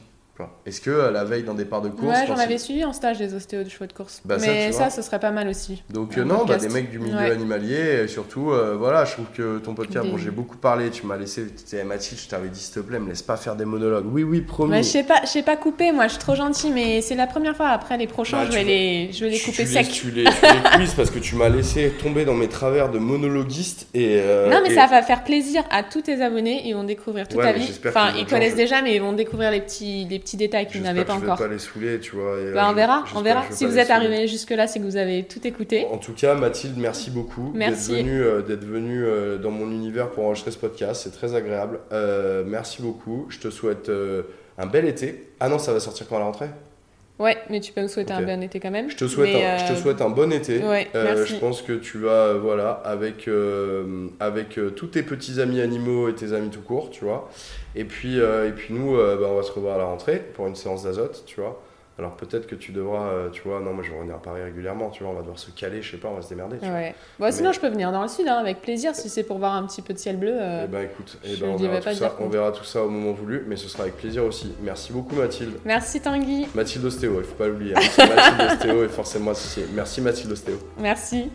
Est-ce 0.65 0.81
que 0.81 0.89
euh, 0.89 1.11
la 1.11 1.23
veille 1.23 1.43
d'un 1.43 1.53
départ 1.53 1.81
de 1.81 1.89
course. 1.89 2.15
Ouais, 2.15 2.27
j'en 2.27 2.37
avais 2.37 2.57
suivi 2.57 2.83
en 2.83 2.93
stage 2.93 3.17
des 3.17 3.33
ostéos 3.33 3.63
de 3.63 3.69
chevaux 3.69 3.85
de 3.85 3.93
course. 3.93 4.21
Bah, 4.25 4.37
mais 4.39 4.71
ça, 4.71 4.89
ce 4.89 5.01
serait 5.01 5.19
pas 5.19 5.31
mal 5.31 5.47
aussi. 5.47 5.83
Donc, 5.89 6.17
euh, 6.17 6.23
non, 6.23 6.45
bah, 6.45 6.57
des 6.57 6.69
mecs 6.69 6.89
du 6.89 6.99
milieu 6.99 7.17
animalier, 7.17 8.03
et 8.03 8.07
surtout, 8.07 8.51
euh, 8.51 8.75
voilà, 8.77 9.05
je 9.05 9.13
trouve 9.13 9.27
que 9.35 9.59
ton 9.59 9.73
podcast, 9.73 10.07
bon, 10.07 10.17
j'ai 10.17 10.31
beaucoup 10.31 10.57
parlé, 10.57 10.89
tu 10.89 11.05
m'as 11.05 11.17
laissé, 11.17 11.45
tu 11.47 11.83
Mathilde, 11.83 12.21
je 12.21 12.27
t'avais 12.27 12.49
dit, 12.49 12.59
s'il 12.59 12.73
te 12.73 12.79
plaît, 12.79 12.99
me 12.99 13.07
laisse 13.07 13.21
pas 13.21 13.37
faire 13.37 13.55
des 13.55 13.65
monologues. 13.65 14.05
Oui, 14.11 14.23
oui, 14.23 14.41
promis. 14.41 14.77
je 14.77 14.81
sais 14.83 15.03
pas, 15.03 15.21
je 15.23 15.27
sais 15.27 15.43
pas 15.43 15.55
couper, 15.55 15.91
moi, 15.91 16.07
je 16.07 16.13
suis 16.13 16.19
trop 16.19 16.35
gentil, 16.35 16.71
mais 16.71 17.01
c'est 17.01 17.15
la 17.15 17.27
première 17.27 17.55
fois. 17.55 17.69
Après, 17.69 17.97
les 17.97 18.07
prochains, 18.07 18.43
bah, 18.43 18.49
je, 18.49 18.55
vais 18.55 18.63
les, 18.63 19.11
je 19.11 19.23
vais 19.23 19.31
les 19.31 19.39
couper 19.39 19.65
sec. 19.65 19.89
Tu 19.89 20.11
les, 20.11 20.25
tu 20.25 20.79
les 20.79 20.87
parce 20.95 21.11
que 21.11 21.19
tu 21.19 21.35
m'as 21.35 21.49
laissé 21.49 21.91
tomber 22.01 22.25
dans 22.25 22.33
mes 22.33 22.47
travers 22.47 22.89
de 22.89 22.99
monologuiste. 22.99 23.87
Et, 23.93 24.21
non, 24.49 24.59
mais 24.63 24.73
ça 24.73 24.87
va 24.87 25.01
faire 25.01 25.23
plaisir 25.23 25.63
à 25.69 25.83
tous 25.83 26.01
tes 26.01 26.21
abonnés, 26.21 26.63
ils 26.65 26.73
vont 26.73 26.83
découvrir 26.83 27.27
toute 27.27 27.41
ta 27.41 27.53
vie. 27.53 27.71
Enfin, 27.87 28.13
ils 28.17 28.25
connaissent 28.25 28.55
déjà, 28.55 28.81
mais 28.81 28.95
ils 28.95 29.01
vont 29.01 29.13
découvrir 29.13 29.51
les 29.51 29.61
petits, 29.61 30.05
petits 30.27 30.37
détails 30.37 30.67
qu'ils 30.67 30.81
n'avaient 30.81 31.05
pas 31.05 31.15
encore. 31.15 31.37
pas 31.37 31.47
les 31.47 31.59
saouler, 31.59 31.99
tu 31.99 32.15
vois. 32.15 32.35
Bah, 32.53 32.67
on 32.69 32.73
verra, 32.73 33.05
on 33.15 33.21
verra. 33.21 33.45
Si 33.49 33.65
vous 33.65 33.77
êtes 33.77 33.89
arrivé 33.89 34.27
jusque-là, 34.27 34.67
c'est 34.67 34.79
que 34.79 34.83
vous 34.83 34.97
avez 34.97 35.23
tout 35.23 35.45
écouté. 35.47 35.85
En 35.91 35.97
tout 35.97 36.13
cas, 36.13 36.35
Mathilde, 36.35 36.77
merci 36.77 37.09
beaucoup 37.09 37.53
d'être 37.53 37.77
venue, 37.77 38.21
euh, 38.21 38.41
d'être 38.41 38.65
venue 38.65 39.03
euh, 39.03 39.37
dans 39.37 39.51
mon 39.51 39.71
univers 39.71 40.09
pour 40.11 40.25
enregistrer 40.25 40.51
ce 40.51 40.57
podcast. 40.57 41.01
C'est 41.03 41.11
très 41.11 41.35
agréable. 41.35 41.79
Euh, 41.91 42.43
merci 42.45 42.81
beaucoup. 42.81 43.25
Je 43.29 43.39
te 43.39 43.49
souhaite 43.49 43.89
un 44.57 44.65
bel 44.65 44.85
été. 44.85 45.29
Ah 45.39 45.49
non, 45.49 45.59
ça 45.59 45.71
va 45.71 45.79
sortir 45.79 46.07
quand 46.07 46.17
à 46.17 46.19
la 46.19 46.25
rentrée? 46.25 46.49
Ouais, 47.19 47.37
mais 47.49 47.59
tu 47.59 47.71
peux 47.73 47.81
me 47.81 47.87
souhaiter 47.87 48.13
un 48.13 48.21
bon 48.21 48.43
été 48.43 48.59
quand 48.59 48.69
même. 48.69 48.89
Je 48.91 48.95
te 48.95 49.07
souhaite, 49.07 49.35
un, 49.35 49.57
je 49.57 49.73
te 49.73 49.79
souhaite 49.79 50.01
un 50.01 50.09
bon 50.09 50.31
été. 50.31 50.59
Ouais, 50.59 50.87
je 50.93 51.35
pense 51.39 51.61
que 51.61 51.73
tu 51.73 51.97
vas, 51.99 52.33
voilà, 52.33 52.71
avec, 52.83 53.29
avec 54.19 54.59
tous 54.75 54.87
tes 54.87 55.03
petits 55.03 55.39
amis 55.41 55.61
animaux 55.61 56.09
et 56.09 56.15
tes 56.15 56.33
amis 56.33 56.49
tout 56.49 56.61
court, 56.61 56.89
tu 56.89 57.05
vois. 57.05 57.29
Et 57.77 57.85
puis, 57.85 58.19
euh, 58.19 58.49
et 58.49 58.51
puis 58.51 58.73
nous, 58.73 58.97
euh, 58.97 59.17
bah, 59.17 59.27
on 59.29 59.35
va 59.35 59.43
se 59.43 59.51
revoir 59.51 59.75
à 59.75 59.77
la 59.77 59.85
rentrée 59.85 60.17
pour 60.33 60.47
une 60.47 60.55
séance 60.55 60.83
d'azote, 60.83 61.23
tu 61.27 61.39
vois. 61.39 61.61
Alors 61.99 62.15
peut-être 62.15 62.45
que 62.45 62.53
tu 62.53 62.71
devras, 62.71 63.07
euh, 63.07 63.29
tu 63.31 63.41
vois, 63.41 63.59
non, 63.59 63.73
moi 63.73 63.83
je 63.83 63.89
vais 63.89 63.97
revenir 63.97 64.15
à 64.15 64.21
Paris 64.21 64.43
régulièrement, 64.43 64.91
tu 64.91 65.01
vois, 65.01 65.11
on 65.11 65.15
va 65.15 65.21
devoir 65.21 65.39
se 65.39 65.49
caler, 65.49 65.81
je 65.81 65.91
sais 65.91 65.97
pas, 65.97 66.09
on 66.09 66.15
va 66.15 66.21
se 66.21 66.29
démerder. 66.29 66.57
Tu 66.61 66.69
ouais. 66.69 66.93
Bon, 67.17 67.31
sinon 67.31 67.51
je 67.51 67.59
peux 67.59 67.69
venir 67.69 67.91
dans 67.91 68.03
le 68.03 68.07
sud, 68.07 68.27
hein, 68.27 68.35
avec 68.35 68.61
plaisir, 68.61 68.93
si 68.93 69.09
c'est 69.09 69.23
pour 69.23 69.39
voir 69.39 69.55
un 69.55 69.65
petit 69.65 69.81
peu 69.81 69.93
de 69.93 69.99
ciel 69.99 70.17
bleu. 70.17 70.37
eh 70.37 70.67
ben 70.67 70.81
écoute, 70.81 71.17
eh 71.23 71.35
ben, 71.37 71.49
on, 71.49 71.55
verra 71.55 71.81
tout 71.81 71.93
ça, 71.95 72.15
on 72.19 72.29
verra 72.29 72.51
tout 72.51 72.63
ça 72.63 72.83
au 72.83 72.89
moment 72.89 73.13
voulu, 73.13 73.43
mais 73.47 73.55
ce 73.55 73.67
sera 73.67 73.83
avec 73.83 73.97
plaisir 73.97 74.23
aussi. 74.23 74.53
Merci 74.61 74.93
beaucoup 74.93 75.15
Mathilde. 75.15 75.57
Merci 75.65 75.99
Tanguy. 75.99 76.47
Mathilde 76.53 76.85
Ostéo, 76.85 77.19
il 77.19 77.23
faut 77.23 77.35
pas 77.35 77.47
l'oublier. 77.47 77.73
Hein. 77.75 77.81
Mathilde 77.97 78.51
Ostéo 78.51 78.83
est 78.83 78.89
forcément 78.89 79.31
associée. 79.31 79.65
Merci 79.73 80.01
Mathilde 80.01 80.31
Ostéo. 80.31 80.57
Merci. 80.79 81.31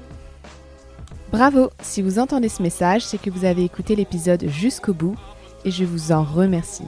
Bravo, 1.32 1.70
si 1.80 2.02
vous 2.02 2.18
entendez 2.18 2.50
ce 2.50 2.62
message, 2.62 3.06
c'est 3.06 3.16
que 3.16 3.30
vous 3.30 3.46
avez 3.46 3.64
écouté 3.64 3.96
l'épisode 3.96 4.44
jusqu'au 4.48 4.92
bout 4.92 5.16
et 5.64 5.70
je 5.70 5.84
vous 5.84 6.12
en 6.12 6.22
remercie. 6.22 6.84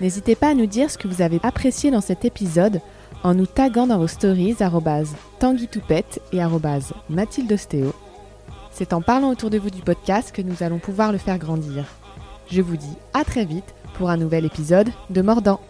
N'hésitez 0.00 0.34
pas 0.34 0.48
à 0.48 0.54
nous 0.54 0.66
dire 0.66 0.90
ce 0.90 0.98
que 0.98 1.06
vous 1.06 1.22
avez 1.22 1.38
apprécié 1.44 1.92
dans 1.92 2.00
cet 2.00 2.24
épisode 2.24 2.80
en 3.24 3.34
nous 3.34 3.46
taguant 3.46 3.86
dans 3.86 3.98
vos 3.98 4.06
stories 4.06 4.54
tanguitoupette 5.40 6.20
et 6.32 6.40
mathildostéo. 7.08 7.92
C'est 8.70 8.92
en 8.92 9.00
parlant 9.00 9.30
autour 9.30 9.50
de 9.50 9.58
vous 9.58 9.70
du 9.70 9.80
podcast 9.80 10.30
que 10.30 10.42
nous 10.42 10.62
allons 10.62 10.78
pouvoir 10.78 11.10
le 11.10 11.18
faire 11.18 11.38
grandir. 11.38 11.86
Je 12.50 12.60
vous 12.60 12.76
dis 12.76 12.96
à 13.14 13.24
très 13.24 13.46
vite 13.46 13.74
pour 13.94 14.10
un 14.10 14.18
nouvel 14.18 14.44
épisode 14.44 14.90
de 15.08 15.22
Mordant. 15.22 15.60